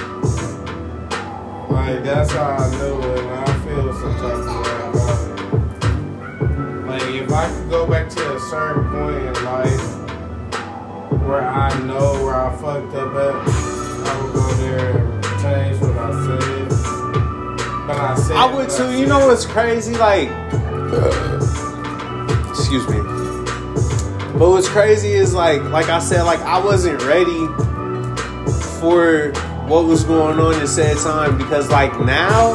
like 1.70 2.04
that's 2.04 2.32
how 2.32 2.50
I 2.50 2.70
knew 2.70 3.02
it, 3.02 3.18
and 3.18 3.30
I 3.30 3.52
feel 3.64 3.92
some 3.92 4.14
type 4.18 4.46
of 4.46 4.54
way. 4.62 5.18
Like, 6.86 7.08
if 7.22 7.32
I 7.32 7.48
could 7.52 7.70
go 7.70 7.86
back 7.88 8.08
to 8.10 8.36
a 8.36 8.40
certain 8.40 8.88
point 8.88 9.16
in 9.16 9.34
life 9.44 9.98
where 11.26 11.46
I 11.46 11.76
know 11.86 12.24
where 12.24 12.36
I 12.36 12.56
fucked 12.56 12.94
up 12.94 13.14
at, 13.14 13.34
I 14.06 14.22
would 14.22 14.32
go 14.32 14.46
there 14.54 14.96
and 14.96 15.24
change 15.42 15.76
what 15.80 15.96
I 15.98 16.00
said. 16.24 16.68
But 17.86 17.96
I 17.96 18.14
said 18.16 18.36
I 18.36 18.54
would 18.54 18.70
too. 18.70 18.96
You 18.96 19.06
know 19.06 19.26
what's 19.26 19.44
crazy? 19.44 19.96
Like, 19.96 20.28
excuse 22.70 22.86
me. 22.90 23.00
But 24.38 24.50
what's 24.50 24.68
crazy 24.68 25.12
is 25.12 25.32
like, 25.32 25.62
like 25.70 25.88
I 25.88 26.00
said, 26.00 26.24
like 26.24 26.40
I 26.40 26.62
wasn't 26.62 27.02
ready 27.02 27.46
for 28.78 29.32
what 29.66 29.86
was 29.86 30.04
going 30.04 30.38
on 30.38 30.54
at 30.60 30.68
said 30.68 30.98
time 30.98 31.38
because 31.38 31.70
like 31.70 31.98
now, 32.00 32.52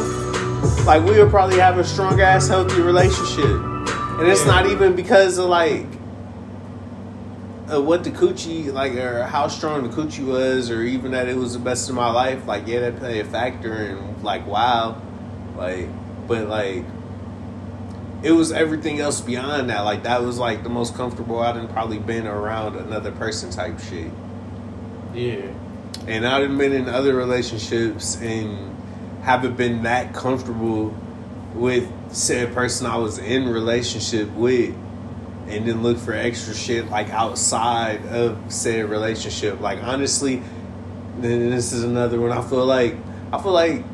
like 0.86 1.02
we 1.04 1.18
would 1.20 1.30
probably 1.30 1.58
have 1.58 1.78
a 1.78 1.84
strong 1.84 2.20
ass 2.20 2.46
healthy 2.46 2.80
relationship, 2.80 3.44
and 3.44 4.28
it's 4.28 4.42
Yeah. 4.42 4.52
not 4.52 4.66
even 4.66 4.94
because 4.94 5.38
of 5.38 5.46
like. 5.46 5.86
What 7.66 8.04
the 8.04 8.10
coochie 8.10 8.72
like 8.72 8.94
or 8.94 9.24
how 9.24 9.48
strong 9.48 9.82
the 9.82 9.88
coochie 9.88 10.24
was 10.24 10.70
or 10.70 10.82
even 10.82 11.10
that 11.12 11.28
it 11.28 11.36
was 11.36 11.54
the 11.54 11.58
best 11.58 11.88
of 11.88 11.96
my 11.96 12.08
life 12.10 12.46
like 12.46 12.68
yeah 12.68 12.80
that 12.80 12.98
played 12.98 13.22
a 13.22 13.28
factor 13.28 13.72
and 13.72 14.22
like 14.22 14.46
wow 14.46 15.00
like 15.56 15.88
but 16.28 16.46
like 16.46 16.84
it 18.24 18.32
was 18.32 18.50
everything 18.52 19.00
else 19.00 19.20
beyond 19.20 19.68
that. 19.68 19.82
Like 19.82 20.04
that 20.04 20.22
was 20.22 20.38
like 20.38 20.62
the 20.62 20.70
most 20.70 20.94
comfortable 20.96 21.40
i'd 21.40 21.70
probably 21.70 21.98
been 21.98 22.26
around 22.26 22.74
another 22.76 23.12
person 23.12 23.50
type 23.50 23.78
shit. 23.78 24.10
Yeah. 25.14 25.46
and 26.08 26.26
i've 26.26 26.58
been 26.58 26.72
in 26.72 26.88
other 26.88 27.14
relationships 27.14 28.16
and 28.16 28.74
haven't 29.22 29.56
been 29.56 29.84
that 29.84 30.12
comfortable 30.12 30.92
with 31.54 31.88
said 32.12 32.52
person 32.52 32.86
i 32.86 32.96
was 32.96 33.18
in 33.18 33.48
relationship 33.48 34.28
with 34.32 34.74
and 35.46 35.68
then 35.68 35.82
look 35.84 35.98
for 35.98 36.12
extra 36.12 36.54
shit 36.54 36.88
like 36.90 37.10
outside 37.10 38.04
of 38.06 38.38
said 38.48 38.88
relationship. 38.88 39.60
Like 39.60 39.82
honestly 39.84 40.42
then 41.18 41.50
this 41.50 41.72
is 41.72 41.84
another 41.84 42.20
one 42.20 42.32
i 42.32 42.42
feel 42.42 42.66
like 42.66 42.96
i 43.32 43.40
feel 43.40 43.52
like 43.52 43.84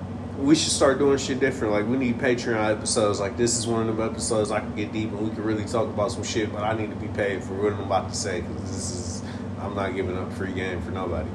we 0.40 0.54
should 0.54 0.72
start 0.72 0.98
doing 0.98 1.18
shit 1.18 1.38
different 1.40 1.72
like 1.72 1.86
we 1.86 1.96
need 1.96 2.18
patreon 2.18 2.70
episodes 2.74 3.20
like 3.20 3.36
this 3.36 3.58
is 3.58 3.66
one 3.66 3.88
of 3.88 3.96
them 3.96 4.10
episodes 4.10 4.50
i 4.50 4.58
can 4.60 4.74
get 4.74 4.92
deep 4.92 5.10
and 5.10 5.20
we 5.20 5.30
can 5.34 5.42
really 5.44 5.64
talk 5.64 5.86
about 5.86 6.10
some 6.10 6.22
shit 6.22 6.50
but 6.52 6.62
i 6.62 6.72
need 6.72 6.88
to 6.90 6.96
be 6.96 7.08
paid 7.08 7.42
for 7.44 7.54
what 7.54 7.72
i'm 7.72 7.80
about 7.80 8.08
to 8.08 8.14
say 8.14 8.40
because 8.40 8.62
this 8.62 8.90
is 8.90 9.22
i'm 9.60 9.74
not 9.74 9.94
giving 9.94 10.16
up 10.16 10.32
free 10.32 10.52
game 10.52 10.80
for 10.82 10.90
nobody 10.92 11.28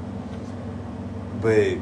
but 1.40 1.76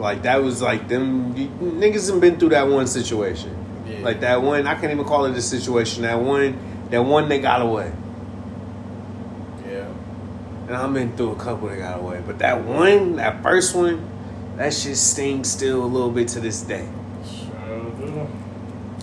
like 0.00 0.22
that 0.22 0.42
was 0.42 0.62
like 0.62 0.88
them 0.88 1.34
niggas 1.34 2.10
have 2.10 2.20
been 2.20 2.38
through 2.38 2.48
that 2.50 2.66
one 2.66 2.86
situation 2.86 3.54
Yeah. 3.86 3.98
like 4.00 4.20
that 4.20 4.40
one 4.42 4.66
i 4.66 4.74
can't 4.74 4.92
even 4.92 5.04
call 5.04 5.26
it 5.26 5.36
a 5.36 5.42
situation 5.42 6.02
that 6.02 6.20
one 6.20 6.58
that 6.90 7.02
one 7.04 7.28
they 7.28 7.40
got 7.40 7.60
away 7.62 7.92
Yeah. 9.68 9.86
and 10.66 10.76
I've 10.76 10.92
been 10.94 11.16
through 11.16 11.32
a 11.32 11.36
couple 11.36 11.68
that 11.68 11.78
got 11.78 11.98
away. 12.00 12.20
But 12.26 12.38
that 12.40 12.64
one, 12.64 13.16
that 13.16 13.42
first 13.42 13.74
one, 13.76 14.00
that 14.56 14.74
shit 14.74 14.96
stings 14.96 15.50
still 15.50 15.84
a 15.84 15.86
little 15.86 16.10
bit 16.10 16.28
to 16.28 16.40
this 16.40 16.62
day. 16.62 16.88
Sure 17.24 17.90
do. 18.06 18.28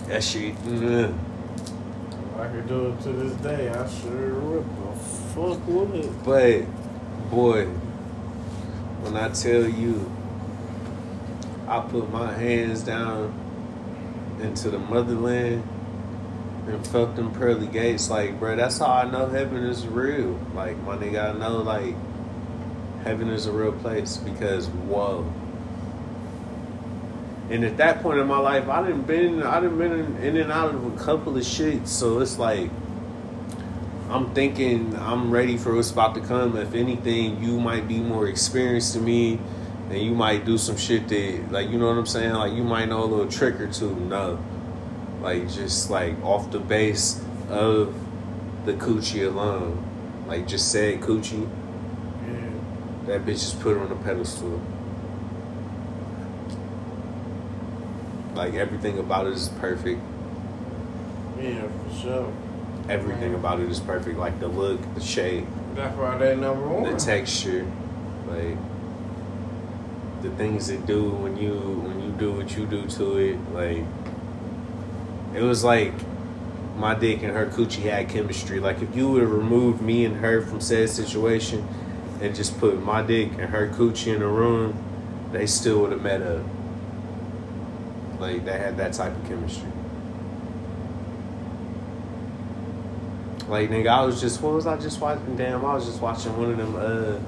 That 0.06 0.22
shit. 0.22 0.54
mm. 0.64 1.14
If 1.14 2.40
I 2.40 2.48
could 2.48 2.68
do 2.68 2.88
it 2.88 3.00
to 3.02 3.08
this 3.12 3.32
day, 3.40 3.68
I 3.68 3.88
sure 3.88 4.40
would. 4.40 4.64
The 4.64 4.98
fuck 5.34 5.66
would 5.68 5.94
it? 5.94 6.24
But, 6.24 7.30
boy, 7.30 7.66
when 9.02 9.16
I 9.16 9.28
tell 9.30 9.68
you, 9.68 10.10
I 11.66 11.80
put 11.80 12.10
my 12.10 12.32
hands 12.32 12.82
down 12.82 13.34
into 14.40 14.70
the 14.70 14.78
motherland 14.78 15.62
and 16.66 16.86
felt 16.86 17.16
them 17.16 17.32
pearly 17.32 17.66
gates, 17.66 18.10
like, 18.10 18.38
bro, 18.38 18.56
that's 18.56 18.78
how 18.78 18.86
I 18.86 19.10
know 19.10 19.26
heaven 19.26 19.64
is 19.64 19.86
real. 19.86 20.38
Like, 20.54 20.76
my 20.82 20.96
nigga, 20.96 21.34
I 21.34 21.38
know, 21.38 21.58
like, 21.58 21.94
heaven 23.04 23.28
is 23.28 23.46
a 23.46 23.52
real 23.52 23.72
place 23.72 24.16
because, 24.16 24.68
whoa. 24.68 25.30
And 27.50 27.64
at 27.64 27.78
that 27.78 28.02
point 28.02 28.18
in 28.18 28.26
my 28.26 28.38
life, 28.38 28.68
I 28.68 28.82
didn't 28.82 29.06
been, 29.06 29.42
I 29.42 29.60
didn't 29.60 29.78
been 29.78 29.92
in, 30.22 30.36
and 30.36 30.52
out 30.52 30.74
of 30.74 30.84
a 30.84 31.02
couple 31.02 31.36
of 31.36 31.42
shits, 31.42 31.88
so 31.88 32.20
it's 32.20 32.38
like, 32.38 32.70
I'm 34.10 34.34
thinking 34.34 34.94
I'm 34.96 35.30
ready 35.30 35.56
for 35.56 35.74
what's 35.74 35.90
about 35.90 36.14
to 36.14 36.20
come. 36.20 36.56
If 36.56 36.74
anything, 36.74 37.42
you 37.42 37.58
might 37.60 37.88
be 37.88 37.98
more 38.00 38.26
experienced 38.28 38.94
than 38.94 39.04
me, 39.04 39.38
and 39.90 39.98
you 39.98 40.14
might 40.14 40.44
do 40.44 40.58
some 40.58 40.76
shit 40.76 41.08
that, 41.08 41.50
like, 41.50 41.70
you 41.70 41.78
know 41.78 41.86
what 41.86 41.96
I'm 41.96 42.06
saying? 42.06 42.32
Like, 42.32 42.52
you 42.52 42.64
might 42.64 42.88
know 42.88 43.02
a 43.02 43.06
little 43.06 43.30
trick 43.30 43.58
or 43.60 43.66
two. 43.66 43.94
No, 43.94 44.38
like, 45.22 45.50
just 45.50 45.90
like 45.90 46.22
off 46.22 46.50
the 46.50 46.58
base 46.58 47.22
of 47.48 47.94
the 48.66 48.74
coochie 48.74 49.26
alone, 49.26 49.82
like, 50.26 50.46
just 50.46 50.70
said 50.70 51.00
coochie. 51.00 51.48
Yeah. 53.08 53.18
That 53.18 53.26
bitch 53.26 53.34
is 53.34 53.54
put 53.54 53.76
on 53.76 53.90
a 53.90 53.96
pedestal. 53.96 54.60
Like 58.34 58.54
everything 58.54 58.98
about 58.98 59.26
it 59.26 59.32
is 59.32 59.48
perfect. 59.60 60.00
Yeah, 61.40 61.62
for 61.68 61.94
sure. 62.00 62.32
Everything 62.88 63.34
about 63.34 63.60
it 63.60 63.68
is 63.68 63.80
perfect. 63.80 64.18
Like 64.18 64.38
the 64.40 64.48
look, 64.48 64.80
the 64.94 65.00
shape, 65.00 65.46
That's 65.74 65.96
why 65.96 66.16
they 66.18 66.36
number 66.36 66.66
one. 66.68 66.84
the 66.92 66.98
texture, 66.98 67.66
like 68.28 68.56
the 70.22 70.30
things 70.30 70.68
it 70.68 70.86
do 70.86 71.10
when 71.10 71.36
you 71.36 71.54
when 71.54 72.02
you 72.02 72.10
do 72.12 72.32
what 72.32 72.56
you 72.56 72.66
do 72.66 72.86
to 72.86 73.16
it. 73.18 73.38
Like 73.52 73.84
it 75.34 75.42
was 75.42 75.64
like 75.64 75.92
my 76.76 76.94
dick 76.94 77.22
and 77.22 77.32
her 77.32 77.46
coochie 77.46 77.82
had 77.90 78.08
chemistry. 78.08 78.60
Like 78.60 78.80
if 78.82 78.94
you 78.94 79.10
would 79.10 79.22
have 79.22 79.32
removed 79.32 79.82
me 79.82 80.04
and 80.04 80.16
her 80.16 80.42
from 80.42 80.60
said 80.60 80.88
situation 80.90 81.66
and 82.20 82.34
just 82.34 82.58
put 82.58 82.82
my 82.82 83.02
dick 83.02 83.30
and 83.32 83.50
her 83.50 83.68
coochie 83.68 84.12
in 84.14 84.20
the 84.20 84.26
room, 84.26 84.76
they 85.32 85.46
still 85.46 85.80
would 85.80 85.92
have 85.92 86.02
met 86.02 86.22
up. 86.22 86.44
Like 88.18 88.44
they 88.44 88.58
had 88.58 88.76
that 88.78 88.92
type 88.92 89.16
of 89.16 89.28
chemistry. 89.28 89.68
Like 93.46 93.70
nigga, 93.70 93.88
I 93.88 94.04
was 94.04 94.20
just 94.20 94.42
what 94.42 94.54
was 94.54 94.66
I 94.66 94.76
just 94.76 95.00
watching? 95.00 95.36
Damn, 95.36 95.64
I 95.64 95.74
was 95.74 95.86
just 95.86 96.02
watching 96.02 96.36
one 96.36 96.50
of 96.50 96.58
them. 96.58 96.76
Uh, 96.76 97.18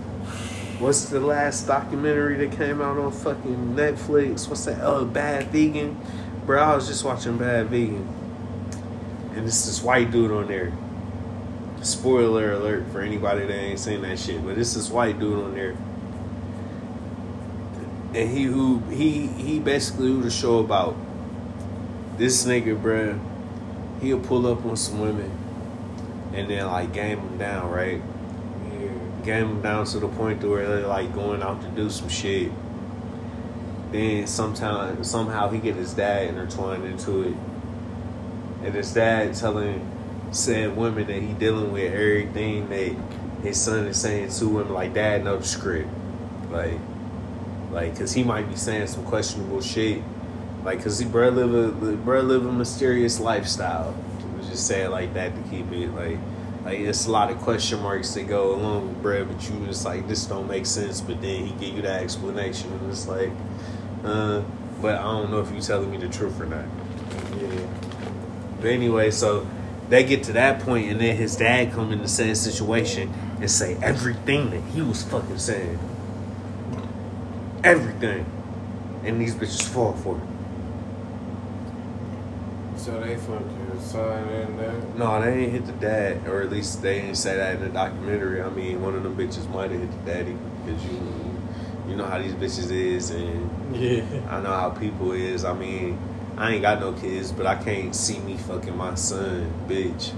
what's 0.80 1.06
the 1.06 1.20
last 1.20 1.66
documentary 1.66 2.36
that 2.44 2.56
came 2.56 2.82
out 2.82 2.98
on 2.98 3.12
fucking 3.12 3.74
Netflix? 3.74 4.48
What's 4.48 4.64
that? 4.64 4.80
Oh, 4.82 5.04
Bad 5.04 5.48
Vegan, 5.48 5.98
bro. 6.44 6.62
I 6.62 6.74
was 6.74 6.88
just 6.88 7.04
watching 7.04 7.38
Bad 7.38 7.68
Vegan, 7.68 8.06
and 9.34 9.46
it's 9.46 9.64
this 9.64 9.82
white 9.82 10.10
dude 10.10 10.32
on 10.32 10.48
there. 10.48 10.72
Spoiler 11.82 12.52
alert 12.52 12.88
for 12.92 13.00
anybody 13.00 13.46
that 13.46 13.54
ain't 13.54 13.78
seen 13.78 14.02
that 14.02 14.18
shit, 14.18 14.44
but 14.44 14.58
it's 14.58 14.74
this 14.74 14.90
white 14.90 15.18
dude 15.18 15.44
on 15.44 15.54
there. 15.54 15.76
And 18.12 18.28
he 18.28 18.42
who 18.42 18.80
he 18.90 19.28
he 19.28 19.60
basically 19.60 20.08
who 20.08 20.22
the 20.22 20.30
show 20.30 20.58
about 20.58 20.96
this 22.18 22.44
nigga, 22.44 22.80
bruh. 22.80 23.18
He'll 24.02 24.20
pull 24.20 24.46
up 24.46 24.64
on 24.66 24.76
some 24.76 25.00
women 25.00 25.30
and 26.34 26.50
then 26.50 26.66
like 26.66 26.92
game 26.92 27.18
them 27.18 27.38
down, 27.38 27.70
right? 27.70 28.02
Yeah. 28.72 28.88
Game 29.24 29.48
them 29.48 29.62
down 29.62 29.86
to 29.86 30.00
the 30.00 30.08
point 30.08 30.40
to 30.42 30.50
where 30.50 30.66
they're 30.66 30.86
like 30.86 31.14
going 31.14 31.42
out 31.42 31.62
to 31.62 31.68
do 31.68 31.88
some 31.90 32.08
shit. 32.08 32.52
Then 33.90 34.26
sometime 34.26 35.02
somehow 35.02 35.48
he 35.48 35.58
get 35.58 35.76
his 35.76 35.94
dad 35.94 36.28
intertwined 36.28 36.84
into 36.84 37.22
it, 37.22 37.34
and 38.62 38.74
his 38.74 38.92
dad 38.92 39.34
telling 39.34 39.80
said 40.32 40.76
women 40.76 41.06
that 41.06 41.20
he 41.20 41.32
dealing 41.34 41.72
with 41.72 41.92
everything 41.92 42.68
that 42.68 42.94
his 43.42 43.60
son 43.60 43.86
is 43.86 44.00
saying 44.00 44.30
to 44.30 44.60
him. 44.60 44.72
Like 44.72 44.94
dad 44.94 45.24
know 45.24 45.38
the 45.38 45.44
script, 45.44 45.88
like 46.50 46.78
like 47.70 47.96
cause 47.96 48.12
he 48.12 48.22
might 48.22 48.48
be 48.48 48.56
saying 48.56 48.88
some 48.88 49.04
questionable 49.04 49.60
shit. 49.60 50.02
Like, 50.64 50.82
cause 50.82 50.98
he 50.98 51.06
bruh 51.06 51.34
live 51.34 51.54
a 51.54 51.96
bruh 51.96 52.26
live 52.26 52.44
a 52.44 52.52
mysterious 52.52 53.18
lifestyle. 53.18 53.94
Let's 54.36 54.48
just 54.48 54.66
say 54.66 54.82
it 54.82 54.90
like 54.90 55.14
that 55.14 55.34
to 55.34 55.50
keep 55.50 55.72
it 55.72 55.88
like, 55.94 56.18
like 56.64 56.80
it's 56.80 57.06
a 57.06 57.10
lot 57.10 57.30
of 57.30 57.38
question 57.38 57.80
marks 57.80 58.12
that 58.14 58.24
go 58.24 58.54
along 58.54 58.88
with 58.88 59.02
bruh. 59.02 59.26
But 59.26 59.48
you 59.48 59.66
just 59.66 59.84
like 59.84 60.06
this 60.06 60.26
don't 60.26 60.48
make 60.48 60.66
sense. 60.66 61.00
But 61.00 61.22
then 61.22 61.46
he 61.46 61.52
give 61.52 61.76
you 61.76 61.82
that 61.82 62.02
explanation, 62.02 62.72
and 62.72 62.90
it's 62.90 63.06
like, 63.06 63.30
uh. 64.04 64.42
But 64.80 64.98
I 64.98 65.02
don't 65.02 65.30
know 65.30 65.40
if 65.40 65.52
you 65.52 65.60
telling 65.60 65.90
me 65.90 65.98
the 65.98 66.08
truth 66.08 66.40
or 66.40 66.46
not. 66.46 66.64
Yeah. 67.38 67.66
But 68.62 68.70
anyway, 68.70 69.10
so 69.10 69.46
they 69.90 70.04
get 70.04 70.22
to 70.24 70.32
that 70.34 70.60
point, 70.60 70.88
and 70.90 71.00
then 71.00 71.16
his 71.16 71.36
dad 71.36 71.72
come 71.72 71.92
in 71.92 72.00
the 72.00 72.08
same 72.08 72.34
situation 72.36 73.12
and 73.40 73.50
say 73.50 73.76
everything 73.82 74.50
that 74.50 74.62
he 74.72 74.80
was 74.82 75.02
fucking 75.02 75.38
saying. 75.38 75.78
Everything. 77.64 78.24
And 79.04 79.20
these 79.20 79.34
bitches 79.34 79.62
fall 79.62 79.92
for 79.94 80.16
it. 80.16 80.22
So 82.78 82.98
they 83.00 83.16
fucked 83.16 83.50
your 83.68 83.80
son 83.80 84.28
in 84.28 84.56
there. 84.56 84.80
No, 84.96 85.20
they 85.20 85.42
ain't 85.44 85.52
hit 85.52 85.66
the 85.66 85.72
dad, 85.72 86.26
or 86.26 86.40
at 86.40 86.50
least 86.50 86.80
they 86.82 87.00
didn't 87.00 87.16
say 87.16 87.36
that 87.36 87.56
in 87.56 87.60
the 87.60 87.68
documentary. 87.68 88.40
I 88.42 88.48
mean, 88.48 88.80
one 88.80 88.94
of 88.94 89.02
them 89.02 89.16
bitches 89.16 89.48
might 89.50 89.70
have 89.70 89.80
hit 89.80 89.90
the 89.90 90.10
daddy 90.10 90.36
because 90.64 90.82
you, 90.84 90.98
you 91.88 91.96
know 91.96 92.06
how 92.06 92.18
these 92.18 92.32
bitches 92.34 92.70
is, 92.70 93.10
and 93.10 93.76
Yeah. 93.76 94.02
I 94.30 94.40
know 94.40 94.50
how 94.52 94.70
people 94.70 95.12
is. 95.12 95.44
I 95.44 95.52
mean, 95.52 95.98
I 96.40 96.52
ain't 96.52 96.62
got 96.62 96.80
no 96.80 96.94
kids, 96.94 97.32
but 97.32 97.46
I 97.46 97.54
can't 97.62 97.94
see 97.94 98.18
me 98.18 98.38
fucking 98.38 98.74
my 98.74 98.94
son, 98.94 99.52
bitch. 99.68 100.14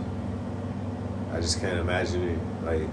I 1.32 1.40
just 1.40 1.60
can't 1.60 1.80
imagine 1.80 2.28
it. 2.28 2.38
Like 2.64 2.88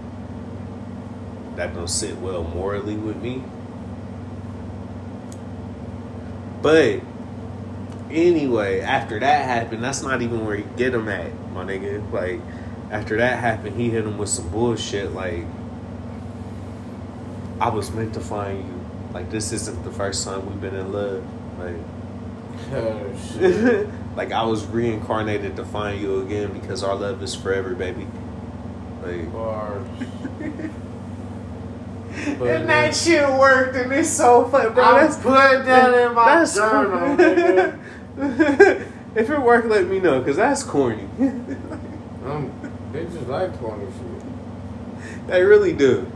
that 1.55 1.75
don't 1.75 1.87
sit 1.87 2.17
well 2.17 2.43
morally 2.43 2.95
with 2.95 3.17
me. 3.17 3.43
But 6.63 7.01
anyway, 8.09 8.81
after 8.81 9.19
that 9.19 9.45
happened, 9.45 9.83
that's 9.83 10.01
not 10.01 10.23
even 10.23 10.43
where 10.43 10.55
he 10.55 10.63
get 10.75 10.95
him 10.95 11.07
at, 11.07 11.31
my 11.51 11.63
nigga. 11.63 12.11
Like 12.11 12.41
after 12.89 13.15
that 13.17 13.37
happened, 13.37 13.79
he 13.79 13.91
hit 13.91 14.05
him 14.05 14.17
with 14.17 14.29
some 14.29 14.49
bullshit. 14.49 15.11
Like 15.11 15.45
I 17.61 17.69
was 17.69 17.91
meant 17.91 18.15
to 18.15 18.21
find 18.21 18.57
you. 18.57 18.85
Like 19.13 19.29
this 19.29 19.51
isn't 19.51 19.83
the 19.83 19.91
first 19.91 20.25
time 20.25 20.47
we've 20.49 20.59
been 20.59 20.73
in 20.73 20.91
love. 20.91 21.23
Like. 21.59 21.98
like 24.15 24.31
I 24.31 24.43
was 24.43 24.65
reincarnated 24.65 25.55
to 25.57 25.65
find 25.65 26.01
you 26.01 26.21
again 26.21 26.53
because 26.53 26.83
our 26.83 26.95
love 26.95 27.21
is 27.23 27.35
forever, 27.35 27.73
baby. 27.75 28.07
Like 29.03 29.31
Bars. 29.31 29.85
and 32.11 32.69
that 32.69 32.95
shit 32.95 33.27
worked, 33.29 33.75
and 33.75 33.91
it's 33.91 34.09
so 34.09 34.45
fun, 34.49 34.73
bro. 34.73 34.83
I 34.83 35.01
That's 35.01 35.17
put 35.17 35.65
that 35.65 35.93
in 35.93 36.13
my 36.13 36.35
that's 36.39 36.55
journal, 36.55 37.15
corny. 37.15 37.23
nigga. 37.23 37.79
if 39.15 39.29
it 39.29 39.41
worked, 39.41 39.67
let 39.67 39.87
me 39.87 39.99
know, 39.99 40.21
cause 40.23 40.35
that's 40.35 40.63
corny. 40.63 41.07
Um, 42.25 42.51
bitches 42.91 43.27
like 43.27 43.57
corny 43.59 43.85
shit. 43.85 45.27
they 45.27 45.43
really 45.43 45.73
do. 45.73 46.11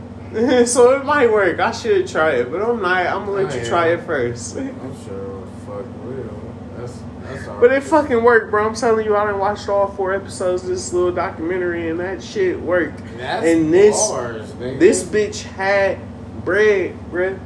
so 0.66 0.92
it 0.92 1.04
might 1.04 1.30
work. 1.30 1.60
I 1.60 1.70
should 1.70 2.06
try 2.08 2.32
it, 2.32 2.50
but 2.50 2.60
I'm 2.60 2.82
not. 2.82 3.06
I'm 3.06 3.20
gonna 3.24 3.30
let 3.32 3.52
I 3.52 3.54
you 3.54 3.60
am. 3.60 3.66
try 3.66 3.88
it 3.88 4.04
first. 4.04 4.56
I'm 4.56 5.04
sure 5.04 5.42
it 5.42 5.46
fuck 5.64 5.86
will. 6.04 6.40
That's 6.76 6.98
that's 7.22 7.43
all. 7.43 7.43
But 7.60 7.72
it 7.72 7.82
fucking 7.82 8.22
worked, 8.22 8.50
bro. 8.50 8.66
I'm 8.66 8.74
telling 8.74 9.04
you, 9.06 9.16
I 9.16 9.24
done 9.24 9.38
watched 9.38 9.68
all 9.68 9.88
four 9.88 10.14
episodes 10.14 10.62
of 10.62 10.68
this 10.68 10.92
little 10.92 11.12
documentary, 11.12 11.88
and 11.88 12.00
that 12.00 12.22
shit 12.22 12.60
worked. 12.60 13.00
That's 13.16 13.46
and 13.46 13.72
this 13.72 13.96
bars, 14.08 14.52
this 14.54 15.04
bitch 15.04 15.42
had 15.42 15.98
bread, 16.44 16.96
bruh. 17.10 17.38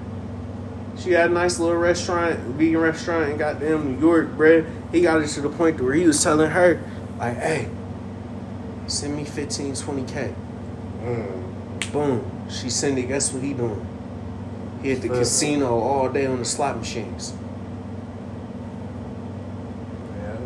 She 0.99 1.13
had 1.13 1.31
a 1.31 1.35
nice 1.35 1.59
little 1.59 1.77
restaurant, 1.77 2.39
vegan 2.41 2.81
restaurant 2.81 3.31
in 3.31 3.37
goddamn 3.37 3.93
New 3.93 4.01
York, 4.01 4.37
bruh. 4.37 4.69
He 4.91 5.03
got 5.03 5.23
it 5.23 5.29
to 5.29 5.41
the 5.41 5.51
point 5.51 5.81
where 5.81 5.93
he 5.93 6.07
was 6.07 6.23
telling 6.23 6.51
her, 6.51 6.81
like, 7.19 7.37
hey, 7.37 7.69
send 8.87 9.17
me 9.17 9.25
15, 9.25 9.75
20K. 9.75 10.35
Mm. 11.03 11.93
Boom. 11.93 12.49
She 12.51 12.71
sent 12.71 12.99
it. 12.99 13.09
Guess 13.09 13.33
what 13.33 13.43
he 13.43 13.55
doing? 13.55 13.87
He 14.83 14.93
at 14.93 15.03
the 15.03 15.09
casino 15.09 15.79
all 15.79 16.09
day 16.09 16.27
on 16.27 16.39
the 16.39 16.45
slot 16.45 16.79
machines. 16.79 17.35
Yeah. 20.17 20.37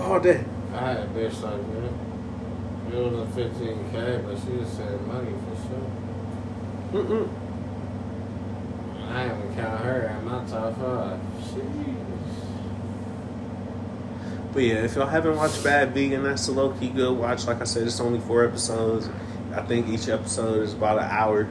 All 0.00 0.18
day. 0.18 0.44
I 0.72 0.78
had 0.78 0.96
a 0.98 1.06
bitch 1.08 1.42
like 1.42 1.60
that. 1.74 2.96
It 2.96 3.12
was 3.12 3.20
a 3.20 3.40
15k, 3.40 4.24
but 4.24 4.38
she 4.40 4.56
was 4.56 4.68
saving 4.70 5.06
money 5.06 5.32
for 5.44 5.56
sure. 5.68 7.02
Mm-mm. 7.02 7.28
I 9.12 9.26
even 9.26 9.54
count 9.54 9.84
her 9.84 10.06
at 10.06 10.24
my 10.24 10.44
top 10.46 10.76
five. 10.78 11.20
Sheesh. 11.42 12.10
But 14.52 14.62
yeah, 14.62 14.84
if 14.84 14.96
y'all 14.96 15.06
haven't 15.06 15.36
watched 15.36 15.62
Bad 15.62 15.92
Vegan, 15.94 16.24
that's 16.24 16.48
a 16.48 16.52
low 16.52 16.70
key 16.70 16.88
good 16.88 17.16
watch. 17.16 17.46
Like 17.46 17.60
I 17.60 17.64
said, 17.64 17.86
it's 17.86 18.00
only 18.00 18.20
four 18.20 18.44
episodes. 18.44 19.08
I 19.54 19.62
think 19.62 19.88
each 19.88 20.08
episode 20.08 20.62
is 20.62 20.72
about 20.72 20.98
an 20.98 21.08
hour. 21.10 21.46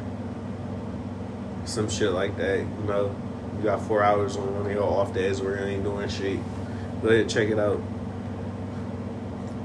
Some 1.66 1.90
shit 1.90 2.12
like 2.12 2.36
that. 2.38 2.60
You 2.60 2.84
know, 2.88 3.16
you 3.58 3.64
got 3.64 3.82
four 3.84 4.04
hours 4.04 4.36
on 4.36 4.54
one 4.54 4.66
of 4.66 4.72
your 4.72 4.84
off 4.84 5.14
days 5.14 5.40
where 5.40 5.60
you 5.60 5.76
ain't 5.76 5.84
doing 5.84 6.10
shit. 6.10 6.40
Go 7.02 7.10
ahead, 7.10 7.30
check 7.30 7.50
it 7.50 7.60
out. 7.60 7.80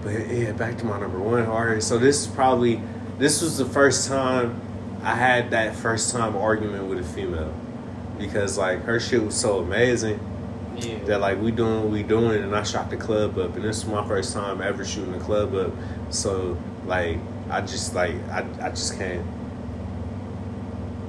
But 0.05 0.29
yeah, 0.29 0.53
back 0.53 0.77
to 0.79 0.85
my 0.85 1.01
number 1.01 1.19
one 1.19 1.47
artist. 1.47 1.89
So 1.89 1.99
this 1.99 2.21
is 2.21 2.27
probably 2.29 2.81
this 3.19 3.41
was 3.43 3.57
the 3.59 3.65
first 3.65 4.07
time 4.09 4.61
I 5.03 5.15
had 5.15 5.51
that 5.51 5.75
first 5.75 6.13
time 6.13 6.37
argument 6.37 6.87
with 6.89 6.99
a 6.99 7.03
female 7.05 7.53
because 8.19 8.57
like 8.59 8.83
her 8.85 9.01
shit 9.01 9.23
was 9.25 9.35
so 9.35 9.59
amazing 9.61 10.21
Yeah. 10.77 10.99
that 11.05 11.21
like 11.21 11.41
we 11.41 11.51
doing 11.51 11.83
what 11.83 11.91
we 11.91 12.03
doing 12.03 12.43
and 12.43 12.55
I 12.55 12.63
shot 12.63 12.91
the 12.91 12.97
club 12.97 13.39
up 13.39 13.55
and 13.57 13.65
this 13.65 13.79
is 13.79 13.87
my 13.87 14.07
first 14.07 14.33
time 14.33 14.61
ever 14.63 14.85
shooting 14.85 15.13
the 15.13 15.19
club 15.19 15.55
up 15.55 15.73
so 16.11 16.57
like 16.87 17.19
I 17.51 17.61
just 17.61 17.95
like 17.95 18.15
I, 18.31 18.45
I 18.61 18.69
just 18.71 18.97
can't 18.99 19.25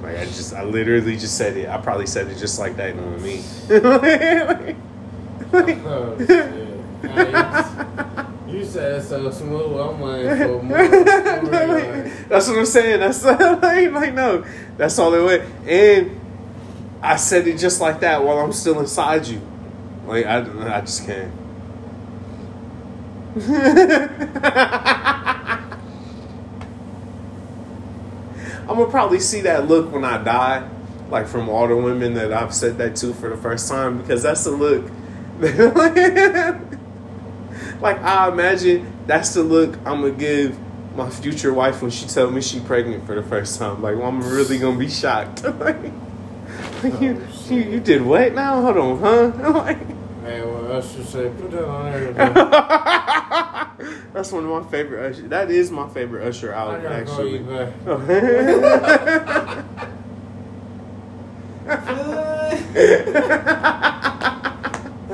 like 0.02 0.18
I 0.18 0.24
just 0.26 0.52
I 0.54 0.62
literally 0.64 1.16
just 1.16 1.36
said 1.36 1.56
it 1.56 1.68
I 1.68 1.78
probably 1.78 2.06
said 2.06 2.28
it 2.28 2.38
just 2.38 2.58
like 2.58 2.76
that 2.76 2.94
knowing 2.96 3.22
me 3.22 3.42
Oh, 5.52 6.16
shit. 6.18 6.66
Hey, 7.06 7.32
said 8.66 9.02
so 9.02 9.30
smooth. 9.30 9.80
I'm 9.80 10.00
waiting 10.00 10.36
for. 10.36 10.66
Like, 11.46 12.28
that's 12.28 12.48
what 12.48 12.58
I'm 12.58 12.66
saying 12.66 13.00
that's 13.00 13.24
like, 13.24 13.92
like 13.92 14.14
no 14.14 14.44
that's 14.76 14.98
all 14.98 15.14
it 15.14 15.20
was 15.20 15.40
and 15.66 16.20
I 17.02 17.16
said 17.16 17.46
it 17.46 17.58
just 17.58 17.80
like 17.80 18.00
that 18.00 18.24
while 18.24 18.38
I'm 18.38 18.52
still 18.52 18.80
inside 18.80 19.26
you 19.26 19.40
like 20.06 20.26
I, 20.26 20.76
I 20.76 20.80
just 20.80 21.06
can't 21.06 21.32
I'm 28.68 28.76
gonna 28.76 28.90
probably 28.90 29.20
see 29.20 29.42
that 29.42 29.68
look 29.68 29.92
when 29.92 30.04
I 30.04 30.20
die, 30.22 30.68
like 31.08 31.28
from 31.28 31.48
all 31.48 31.68
the 31.68 31.76
women 31.76 32.14
that 32.14 32.32
I've 32.32 32.52
said 32.52 32.78
that 32.78 32.96
to 32.96 33.14
for 33.14 33.28
the 33.28 33.36
first 33.36 33.68
time, 33.68 33.98
because 33.98 34.24
that's 34.24 34.42
the 34.42 34.50
look. 34.50 34.90
Like 37.80 38.00
I 38.02 38.28
imagine 38.28 38.92
that's 39.06 39.34
the 39.34 39.42
look 39.42 39.76
I'm 39.78 40.02
gonna 40.02 40.12
give 40.12 40.58
my 40.96 41.10
future 41.10 41.52
wife 41.52 41.82
when 41.82 41.90
she 41.90 42.06
tell 42.06 42.30
me 42.30 42.40
she 42.40 42.60
pregnant 42.60 43.06
for 43.06 43.14
the 43.14 43.22
first 43.22 43.58
time. 43.58 43.82
Like, 43.82 43.96
well, 43.96 44.08
I'm 44.08 44.22
really 44.22 44.58
gonna 44.58 44.78
be 44.78 44.88
shocked. 44.88 45.44
like, 45.60 45.76
you, 47.00 47.22
oh, 47.22 47.50
you, 47.50 47.62
you 47.62 47.80
did 47.80 48.02
what 48.02 48.34
now? 48.34 48.62
Hold 48.62 48.76
on, 48.76 48.98
huh? 49.00 49.52
like, 49.58 49.78
Hey, 50.26 50.40
well, 50.40 50.72
I 50.72 50.80
should 50.80 51.06
say, 51.06 51.30
put 51.38 51.52
that 51.52 51.68
on 51.68 51.92
there. 51.92 52.12
that's 54.12 54.32
one 54.32 54.44
of 54.44 54.50
my 54.50 54.64
favorite 54.68 55.12
Usher. 55.12 55.28
That 55.28 55.52
is 55.52 55.70
my 55.70 55.88
favorite 55.90 56.26
Usher 56.26 56.52
album, 56.52 56.82
gotta 56.82 57.04
call 57.04 57.24
you 57.24 57.48
actually. 57.48 57.86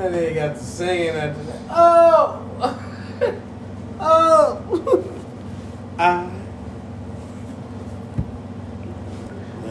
And 0.03 0.13
then 0.13 0.29
you 0.29 0.33
got 0.33 0.55
to 0.55 0.63
singing 0.63 1.09
after 1.09 1.43
that. 1.43 1.59
Oh! 1.69 2.41
oh! 3.99 5.03
I- 5.99 6.29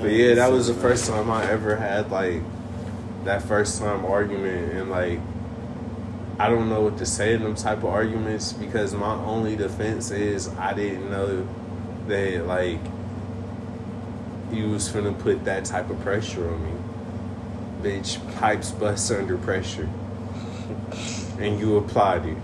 But 0.01 0.11
yeah, 0.11 0.35
that 0.35 0.51
was 0.51 0.67
the 0.67 0.75
first 0.75 1.07
time 1.09 1.31
I 1.31 1.49
ever 1.49 1.77
had 1.77 2.11
like 2.11 2.43
that 3.25 3.43
first 3.43 3.79
time 3.81 4.05
argument, 4.05 4.73
and 4.73 4.91
like 4.91 5.21
I 6.41 6.49
don't 6.49 6.69
know 6.69 6.81
what 6.81 6.99
to 6.99 7.07
say 7.07 7.35
in 7.35 7.43
them 7.45 7.55
type 7.55 7.79
of 7.79 7.85
arguments 7.87 8.53
because 8.53 8.95
my 8.95 9.15
only 9.15 9.55
defense 9.55 10.11
is 10.11 10.49
I 10.59 10.75
didn't 10.75 11.09
know 11.09 11.47
that 12.09 12.47
like 12.47 12.81
you 14.51 14.71
was 14.71 14.89
finna 14.89 15.17
put 15.19 15.45
that 15.45 15.65
type 15.65 15.89
of 15.89 16.01
pressure 16.01 16.49
on 16.53 16.65
me. 16.65 16.73
Bitch, 17.83 18.19
pipes 18.39 18.73
bust 18.73 19.11
under 19.12 19.37
pressure, 19.39 19.89
and 21.39 21.61
you 21.61 21.77
applied 21.77 22.27
it. 22.27 22.37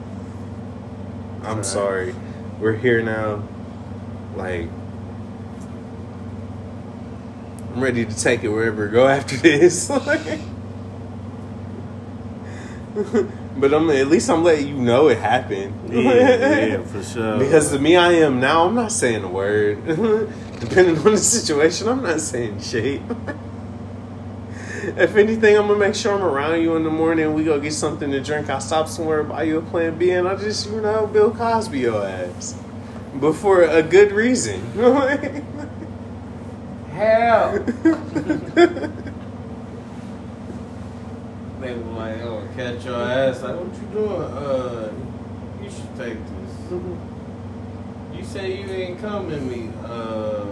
I'm 1.44 1.57
Right. 1.58 1.67
sorry. 1.67 2.15
We're 2.60 2.75
here 2.76 3.02
now. 3.02 3.42
Like, 4.36 4.68
I'm 7.75 7.81
ready 7.81 8.05
to 8.05 8.17
take 8.17 8.42
it 8.44 8.49
wherever 8.49 8.89
go 8.89 9.07
after 9.08 9.36
this. 9.42 9.89
but 13.57 13.73
I'm 13.75 13.89
at 13.91 14.08
least 14.08 14.28
I'm 14.31 14.42
letting 14.42 14.68
you 14.68 14.75
know 14.75 15.08
it 15.08 15.18
happened. 15.18 15.73
yeah, 15.92 16.67
yeah, 16.67 16.83
for 16.83 17.02
sure. 17.12 17.39
Because 17.39 17.70
to 17.73 17.78
me, 17.78 17.97
I 17.97 18.12
am 18.12 18.41
now. 18.41 18.65
I'm 18.67 18.75
not 18.75 18.91
saying 18.92 19.23
a 19.25 19.28
word. 19.28 19.84
Depending 20.60 20.99
on 20.99 21.12
the 21.12 21.18
situation, 21.18 21.89
I'm 21.89 22.02
not 22.02 22.20
saying 22.20 22.60
shit. 22.60 23.00
If 24.99 25.17
anything, 25.17 25.57
I'm 25.57 25.67
gonna 25.68 25.78
make 25.78 25.94
sure 25.94 26.15
I'm 26.15 26.23
around 26.23 26.60
you 26.60 26.77
in 26.77 26.83
the 26.85 26.91
morning. 26.91 27.35
We 27.35 27.44
go 27.44 27.60
get 27.60 27.73
something 27.73 28.10
to 28.10 28.20
drink. 28.20 28.51
I 28.51 28.59
stop 28.59 28.89
somewhere, 28.89 29.23
buy 29.23 29.44
you 29.44 29.59
a 29.59 29.62
Plan 29.62 29.97
B, 29.97 30.10
and 30.10 30.28
I 30.28 30.36
just, 30.36 30.68
you 30.70 30.81
know, 30.81 31.07
Bill 31.07 31.31
Cosby 31.31 31.78
your 31.81 32.07
ass. 32.07 32.59
But 33.15 33.35
for 33.35 33.62
a 33.62 33.83
good 33.83 34.12
reason. 34.12 34.60
Hell! 36.91 37.65
They 41.60 41.75
were 41.75 41.93
like, 41.93 42.20
oh, 42.23 42.47
catch 42.55 42.85
your 42.85 42.94
ass. 42.94 43.43
Like, 43.43 43.57
what 43.57 43.75
you 43.75 43.89
doing? 43.93 44.23
Uh, 44.23 44.93
you 45.60 45.68
should 45.68 45.97
take 45.97 46.17
this. 46.25 46.73
You 48.15 48.25
say 48.25 48.62
you 48.62 48.68
ain't 48.70 49.01
coming 49.01 49.49
me. 49.49 49.70
Uh, 49.85 50.44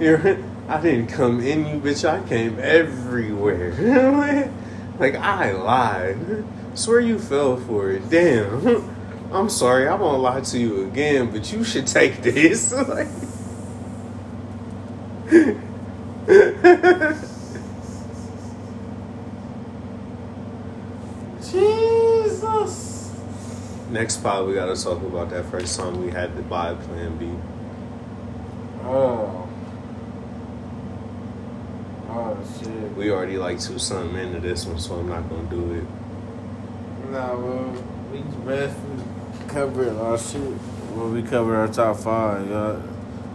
You're- 0.00 0.44
I 0.68 0.80
didn't 0.82 1.06
come 1.08 1.40
in 1.40 1.66
you, 1.66 1.80
bitch. 1.80 2.08
I 2.08 2.26
came 2.28 2.58
everywhere. 2.60 3.72
like 5.00 5.14
I 5.16 5.52
lied. 5.52 6.44
Swear 6.74 7.00
you 7.00 7.18
fell 7.18 7.56
for 7.56 7.90
it. 7.90 8.08
Damn. 8.10 8.84
I'm 9.32 9.48
sorry. 9.48 9.88
I 9.88 9.94
won't 9.94 10.20
lie 10.22 10.42
to 10.42 10.58
you 10.58 10.84
again, 10.86 11.30
but 11.32 11.50
you 11.52 11.64
should 11.64 11.86
take 11.86 12.22
this. 12.22 12.72
Like- 12.88 13.08
Jesus! 21.58 22.87
Next 23.90 24.22
pod, 24.22 24.46
we 24.46 24.52
gotta 24.52 24.76
talk 24.76 25.02
about 25.02 25.30
that 25.30 25.46
first 25.46 25.74
song 25.74 26.04
we 26.04 26.10
had 26.10 26.36
to 26.36 26.42
buy 26.42 26.74
Plan 26.74 27.16
B. 27.16 27.30
Oh. 28.84 29.48
Oh, 32.10 32.38
shit. 32.58 32.94
We 32.96 33.10
already 33.10 33.38
like 33.38 33.58
two 33.58 33.78
something 33.78 34.14
into 34.18 34.40
this 34.40 34.66
one, 34.66 34.78
so 34.78 34.96
I'm 34.96 35.08
not 35.08 35.26
gonna 35.30 35.48
do 35.48 35.72
it. 35.72 35.84
Nah, 37.10 37.34
well, 37.34 37.82
we 38.12 38.20
best 38.44 38.78
we 38.78 39.48
cover 39.48 39.90
our 39.98 40.18
shit. 40.18 40.42
Well, 40.92 41.08
we 41.08 41.22
covered 41.22 41.56
our 41.56 41.68
top 41.68 41.96
five. 41.96 42.46
Y'all, 42.50 42.82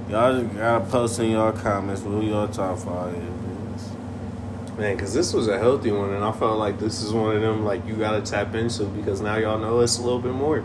y'all 0.08 0.40
just 0.40 0.56
gotta 0.56 0.86
post 0.86 1.20
in 1.20 1.32
y'all 1.32 1.52
comments 1.52 2.04
who 2.04 2.22
your 2.22 2.48
top 2.48 2.78
five 2.78 3.16
is. 3.16 3.33
Man, 4.78 4.96
because 4.96 5.14
this 5.14 5.34
was 5.34 5.48
a 5.48 5.60
healthy 5.60 5.92
one, 5.92 6.14
and 6.14 6.24
I 6.24 6.32
felt 6.32 6.58
like 6.58 6.80
this 6.80 7.04
is 7.04 7.14
one 7.14 7.36
of 7.36 7.42
them 7.42 7.64
like 7.64 7.86
you 7.86 7.96
gotta 7.96 8.22
tap 8.22 8.56
into 8.56 8.86
because 8.86 9.22
now 9.22 9.36
y'all 9.36 9.60
know 9.60 9.80
us 9.82 10.00
a 10.00 10.02
little 10.02 10.20
bit 10.20 10.34
more. 10.34 10.64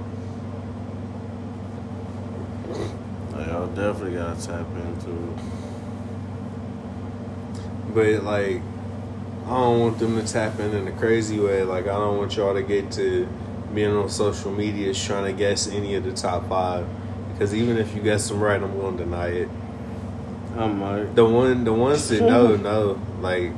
Y'all 3.36 3.66
definitely 3.68 4.14
gotta 4.14 4.40
tap 4.40 4.66
into 4.74 5.10
it. 5.10 5.38
But 7.94 8.24
like, 8.24 8.62
I 9.46 9.50
don't 9.50 9.80
want 9.80 9.98
them 9.98 10.16
to 10.16 10.30
tap 10.30 10.58
in 10.60 10.74
in 10.74 10.88
a 10.88 10.92
crazy 10.92 11.38
way. 11.38 11.62
Like, 11.62 11.84
I 11.84 11.98
don't 11.98 12.18
want 12.18 12.36
y'all 12.36 12.54
to 12.54 12.62
get 12.62 12.90
to 12.92 13.28
being 13.74 13.94
on 13.94 14.08
social 14.08 14.52
media 14.52 14.94
trying 14.94 15.24
to 15.24 15.32
guess 15.32 15.68
any 15.68 15.94
of 15.94 16.04
the 16.04 16.12
top 16.12 16.48
five. 16.48 16.86
Because 17.32 17.54
even 17.54 17.76
if 17.78 17.94
you 17.94 18.02
guess 18.02 18.28
them 18.28 18.40
right, 18.40 18.62
I'm 18.62 18.78
gonna 18.80 18.96
deny 18.96 19.28
it. 19.28 19.48
I'm 20.56 20.80
like, 20.80 21.14
The 21.14 21.24
one, 21.24 21.64
the 21.64 21.72
ones 21.72 22.08
that 22.08 22.20
know, 22.20 22.56
know. 22.68 23.00
Like, 23.20 23.52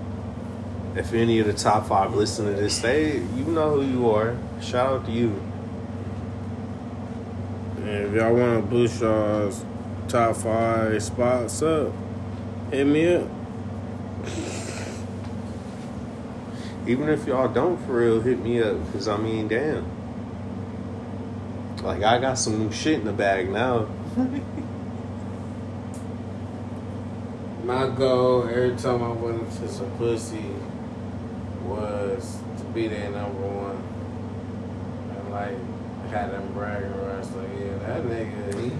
if 0.96 1.12
any 1.12 1.38
of 1.38 1.46
the 1.46 1.52
top 1.52 1.86
five 1.86 2.14
listen 2.14 2.46
to 2.46 2.52
this, 2.52 2.80
they, 2.80 3.18
you 3.18 3.44
know 3.44 3.80
who 3.80 3.82
you 3.82 4.10
are. 4.10 4.36
Shout 4.60 4.92
out 4.92 5.06
to 5.06 5.12
you. 5.12 5.40
And 7.76 7.88
if 7.88 8.14
y'all 8.14 8.34
want 8.34 8.64
to 8.64 8.68
boost 8.68 9.00
y'all's 9.00 9.64
top 10.08 10.36
five 10.36 11.00
spots 11.02 11.62
up, 11.62 11.92
hit 12.72 12.86
me 12.86 13.14
up. 13.14 13.28
Even 16.86 17.08
if 17.08 17.26
y'all 17.26 17.48
don't 17.48 17.76
for 17.86 18.00
real, 18.00 18.20
hit 18.20 18.40
me 18.40 18.60
up. 18.60 18.84
Because, 18.86 19.06
I 19.06 19.16
mean, 19.16 19.46
damn. 19.46 19.84
Like, 21.84 22.02
I 22.02 22.18
got 22.18 22.34
some 22.36 22.58
new 22.58 22.72
shit 22.72 22.98
in 22.98 23.04
the 23.04 23.12
bag 23.12 23.48
now. 23.48 23.86
My 27.64 27.88
goal 27.88 28.48
every 28.48 28.74
time 28.76 29.02
I 29.02 29.12
went 29.12 29.40
into 29.42 29.68
some 29.68 29.90
pussy 29.92 30.44
was 31.62 32.38
to 32.58 32.64
be 32.66 32.88
their 32.88 33.10
number 33.10 33.40
one. 33.40 33.82
And 35.16 35.30
like, 35.30 36.10
had 36.10 36.32
them 36.32 36.52
bragging 36.52 36.92
rights. 37.04 37.30
Like, 37.32 37.48
yeah, 37.58 37.78
that 37.78 38.02
nigga, 38.04 38.60
he, 38.60 38.72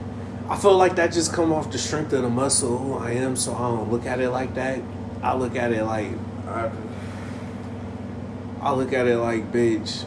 I 0.48 0.56
feel 0.56 0.76
like 0.76 0.96
that 0.96 1.12
just 1.12 1.32
come 1.32 1.52
off 1.52 1.70
the 1.70 1.78
strength 1.78 2.12
of 2.12 2.22
the 2.22 2.28
muscle 2.30 2.76
who 2.76 2.94
I 2.94 3.12
am, 3.12 3.36
so 3.36 3.54
I 3.54 3.58
don't 3.58 3.90
look 3.90 4.06
at 4.06 4.20
it 4.20 4.30
like 4.30 4.54
that. 4.54 4.80
I 5.22 5.34
look 5.34 5.54
at 5.54 5.72
it 5.72 5.84
like 5.84 6.12
I, 6.48 6.70
I 8.60 8.72
look 8.72 8.92
at 8.92 9.06
it 9.06 9.18
like 9.18 9.52
bitch. 9.52 10.04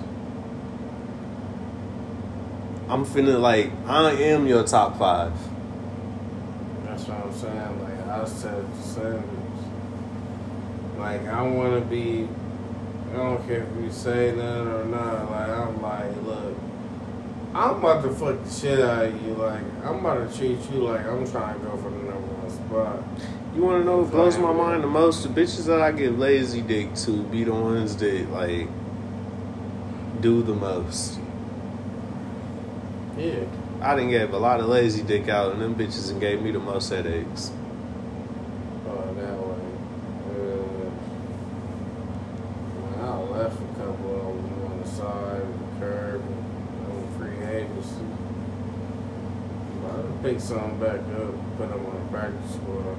I'm 2.90 3.06
finna 3.06 3.40
like 3.40 3.72
I 3.88 4.12
am 4.12 4.46
your 4.48 4.64
top 4.64 4.98
five. 5.00 5.34
that's 6.84 7.06
what 7.08 7.18
I'm 7.18 7.34
saying. 7.34 7.84
Like, 7.84 8.08
I 8.08 8.26
said 8.26 8.66
sandwich. 8.82 9.24
Like, 10.98 11.26
I 11.28 11.42
want 11.42 11.82
to 11.82 11.90
be, 11.90 12.28
I 13.14 13.18
don't 13.18 13.48
care 13.48 13.64
if 13.64 13.84
you 13.84 13.92
say 13.92 14.34
nothing 14.36 14.68
or 14.68 14.86
not. 14.86 15.32
Like, 15.32 15.50
I'm 15.50 15.82
like, 15.82 16.24
look, 16.24 16.58
I'm 17.54 17.78
about 17.78 18.04
to 18.04 18.10
fuck 18.10 18.44
the 18.44 18.50
shit 18.50 18.80
out 18.80 19.06
of 19.06 19.26
you. 19.26 19.34
Like, 19.36 19.62
I'm 19.84 20.00
about 20.00 20.30
to 20.30 20.38
treat 20.38 20.60
you 20.72 20.80
like 20.80 21.06
I'm 21.06 21.30
trying 21.30 21.60
to 21.60 21.66
go 21.66 21.78
for 21.78 21.90
the 21.92 21.98
number 21.98 22.18
one 22.18 22.50
spot. 22.50 23.04
You 23.56 23.62
wanna 23.62 23.84
know 23.84 23.98
what 24.00 24.10
blows 24.10 24.38
my 24.40 24.52
mind 24.52 24.84
the 24.84 24.88
most? 24.88 25.22
The 25.22 25.30
bitches 25.30 25.68
that 25.68 25.80
I 25.80 25.92
give 25.92 26.18
lazy 26.18 26.62
dick 26.62 26.96
to 26.96 27.22
be 27.24 27.44
the 27.44 27.54
ones 27.54 27.96
that 27.98 28.32
like 28.32 28.68
do 30.22 30.42
the 30.42 30.56
most. 30.56 31.20
Yeah. 33.16 33.46
I 33.80 33.96
didn't 33.96 34.10
give 34.10 34.34
a 34.34 34.38
lot 34.40 34.60
of 34.60 34.68
lazy 34.68 35.04
dick 35.04 35.30
out 35.30 35.52
and 35.52 35.62
them 35.62 35.76
bitches 35.76 36.10
and 36.10 36.20
gave 36.20 36.42
me 36.42 36.52
the 36.52 36.60
most 36.60 36.90
headaches. 36.90 37.52
Oh, 38.88 39.14
that 39.14 39.38
way. 39.38 39.60
Uh, 40.30 40.90
when 42.80 43.06
I 43.06 43.18
left 43.18 43.62
a 43.62 43.66
couple 43.76 44.16
of 44.16 44.36
them 44.36 44.72
on 44.72 44.82
the 44.82 44.88
side 44.88 45.42
of 45.42 45.60
the 45.60 45.80
curb 45.80 46.24
on 46.90 47.06
free 47.20 47.46
agency. 47.46 48.08
Some 50.54 50.80
back 50.80 51.00
up, 51.00 51.34
put 51.58 51.68
him 51.68 51.84
on 51.84 51.96
the 51.96 52.06
practice 52.12 52.54
squad. 52.54 52.98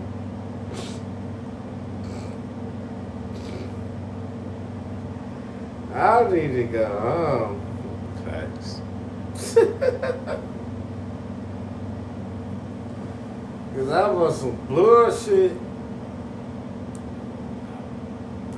I 5.95 6.31
need 6.31 6.49
to 6.49 6.65
go 6.65 6.87
home. 6.99 7.61
Facts. 8.25 8.81
Cause 13.75 13.89
I 13.89 14.09
was 14.11 14.41
some 14.41 14.57
bullshit. 14.67 15.53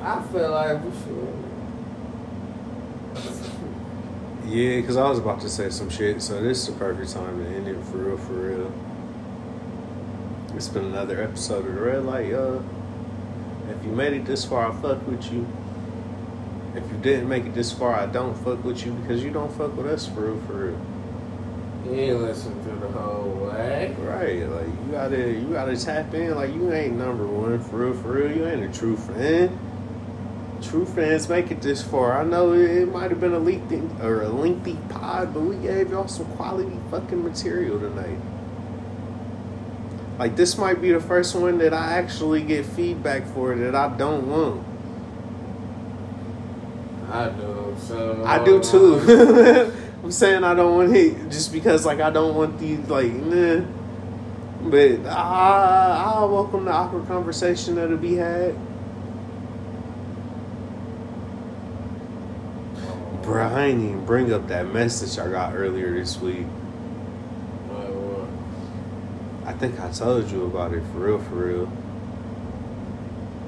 I 0.00 0.22
feel 0.32 0.50
like 0.50 0.82
we 0.82 0.90
should. 0.90 1.34
Yeah, 4.46 4.80
because 4.80 4.96
I 4.96 5.08
was 5.08 5.18
about 5.18 5.40
to 5.40 5.48
say 5.50 5.68
some 5.68 5.90
shit, 5.90 6.22
so 6.22 6.40
this 6.40 6.60
is 6.60 6.66
the 6.68 6.72
perfect 6.78 7.12
time 7.12 7.44
to 7.44 7.50
end 7.50 7.68
it 7.68 7.82
for 7.86 7.98
real, 7.98 8.16
for 8.16 8.32
real. 8.32 8.85
It's 10.56 10.68
been 10.68 10.86
another 10.86 11.20
episode 11.20 11.66
of 11.66 11.74
the 11.74 11.80
Red 11.82 12.06
Light, 12.06 12.28
y'all. 12.28 12.64
If 13.68 13.84
you 13.84 13.90
made 13.90 14.14
it 14.14 14.24
this 14.24 14.46
far, 14.46 14.72
I 14.72 14.74
fuck 14.80 15.06
with 15.06 15.30
you. 15.30 15.46
If 16.74 16.90
you 16.90 16.96
didn't 17.02 17.28
make 17.28 17.44
it 17.44 17.54
this 17.54 17.70
far, 17.70 17.92
I 17.94 18.06
don't 18.06 18.34
fuck 18.42 18.64
with 18.64 18.86
you 18.86 18.92
because 18.94 19.22
you 19.22 19.30
don't 19.30 19.52
fuck 19.52 19.76
with 19.76 19.84
us 19.84 20.06
for 20.06 20.32
real, 20.32 20.40
for 20.46 20.52
real. 20.54 20.80
You 21.84 22.00
ain't 22.00 22.22
listen 22.22 22.64
to 22.64 22.70
the 22.70 22.88
whole 22.88 23.32
way. 23.34 23.94
Right, 24.00 24.48
like 24.48 24.66
you 24.66 24.92
gotta, 24.92 25.30
you 25.30 25.48
gotta 25.52 25.76
tap 25.76 26.14
in. 26.14 26.34
Like 26.34 26.54
you 26.54 26.72
ain't 26.72 26.96
number 26.96 27.26
one 27.26 27.62
for 27.62 27.76
real, 27.76 27.92
for 27.92 28.12
real. 28.12 28.34
You 28.34 28.46
ain't 28.46 28.64
a 28.64 28.78
true 28.78 28.96
fan. 28.96 29.58
True 30.62 30.86
fans 30.86 31.28
make 31.28 31.50
it 31.50 31.60
this 31.60 31.82
far. 31.82 32.18
I 32.18 32.24
know 32.24 32.54
it, 32.54 32.70
it 32.70 32.90
might 32.90 33.10
have 33.10 33.20
been 33.20 33.34
a 33.34 33.38
lengthy 33.38 33.82
or 34.02 34.22
a 34.22 34.30
lengthy 34.30 34.78
pod, 34.88 35.34
but 35.34 35.40
we 35.40 35.56
gave 35.56 35.90
y'all 35.90 36.08
some 36.08 36.24
quality 36.36 36.78
fucking 36.90 37.22
material 37.22 37.78
tonight. 37.78 38.18
Like 40.18 40.34
this 40.36 40.56
might 40.56 40.80
be 40.80 40.92
the 40.92 41.00
first 41.00 41.34
one 41.34 41.58
that 41.58 41.74
I 41.74 41.92
actually 41.92 42.42
get 42.42 42.64
feedback 42.64 43.26
for 43.26 43.54
that 43.54 43.74
I 43.74 43.94
don't 43.96 44.28
want. 44.28 44.66
I 47.10 47.28
do. 47.28 47.76
So 47.78 48.24
I 48.24 48.44
do 48.44 48.58
uh, 48.58 48.62
too. 48.62 49.72
I'm 50.02 50.12
saying 50.12 50.44
I 50.44 50.54
don't 50.54 50.74
want 50.76 50.96
it 50.96 51.30
just 51.30 51.52
because 51.52 51.84
like 51.84 52.00
I 52.00 52.10
don't 52.10 52.34
want 52.34 52.58
these 52.58 52.78
like 52.88 53.12
nah. 53.12 53.64
But 54.62 55.06
I 55.06 56.18
I 56.18 56.24
welcome 56.24 56.64
the 56.64 56.72
awkward 56.72 57.06
conversation 57.06 57.74
that'll 57.74 57.96
be 57.98 58.14
had. 58.14 58.56
Bruh, 63.22 63.52
I 63.52 63.66
ain't 63.66 63.82
even 63.82 64.06
bring 64.06 64.32
up 64.32 64.48
that 64.48 64.72
message 64.72 65.18
I 65.18 65.28
got 65.28 65.54
earlier 65.54 65.92
this 65.92 66.18
week. 66.18 66.46
I 69.46 69.52
think 69.52 69.80
I 69.80 69.90
told 69.90 70.30
you 70.30 70.44
about 70.44 70.72
it 70.74 70.82
for 70.92 70.98
real, 70.98 71.18
for 71.18 71.34
real. 71.36 71.70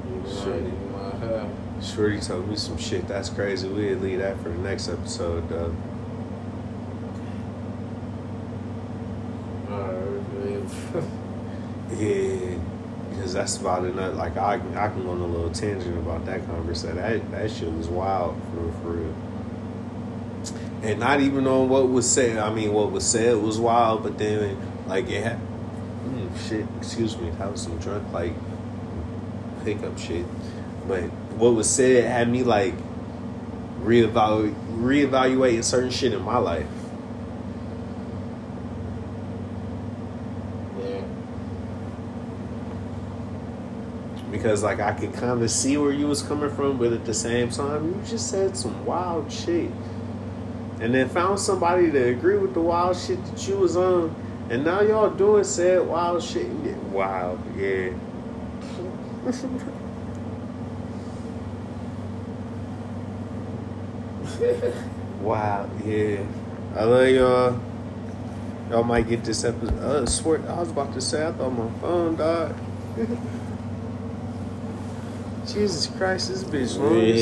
You 0.06 0.22
Sure. 0.32 0.54
might, 0.54 0.62
you 0.62 0.72
might 0.92 1.14
have. 1.28 1.50
Shorty 1.84 2.20
told 2.20 2.48
me 2.48 2.56
some 2.56 2.78
shit 2.78 3.06
that's 3.08 3.28
crazy. 3.28 3.68
We'd 3.68 3.96
leave 3.96 4.18
that 4.20 4.40
for 4.42 4.48
the 4.48 4.58
next 4.58 4.88
episode, 4.88 5.48
though. 5.48 5.74
Yeah, 11.90 12.58
because 13.10 13.32
that's 13.32 13.56
about 13.56 13.84
enough. 13.86 14.14
Like 14.16 14.36
I, 14.36 14.58
can- 14.58 14.76
I 14.76 14.88
can 14.88 15.02
go 15.04 15.10
on 15.10 15.20
a 15.22 15.26
little 15.26 15.50
tangent 15.50 15.96
about 15.96 16.26
that 16.26 16.44
conversation. 16.46 16.96
That 16.96 17.30
that 17.30 17.50
shit 17.50 17.72
was 17.72 17.88
wild 17.88 18.36
for 18.52 18.60
real, 18.60 18.72
for 18.82 18.88
real. 18.90 19.14
And 20.82 21.00
not 21.00 21.20
even 21.20 21.46
on 21.46 21.68
what 21.70 21.88
was 21.88 22.08
said. 22.08 22.36
I 22.38 22.52
mean, 22.52 22.72
what 22.74 22.92
was 22.92 23.06
said 23.06 23.36
was 23.38 23.58
wild, 23.58 24.02
but 24.02 24.18
then 24.18 24.58
like 24.86 25.08
it 25.08 25.24
had. 25.24 25.40
Shit, 26.48 26.66
excuse 26.76 27.16
me. 27.18 27.30
That 27.38 27.50
was 27.50 27.62
some 27.62 27.78
drunk 27.78 28.12
like 28.12 28.32
hiccup 29.64 29.98
shit. 29.98 30.26
But 30.86 31.04
what 31.36 31.54
was 31.54 31.68
said 31.68 32.04
had 32.04 32.28
me 32.30 32.42
like 32.42 32.74
reevaluate 33.80 34.54
reevaluating 34.78 35.64
certain 35.64 35.90
shit 35.90 36.12
in 36.12 36.22
my 36.22 36.38
life. 36.38 36.66
yeah. 40.80 41.02
because 44.30 44.62
like 44.62 44.80
I 44.80 44.92
could 44.92 45.12
kind 45.14 45.42
of 45.42 45.50
see 45.50 45.76
where 45.76 45.92
you 45.92 46.06
was 46.06 46.22
coming 46.22 46.50
from, 46.50 46.78
but 46.78 46.92
at 46.92 47.04
the 47.04 47.14
same 47.14 47.50
time, 47.50 47.88
you 47.88 48.00
just 48.06 48.30
said 48.30 48.56
some 48.56 48.84
wild 48.84 49.32
shit, 49.32 49.70
and 50.80 50.94
then 50.94 51.08
found 51.08 51.40
somebody 51.40 51.90
to 51.90 52.04
agree 52.08 52.38
with 52.38 52.54
the 52.54 52.60
wild 52.60 52.96
shit 52.96 53.24
that 53.26 53.48
you 53.48 53.56
was 53.56 53.76
on, 53.76 54.14
and 54.50 54.64
now 54.64 54.80
y'all 54.80 55.10
doing 55.10 55.44
said 55.44 55.86
wild 55.86 56.22
shit. 56.22 56.46
and 56.46 56.64
get- 56.64 56.76
Wild, 56.84 57.38
yeah. 57.56 57.90
wow, 65.20 65.68
yeah. 65.84 66.24
I 66.76 66.84
love 66.84 67.08
y'all. 67.08 67.60
Y'all 68.70 68.84
might 68.84 69.08
get 69.08 69.24
this 69.24 69.44
episode. 69.44 69.78
Uh, 69.78 70.06
swear, 70.06 70.40
I 70.48 70.60
was 70.60 70.70
about 70.70 70.92
to 70.94 71.00
say 71.00 71.26
I 71.26 71.32
thought 71.32 71.50
my 71.50 71.70
phone 71.80 72.16
died. 72.16 72.54
Jesus 75.46 75.86
Christ, 75.86 76.28
this 76.28 76.44
bitch 76.44 76.78
long 76.78 76.98
Yeah. 76.98 77.14